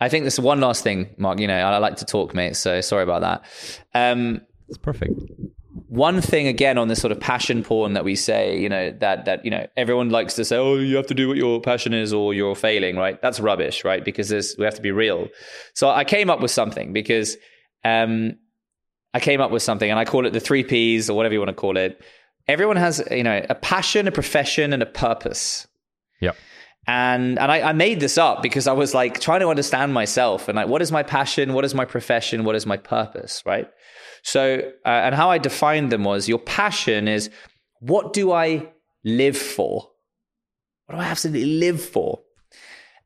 I 0.00 0.08
think 0.08 0.24
this 0.24 0.38
one 0.38 0.60
last 0.60 0.84
thing, 0.84 1.08
Mark, 1.18 1.40
you 1.40 1.48
know, 1.48 1.56
I 1.58 1.78
like 1.78 1.96
to 1.96 2.04
talk, 2.04 2.34
mate, 2.34 2.54
so 2.54 2.80
sorry 2.80 3.02
about 3.02 3.22
that. 3.22 3.42
Um 3.94 4.42
It's 4.68 4.78
perfect. 4.78 5.12
One 5.88 6.20
thing 6.20 6.46
again 6.46 6.76
on 6.78 6.88
this 6.88 7.00
sort 7.00 7.12
of 7.12 7.18
passion 7.18 7.62
porn 7.64 7.94
that 7.94 8.04
we 8.04 8.14
say, 8.14 8.58
you 8.60 8.68
know, 8.68 8.90
that 9.00 9.24
that 9.24 9.44
you 9.44 9.50
know 9.50 9.66
everyone 9.76 10.10
likes 10.10 10.34
to 10.34 10.44
say, 10.44 10.56
oh, 10.56 10.76
you 10.76 10.96
have 10.96 11.06
to 11.06 11.14
do 11.14 11.28
what 11.28 11.36
your 11.36 11.60
passion 11.60 11.94
is 11.94 12.12
or 12.12 12.34
you're 12.34 12.54
failing, 12.54 12.96
right? 12.96 13.20
That's 13.22 13.40
rubbish, 13.40 13.84
right? 13.84 14.04
Because 14.04 14.28
there's, 14.28 14.54
we 14.58 14.64
have 14.64 14.74
to 14.74 14.82
be 14.82 14.90
real. 14.92 15.28
So 15.74 15.88
I 15.90 16.04
came 16.04 16.28
up 16.30 16.40
with 16.40 16.50
something 16.50 16.92
because 16.92 17.36
um, 17.84 18.36
I 19.14 19.20
came 19.20 19.40
up 19.40 19.50
with 19.50 19.62
something 19.62 19.90
and 19.90 19.98
I 19.98 20.04
call 20.04 20.26
it 20.26 20.32
the 20.32 20.40
three 20.40 20.62
P's 20.62 21.08
or 21.08 21.16
whatever 21.16 21.32
you 21.32 21.40
want 21.40 21.48
to 21.48 21.54
call 21.54 21.76
it. 21.78 22.00
Everyone 22.46 22.76
has, 22.76 23.02
you 23.10 23.22
know, 23.24 23.44
a 23.48 23.54
passion, 23.54 24.06
a 24.08 24.12
profession, 24.12 24.72
and 24.72 24.82
a 24.82 24.86
purpose 24.86 25.66
Yeah. 26.20 26.32
and 26.86 27.38
and 27.38 27.50
I, 27.52 27.70
I 27.70 27.72
made 27.72 28.00
this 28.00 28.18
up 28.18 28.42
because 28.42 28.66
I 28.66 28.72
was 28.72 28.94
like 28.94 29.20
trying 29.20 29.40
to 29.40 29.48
understand 29.48 29.92
myself 29.94 30.48
and 30.48 30.56
like 30.56 30.68
what 30.68 30.82
is 30.82 30.92
my 30.92 31.02
passion, 31.02 31.54
what 31.54 31.64
is 31.64 31.74
my 31.74 31.84
profession, 31.84 32.44
what 32.44 32.56
is 32.56 32.66
my 32.66 32.76
purpose, 32.76 33.42
right? 33.46 33.68
So 34.28 34.72
uh, 34.84 34.88
and 34.88 35.14
how 35.14 35.30
I 35.30 35.38
defined 35.38 35.90
them 35.90 36.04
was 36.04 36.28
your 36.28 36.38
passion 36.38 37.08
is 37.08 37.30
what 37.80 38.12
do 38.12 38.30
I 38.30 38.68
live 39.02 39.38
for? 39.38 39.88
What 40.84 40.96
do 40.96 41.00
I 41.00 41.06
absolutely 41.06 41.58
live 41.58 41.82
for? 41.82 42.20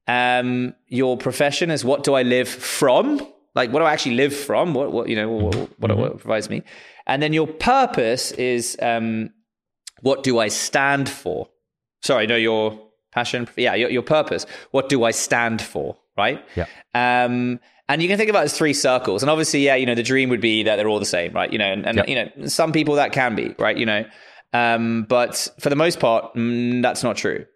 Um, 0.08 0.74
your 0.88 1.16
profession 1.16 1.70
is 1.70 1.84
what 1.84 2.02
do 2.02 2.14
I 2.14 2.22
live 2.22 2.48
from? 2.48 3.24
Like 3.54 3.70
what 3.70 3.78
do 3.78 3.84
I 3.84 3.92
actually 3.92 4.16
live 4.16 4.34
from? 4.34 4.74
What 4.74 4.90
what 4.90 5.08
you 5.08 5.14
know 5.14 5.28
what, 5.28 5.54
what, 5.78 5.96
what 5.96 6.18
provides 6.18 6.50
me? 6.50 6.64
And 7.06 7.22
then 7.22 7.32
your 7.32 7.46
purpose 7.46 8.32
is 8.32 8.76
um, 8.82 9.30
what 10.00 10.24
do 10.24 10.40
I 10.40 10.48
stand 10.48 11.08
for? 11.08 11.48
Sorry, 12.02 12.26
no, 12.26 12.34
your 12.34 12.76
passion. 13.12 13.48
Yeah, 13.56 13.76
your, 13.76 13.90
your 13.90 14.02
purpose. 14.02 14.44
What 14.72 14.88
do 14.88 15.04
I 15.04 15.12
stand 15.12 15.62
for? 15.62 15.96
Right. 16.16 16.44
Yeah. 16.56 16.66
Um, 16.94 17.60
and 17.88 18.02
you 18.02 18.08
can 18.08 18.16
think 18.16 18.30
about 18.30 18.42
it 18.42 18.44
as 18.46 18.56
three 18.56 18.74
circles. 18.74 19.22
And 19.22 19.30
obviously, 19.30 19.60
yeah, 19.60 19.74
you 19.74 19.86
know, 19.86 19.94
the 19.94 20.02
dream 20.02 20.28
would 20.30 20.40
be 20.40 20.62
that 20.62 20.76
they're 20.76 20.88
all 20.88 20.98
the 20.98 21.04
same, 21.04 21.32
right? 21.32 21.52
You 21.52 21.58
know, 21.58 21.72
and, 21.72 21.86
and 21.86 21.98
Yeah. 21.98 22.04
you 22.06 22.14
know, 22.14 22.46
some 22.46 22.72
people 22.72 22.94
that 22.96 23.12
can 23.12 23.34
be, 23.34 23.54
right? 23.58 23.76
You 23.76 23.86
know, 23.86 24.04
um, 24.52 25.04
but 25.08 25.48
for 25.60 25.68
the 25.70 25.76
most 25.76 26.00
part, 26.00 26.34
mm, 26.34 26.82
that's 26.82 27.02
not 27.02 27.16
true. 27.16 27.46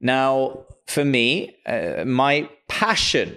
Now, 0.00 0.64
for 0.86 1.04
me, 1.04 1.56
uh, 1.66 2.04
my 2.04 2.48
passion 2.68 3.36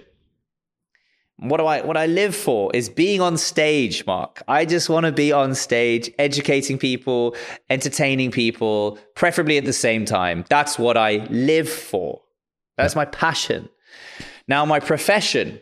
what 1.40 1.58
do 1.58 1.66
I 1.66 1.82
what 1.82 1.96
I 1.96 2.06
live 2.06 2.34
for 2.34 2.74
is 2.74 2.88
being 2.88 3.20
on 3.20 3.36
stage, 3.36 4.04
Mark. 4.06 4.42
I 4.48 4.64
just 4.64 4.88
want 4.88 5.06
to 5.06 5.12
be 5.12 5.30
on 5.30 5.54
stage, 5.54 6.10
educating 6.18 6.78
people, 6.78 7.36
entertaining 7.70 8.32
people, 8.32 8.98
preferably 9.14 9.56
at 9.56 9.64
the 9.64 9.72
same 9.72 10.04
time. 10.04 10.44
That's 10.48 10.78
what 10.80 10.96
I 10.96 11.26
live 11.30 11.68
for. 11.68 12.22
That's 12.76 12.96
my 12.96 13.04
passion. 13.04 13.68
Now 14.48 14.64
my 14.64 14.80
profession, 14.80 15.60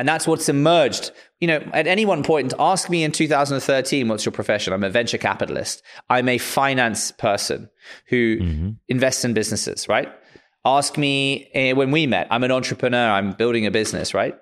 and 0.00 0.08
that's 0.08 0.26
what's 0.26 0.48
emerged. 0.48 1.10
You 1.40 1.48
know, 1.48 1.58
at 1.74 1.86
any 1.86 2.06
one 2.06 2.22
point, 2.22 2.54
ask 2.58 2.88
me 2.88 3.04
in 3.04 3.12
2013, 3.12 4.08
what's 4.08 4.24
your 4.24 4.32
profession? 4.32 4.72
I'm 4.72 4.82
a 4.82 4.88
venture 4.88 5.18
capitalist. 5.18 5.82
I'm 6.08 6.26
a 6.26 6.38
finance 6.38 7.12
person 7.12 7.68
who 8.06 8.38
invests 8.88 9.26
in 9.26 9.34
businesses, 9.34 9.90
right? 9.90 10.10
Ask 10.64 10.96
me 10.96 11.50
eh, 11.52 11.72
when 11.72 11.90
we 11.90 12.06
met, 12.06 12.28
I'm 12.30 12.44
an 12.44 12.50
entrepreneur, 12.50 13.10
I'm 13.10 13.32
building 13.32 13.66
a 13.66 13.70
business, 13.70 14.14
right? 14.14 14.34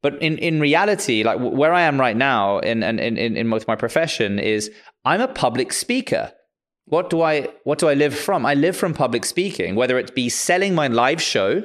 But 0.00 0.14
in, 0.22 0.38
in 0.38 0.60
reality, 0.60 1.22
like 1.22 1.36
w- 1.36 1.54
where 1.54 1.74
I 1.74 1.82
am 1.82 2.00
right 2.00 2.16
now 2.16 2.60
in, 2.60 2.82
in, 2.82 2.98
in, 2.98 3.36
in 3.36 3.50
with 3.50 3.68
my 3.68 3.76
profession 3.76 4.38
is 4.38 4.70
I'm 5.04 5.20
a 5.20 5.28
public 5.28 5.74
speaker. 5.74 6.32
What 6.86 7.10
do 7.10 7.20
I 7.20 7.48
what 7.64 7.78
do 7.78 7.88
I 7.88 7.94
live 7.94 8.14
from? 8.14 8.46
I 8.46 8.54
live 8.54 8.76
from 8.78 8.94
public 8.94 9.26
speaking, 9.26 9.74
whether 9.74 9.98
it 9.98 10.14
be 10.14 10.30
selling 10.30 10.74
my 10.74 10.88
live 10.88 11.20
show, 11.20 11.62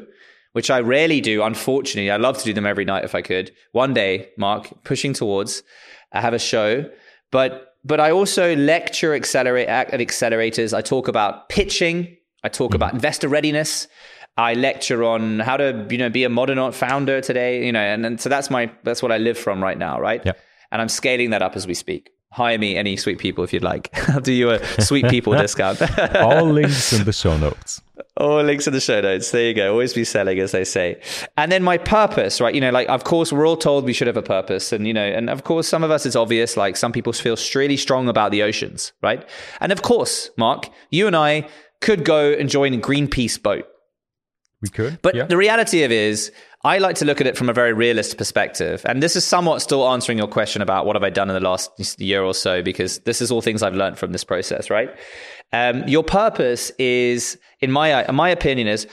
which 0.57 0.71
I 0.71 0.79
rarely 0.79 1.21
do, 1.21 1.43
unfortunately. 1.43 2.09
I 2.09 2.17
love 2.17 2.39
to 2.39 2.43
do 2.43 2.51
them 2.51 2.65
every 2.65 2.83
night 2.83 3.03
if 3.03 3.13
I 3.13 3.21
could. 3.21 3.51
One 3.73 3.93
day, 3.93 4.31
Mark, 4.39 4.83
pushing 4.83 5.13
towards, 5.13 5.61
I 6.11 6.19
have 6.19 6.33
a 6.33 6.39
show. 6.39 6.89
But 7.29 7.75
but 7.85 7.99
I 7.99 8.09
also 8.09 8.55
lecture 8.55 9.13
accelerate 9.13 9.67
at 9.67 9.91
accelerators. 9.91 10.75
I 10.75 10.81
talk 10.81 11.07
about 11.07 11.47
pitching. 11.49 12.17
I 12.43 12.49
talk 12.49 12.73
about 12.73 12.87
mm-hmm. 12.87 12.95
investor 12.95 13.27
readiness. 13.27 13.87
I 14.35 14.55
lecture 14.55 15.03
on 15.03 15.41
how 15.41 15.57
to, 15.57 15.85
you 15.91 15.99
know, 15.99 16.09
be 16.09 16.23
a 16.23 16.29
modern 16.29 16.71
founder 16.71 17.21
today, 17.21 17.63
you 17.63 17.71
know, 17.71 17.79
and, 17.79 18.03
and 18.03 18.19
so 18.19 18.27
that's 18.27 18.49
my 18.49 18.71
that's 18.83 19.03
what 19.03 19.11
I 19.11 19.19
live 19.19 19.37
from 19.37 19.61
right 19.61 19.77
now, 19.77 19.99
right? 19.99 20.23
Yeah. 20.25 20.33
And 20.71 20.81
I'm 20.81 20.89
scaling 20.89 21.29
that 21.29 21.43
up 21.43 21.55
as 21.55 21.67
we 21.67 21.75
speak. 21.75 22.09
Hire 22.31 22.57
me, 22.57 22.75
any 22.75 22.97
sweet 22.97 23.19
people, 23.19 23.43
if 23.43 23.53
you'd 23.53 23.63
like. 23.63 23.89
I'll 24.09 24.19
do 24.19 24.33
you 24.33 24.51
a 24.51 24.81
sweet 24.81 25.07
people 25.07 25.33
discount. 25.37 25.81
All 26.15 26.45
links 26.45 26.93
in 26.93 27.05
the 27.05 27.13
show 27.13 27.37
notes. 27.37 27.81
All 28.17 28.43
links 28.43 28.67
in 28.67 28.73
the 28.73 28.81
show 28.81 28.99
notes. 28.99 29.31
There 29.31 29.45
you 29.45 29.53
go. 29.53 29.71
Always 29.71 29.93
be 29.93 30.03
selling, 30.03 30.39
as 30.39 30.51
they 30.51 30.65
say. 30.65 31.01
And 31.37 31.51
then 31.51 31.63
my 31.63 31.77
purpose, 31.77 32.41
right? 32.41 32.53
You 32.53 32.61
know, 32.61 32.71
like, 32.71 32.89
of 32.89 33.03
course, 33.03 33.31
we're 33.31 33.47
all 33.47 33.57
told 33.57 33.85
we 33.85 33.93
should 33.93 34.07
have 34.07 34.17
a 34.17 34.21
purpose. 34.21 34.73
And, 34.73 34.85
you 34.85 34.93
know, 34.93 35.05
and 35.05 35.29
of 35.29 35.43
course, 35.45 35.67
some 35.67 35.83
of 35.83 35.91
us, 35.91 36.05
it's 36.05 36.15
obvious. 36.15 36.57
Like, 36.57 36.75
some 36.77 36.91
people 36.91 37.13
feel 37.13 37.37
really 37.55 37.77
strong 37.77 38.09
about 38.09 38.31
the 38.31 38.43
oceans, 38.43 38.91
right? 39.01 39.27
And 39.61 39.71
of 39.71 39.81
course, 39.81 40.29
Mark, 40.37 40.69
you 40.89 41.07
and 41.07 41.15
I 41.15 41.47
could 41.81 42.03
go 42.03 42.33
and 42.33 42.49
join 42.49 42.73
a 42.73 42.77
Greenpeace 42.77 43.41
boat. 43.41 43.65
We 44.61 44.69
could. 44.69 45.01
But 45.01 45.15
yeah. 45.15 45.25
the 45.25 45.37
reality 45.37 45.83
of 45.83 45.91
it 45.91 45.97
is, 45.97 46.31
I 46.63 46.79
like 46.79 46.95
to 46.97 47.05
look 47.05 47.21
at 47.21 47.27
it 47.27 47.37
from 47.37 47.49
a 47.49 47.53
very 47.53 47.71
realist 47.71 48.17
perspective. 48.17 48.81
And 48.85 49.01
this 49.01 49.15
is 49.15 49.23
somewhat 49.23 49.61
still 49.61 49.87
answering 49.87 50.17
your 50.17 50.27
question 50.27 50.61
about 50.61 50.85
what 50.85 50.95
have 50.95 51.03
I 51.03 51.09
done 51.09 51.29
in 51.29 51.35
the 51.35 51.39
last 51.39 51.99
year 51.99 52.23
or 52.23 52.33
so, 52.33 52.61
because 52.63 52.99
this 52.99 53.21
is 53.21 53.31
all 53.31 53.41
things 53.41 53.61
I've 53.61 53.75
learned 53.75 53.97
from 53.97 54.11
this 54.11 54.23
process, 54.23 54.69
right? 54.69 54.89
Um, 55.53 55.87
your 55.87 56.03
purpose 56.03 56.71
is, 56.79 57.37
in 57.61 57.71
my 57.71 58.07
in 58.07 58.15
my 58.15 58.29
opinion, 58.29 58.67
is 58.67 58.87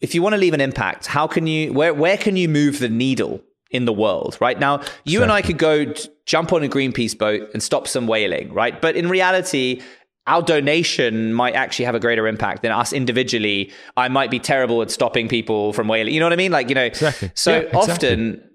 if 0.00 0.14
you 0.14 0.22
want 0.22 0.34
to 0.34 0.38
leave 0.38 0.54
an 0.54 0.60
impact, 0.60 1.06
how 1.06 1.26
can 1.26 1.46
you 1.46 1.72
where 1.72 1.94
where 1.94 2.18
can 2.18 2.36
you 2.36 2.48
move 2.48 2.78
the 2.78 2.88
needle 2.88 3.40
in 3.70 3.84
the 3.84 3.92
world? 3.92 4.36
Right 4.40 4.58
now, 4.58 4.82
you 5.04 5.22
and 5.22 5.30
I 5.30 5.40
could 5.40 5.56
go 5.56 5.94
jump 6.26 6.52
on 6.52 6.62
a 6.62 6.68
Greenpeace 6.68 7.16
boat 7.16 7.48
and 7.52 7.62
stop 7.62 7.86
some 7.86 8.06
whaling, 8.06 8.52
right? 8.52 8.80
But 8.80 8.96
in 8.96 9.08
reality, 9.08 9.82
our 10.26 10.42
donation 10.42 11.34
might 11.34 11.54
actually 11.54 11.84
have 11.84 11.94
a 11.94 12.00
greater 12.00 12.26
impact 12.26 12.62
than 12.62 12.72
us 12.72 12.92
individually. 12.92 13.72
I 13.96 14.08
might 14.08 14.30
be 14.30 14.38
terrible 14.38 14.80
at 14.82 14.90
stopping 14.90 15.28
people 15.28 15.72
from 15.72 15.86
whaling. 15.88 16.14
You 16.14 16.20
know 16.20 16.26
what 16.26 16.32
I 16.32 16.36
mean? 16.36 16.52
Like, 16.52 16.68
you 16.68 16.74
know, 16.74 16.84
Exactly. 16.84 17.30
so 17.34 17.52
Yeah, 17.52 17.58
exactly. 17.58 17.80
often 17.92 18.50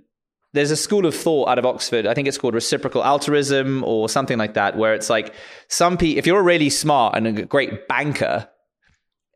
there's 0.53 0.71
a 0.71 0.75
school 0.75 1.05
of 1.05 1.13
thought 1.13 1.47
out 1.47 1.59
of 1.59 1.65
Oxford. 1.67 2.07
I 2.07 2.15
think 2.15 2.27
it's 2.27 2.39
called 2.39 2.55
reciprocal 2.55 3.03
altruism 3.03 3.83
or 3.83 4.09
something 4.09 4.39
like 4.39 4.55
that, 4.55 4.77
where 4.77 4.95
it's 4.95 5.09
like 5.09 5.33
some 5.67 5.95
people, 5.95 6.17
if 6.17 6.25
you're 6.25 6.41
really 6.41 6.71
smart 6.71 7.15
and 7.15 7.27
a 7.27 7.45
great 7.45 7.87
banker, 7.87 8.49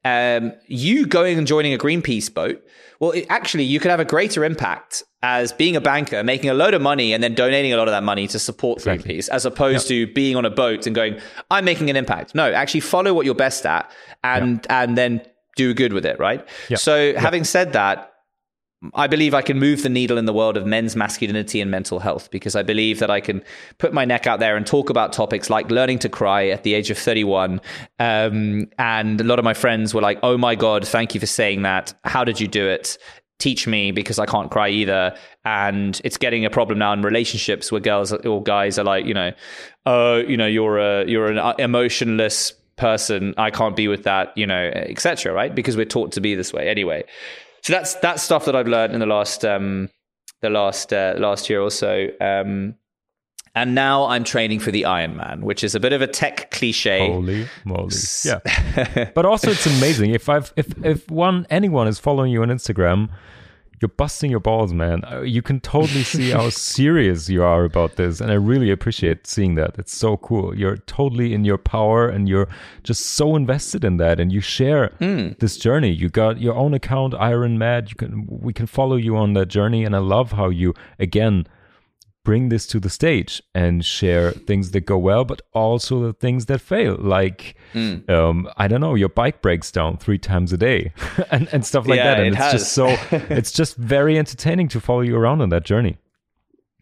um, 0.06 0.54
you 0.68 1.06
going 1.06 1.38
and 1.38 1.48
joining 1.48 1.74
a 1.74 1.78
Greenpeace 1.78 2.34
boat, 2.34 2.64
well, 3.00 3.12
it, 3.12 3.26
actually, 3.30 3.64
you 3.64 3.80
could 3.80 3.92
have 3.92 4.00
a 4.00 4.06
greater 4.06 4.44
impact 4.44 5.04
as 5.22 5.54
being 5.54 5.76
a 5.76 5.82
banker, 5.82 6.24
making 6.24 6.50
a 6.50 6.54
load 6.54 6.74
of 6.74 6.82
money 6.82 7.14
and 7.14 7.24
then 7.24 7.34
donating 7.34 7.74
a 7.74 7.78
lot 7.78 7.88
of 7.88 7.94
that 7.94 8.04
money 8.04 8.28
to 8.28 8.40
support 8.40 8.80
exactly. 8.80 9.16
Greenpeace, 9.16 9.30
as 9.30 9.46
opposed 9.46 9.90
yep. 9.90 10.08
to 10.08 10.14
being 10.14 10.36
on 10.36 10.46
a 10.46 10.50
boat 10.50 10.86
and 10.86 10.96
going, 10.96 11.20
I'm 11.50 11.66
making 11.66 11.90
an 11.90 11.96
impact. 11.96 12.36
No, 12.36 12.52
actually 12.52 12.82
follow 12.82 13.14
what 13.14 13.26
you're 13.26 13.36
best 13.36 13.66
at 13.66 13.90
and 14.24 14.58
yep. 14.58 14.66
and 14.70 14.98
then 14.98 15.22
do 15.56 15.74
good 15.74 15.94
with 15.94 16.06
it, 16.06 16.20
right? 16.20 16.48
Yep. 16.70 16.80
So 16.80 17.14
having 17.16 17.44
said 17.44 17.74
that, 17.74 18.13
I 18.94 19.08
believe 19.08 19.34
I 19.34 19.42
can 19.42 19.60
move 19.60 19.84
the 19.84 19.90
needle 19.90 20.18
in 20.18 20.26
the 20.26 20.34
world 20.34 20.58
of 20.58 20.66
men's 20.66 20.96
masculinity 20.96 21.62
and 21.62 21.72
mental 21.72 22.00
health 22.00 22.30
because 22.32 22.56
I 22.56 22.64
believe 22.64 23.00
that 23.00 23.10
I 23.10 23.22
can 23.22 23.44
put 23.78 23.94
my 23.94 24.04
neck 24.04 24.28
out 24.28 24.40
there 24.40 24.58
and 24.58 24.66
talk 24.68 24.90
about 24.90 25.14
topics 25.14 25.50
like 25.50 25.72
learning 25.72 26.00
to 26.00 26.10
cry 26.10 26.48
at 26.48 26.64
the 26.64 26.74
age 26.74 26.90
of 26.90 26.98
31. 26.98 27.62
Um, 28.00 28.68
and 28.78 29.22
a 29.22 29.24
lot 29.24 29.40
of 29.40 29.46
my 29.46 29.54
friends 29.54 29.94
were 29.94 30.02
like, 30.02 30.20
oh 30.24 30.38
my 30.38 30.56
God, 30.56 30.86
thank 30.86 31.14
you 31.14 31.20
for 31.20 31.26
saying 31.26 31.62
that. 31.62 31.94
How 32.04 32.24
did 32.24 32.42
you 32.42 32.48
do 32.48 32.68
it? 32.68 32.98
Teach 33.40 33.68
me 33.68 33.92
because 33.92 34.20
I 34.20 34.26
can't 34.26 34.52
cry 34.52 34.70
either. 34.70 35.16
And 35.46 36.00
it's 36.04 36.18
getting 36.18 36.44
a 36.44 36.50
problem 36.50 36.80
now 36.80 36.94
in 36.94 37.02
relationships 37.04 37.72
where 37.72 37.82
girls 37.82 38.12
or 38.12 38.44
guys 38.44 38.78
are 38.78 38.86
like, 38.86 39.06
you 39.06 39.14
know, 39.14 39.32
oh, 39.86 40.18
you 40.18 40.36
know, 40.36 40.48
you're 40.48 40.80
a, 40.80 41.06
you're 41.08 41.28
an 41.28 41.56
emotionless 41.60 42.54
person. 42.76 43.34
I 43.38 43.50
can't 43.50 43.76
be 43.76 43.88
with 43.88 44.04
that, 44.04 44.38
you 44.38 44.48
know, 44.48 44.72
etc. 44.74 45.34
Right? 45.34 45.54
Because 45.54 45.78
we're 45.78 45.86
taught 45.86 46.12
to 46.14 46.22
be 46.22 46.36
this 46.36 46.52
way 46.52 46.68
anyway 46.68 47.06
so 47.64 47.74
that's 47.74 47.96
that's 47.96 48.22
stuff 48.22 48.46
that 48.46 48.56
I've 48.56 48.68
learned 48.68 48.94
in 48.94 49.00
the 49.00 49.06
last 49.06 49.46
um, 49.46 49.90
the 50.42 50.50
last 50.50 50.94
uh, 50.94 51.16
last 51.18 51.50
year 51.50 51.62
or 51.62 51.72
so. 51.72 52.08
Um, 52.20 52.76
and 53.56 53.76
now 53.76 54.06
I'm 54.06 54.24
training 54.24 54.60
for 54.60 54.72
the 54.72 54.84
Ironman, 54.84 55.42
which 55.42 55.64
is 55.64 55.76
a 55.76 55.80
bit 55.80 55.94
of 55.94 56.02
a 56.02 56.08
tech 56.08 56.52
cliche. 56.52 57.08
Holy 57.08 57.48
moly! 57.64 57.96
Yeah, 58.26 59.12
but 59.16 59.26
also 59.26 59.52
it's 59.52 59.66
amazing. 59.66 60.12
If 60.12 60.28
I've 60.28 60.52
if 60.58 60.74
if 60.84 61.10
one 61.10 61.48
anyone 61.50 61.88
is 61.88 62.00
following 62.00 62.32
you 62.32 62.42
on 62.42 62.50
Instagram, 62.50 63.10
you're 63.84 63.90
busting 63.90 64.32
your 64.32 64.40
balls, 64.40 64.74
man. 64.74 65.04
Uh, 65.04 65.20
you 65.24 65.42
can 65.42 65.60
totally 65.60 66.04
see 66.04 66.30
how 66.30 66.50
serious 66.74 67.28
you 67.28 67.44
are 67.44 67.66
about 67.66 67.98
this. 67.98 68.22
And 68.22 68.32
I 68.32 68.36
really 68.36 68.72
appreciate 68.72 69.28
seeing 69.28 69.56
that. 69.56 69.76
It's 69.78 69.94
so 69.94 70.16
cool. 70.16 70.58
You're 70.58 70.78
totally 70.78 71.34
in 71.34 71.44
your 71.44 71.58
power 71.58 72.08
and 72.08 72.30
you're 72.30 72.48
just 72.84 73.06
so 73.08 73.36
invested 73.36 73.84
in 73.84 73.98
that. 73.98 74.22
And 74.22 74.32
you 74.32 74.40
share 74.40 74.94
mm. 75.02 75.38
this 75.40 75.58
journey. 75.58 75.92
You 75.92 76.08
got 76.08 76.40
your 76.40 76.56
own 76.56 76.74
account, 76.74 77.14
Iron 77.16 77.58
Mad. 77.58 77.90
You 77.90 77.96
can, 77.96 78.26
we 78.26 78.54
can 78.54 78.68
follow 78.68 78.96
you 78.96 79.18
on 79.18 79.34
that 79.34 79.50
journey. 79.50 79.84
And 79.84 79.94
I 79.98 80.00
love 80.00 80.32
how 80.32 80.48
you, 80.48 80.74
again, 80.98 81.46
bring 82.24 82.50
this 82.50 82.66
to 82.68 82.80
the 82.80 82.90
stage 82.90 83.42
and 83.54 83.84
share 83.84 84.32
things 84.32 84.72
that 84.72 84.82
go 84.82 84.98
well, 84.98 85.26
but 85.26 85.42
also 85.54 86.02
the 86.02 86.14
things 86.14 86.46
that 86.46 86.62
fail. 86.62 86.96
Like, 86.96 87.56
mm. 87.74 88.10
um, 88.10 88.50
I 88.58 88.68
don't 88.68 88.82
know, 88.82 88.96
your 88.96 89.10
bike 89.10 89.42
breaks 89.42 89.72
down 89.72 89.98
three 89.98 90.18
times 90.18 90.54
a 90.54 90.58
day 90.58 90.94
and, 91.32 91.50
and 91.52 91.66
stuff 91.66 91.88
like 91.88 91.98
yeah, 91.98 92.16
that. 92.16 92.20
And 92.20 92.28
it 92.28 92.34
it's 92.34 92.42
has. 92.42 92.52
just 92.54 92.74
so, 92.74 92.88
it's 93.30 93.52
just 93.52 93.76
very 93.76 94.18
entertaining 94.18 94.68
to 94.70 94.80
follow 94.80 95.02
you 95.02 95.18
around 95.18 95.42
on 95.42 95.50
that 95.50 95.64
journey. 95.64 95.98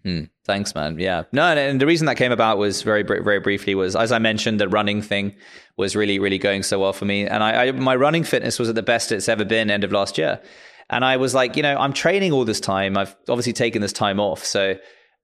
Mm, 0.06 0.30
thanks, 0.46 0.74
man. 0.74 0.98
Yeah, 0.98 1.24
no, 1.32 1.44
and, 1.44 1.60
and, 1.60 1.82
the 1.82 1.86
reason 1.86 2.08
that 2.08 2.16
came 2.16 2.32
about 2.32 2.58
was 2.58 2.82
very, 2.82 3.04
very 3.04 3.40
briefly 3.40 3.76
was 3.76 3.96
as 3.96 4.12
I 4.12 4.18
mentioned, 4.18 4.60
the 4.60 4.68
running 4.68 5.00
thing 5.00 5.36
was 5.78 5.96
really, 5.96 6.18
really 6.18 6.40
going 6.40 6.64
so 6.64 6.80
well 6.80 6.94
for 6.94 7.06
me, 7.06 7.28
and 7.28 7.44
I, 7.44 7.68
I 7.68 7.72
my 7.72 7.96
running 7.96 8.24
fitness 8.24 8.58
was 8.58 8.68
at 8.68 8.74
the 8.74 8.82
best 8.82 9.12
it's 9.12 9.30
ever 9.30 9.46
been 9.46 9.70
end 9.70 9.84
of 9.84 9.92
last 9.92 10.18
year, 10.18 10.42
and 10.90 11.06
I 11.06 11.18
was 11.18 11.36
like, 11.36 11.56
you 11.56 11.62
know, 11.62 11.78
I'm 11.78 11.94
training 11.94 12.32
all 12.32 12.46
this 12.46 12.60
time. 12.60 12.98
I've 12.98 13.16
obviously 13.30 13.54
taken 13.54 13.84
this 13.84 13.94
time 13.94 14.20
off, 14.20 14.44
so 14.44 14.76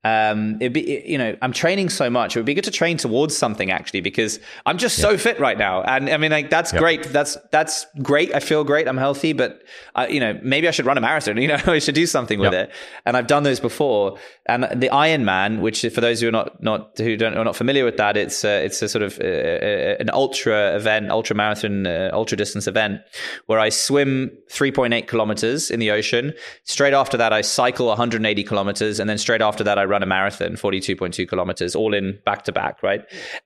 um, 0.04 0.56
it'd 0.62 0.74
be, 0.74 1.04
you 1.06 1.18
know, 1.18 1.36
I'm 1.42 1.52
training 1.52 1.90
so 1.90 2.10
much. 2.10 2.36
It 2.36 2.40
would 2.40 2.46
be 2.46 2.54
good 2.54 2.64
to 2.64 2.72
train 2.72 2.98
towards 2.98 3.36
something 3.36 3.72
actually, 3.72 4.02
because 4.02 4.40
I'm 4.66 4.78
just 4.78 4.98
so 4.98 5.18
fit 5.18 5.40
right 5.40 5.58
now. 5.58 5.82
And 5.82 6.10
I 6.10 6.18
mean, 6.18 6.32
like, 6.32 6.50
that's 6.50 6.72
great. 6.72 7.04
That's, 7.04 7.38
that's 7.52 7.86
great. 8.02 8.34
I 8.34 8.40
feel 8.40 8.64
great. 8.64 8.88
I'm 8.88 8.98
healthy, 8.98 9.34
but 9.34 9.64
I, 9.96 10.08
you 10.08 10.20
know, 10.20 10.40
maybe 10.44 10.68
I 10.68 10.72
should 10.72 10.86
run 10.86 10.98
a 10.98 11.02
marathon, 11.02 11.38
you 11.42 11.48
know, 11.48 11.60
I 11.66 11.80
should 11.80 11.96
do 11.96 12.06
something 12.06 12.40
with 12.40 12.54
it. 12.54 12.72
And 13.06 13.18
I've 13.18 13.28
done 13.28 13.44
those 13.44 13.60
before. 13.60 14.18
And 14.46 14.64
the 14.64 14.90
Ironman, 14.90 15.60
which 15.60 15.82
for 15.82 16.00
those 16.00 16.22
who 16.22 16.30
are 16.30 16.32
not, 16.32 16.62
not, 16.64 16.98
who 16.98 17.18
don't, 17.18 17.36
are 17.36 17.44
not 17.44 17.56
familiar 17.56 17.84
with 17.84 17.98
that, 17.98 18.16
it's, 18.16 18.46
uh, 18.46 18.62
it's 18.64 18.82
a 18.82 18.88
sort 18.88 19.04
of 19.04 19.20
uh, 19.20 19.24
uh 19.24 19.96
an 20.00 20.10
ultra 20.14 20.76
event, 20.76 21.10
ultra 21.10 21.36
marathon, 21.36 21.86
uh, 21.86 22.10
ultra 22.14 22.38
distance 22.38 22.68
event 22.68 23.02
where 23.48 23.60
I 23.60 23.70
swim 23.70 24.32
3.8 24.50 25.08
kilometers 25.08 25.70
in 25.70 25.80
the 25.80 25.92
ocean. 25.92 26.34
Straight 26.64 26.94
after 26.94 27.18
that, 27.18 27.34
I 27.34 27.42
cycle 27.42 27.88
180 27.88 28.44
kilometers. 28.44 29.00
And 29.00 29.10
then 29.10 29.18
straight 29.18 29.42
after 29.42 29.64
that, 29.64 29.78
I 29.78 29.86
run 29.86 29.97
a 30.04 30.06
marathon, 30.06 30.54
42.2 30.56 31.28
kilometers, 31.28 31.76
all 31.76 31.94
in 31.94 32.20
back 32.26 32.44
to 32.46 32.52
back, 32.52 32.82
right? 32.84 33.02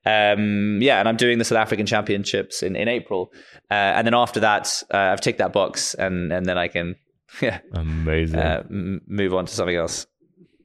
Um, 0.05 0.79
yeah, 0.81 0.99
and 0.99 1.07
I'm 1.07 1.17
doing 1.17 1.37
the 1.37 1.45
South 1.45 1.57
African 1.57 1.85
Championships 1.85 2.63
in, 2.63 2.75
in 2.75 2.87
April. 2.87 3.31
Uh, 3.69 3.73
and 3.95 4.05
then 4.05 4.13
after 4.13 4.39
that, 4.39 4.83
uh, 4.93 4.97
I've 4.97 5.21
ticked 5.21 5.39
that 5.39 5.53
box 5.53 5.93
and, 5.93 6.31
and 6.31 6.45
then 6.45 6.57
I 6.57 6.67
can 6.67 6.95
yeah, 7.41 7.59
amazing. 7.73 8.39
Uh, 8.39 8.63
m- 8.69 9.01
move 9.07 9.33
on 9.33 9.45
to 9.45 9.53
something 9.53 9.75
else. 9.75 10.05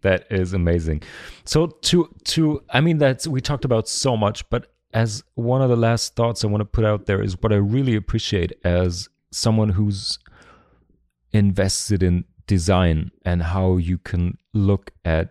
That 0.02 0.26
is 0.30 0.52
amazing. 0.52 1.02
So 1.44 1.66
to 1.66 2.08
to 2.24 2.62
I 2.70 2.80
mean 2.80 2.98
that's 2.98 3.26
we 3.26 3.40
talked 3.40 3.64
about 3.64 3.88
so 3.88 4.16
much, 4.16 4.48
but 4.50 4.72
as 4.92 5.22
one 5.34 5.62
of 5.62 5.68
the 5.68 5.76
last 5.76 6.14
thoughts 6.16 6.44
I 6.44 6.48
want 6.48 6.60
to 6.60 6.66
put 6.66 6.84
out 6.84 7.06
there 7.06 7.22
is 7.22 7.40
what 7.42 7.52
I 7.52 7.56
really 7.56 7.96
appreciate 7.96 8.52
as 8.64 9.08
someone 9.30 9.70
who's 9.70 10.18
invested 11.32 12.02
in 12.02 12.24
design 12.46 13.10
and 13.24 13.42
how 13.42 13.76
you 13.76 13.98
can 13.98 14.38
look 14.54 14.92
at 15.04 15.30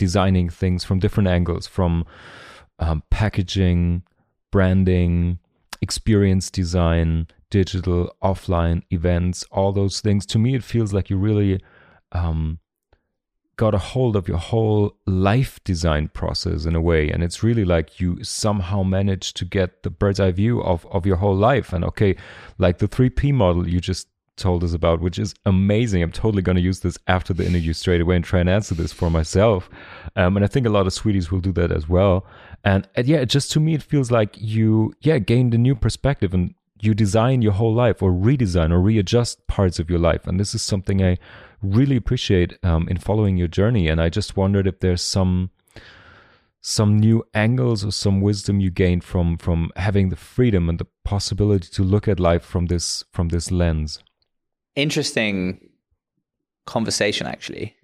designing 0.00 0.48
things 0.48 0.82
from 0.82 0.98
different 0.98 1.28
angles 1.28 1.66
from 1.66 2.06
um, 2.78 3.02
packaging, 3.10 4.02
branding, 4.50 5.38
experience 5.82 6.50
design, 6.50 7.26
digital, 7.50 8.10
offline 8.22 8.82
events, 8.90 9.44
all 9.52 9.72
those 9.72 10.00
things. 10.00 10.24
To 10.24 10.38
me, 10.38 10.54
it 10.54 10.64
feels 10.64 10.94
like 10.94 11.10
you 11.10 11.18
really 11.18 11.60
um, 12.12 12.60
got 13.56 13.74
a 13.74 13.78
hold 13.92 14.16
of 14.16 14.26
your 14.26 14.38
whole 14.38 14.96
life 15.06 15.62
design 15.64 16.08
process 16.08 16.64
in 16.64 16.74
a 16.74 16.80
way. 16.80 17.10
And 17.10 17.22
it's 17.22 17.42
really 17.42 17.66
like 17.66 18.00
you 18.00 18.24
somehow 18.24 18.82
managed 18.82 19.36
to 19.36 19.44
get 19.44 19.82
the 19.82 19.90
bird's 19.90 20.18
eye 20.18 20.30
view 20.30 20.62
of, 20.62 20.86
of 20.86 21.04
your 21.04 21.16
whole 21.16 21.36
life. 21.36 21.74
And 21.74 21.84
okay, 21.84 22.16
like 22.56 22.78
the 22.78 22.88
3P 22.88 23.34
model 23.34 23.68
you 23.68 23.80
just 23.80 24.08
told 24.40 24.64
us 24.64 24.72
about, 24.72 25.00
which 25.00 25.18
is 25.18 25.34
amazing. 25.46 26.02
I'm 26.02 26.12
totally 26.12 26.42
going 26.42 26.56
to 26.56 26.62
use 26.62 26.80
this 26.80 26.98
after 27.06 27.32
the 27.32 27.46
interview 27.46 27.72
straight 27.72 28.00
away 28.00 28.16
and 28.16 28.24
try 28.24 28.40
and 28.40 28.48
answer 28.48 28.74
this 28.74 28.92
for 28.92 29.10
myself. 29.10 29.70
Um, 30.16 30.36
and 30.36 30.44
I 30.44 30.48
think 30.48 30.66
a 30.66 30.70
lot 30.70 30.86
of 30.86 30.92
sweeties 30.92 31.30
will 31.30 31.40
do 31.40 31.52
that 31.52 31.70
as 31.70 31.88
well. 31.88 32.26
And, 32.64 32.88
yeah, 32.96 33.24
just 33.24 33.52
to 33.52 33.60
me, 33.60 33.74
it 33.74 33.82
feels 33.82 34.10
like 34.10 34.36
you, 34.38 34.92
yeah, 35.00 35.18
gained 35.18 35.54
a 35.54 35.58
new 35.58 35.74
perspective 35.74 36.34
and 36.34 36.54
you 36.82 36.94
design 36.94 37.42
your 37.42 37.52
whole 37.52 37.74
life 37.74 38.02
or 38.02 38.10
redesign 38.10 38.72
or 38.72 38.80
readjust 38.80 39.46
parts 39.46 39.78
of 39.78 39.90
your 39.90 39.98
life. 39.98 40.26
And 40.26 40.40
this 40.40 40.54
is 40.54 40.62
something 40.62 41.02
I 41.02 41.18
really 41.62 41.96
appreciate 41.96 42.58
um, 42.62 42.88
in 42.88 42.96
following 42.96 43.36
your 43.36 43.48
journey. 43.48 43.88
And 43.88 44.00
I 44.00 44.08
just 44.08 44.36
wondered 44.36 44.66
if 44.66 44.80
there's 44.80 45.02
some 45.02 45.50
some 46.62 46.98
new 46.98 47.24
angles 47.32 47.84
or 47.84 47.90
some 47.90 48.20
wisdom 48.20 48.60
you 48.60 48.70
gained 48.70 49.02
from 49.02 49.38
from 49.38 49.70
having 49.76 50.10
the 50.10 50.16
freedom 50.16 50.68
and 50.68 50.78
the 50.78 50.86
possibility 51.04 51.68
to 51.68 51.82
look 51.82 52.06
at 52.06 52.20
life 52.20 52.44
from 52.44 52.66
this 52.66 53.02
from 53.12 53.28
this 53.28 53.50
lens 53.50 53.98
interesting 54.76 55.70
conversation 56.66 57.26
actually, 57.26 57.76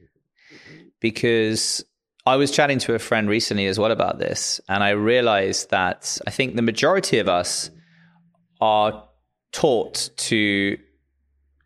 because 1.01 1.85
I 2.27 2.37
was 2.37 2.51
chatting 2.51 2.79
to 2.81 2.95
a 2.95 2.99
friend 2.99 3.29
recently 3.29 3.67
as 3.67 3.79
well 3.79 3.93
about 3.93 4.19
this, 4.19 4.61
and 4.69 4.83
I 4.83 4.91
realized 4.91 5.71
that 5.71 6.19
I 6.27 6.31
think 6.31 6.57
the 6.57 6.63
majority 6.63 7.19
of 7.19 7.29
us 7.29 7.71
are 8.61 9.05
taught 9.53 10.11
to 10.17 10.77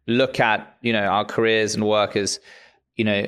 look 0.06 0.40
at 0.40 0.76
you 0.82 0.92
know 0.92 1.04
our 1.04 1.24
careers 1.24 1.74
and 1.74 1.86
work 1.86 2.16
as 2.16 2.40
you 2.96 3.04
know 3.04 3.26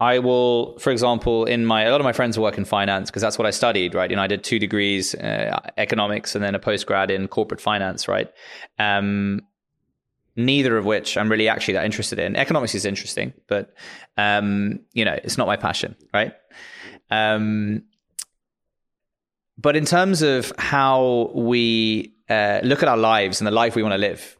I 0.00 0.18
will, 0.18 0.78
for 0.78 0.90
example, 0.90 1.44
in 1.44 1.66
my 1.66 1.82
a 1.82 1.90
lot 1.90 2.00
of 2.00 2.04
my 2.04 2.14
friends 2.14 2.38
work 2.38 2.56
in 2.56 2.64
finance 2.64 3.10
because 3.10 3.20
that's 3.20 3.38
what 3.38 3.46
I 3.46 3.50
studied, 3.50 3.94
right? 3.94 4.08
You 4.08 4.16
know, 4.16 4.22
I 4.22 4.26
did 4.26 4.42
two 4.42 4.58
degrees, 4.58 5.14
uh, 5.14 5.60
economics, 5.76 6.34
and 6.34 6.42
then 6.42 6.54
a 6.54 6.58
postgrad 6.58 7.10
in 7.10 7.28
corporate 7.28 7.60
finance, 7.60 8.08
right? 8.08 8.30
Um, 8.78 9.42
neither 10.36 10.76
of 10.76 10.84
which 10.84 11.16
I'm 11.16 11.30
really 11.30 11.48
actually 11.48 11.74
that 11.74 11.84
interested 11.84 12.18
in. 12.18 12.36
Economics 12.36 12.74
is 12.74 12.84
interesting, 12.84 13.32
but 13.46 13.74
um, 14.16 14.80
you 14.92 15.04
know, 15.04 15.18
it's 15.24 15.38
not 15.38 15.46
my 15.46 15.56
passion, 15.56 15.96
right? 16.12 16.32
Um, 17.10 17.82
but 19.58 19.76
in 19.76 19.84
terms 19.84 20.22
of 20.22 20.52
how 20.58 21.30
we 21.34 22.14
uh, 22.28 22.60
look 22.62 22.82
at 22.82 22.88
our 22.88 22.96
lives 22.96 23.40
and 23.40 23.46
the 23.46 23.52
life 23.52 23.74
we 23.74 23.82
want 23.82 23.92
to 23.92 23.98
live, 23.98 24.38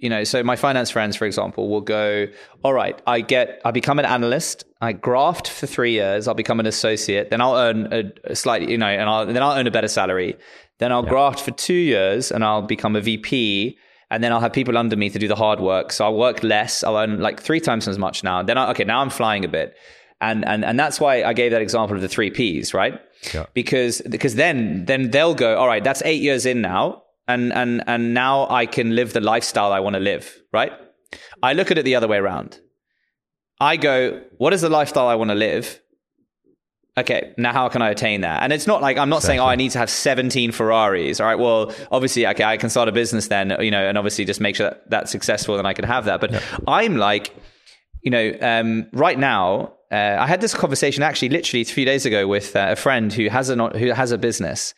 you 0.00 0.08
know, 0.08 0.24
so 0.24 0.42
my 0.42 0.56
finance 0.56 0.90
friends, 0.90 1.14
for 1.14 1.26
example, 1.26 1.68
will 1.68 1.82
go, 1.82 2.26
all 2.64 2.72
right, 2.72 3.00
I 3.06 3.20
get, 3.20 3.60
I 3.64 3.70
become 3.70 3.98
an 3.98 4.06
analyst, 4.06 4.64
I 4.80 4.92
graft 4.92 5.48
for 5.48 5.66
three 5.66 5.92
years, 5.92 6.26
I'll 6.26 6.34
become 6.34 6.58
an 6.58 6.66
associate, 6.66 7.28
then 7.30 7.40
I'll 7.42 7.56
earn 7.56 7.92
a, 7.92 8.12
a 8.24 8.34
slightly, 8.34 8.72
you 8.72 8.78
know, 8.78 8.86
and 8.86 9.08
I'll, 9.08 9.26
then 9.26 9.42
I'll 9.42 9.58
earn 9.58 9.66
a 9.66 9.70
better 9.70 9.88
salary. 9.88 10.36
Then 10.78 10.90
I'll 10.90 11.04
yeah. 11.04 11.10
graft 11.10 11.40
for 11.40 11.50
two 11.50 11.74
years 11.74 12.32
and 12.32 12.42
I'll 12.42 12.62
become 12.62 12.96
a 12.96 13.02
VP 13.02 13.78
and 14.10 14.22
then 14.22 14.32
I'll 14.32 14.40
have 14.40 14.52
people 14.52 14.76
under 14.76 14.96
me 14.96 15.10
to 15.10 15.18
do 15.18 15.28
the 15.28 15.36
hard 15.36 15.60
work. 15.60 15.92
So 15.92 16.04
I'll 16.04 16.16
work 16.16 16.42
less. 16.42 16.82
I'll 16.84 16.96
earn 16.96 17.20
like 17.20 17.40
three 17.40 17.60
times 17.60 17.86
as 17.88 17.98
much 17.98 18.24
now. 18.24 18.42
Then 18.42 18.58
I, 18.58 18.70
okay, 18.70 18.84
now 18.84 19.00
I'm 19.00 19.10
flying 19.10 19.44
a 19.44 19.48
bit, 19.48 19.76
and 20.20 20.44
and 20.44 20.64
and 20.64 20.78
that's 20.78 20.98
why 21.00 21.22
I 21.22 21.32
gave 21.32 21.52
that 21.52 21.62
example 21.62 21.96
of 21.96 22.02
the 22.02 22.08
three 22.08 22.30
Ps, 22.30 22.74
right? 22.74 23.00
Yeah. 23.34 23.46
Because 23.54 24.02
because 24.02 24.34
then 24.34 24.84
then 24.86 25.10
they'll 25.10 25.34
go, 25.34 25.56
all 25.56 25.66
right, 25.66 25.84
that's 25.84 26.02
eight 26.04 26.22
years 26.22 26.46
in 26.46 26.60
now. 26.60 27.02
and 27.28 27.52
and 27.52 27.82
and 27.86 28.14
now 28.14 28.48
I 28.50 28.66
can 28.66 28.94
live 28.96 29.12
the 29.12 29.20
lifestyle 29.20 29.72
I 29.72 29.80
want 29.80 29.94
to 29.94 30.00
live, 30.00 30.38
right? 30.52 30.72
I 31.42 31.52
look 31.54 31.70
at 31.70 31.78
it 31.78 31.84
the 31.84 31.94
other 31.94 32.08
way 32.08 32.18
around. 32.18 32.58
I 33.60 33.76
go, 33.76 34.22
what 34.38 34.52
is 34.52 34.60
the 34.62 34.68
lifestyle 34.68 35.06
I 35.06 35.14
want 35.14 35.30
to 35.30 35.34
live? 35.34 35.80
Okay, 36.98 37.32
now 37.38 37.52
how 37.52 37.68
can 37.68 37.82
I 37.82 37.90
attain 37.90 38.22
that? 38.22 38.42
And 38.42 38.52
it's 38.52 38.66
not 38.66 38.82
like 38.82 38.98
I'm 38.98 39.08
not 39.08 39.18
exactly. 39.18 39.36
saying, 39.36 39.40
oh, 39.40 39.46
I 39.46 39.56
need 39.56 39.70
to 39.72 39.78
have 39.78 39.88
17 39.88 40.52
Ferraris. 40.52 41.20
All 41.20 41.26
right, 41.26 41.38
well, 41.38 41.72
obviously, 41.90 42.26
okay, 42.26 42.44
I 42.44 42.56
can 42.56 42.68
start 42.68 42.88
a 42.88 42.92
business 42.92 43.28
then, 43.28 43.56
you 43.60 43.70
know, 43.70 43.88
and 43.88 43.96
obviously 43.96 44.24
just 44.24 44.40
make 44.40 44.56
sure 44.56 44.70
that 44.70 44.90
that's 44.90 45.10
successful 45.10 45.58
and 45.58 45.66
I 45.66 45.72
can 45.72 45.84
have 45.84 46.06
that. 46.06 46.20
But 46.20 46.32
yeah. 46.32 46.40
I'm 46.66 46.96
like, 46.96 47.34
you 48.02 48.10
know, 48.10 48.34
um, 48.40 48.88
right 48.92 49.18
now, 49.18 49.74
uh, 49.90 50.16
I 50.18 50.26
had 50.26 50.40
this 50.40 50.54
conversation 50.54 51.02
actually 51.02 51.30
literally 51.30 51.62
a 51.62 51.64
few 51.64 51.84
days 51.84 52.06
ago 52.06 52.26
with 52.26 52.54
uh, 52.54 52.68
a 52.70 52.76
friend 52.76 53.12
who 53.12 53.28
has 53.28 53.50
a 53.50 53.56
who 53.70 53.90
has 53.92 54.12
a 54.12 54.18
business, 54.18 54.72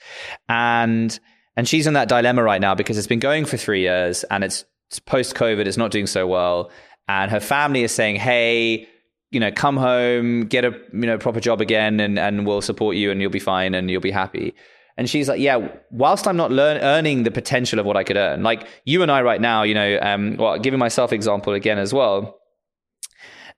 and 0.49 1.19
and 1.57 1.69
she's 1.69 1.87
in 1.87 1.95
that 1.95 2.09
dilemma 2.09 2.43
right 2.43 2.61
now 2.61 2.75
because 2.75 2.97
it's 2.97 3.07
been 3.07 3.21
going 3.21 3.45
for 3.45 3.59
three 3.59 3.83
years 3.83 4.25
and 4.25 4.43
it's, 4.43 4.65
it's 4.89 4.99
post 5.01 5.35
COVID, 5.35 5.67
it's 5.67 5.77
not 5.77 5.91
doing 5.91 6.07
so 6.07 6.27
well, 6.27 6.71
and 7.09 7.31
her 7.31 7.41
family 7.41 7.83
is 7.83 7.93
saying, 7.93 8.17
"Hey, 8.17 8.89
you 9.33 9.41
know, 9.41 9.51
come 9.51 9.77
home, 9.77 10.47
get 10.47 10.65
a 10.65 10.71
you 10.93 11.07
know 11.07 11.19
proper 11.19 11.41
job 11.41 11.61
again, 11.61 11.99
and 11.99 12.19
and 12.19 12.47
we'll 12.47 12.63
support 12.63 12.97
you, 12.97 13.11
and 13.11 13.21
you'll 13.21 13.31
be 13.31 13.41
fine, 13.41 13.75
and 13.75 13.91
you'll 13.91 14.01
be 14.01 14.11
happy." 14.13 14.55
And 14.99 15.09
she's 15.09 15.29
like, 15.29 15.41
yeah, 15.41 15.69
whilst 15.91 16.29
I'm 16.29 16.37
not 16.37 16.53
learn, 16.53 16.77
earning 16.83 17.23
the 17.23 17.31
potential 17.31 17.79
of 17.79 17.87
what 17.87 17.97
I 17.97 18.05
could 18.05 18.19
earn, 18.19 18.43
like 18.43 18.69
you 18.85 19.03
and 19.03 19.11
I 19.11 19.23
right 19.23 19.41
now, 19.41 19.63
you 19.63 19.73
know, 19.73 19.99
um, 20.03 20.37
well, 20.37 20.59
giving 20.59 20.79
myself 20.79 21.15
example 21.15 21.55
again 21.55 21.79
as 21.79 21.95
well, 21.95 22.39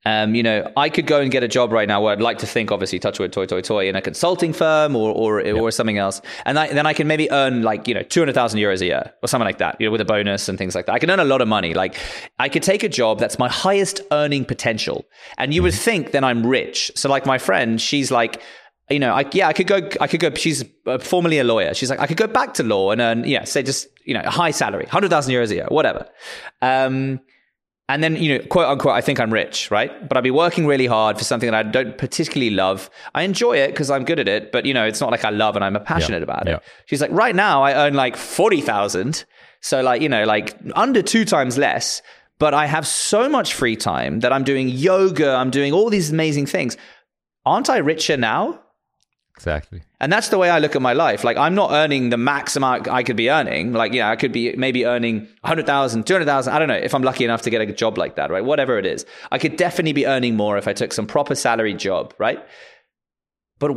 um, 0.06 0.34
you 0.34 0.42
know, 0.42 0.70
I 0.76 0.90
could 0.90 1.06
go 1.06 1.20
and 1.20 1.30
get 1.30 1.42
a 1.42 1.48
job 1.48 1.72
right 1.72 1.88
now 1.88 2.02
where 2.02 2.12
I'd 2.12 2.20
like 2.20 2.38
to 2.38 2.46
think, 2.46 2.70
obviously, 2.70 2.98
Touchwood, 2.98 3.32
toy, 3.32 3.46
toy, 3.46 3.62
toy, 3.62 3.88
in 3.88 3.96
a 3.96 4.02
consulting 4.02 4.52
firm 4.52 4.94
or 4.94 5.10
or, 5.10 5.40
yep. 5.40 5.56
or 5.56 5.70
something 5.70 5.96
else, 5.96 6.20
and 6.44 6.58
I, 6.58 6.72
then 6.72 6.86
I 6.86 6.92
can 6.92 7.06
maybe 7.06 7.30
earn 7.30 7.62
like 7.62 7.88
you 7.88 7.94
know 7.94 8.02
two 8.02 8.20
hundred 8.20 8.34
thousand 8.34 8.60
euros 8.60 8.82
a 8.82 8.86
year 8.86 9.12
or 9.22 9.28
something 9.28 9.46
like 9.46 9.58
that, 9.58 9.80
you 9.80 9.86
know, 9.86 9.92
with 9.92 10.02
a 10.02 10.04
bonus 10.04 10.48
and 10.48 10.58
things 10.58 10.74
like 10.74 10.86
that. 10.86 10.92
I 10.92 10.98
can 10.98 11.10
earn 11.10 11.20
a 11.20 11.24
lot 11.24 11.40
of 11.40 11.48
money. 11.48 11.72
Like 11.72 11.96
I 12.38 12.48
could 12.48 12.62
take 12.62 12.82
a 12.82 12.88
job 12.88 13.18
that's 13.18 13.38
my 13.38 13.48
highest 13.48 14.02
earning 14.12 14.44
potential, 14.44 15.06
and 15.38 15.54
you 15.54 15.60
mm-hmm. 15.60 15.64
would 15.64 15.74
think 15.74 16.10
then 16.10 16.24
I'm 16.24 16.46
rich. 16.46 16.92
So, 16.94 17.08
like 17.08 17.24
my 17.24 17.38
friend, 17.38 17.80
she's 17.80 18.10
like 18.10 18.42
you 18.90 18.98
know, 18.98 19.14
I, 19.14 19.24
yeah, 19.32 19.48
I 19.48 19.54
could 19.54 19.66
go, 19.66 19.88
I 19.98 20.06
could 20.06 20.20
go, 20.20 20.34
she's 20.34 20.62
uh, 20.86 20.98
formerly 20.98 21.38
a 21.38 21.44
lawyer. 21.44 21.72
She's 21.72 21.88
like, 21.88 22.00
I 22.00 22.06
could 22.06 22.18
go 22.18 22.26
back 22.26 22.52
to 22.54 22.62
law 22.62 22.90
and 22.90 23.00
earn, 23.00 23.24
yeah, 23.24 23.44
say 23.44 23.62
just, 23.62 23.88
you 24.04 24.12
know, 24.12 24.20
a 24.20 24.30
high 24.30 24.50
salary, 24.50 24.84
100,000 24.84 25.32
euros 25.32 25.50
a 25.50 25.54
year, 25.54 25.66
whatever. 25.70 26.06
Um, 26.60 27.20
and 27.88 28.02
then, 28.02 28.16
you 28.16 28.38
know, 28.38 28.44
quote 28.46 28.66
unquote, 28.66 28.94
I 28.94 29.02
think 29.02 29.20
I'm 29.20 29.32
rich, 29.32 29.70
right? 29.70 30.08
But 30.08 30.16
I'd 30.16 30.24
be 30.24 30.30
working 30.30 30.66
really 30.66 30.86
hard 30.86 31.18
for 31.18 31.24
something 31.24 31.50
that 31.50 31.66
I 31.66 31.68
don't 31.68 31.98
particularly 31.98 32.50
love. 32.50 32.88
I 33.14 33.22
enjoy 33.22 33.58
it 33.58 33.68
because 33.68 33.90
I'm 33.90 34.04
good 34.04 34.18
at 34.18 34.26
it, 34.26 34.52
but 34.52 34.64
you 34.64 34.72
know, 34.72 34.86
it's 34.86 35.00
not 35.00 35.10
like 35.10 35.24
I 35.24 35.30
love 35.30 35.54
and 35.54 35.64
I'm 35.64 35.82
passionate 35.84 36.18
yeah, 36.18 36.24
about 36.24 36.48
it. 36.48 36.62
She's 36.86 37.02
like, 37.02 37.10
right 37.10 37.34
now 37.34 37.62
I 37.62 37.86
earn 37.86 37.94
like 37.94 38.16
40,000. 38.16 39.24
So 39.60 39.82
like, 39.82 40.00
you 40.00 40.08
know, 40.08 40.24
like 40.24 40.56
under 40.74 41.02
two 41.02 41.26
times 41.26 41.58
less, 41.58 42.00
but 42.38 42.54
I 42.54 42.66
have 42.66 42.86
so 42.86 43.28
much 43.28 43.52
free 43.52 43.76
time 43.76 44.20
that 44.20 44.32
I'm 44.32 44.44
doing 44.44 44.68
yoga. 44.68 45.34
I'm 45.34 45.50
doing 45.50 45.74
all 45.74 45.90
these 45.90 46.10
amazing 46.10 46.46
things. 46.46 46.78
Aren't 47.44 47.68
I 47.68 47.78
richer 47.78 48.16
now? 48.16 48.60
Exactly. 49.36 49.82
And 50.00 50.12
that's 50.12 50.28
the 50.28 50.38
way 50.38 50.48
I 50.48 50.60
look 50.60 50.76
at 50.76 50.82
my 50.82 50.92
life. 50.92 51.24
Like 51.24 51.36
I'm 51.36 51.54
not 51.54 51.72
earning 51.72 52.10
the 52.10 52.16
max 52.16 52.54
amount 52.54 52.88
I 52.88 53.02
could 53.02 53.16
be 53.16 53.30
earning. 53.30 53.72
Like, 53.72 53.92
yeah, 53.92 54.08
I 54.08 54.16
could 54.16 54.32
be 54.32 54.54
maybe 54.56 54.86
earning 54.86 55.26
100,000, 55.40 56.06
200,000. 56.06 56.52
I 56.52 56.58
don't 56.58 56.68
know 56.68 56.74
if 56.74 56.94
I'm 56.94 57.02
lucky 57.02 57.24
enough 57.24 57.42
to 57.42 57.50
get 57.50 57.60
a 57.60 57.72
job 57.72 57.98
like 57.98 58.14
that, 58.16 58.30
right? 58.30 58.44
Whatever 58.44 58.78
it 58.78 58.86
is. 58.86 59.04
I 59.32 59.38
could 59.38 59.56
definitely 59.56 59.92
be 59.92 60.06
earning 60.06 60.36
more 60.36 60.56
if 60.56 60.68
I 60.68 60.72
took 60.72 60.92
some 60.92 61.06
proper 61.06 61.34
salary 61.34 61.74
job, 61.74 62.14
right? 62.18 62.44
But, 63.58 63.72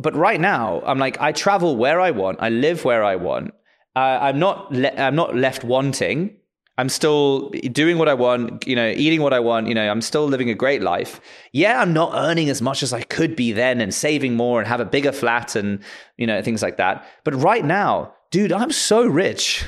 but 0.00 0.16
right 0.16 0.40
now, 0.40 0.80
I'm 0.84 0.98
like, 0.98 1.20
I 1.20 1.32
travel 1.32 1.76
where 1.76 2.00
I 2.00 2.10
want. 2.10 2.38
I 2.40 2.48
live 2.48 2.84
where 2.84 3.04
I 3.04 3.16
want. 3.16 3.52
Uh, 3.94 4.18
I'm 4.20 4.38
not, 4.38 4.72
le- 4.72 4.94
I'm 4.96 5.14
not 5.14 5.36
left 5.36 5.64
wanting. 5.64 6.37
I'm 6.78 6.88
still 6.88 7.50
doing 7.72 7.98
what 7.98 8.08
I 8.08 8.14
want, 8.14 8.64
you 8.66 8.76
know, 8.76 8.88
eating 8.88 9.20
what 9.20 9.32
I 9.32 9.40
want, 9.40 9.66
you 9.66 9.74
know, 9.74 9.90
I'm 9.90 10.00
still 10.00 10.26
living 10.26 10.48
a 10.48 10.54
great 10.54 10.80
life. 10.80 11.20
Yeah, 11.52 11.82
I'm 11.82 11.92
not 11.92 12.12
earning 12.14 12.48
as 12.48 12.62
much 12.62 12.84
as 12.84 12.92
I 12.92 13.02
could 13.02 13.34
be 13.34 13.50
then 13.52 13.80
and 13.80 13.92
saving 13.92 14.36
more 14.36 14.60
and 14.60 14.68
have 14.68 14.78
a 14.78 14.84
bigger 14.84 15.10
flat 15.10 15.56
and, 15.56 15.80
you 16.16 16.26
know, 16.26 16.40
things 16.40 16.62
like 16.62 16.76
that. 16.76 17.04
But 17.24 17.34
right 17.34 17.64
now, 17.64 18.14
dude, 18.30 18.52
I'm 18.52 18.70
so 18.70 19.04
rich. 19.04 19.64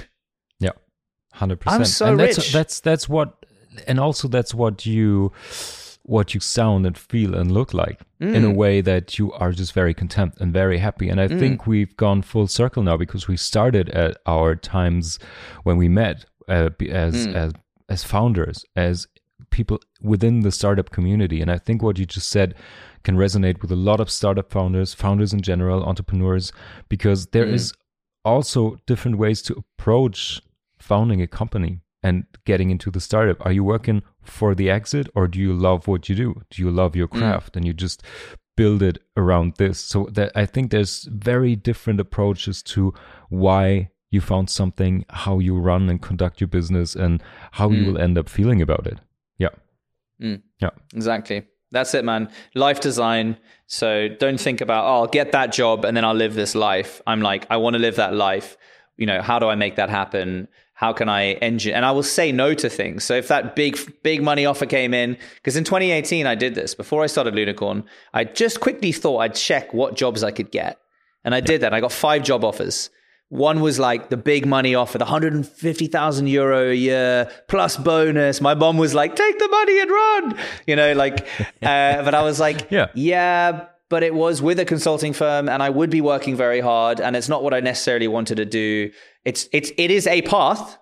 Yeah. 0.60 0.70
100%. 1.34 1.62
I'm 1.66 1.84
so 1.84 2.06
and 2.06 2.20
rich. 2.20 2.36
That's, 2.36 2.52
that's 2.52 2.80
that's 2.80 3.08
what 3.08 3.44
and 3.88 3.98
also 3.98 4.28
that's 4.28 4.54
what 4.54 4.86
you 4.86 5.32
what 6.02 6.32
you 6.34 6.40
sound 6.40 6.86
and 6.86 6.96
feel 6.96 7.34
and 7.34 7.52
look 7.52 7.74
like 7.74 8.00
mm. 8.20 8.34
in 8.34 8.44
a 8.44 8.50
way 8.50 8.80
that 8.80 9.18
you 9.18 9.32
are 9.32 9.52
just 9.52 9.72
very 9.72 9.94
content 9.94 10.34
and 10.40 10.52
very 10.52 10.78
happy. 10.78 11.08
And 11.08 11.20
I 11.20 11.28
mm. 11.28 11.38
think 11.38 11.66
we've 11.66 11.96
gone 11.96 12.22
full 12.22 12.46
circle 12.46 12.82
now 12.82 12.96
because 12.96 13.28
we 13.28 13.36
started 13.36 13.90
at 13.90 14.16
our 14.26 14.56
times 14.56 15.18
when 15.62 15.76
we 15.76 15.88
met 15.88 16.24
uh, 16.50 16.70
as 16.88 17.26
mm. 17.26 17.34
as 17.34 17.52
as 17.88 18.04
founders, 18.04 18.64
as 18.76 19.06
people 19.50 19.80
within 20.00 20.40
the 20.40 20.52
startup 20.52 20.90
community. 20.90 21.40
And 21.40 21.50
I 21.50 21.58
think 21.58 21.82
what 21.82 21.98
you 21.98 22.06
just 22.06 22.28
said 22.28 22.54
can 23.02 23.16
resonate 23.16 23.62
with 23.62 23.72
a 23.72 23.76
lot 23.76 24.00
of 24.00 24.10
startup 24.10 24.50
founders, 24.50 24.94
founders 24.94 25.32
in 25.32 25.40
general, 25.40 25.82
entrepreneurs, 25.84 26.52
because 26.88 27.26
there 27.28 27.46
mm. 27.46 27.54
is 27.54 27.72
also 28.24 28.78
different 28.86 29.18
ways 29.18 29.42
to 29.42 29.54
approach 29.54 30.40
founding 30.78 31.22
a 31.22 31.26
company 31.26 31.80
and 32.02 32.24
getting 32.44 32.70
into 32.70 32.90
the 32.90 33.00
startup. 33.00 33.44
Are 33.44 33.52
you 33.52 33.64
working 33.64 34.02
for 34.22 34.54
the 34.54 34.70
exit 34.70 35.08
or 35.14 35.26
do 35.28 35.38
you 35.38 35.52
love 35.52 35.88
what 35.88 36.08
you 36.08 36.14
do? 36.14 36.42
Do 36.50 36.62
you 36.62 36.70
love 36.70 36.96
your 36.96 37.08
mm. 37.08 37.18
craft 37.18 37.52
mm. 37.52 37.56
and 37.56 37.66
you 37.66 37.72
just 37.72 38.02
build 38.56 38.82
it 38.82 38.98
around 39.16 39.54
this? 39.56 39.78
So 39.80 40.08
that 40.12 40.32
I 40.34 40.46
think 40.46 40.70
there's 40.70 41.04
very 41.04 41.56
different 41.56 42.00
approaches 42.00 42.62
to 42.64 42.94
why 43.28 43.90
you 44.10 44.20
found 44.20 44.50
something, 44.50 45.04
how 45.10 45.38
you 45.38 45.56
run 45.56 45.88
and 45.88 46.02
conduct 46.02 46.40
your 46.40 46.48
business, 46.48 46.94
and 46.96 47.22
how 47.52 47.68
mm. 47.68 47.78
you 47.78 47.92
will 47.92 48.00
end 48.00 48.18
up 48.18 48.28
feeling 48.28 48.60
about 48.60 48.86
it. 48.86 48.98
Yeah. 49.38 49.50
Mm. 50.20 50.42
Yeah. 50.60 50.70
Exactly. 50.94 51.44
That's 51.72 51.94
it, 51.94 52.04
man. 52.04 52.30
Life 52.54 52.80
design. 52.80 53.36
So 53.66 54.08
don't 54.08 54.40
think 54.40 54.60
about, 54.60 54.84
oh, 54.84 55.02
I'll 55.02 55.06
get 55.06 55.32
that 55.32 55.52
job 55.52 55.84
and 55.84 55.96
then 55.96 56.04
I'll 56.04 56.14
live 56.14 56.34
this 56.34 56.54
life. 56.54 57.00
I'm 57.06 57.20
like, 57.20 57.46
I 57.48 57.58
want 57.58 57.74
to 57.74 57.78
live 57.78 57.96
that 57.96 58.14
life. 58.14 58.56
You 58.96 59.06
know, 59.06 59.22
how 59.22 59.38
do 59.38 59.46
I 59.46 59.54
make 59.54 59.76
that 59.76 59.88
happen? 59.88 60.48
How 60.74 60.92
can 60.92 61.08
I 61.08 61.32
engine? 61.34 61.74
And 61.74 61.84
I 61.84 61.92
will 61.92 62.02
say 62.02 62.32
no 62.32 62.54
to 62.54 62.68
things. 62.68 63.04
So 63.04 63.14
if 63.14 63.28
that 63.28 63.54
big, 63.54 63.78
big 64.02 64.22
money 64.22 64.46
offer 64.46 64.66
came 64.66 64.92
in, 64.92 65.16
because 65.36 65.56
in 65.56 65.62
2018 65.62 66.26
I 66.26 66.34
did 66.34 66.56
this 66.56 66.74
before 66.74 67.04
I 67.04 67.06
started 67.06 67.34
Lunicorn, 67.34 67.84
I 68.12 68.24
just 68.24 68.60
quickly 68.60 68.90
thought 68.90 69.18
I'd 69.18 69.34
check 69.36 69.72
what 69.72 69.94
jobs 69.94 70.24
I 70.24 70.32
could 70.32 70.50
get. 70.50 70.78
And 71.22 71.34
I 71.34 71.40
did 71.40 71.60
that. 71.60 71.72
I 71.72 71.80
got 71.80 71.92
five 71.92 72.24
job 72.24 72.44
offers. 72.44 72.90
One 73.30 73.60
was 73.60 73.78
like 73.78 74.10
the 74.10 74.16
big 74.16 74.44
money 74.44 74.74
offer, 74.74 74.98
the 74.98 75.04
150,000 75.04 76.26
euro 76.26 76.70
a 76.70 76.74
year 76.74 77.30
plus 77.46 77.76
bonus. 77.76 78.40
My 78.40 78.54
mom 78.54 78.76
was 78.76 78.92
like, 78.92 79.14
take 79.14 79.38
the 79.38 79.48
money 79.48 79.80
and 79.80 79.90
run, 79.90 80.38
you 80.66 80.74
know, 80.74 80.92
like, 80.94 81.20
uh, 81.62 82.02
but 82.02 82.12
I 82.12 82.22
was 82.22 82.40
like, 82.40 82.72
yeah, 82.72 82.88
yeah, 82.94 83.66
but 83.88 84.02
it 84.02 84.14
was 84.14 84.42
with 84.42 84.58
a 84.58 84.64
consulting 84.64 85.12
firm 85.12 85.48
and 85.48 85.62
I 85.62 85.70
would 85.70 85.90
be 85.90 86.00
working 86.00 86.34
very 86.34 86.58
hard 86.58 87.00
and 87.00 87.14
it's 87.14 87.28
not 87.28 87.44
what 87.44 87.54
I 87.54 87.60
necessarily 87.60 88.08
wanted 88.08 88.34
to 88.36 88.44
do. 88.44 88.90
It's, 89.24 89.48
it's, 89.52 89.70
it 89.78 89.92
is 89.92 90.08
a 90.08 90.22
path. 90.22 90.76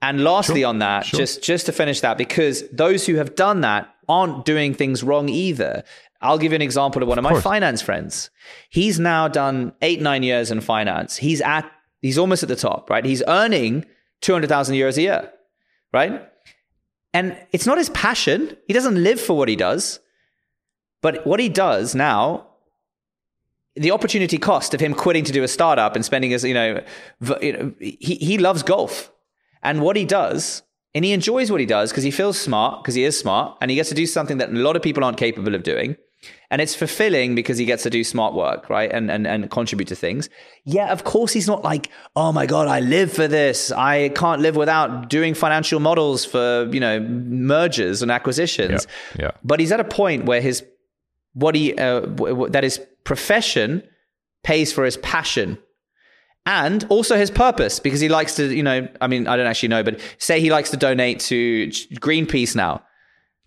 And 0.00 0.22
lastly 0.22 0.60
sure, 0.60 0.68
on 0.68 0.78
that, 0.78 1.04
sure. 1.06 1.18
just, 1.18 1.42
just 1.42 1.66
to 1.66 1.72
finish 1.72 2.00
that, 2.02 2.16
because 2.16 2.62
those 2.70 3.04
who 3.04 3.16
have 3.16 3.34
done 3.34 3.62
that 3.62 3.92
aren't 4.08 4.44
doing 4.44 4.72
things 4.72 5.02
wrong 5.02 5.28
either. 5.28 5.84
I'll 6.20 6.38
give 6.38 6.52
you 6.52 6.56
an 6.56 6.62
example 6.62 7.02
of 7.02 7.08
one 7.08 7.18
of, 7.18 7.24
of 7.24 7.30
my 7.30 7.40
finance 7.40 7.80
friends. 7.80 8.30
He's 8.70 8.98
now 8.98 9.28
done 9.28 9.72
eight, 9.82 10.00
nine 10.00 10.22
years 10.22 10.50
in 10.50 10.60
finance. 10.60 11.16
He's 11.16 11.40
at, 11.40 11.70
he's 12.02 12.18
almost 12.18 12.42
at 12.42 12.48
the 12.48 12.56
top, 12.56 12.90
right? 12.90 13.04
He's 13.04 13.22
earning 13.28 13.84
200,000 14.22 14.74
euros 14.74 14.96
a 14.96 15.02
year, 15.02 15.32
right? 15.92 16.28
And 17.14 17.36
it's 17.52 17.66
not 17.66 17.78
his 17.78 17.90
passion. 17.90 18.56
He 18.66 18.72
doesn't 18.72 19.02
live 19.02 19.20
for 19.20 19.36
what 19.36 19.48
he 19.48 19.56
does. 19.56 20.00
But 21.00 21.24
what 21.26 21.38
he 21.38 21.48
does 21.48 21.94
now, 21.94 22.48
the 23.76 23.92
opportunity 23.92 24.38
cost 24.38 24.74
of 24.74 24.80
him 24.80 24.94
quitting 24.94 25.24
to 25.24 25.32
do 25.32 25.44
a 25.44 25.48
startup 25.48 25.94
and 25.94 26.04
spending 26.04 26.32
his, 26.32 26.42
you 26.42 26.54
know, 26.54 26.82
he, 27.78 27.96
he 28.00 28.38
loves 28.38 28.64
golf. 28.64 29.12
And 29.62 29.82
what 29.82 29.96
he 29.96 30.04
does 30.04 30.62
and 30.94 31.04
he 31.04 31.12
enjoys 31.12 31.50
what 31.50 31.60
he 31.60 31.66
does 31.66 31.90
because 31.90 32.04
he 32.04 32.10
feels 32.10 32.40
smart, 32.40 32.82
because 32.82 32.94
he 32.94 33.04
is 33.04 33.18
smart, 33.18 33.56
and 33.60 33.70
he 33.70 33.76
gets 33.76 33.88
to 33.90 33.94
do 33.94 34.06
something 34.06 34.38
that 34.38 34.50
a 34.50 34.52
lot 34.52 34.74
of 34.74 34.82
people 34.82 35.04
aren't 35.04 35.18
capable 35.18 35.54
of 35.54 35.62
doing. 35.62 35.96
And 36.50 36.60
it's 36.60 36.74
fulfilling 36.74 37.34
because 37.34 37.58
he 37.58 37.64
gets 37.64 37.82
to 37.84 37.90
do 37.90 38.02
smart 38.02 38.34
work, 38.34 38.68
right? 38.70 38.90
And, 38.90 39.10
and, 39.10 39.26
and 39.26 39.50
contribute 39.50 39.88
to 39.88 39.94
things. 39.94 40.28
Yeah, 40.64 40.90
of 40.90 41.04
course, 41.04 41.32
he's 41.32 41.46
not 41.46 41.62
like, 41.62 41.90
oh 42.16 42.32
my 42.32 42.46
God, 42.46 42.68
I 42.68 42.80
live 42.80 43.12
for 43.12 43.28
this. 43.28 43.70
I 43.70 44.08
can't 44.10 44.40
live 44.40 44.56
without 44.56 45.10
doing 45.10 45.34
financial 45.34 45.78
models 45.78 46.24
for, 46.24 46.68
you 46.72 46.80
know, 46.80 47.00
mergers 47.00 48.02
and 48.02 48.10
acquisitions. 48.10 48.86
Yeah. 49.16 49.26
yeah. 49.26 49.30
But 49.44 49.60
he's 49.60 49.70
at 49.72 49.80
a 49.80 49.84
point 49.84 50.24
where 50.24 50.40
his, 50.40 50.64
what 51.34 51.54
he, 51.54 51.76
uh, 51.76 52.00
that 52.48 52.64
his 52.64 52.80
profession 53.04 53.82
pays 54.42 54.72
for 54.72 54.84
his 54.84 54.96
passion 54.96 55.58
and 56.46 56.84
also 56.88 57.16
his 57.16 57.30
purpose 57.30 57.78
because 57.78 58.00
he 58.00 58.08
likes 58.08 58.36
to, 58.36 58.54
you 58.54 58.62
know, 58.62 58.88
I 59.00 59.06
mean, 59.06 59.28
I 59.28 59.36
don't 59.36 59.46
actually 59.46 59.68
know, 59.68 59.82
but 59.82 60.00
say 60.16 60.40
he 60.40 60.50
likes 60.50 60.70
to 60.70 60.78
donate 60.78 61.20
to 61.20 61.68
Greenpeace 61.68 62.56
now 62.56 62.82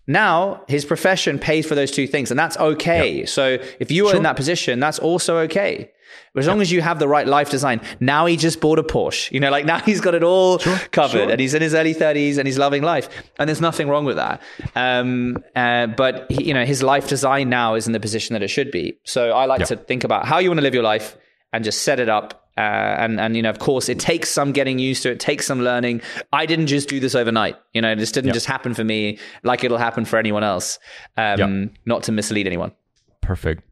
now 0.06 0.62
his 0.68 0.84
profession 0.84 1.38
pays 1.38 1.66
for 1.66 1.74
those 1.74 1.90
two 1.90 2.06
things, 2.06 2.30
and 2.30 2.38
that's 2.38 2.56
okay. 2.56 3.18
Yep. 3.20 3.28
So 3.28 3.58
if 3.78 3.90
you 3.90 4.06
are 4.06 4.10
sure. 4.10 4.16
in 4.16 4.22
that 4.24 4.36
position, 4.36 4.80
that's 4.80 4.98
also 4.98 5.38
okay. 5.38 5.90
But 6.34 6.40
as 6.40 6.46
long 6.46 6.60
as 6.60 6.72
you 6.72 6.80
have 6.82 6.98
the 6.98 7.08
right 7.08 7.26
life 7.26 7.50
design, 7.50 7.80
now 8.00 8.26
he 8.26 8.36
just 8.36 8.60
bought 8.60 8.78
a 8.78 8.82
Porsche. 8.82 9.30
You 9.32 9.40
know, 9.40 9.50
like 9.50 9.64
now 9.64 9.78
he's 9.84 10.00
got 10.00 10.14
it 10.14 10.22
all 10.22 10.58
sure, 10.58 10.78
covered, 10.90 11.18
sure. 11.18 11.30
and 11.30 11.40
he's 11.40 11.54
in 11.54 11.62
his 11.62 11.74
early 11.74 11.92
thirties 11.92 12.38
and 12.38 12.46
he's 12.46 12.58
loving 12.58 12.82
life, 12.82 13.08
and 13.38 13.48
there's 13.48 13.60
nothing 13.60 13.88
wrong 13.88 14.04
with 14.04 14.16
that. 14.16 14.42
Um, 14.74 15.38
uh, 15.54 15.86
but 15.88 16.30
he, 16.30 16.48
you 16.48 16.54
know, 16.54 16.64
his 16.64 16.82
life 16.82 17.08
design 17.08 17.48
now 17.48 17.74
is 17.74 17.86
in 17.86 17.92
the 17.92 18.00
position 18.00 18.34
that 18.34 18.42
it 18.42 18.48
should 18.48 18.70
be. 18.70 18.98
So 19.04 19.30
I 19.32 19.46
like 19.46 19.60
yeah. 19.60 19.66
to 19.66 19.76
think 19.76 20.04
about 20.04 20.26
how 20.26 20.38
you 20.38 20.48
want 20.48 20.58
to 20.58 20.62
live 20.62 20.74
your 20.74 20.82
life 20.82 21.16
and 21.52 21.64
just 21.64 21.82
set 21.82 22.00
it 22.00 22.08
up. 22.08 22.41
Uh, 22.56 22.60
and 22.98 23.20
and 23.20 23.36
you 23.36 23.42
know, 23.42 23.50
of 23.50 23.58
course, 23.58 23.88
it 23.88 23.98
takes 23.98 24.30
some 24.30 24.52
getting 24.52 24.78
used 24.78 25.02
to. 25.04 25.10
It 25.10 25.20
takes 25.20 25.46
some 25.46 25.62
learning. 25.62 26.02
I 26.32 26.46
didn't 26.46 26.66
just 26.66 26.88
do 26.88 27.00
this 27.00 27.14
overnight. 27.14 27.56
You 27.72 27.80
know, 27.80 27.94
this 27.94 28.12
didn't 28.12 28.28
yeah. 28.28 28.34
just 28.34 28.46
happen 28.46 28.74
for 28.74 28.84
me 28.84 29.18
like 29.42 29.64
it'll 29.64 29.78
happen 29.78 30.04
for 30.04 30.18
anyone 30.18 30.44
else. 30.44 30.78
Um, 31.16 31.38
yeah. 31.38 31.68
Not 31.86 32.02
to 32.04 32.12
mislead 32.12 32.46
anyone. 32.46 32.72
Perfect. 33.20 33.62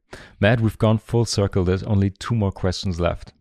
Matt, 0.41 0.61
we've 0.61 0.79
gone 0.79 0.99
full 0.99 1.25
circle. 1.25 1.65
There's 1.65 1.83
only 1.83 2.11
two 2.11 2.35
more 2.35 2.53
questions 2.53 2.99
left. 2.99 3.33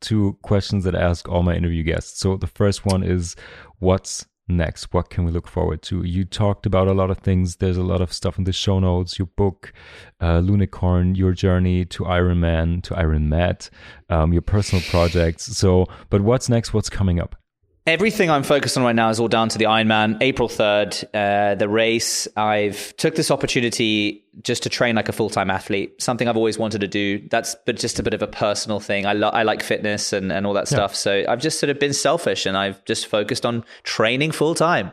Two 0.00 0.36
questions 0.42 0.84
that 0.84 0.94
I 0.94 1.00
ask 1.00 1.28
all 1.28 1.42
my 1.42 1.54
interview 1.54 1.82
guests. 1.84 2.20
So 2.20 2.36
the 2.36 2.46
first 2.46 2.84
one 2.84 3.02
is 3.02 3.36
what's 3.78 4.26
next? 4.48 4.92
What 4.92 5.10
can 5.10 5.24
we 5.24 5.32
look 5.32 5.48
forward 5.48 5.82
to? 5.82 6.02
You 6.02 6.24
talked 6.24 6.66
about 6.66 6.88
a 6.88 6.92
lot 6.92 7.10
of 7.10 7.18
things. 7.18 7.56
There's 7.56 7.76
a 7.76 7.82
lot 7.82 8.00
of 8.00 8.12
stuff 8.12 8.38
in 8.38 8.44
the 8.44 8.52
show 8.52 8.78
notes, 8.78 9.18
your 9.18 9.26
book, 9.26 9.72
uh, 10.20 10.40
Lunicorn, 10.40 11.16
your 11.16 11.32
journey 11.32 11.84
to 11.86 12.06
Iron 12.06 12.40
Man, 12.40 12.82
to 12.82 12.96
Iron 12.96 13.28
Matt, 13.28 13.70
um, 14.10 14.32
your 14.32 14.42
personal 14.42 14.82
projects. 14.88 15.44
So, 15.56 15.86
but 16.10 16.20
what's 16.22 16.48
next? 16.48 16.72
What's 16.72 16.90
coming 16.90 17.20
up? 17.20 17.41
Everything 17.84 18.30
I'm 18.30 18.44
focused 18.44 18.76
on 18.76 18.84
right 18.84 18.94
now 18.94 19.10
is 19.10 19.18
all 19.18 19.26
down 19.26 19.48
to 19.48 19.58
the 19.58 19.64
Ironman, 19.64 20.18
April 20.20 20.48
3rd, 20.48 21.04
uh, 21.12 21.56
the 21.56 21.68
race. 21.68 22.28
I've 22.36 22.96
took 22.96 23.16
this 23.16 23.28
opportunity 23.28 24.24
just 24.40 24.62
to 24.62 24.68
train 24.68 24.94
like 24.94 25.08
a 25.08 25.12
full-time 25.12 25.50
athlete, 25.50 26.00
something 26.00 26.28
I've 26.28 26.36
always 26.36 26.58
wanted 26.58 26.80
to 26.82 26.86
do. 26.86 27.26
That's 27.28 27.56
but 27.66 27.76
just 27.76 27.98
a 27.98 28.04
bit 28.04 28.14
of 28.14 28.22
a 28.22 28.28
personal 28.28 28.78
thing. 28.78 29.04
I, 29.04 29.14
lo- 29.14 29.30
I 29.30 29.42
like 29.42 29.64
fitness 29.64 30.12
and, 30.12 30.30
and 30.30 30.46
all 30.46 30.52
that 30.52 30.70
yeah. 30.70 30.76
stuff. 30.76 30.94
So 30.94 31.24
I've 31.28 31.40
just 31.40 31.58
sort 31.58 31.70
of 31.70 31.80
been 31.80 31.92
selfish 31.92 32.46
and 32.46 32.56
I've 32.56 32.84
just 32.84 33.08
focused 33.08 33.44
on 33.44 33.64
training 33.82 34.30
full-time. 34.30 34.92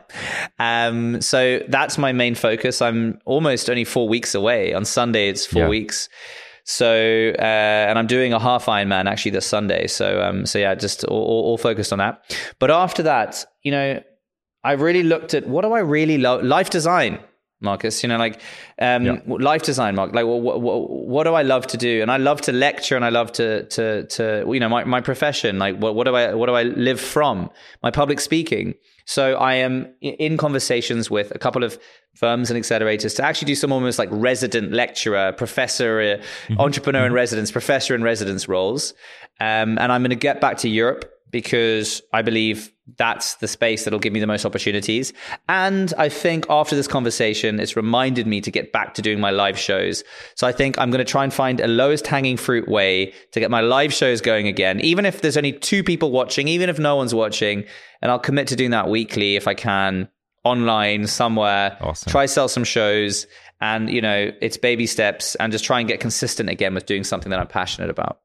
Um, 0.58 1.20
so 1.20 1.60
that's 1.68 1.96
my 1.96 2.10
main 2.10 2.34
focus. 2.34 2.82
I'm 2.82 3.20
almost 3.24 3.70
only 3.70 3.84
four 3.84 4.08
weeks 4.08 4.34
away. 4.34 4.74
On 4.74 4.84
Sunday, 4.84 5.28
it's 5.28 5.46
four 5.46 5.62
yeah. 5.62 5.68
weeks. 5.68 6.08
So, 6.70 7.32
uh, 7.36 7.42
and 7.42 7.98
I'm 7.98 8.06
doing 8.06 8.32
a 8.32 8.38
half 8.38 8.66
Ironman 8.66 9.10
actually 9.10 9.32
this 9.32 9.44
Sunday. 9.44 9.88
So, 9.88 10.22
um, 10.22 10.46
so 10.46 10.56
yeah, 10.60 10.76
just 10.76 11.02
all, 11.02 11.20
all, 11.20 11.58
focused 11.58 11.92
on 11.92 11.98
that. 11.98 12.22
But 12.60 12.70
after 12.70 13.02
that, 13.02 13.44
you 13.64 13.72
know, 13.72 14.00
I 14.62 14.72
really 14.72 15.02
looked 15.02 15.34
at 15.34 15.48
what 15.48 15.62
do 15.62 15.72
I 15.72 15.80
really 15.80 16.16
love? 16.16 16.44
Life 16.44 16.70
design, 16.70 17.18
Marcus. 17.60 18.04
You 18.04 18.08
know, 18.08 18.18
like 18.18 18.40
um, 18.78 19.04
yeah. 19.04 19.18
life 19.26 19.62
design, 19.62 19.96
Mark. 19.96 20.14
Like, 20.14 20.26
what, 20.26 20.60
what, 20.60 20.88
what, 20.88 21.24
do 21.24 21.34
I 21.34 21.42
love 21.42 21.66
to 21.66 21.76
do? 21.76 22.02
And 22.02 22.10
I 22.10 22.18
love 22.18 22.40
to 22.42 22.52
lecture, 22.52 22.94
and 22.94 23.04
I 23.04 23.08
love 23.08 23.32
to 23.32 23.64
to 23.64 24.06
to 24.06 24.44
you 24.46 24.60
know 24.60 24.68
my 24.68 24.84
my 24.84 25.00
profession. 25.00 25.58
Like, 25.58 25.76
what 25.76 25.96
what 25.96 26.04
do 26.04 26.14
I 26.14 26.34
what 26.34 26.46
do 26.46 26.54
I 26.54 26.62
live 26.62 27.00
from? 27.00 27.50
My 27.82 27.90
public 27.90 28.20
speaking. 28.20 28.74
So 29.10 29.34
I 29.34 29.54
am 29.54 29.92
in 30.00 30.36
conversations 30.36 31.10
with 31.10 31.32
a 31.34 31.38
couple 31.40 31.64
of 31.64 31.80
firms 32.14 32.48
and 32.48 32.62
accelerators 32.62 33.16
to 33.16 33.24
actually 33.24 33.46
do 33.46 33.56
some 33.56 33.72
almost 33.72 33.98
like 33.98 34.08
resident 34.12 34.70
lecturer, 34.70 35.32
professor, 35.32 36.00
uh, 36.00 36.04
mm-hmm. 36.04 36.60
entrepreneur 36.60 37.00
in 37.00 37.06
mm-hmm. 37.06 37.16
residence, 37.16 37.50
professor 37.50 37.96
in 37.96 38.04
residence 38.04 38.48
roles. 38.48 38.94
Um, 39.40 39.78
and 39.78 39.90
I'm 39.90 40.02
going 40.02 40.10
to 40.10 40.14
get 40.14 40.40
back 40.40 40.58
to 40.58 40.68
Europe 40.68 41.12
because 41.30 42.02
I 42.12 42.22
believe 42.22 42.72
that's 42.96 43.34
the 43.36 43.48
space 43.48 43.84
that'll 43.84 44.00
give 44.00 44.12
me 44.12 44.20
the 44.20 44.26
most 44.26 44.44
opportunities. 44.44 45.12
And 45.48 45.94
I 45.96 46.08
think 46.08 46.46
after 46.50 46.74
this 46.74 46.88
conversation, 46.88 47.60
it's 47.60 47.76
reminded 47.76 48.26
me 48.26 48.40
to 48.40 48.50
get 48.50 48.72
back 48.72 48.94
to 48.94 49.02
doing 49.02 49.20
my 49.20 49.30
live 49.30 49.58
shows. 49.58 50.02
So 50.34 50.46
I 50.46 50.52
think 50.52 50.78
I'm 50.78 50.90
going 50.90 51.04
to 51.04 51.10
try 51.10 51.22
and 51.24 51.32
find 51.32 51.60
a 51.60 51.68
lowest 51.68 52.06
hanging 52.06 52.36
fruit 52.36 52.68
way 52.68 53.12
to 53.32 53.40
get 53.40 53.50
my 53.50 53.60
live 53.60 53.92
shows 53.92 54.20
going 54.20 54.46
again, 54.46 54.80
even 54.80 55.06
if 55.06 55.20
there's 55.20 55.36
only 55.36 55.52
two 55.52 55.84
people 55.84 56.10
watching, 56.10 56.48
even 56.48 56.68
if 56.68 56.78
no 56.78 56.96
one's 56.96 57.14
watching. 57.14 57.64
And 58.02 58.10
I'll 58.10 58.18
commit 58.18 58.48
to 58.48 58.56
doing 58.56 58.70
that 58.70 58.88
weekly 58.88 59.36
if 59.36 59.46
I 59.46 59.54
can 59.54 60.08
online 60.44 61.06
somewhere, 61.06 61.76
awesome. 61.80 62.10
try 62.10 62.26
sell 62.26 62.48
some 62.48 62.64
shows, 62.64 63.26
and 63.60 63.90
you 63.90 64.00
know, 64.00 64.32
it's 64.40 64.56
baby 64.56 64.86
steps 64.86 65.34
and 65.36 65.52
just 65.52 65.64
try 65.64 65.80
and 65.80 65.88
get 65.88 66.00
consistent 66.00 66.48
again 66.48 66.74
with 66.74 66.86
doing 66.86 67.04
something 67.04 67.30
that 67.30 67.38
I'm 67.38 67.46
passionate 67.46 67.90
about. 67.90 68.20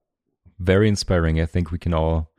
Very 0.60 0.88
inspiring. 0.88 1.42
I 1.42 1.46
think 1.46 1.72
we 1.72 1.78
can 1.78 1.94
all 1.94 2.32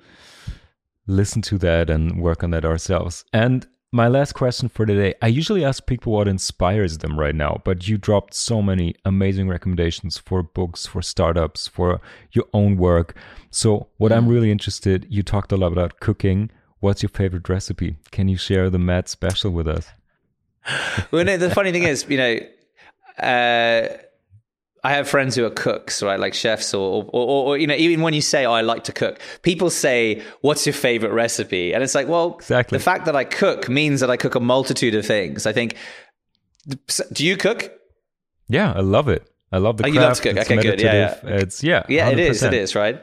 listen 1.06 1.42
to 1.42 1.58
that 1.58 1.90
and 1.90 2.20
work 2.20 2.42
on 2.42 2.50
that 2.50 2.64
ourselves. 2.64 3.24
And 3.32 3.66
my 3.92 4.08
last 4.08 4.32
question 4.32 4.68
for 4.68 4.84
today 4.84 5.14
I 5.22 5.28
usually 5.28 5.64
ask 5.64 5.86
people 5.86 6.12
what 6.12 6.28
inspires 6.28 6.98
them 6.98 7.18
right 7.18 7.34
now, 7.34 7.60
but 7.64 7.88
you 7.88 7.96
dropped 7.96 8.34
so 8.34 8.60
many 8.60 8.94
amazing 9.04 9.48
recommendations 9.48 10.18
for 10.18 10.42
books, 10.42 10.86
for 10.86 11.02
startups, 11.02 11.68
for 11.68 12.00
your 12.32 12.44
own 12.52 12.76
work. 12.76 13.16
So, 13.50 13.88
what 13.96 14.12
I'm 14.12 14.26
mm. 14.26 14.30
really 14.30 14.50
interested, 14.50 15.06
you 15.08 15.22
talked 15.22 15.52
a 15.52 15.56
lot 15.56 15.72
about 15.72 16.00
cooking. 16.00 16.50
What's 16.80 17.02
your 17.02 17.10
favorite 17.10 17.48
recipe? 17.48 17.96
Can 18.10 18.28
you 18.28 18.36
share 18.36 18.68
the 18.68 18.78
Matt 18.78 19.08
special 19.08 19.50
with 19.50 19.66
us? 19.66 19.86
well, 21.10 21.24
no, 21.24 21.36
the 21.36 21.50
funny 21.50 21.72
thing 21.72 21.84
is, 21.84 22.04
you 22.08 22.18
know, 22.18 22.38
uh, 23.18 23.88
I 24.86 24.92
have 24.92 25.08
friends 25.08 25.34
who 25.34 25.44
are 25.44 25.50
cooks, 25.50 26.00
right, 26.00 26.20
like 26.20 26.32
chefs, 26.32 26.72
or, 26.72 27.04
or, 27.08 27.46
or, 27.46 27.58
you 27.58 27.66
know, 27.66 27.74
even 27.74 28.02
when 28.02 28.14
you 28.14 28.20
say, 28.20 28.46
"Oh, 28.46 28.52
I 28.52 28.60
like 28.60 28.84
to 28.84 28.92
cook," 28.92 29.18
people 29.42 29.68
say, 29.68 30.22
"What's 30.42 30.64
your 30.64 30.74
favorite 30.74 31.10
recipe?" 31.10 31.72
And 31.72 31.82
it's 31.82 31.96
like, 31.96 32.06
well, 32.06 32.36
exactly. 32.36 32.78
The 32.78 32.84
fact 32.84 33.06
that 33.06 33.16
I 33.16 33.24
cook 33.24 33.68
means 33.68 33.98
that 33.98 34.10
I 34.10 34.16
cook 34.16 34.36
a 34.36 34.40
multitude 34.40 34.94
of 34.94 35.04
things. 35.04 35.44
I 35.44 35.52
think. 35.52 35.74
Do 37.12 37.26
you 37.26 37.36
cook? 37.36 37.72
Yeah, 38.48 38.72
I 38.76 38.80
love 38.80 39.08
it. 39.08 39.28
I 39.50 39.58
love 39.58 39.78
the. 39.78 39.86
Oh, 39.86 39.90
craft. 39.90 39.94
you 39.94 40.00
love 40.00 40.16
to 40.18 40.22
cook. 40.22 40.36
It's 40.36 40.50
okay, 40.52 40.62
good. 40.62 40.80
Yeah, 40.80 41.18
yeah. 41.24 41.30
It's 41.34 41.64
yeah. 41.64 41.82
Yeah, 41.88 42.08
100%. 42.08 42.12
it 42.12 42.18
is. 42.20 42.42
It 42.44 42.54
is 42.54 42.74
right 42.76 43.02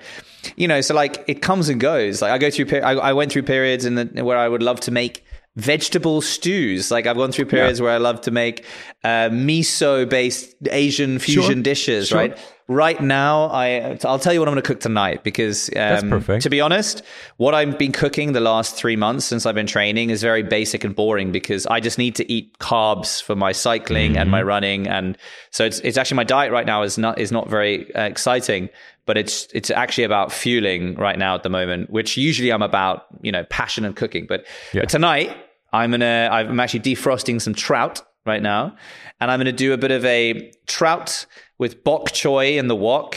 you 0.56 0.68
know, 0.68 0.82
so 0.82 0.94
like 0.94 1.24
it 1.28 1.42
comes 1.42 1.70
and 1.70 1.80
goes. 1.80 2.22
Like 2.22 2.32
I 2.32 2.38
go 2.38 2.50
through, 2.50 2.80
I, 2.80 2.94
I 2.96 3.14
went 3.14 3.32
through 3.32 3.44
periods 3.44 3.86
in 3.86 3.96
the, 3.96 4.24
where 4.24 4.38
I 4.38 4.48
would 4.48 4.64
love 4.64 4.80
to 4.82 4.92
make 4.92 5.23
vegetable 5.56 6.22
stews. 6.22 6.92
Like 6.92 7.08
I've 7.08 7.18
gone 7.18 7.32
through 7.32 7.46
periods 7.46 7.80
yeah. 7.80 7.86
where 7.86 7.94
I 7.94 7.98
love 7.98 8.22
to 8.22 8.32
make 8.32 8.66
uh, 9.04 9.30
miso 9.30 10.08
based 10.10 10.56
Asian 10.70 11.20
fusion 11.20 11.56
sure. 11.56 11.64
dishes, 11.64 12.08
sure. 12.10 12.18
right? 12.18 12.53
Right 12.68 13.02
now, 13.02 13.46
I 13.46 13.98
I'll 14.06 14.20
tell 14.20 14.34
you 14.34 14.40
what 14.40 14.48
I'm 14.48 14.54
going 14.54 14.64
to 14.64 14.68
cook 14.68 14.80
tonight 14.80 15.24
because 15.24 15.70
um, 15.76 16.22
to 16.40 16.50
be 16.50 16.62
honest, 16.62 17.02
what 17.38 17.54
I've 17.54 17.78
been 17.78 17.92
cooking 17.92 18.32
the 18.32 18.40
last 18.40 18.76
three 18.76 18.96
months 18.96 19.26
since 19.26 19.46
I've 19.46 19.56
been 19.56 19.68
training 19.68 20.12
is 20.12 20.22
very 20.22 20.44
basic 20.44 20.84
and 20.84 20.96
boring 20.96 21.32
because 21.32 21.66
I 21.68 21.82
just 21.82 21.98
need 21.98 22.16
to 22.16 22.32
eat 22.32 22.58
carbs 22.60 23.22
for 23.22 23.36
my 23.36 23.52
cycling 23.52 24.12
mm-hmm. 24.12 24.22
and 24.22 24.32
my 24.32 24.40
mm-hmm. 24.40 24.48
running, 24.48 24.88
and 24.88 25.18
so 25.52 25.66
it's 25.66 25.80
it's 25.80 25.98
actually 25.98 26.16
my 26.16 26.24
diet 26.24 26.52
right 26.52 26.66
now 26.66 26.84
is 26.84 26.98
not 26.98 27.20
is 27.20 27.32
not 27.32 27.50
very 27.50 27.94
uh, 27.96 28.04
exciting 28.04 28.70
but 29.06 29.18
it's 29.18 29.48
it's 29.54 29.70
actually 29.70 30.06
about 30.06 30.32
fueling 30.32 30.96
right 30.96 31.20
now 31.20 31.36
at 31.36 31.44
the 31.44 31.50
moment, 31.50 31.90
which 31.90 32.16
usually 32.16 32.52
I'm 32.52 32.62
about, 32.62 33.06
you 33.22 33.32
know, 33.32 33.44
passion 33.46 33.84
and 33.84 33.96
cooking. 33.96 34.26
But, 34.28 34.46
yeah. 34.72 34.82
but 34.82 34.90
tonight 34.90 35.36
I'm 35.74 35.92
gonna 35.92 36.30
I'm 36.32 36.60
actually 36.60 36.82
defrosting 36.82 37.42
some 37.42 37.54
trout 37.54 38.02
right 38.26 38.42
now, 38.42 38.76
and 39.20 39.32
I'm 39.32 39.40
gonna 39.40 39.52
do 39.52 39.74
a 39.74 39.78
bit 39.78 39.92
of 39.92 40.04
a 40.06 40.52
trout 40.68 41.26
with 41.58 41.84
bok 41.84 42.12
choy 42.12 42.58
in 42.58 42.68
the 42.68 42.76
wok. 42.76 43.16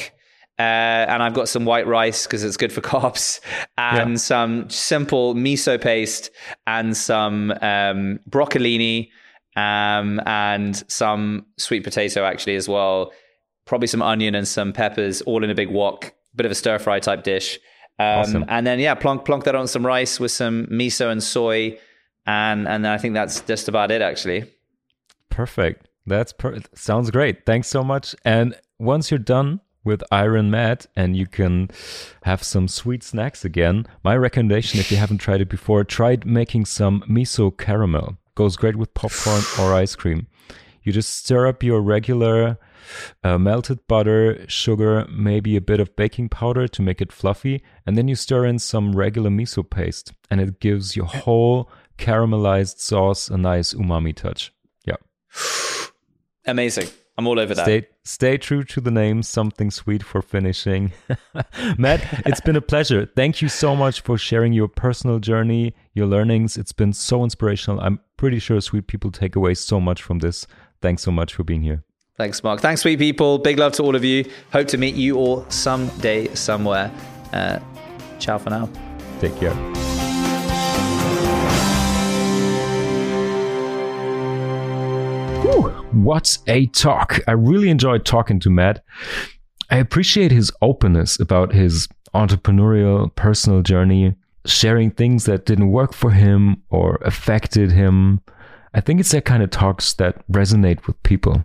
Uh, 0.58 1.04
and 1.10 1.22
I've 1.22 1.34
got 1.34 1.50
some 1.50 1.66
white 1.66 1.86
rice 1.86 2.26
because 2.26 2.42
it's 2.42 2.56
good 2.56 2.72
for 2.72 2.80
carbs, 2.92 3.40
and 3.76 4.12
yeah. 4.12 4.16
some 4.16 4.70
simple 4.70 5.34
miso 5.34 5.78
paste, 5.78 6.30
and 6.66 6.96
some 6.96 7.50
um, 7.60 8.20
broccolini, 8.30 9.10
um, 9.54 10.18
and 10.24 10.82
some 10.90 11.44
sweet 11.58 11.84
potato 11.84 12.24
actually 12.24 12.56
as 12.56 12.68
well 12.68 13.12
probably 13.66 13.88
some 13.88 14.00
onion 14.00 14.34
and 14.34 14.48
some 14.48 14.72
peppers, 14.72 15.20
all 15.22 15.44
in 15.44 15.50
a 15.50 15.54
big 15.54 15.68
wok, 15.68 16.14
bit 16.34 16.46
of 16.46 16.52
a 16.52 16.54
stir 16.54 16.78
fry 16.78 16.98
type 16.98 17.22
dish. 17.22 17.58
Um, 17.98 18.06
awesome. 18.06 18.44
And 18.48 18.66
then 18.66 18.78
yeah, 18.78 18.94
plonk 18.94 19.24
plonk 19.24 19.44
that 19.44 19.54
on 19.54 19.68
some 19.68 19.84
rice 19.84 20.18
with 20.18 20.30
some 20.30 20.66
miso 20.66 21.10
and 21.10 21.22
soy, 21.22 21.78
and 22.26 22.66
and 22.66 22.84
then 22.84 22.92
I 22.92 22.98
think 22.98 23.14
that's 23.14 23.40
just 23.42 23.68
about 23.68 23.90
it 23.90 24.00
actually. 24.00 24.50
Perfect. 25.30 25.88
That's 26.06 26.32
per- 26.32 26.58
sounds 26.74 27.10
great. 27.10 27.44
Thanks 27.44 27.68
so 27.68 27.82
much. 27.82 28.14
And 28.24 28.54
once 28.78 29.10
you're 29.10 29.18
done 29.18 29.60
with 29.84 30.02
Iron 30.10 30.50
Matt 30.50 30.86
and 30.96 31.16
you 31.16 31.26
can 31.26 31.70
have 32.22 32.42
some 32.42 32.68
sweet 32.68 33.02
snacks 33.02 33.44
again, 33.44 33.86
my 34.04 34.16
recommendation, 34.16 34.80
if 34.80 34.90
you 34.90 34.96
haven't 34.96 35.18
tried 35.18 35.40
it 35.40 35.48
before, 35.48 35.84
try 35.84 36.18
making 36.24 36.66
some 36.66 37.02
miso 37.08 37.56
caramel. 37.56 38.18
Goes 38.34 38.56
great 38.56 38.76
with 38.76 38.94
popcorn 38.94 39.42
or 39.58 39.74
ice 39.74 39.96
cream. 39.96 40.26
You 40.82 40.92
just 40.92 41.14
stir 41.14 41.48
up 41.48 41.62
your 41.62 41.80
regular 41.80 42.58
uh, 43.24 43.38
melted 43.38 43.86
butter, 43.88 44.44
sugar, 44.48 45.06
maybe 45.10 45.56
a 45.56 45.60
bit 45.60 45.80
of 45.80 45.96
baking 45.96 46.28
powder 46.28 46.68
to 46.68 46.82
make 46.82 47.00
it 47.00 47.12
fluffy, 47.12 47.62
and 47.84 47.96
then 47.96 48.08
you 48.08 48.14
stir 48.14 48.44
in 48.44 48.58
some 48.58 48.94
regular 48.94 49.30
miso 49.30 49.68
paste, 49.68 50.12
and 50.30 50.40
it 50.40 50.60
gives 50.60 50.96
your 50.96 51.06
whole 51.06 51.70
caramelized 51.98 52.78
sauce 52.78 53.28
a 53.28 53.36
nice 53.36 53.74
umami 53.74 54.14
touch. 54.14 54.52
Amazing. 56.46 56.88
I'm 57.18 57.26
all 57.26 57.40
over 57.40 57.54
that. 57.54 57.64
Stay, 57.64 57.86
stay 58.04 58.36
true 58.36 58.62
to 58.64 58.80
the 58.80 58.90
name, 58.90 59.22
something 59.22 59.70
sweet 59.70 60.02
for 60.02 60.20
finishing. 60.20 60.92
Matt, 61.78 62.04
it's 62.26 62.40
been 62.40 62.56
a 62.56 62.60
pleasure. 62.60 63.06
Thank 63.16 63.40
you 63.40 63.48
so 63.48 63.74
much 63.74 64.02
for 64.02 64.18
sharing 64.18 64.52
your 64.52 64.68
personal 64.68 65.18
journey, 65.18 65.74
your 65.94 66.06
learnings. 66.06 66.58
It's 66.58 66.72
been 66.72 66.92
so 66.92 67.24
inspirational. 67.24 67.80
I'm 67.80 68.00
pretty 68.18 68.38
sure 68.38 68.60
sweet 68.60 68.86
people 68.86 69.10
take 69.10 69.34
away 69.34 69.54
so 69.54 69.80
much 69.80 70.02
from 70.02 70.18
this. 70.18 70.46
Thanks 70.82 71.02
so 71.02 71.10
much 71.10 71.34
for 71.34 71.42
being 71.42 71.62
here. 71.62 71.84
Thanks, 72.18 72.42
Mark. 72.42 72.60
Thanks, 72.60 72.82
sweet 72.82 72.98
people. 72.98 73.38
Big 73.38 73.58
love 73.58 73.72
to 73.72 73.82
all 73.82 73.96
of 73.96 74.04
you. 74.04 74.30
Hope 74.52 74.68
to 74.68 74.78
meet 74.78 74.94
you 74.94 75.16
all 75.16 75.48
someday, 75.50 76.32
somewhere. 76.34 76.90
Uh, 77.32 77.60
ciao 78.18 78.38
for 78.38 78.50
now. 78.50 78.68
Take 79.20 79.36
care. 79.38 79.85
Whew, 85.42 85.70
what 85.92 86.38
a 86.46 86.66
talk. 86.66 87.20
I 87.26 87.32
really 87.32 87.68
enjoyed 87.68 88.04
talking 88.04 88.40
to 88.40 88.50
Matt. 88.50 88.84
I 89.70 89.76
appreciate 89.78 90.30
his 90.30 90.52
openness 90.62 91.18
about 91.18 91.52
his 91.52 91.88
entrepreneurial 92.14 93.14
personal 93.14 93.62
journey, 93.62 94.14
sharing 94.44 94.90
things 94.90 95.24
that 95.24 95.44
didn't 95.44 95.70
work 95.70 95.92
for 95.92 96.10
him 96.10 96.62
or 96.70 96.96
affected 97.04 97.72
him. 97.72 98.20
I 98.74 98.80
think 98.80 99.00
it's 99.00 99.12
that 99.12 99.24
kind 99.24 99.42
of 99.42 99.50
talks 99.50 99.94
that 99.94 100.26
resonate 100.30 100.86
with 100.86 101.02
people. 101.02 101.44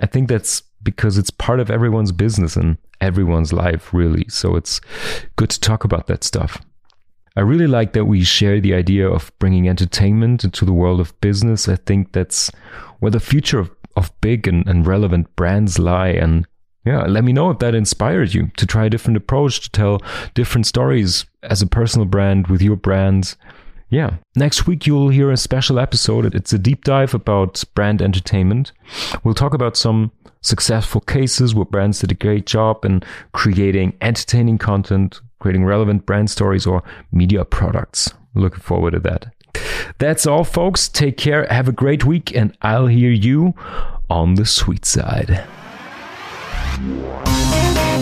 I 0.00 0.06
think 0.06 0.28
that's 0.28 0.62
because 0.82 1.18
it's 1.18 1.30
part 1.30 1.60
of 1.60 1.70
everyone's 1.70 2.12
business 2.12 2.56
and 2.56 2.78
everyone's 3.00 3.52
life, 3.52 3.92
really. 3.92 4.26
So 4.28 4.56
it's 4.56 4.80
good 5.36 5.50
to 5.50 5.60
talk 5.60 5.84
about 5.84 6.06
that 6.06 6.24
stuff. 6.24 6.60
I 7.36 7.42
really 7.42 7.66
like 7.66 7.92
that 7.92 8.06
we 8.06 8.24
share 8.24 8.60
the 8.60 8.74
idea 8.74 9.08
of 9.08 9.32
bringing 9.38 9.68
entertainment 9.68 10.42
into 10.42 10.64
the 10.64 10.72
world 10.72 11.00
of 11.00 11.18
business. 11.20 11.68
I 11.68 11.76
think 11.76 12.12
that's 12.12 12.50
where 13.00 13.10
the 13.10 13.20
future 13.20 13.58
of, 13.58 13.70
of 13.96 14.12
big 14.20 14.46
and, 14.46 14.66
and 14.66 14.86
relevant 14.86 15.34
brands 15.36 15.78
lie. 15.78 16.08
And 16.08 16.46
yeah, 16.84 17.02
let 17.06 17.24
me 17.24 17.32
know 17.32 17.50
if 17.50 17.58
that 17.58 17.74
inspired 17.74 18.32
you 18.32 18.50
to 18.56 18.66
try 18.66 18.86
a 18.86 18.90
different 18.90 19.16
approach, 19.16 19.60
to 19.62 19.70
tell 19.70 20.00
different 20.34 20.66
stories 20.66 21.26
as 21.42 21.60
a 21.60 21.66
personal 21.66 22.06
brand 22.06 22.46
with 22.46 22.62
your 22.62 22.76
brands. 22.76 23.36
Yeah. 23.90 24.16
Next 24.36 24.66
week, 24.66 24.86
you'll 24.86 25.08
hear 25.08 25.30
a 25.30 25.36
special 25.36 25.78
episode. 25.78 26.34
It's 26.34 26.52
a 26.52 26.58
deep 26.58 26.84
dive 26.84 27.12
about 27.12 27.62
brand 27.74 28.00
entertainment. 28.00 28.72
We'll 29.24 29.34
talk 29.34 29.52
about 29.52 29.76
some 29.76 30.12
successful 30.42 31.00
cases 31.00 31.54
where 31.54 31.64
brands 31.64 31.98
did 31.98 32.12
a 32.12 32.14
great 32.14 32.46
job 32.46 32.84
in 32.84 33.02
creating 33.32 33.96
entertaining 34.00 34.58
content, 34.58 35.20
creating 35.40 35.64
relevant 35.64 36.06
brand 36.06 36.30
stories 36.30 36.66
or 36.66 36.82
media 37.12 37.44
products. 37.44 38.14
Looking 38.34 38.60
forward 38.60 38.92
to 38.92 39.00
that. 39.00 39.34
That's 39.98 40.26
all, 40.26 40.44
folks. 40.44 40.88
Take 40.88 41.16
care. 41.16 41.46
Have 41.46 41.68
a 41.68 41.72
great 41.72 42.04
week, 42.04 42.34
and 42.34 42.56
I'll 42.62 42.86
hear 42.86 43.10
you 43.10 43.54
on 44.08 44.34
the 44.34 44.46
sweet 44.46 44.84
side. 44.84 45.44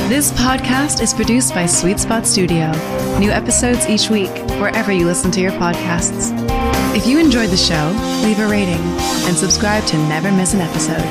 This 0.08 0.32
podcast 0.32 1.02
is 1.02 1.12
produced 1.12 1.54
by 1.54 1.66
Sweet 1.66 2.00
Spot 2.00 2.26
Studio. 2.26 2.72
New 3.18 3.30
episodes 3.30 3.86
each 3.88 4.08
week, 4.08 4.30
wherever 4.60 4.90
you 4.90 5.04
listen 5.04 5.30
to 5.32 5.40
your 5.40 5.52
podcasts. 5.52 6.32
If 6.96 7.06
you 7.06 7.18
enjoyed 7.18 7.50
the 7.50 7.56
show, 7.56 7.90
leave 8.22 8.38
a 8.38 8.48
rating 8.48 8.80
and 9.26 9.36
subscribe 9.36 9.84
to 9.86 9.98
never 10.08 10.32
miss 10.32 10.54
an 10.54 10.60
episode. 10.60 11.04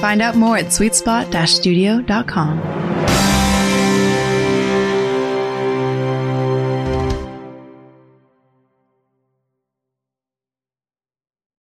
Find 0.00 0.20
out 0.20 0.34
more 0.34 0.56
at 0.56 0.66
sweetspot-studio.com. 0.66 3.41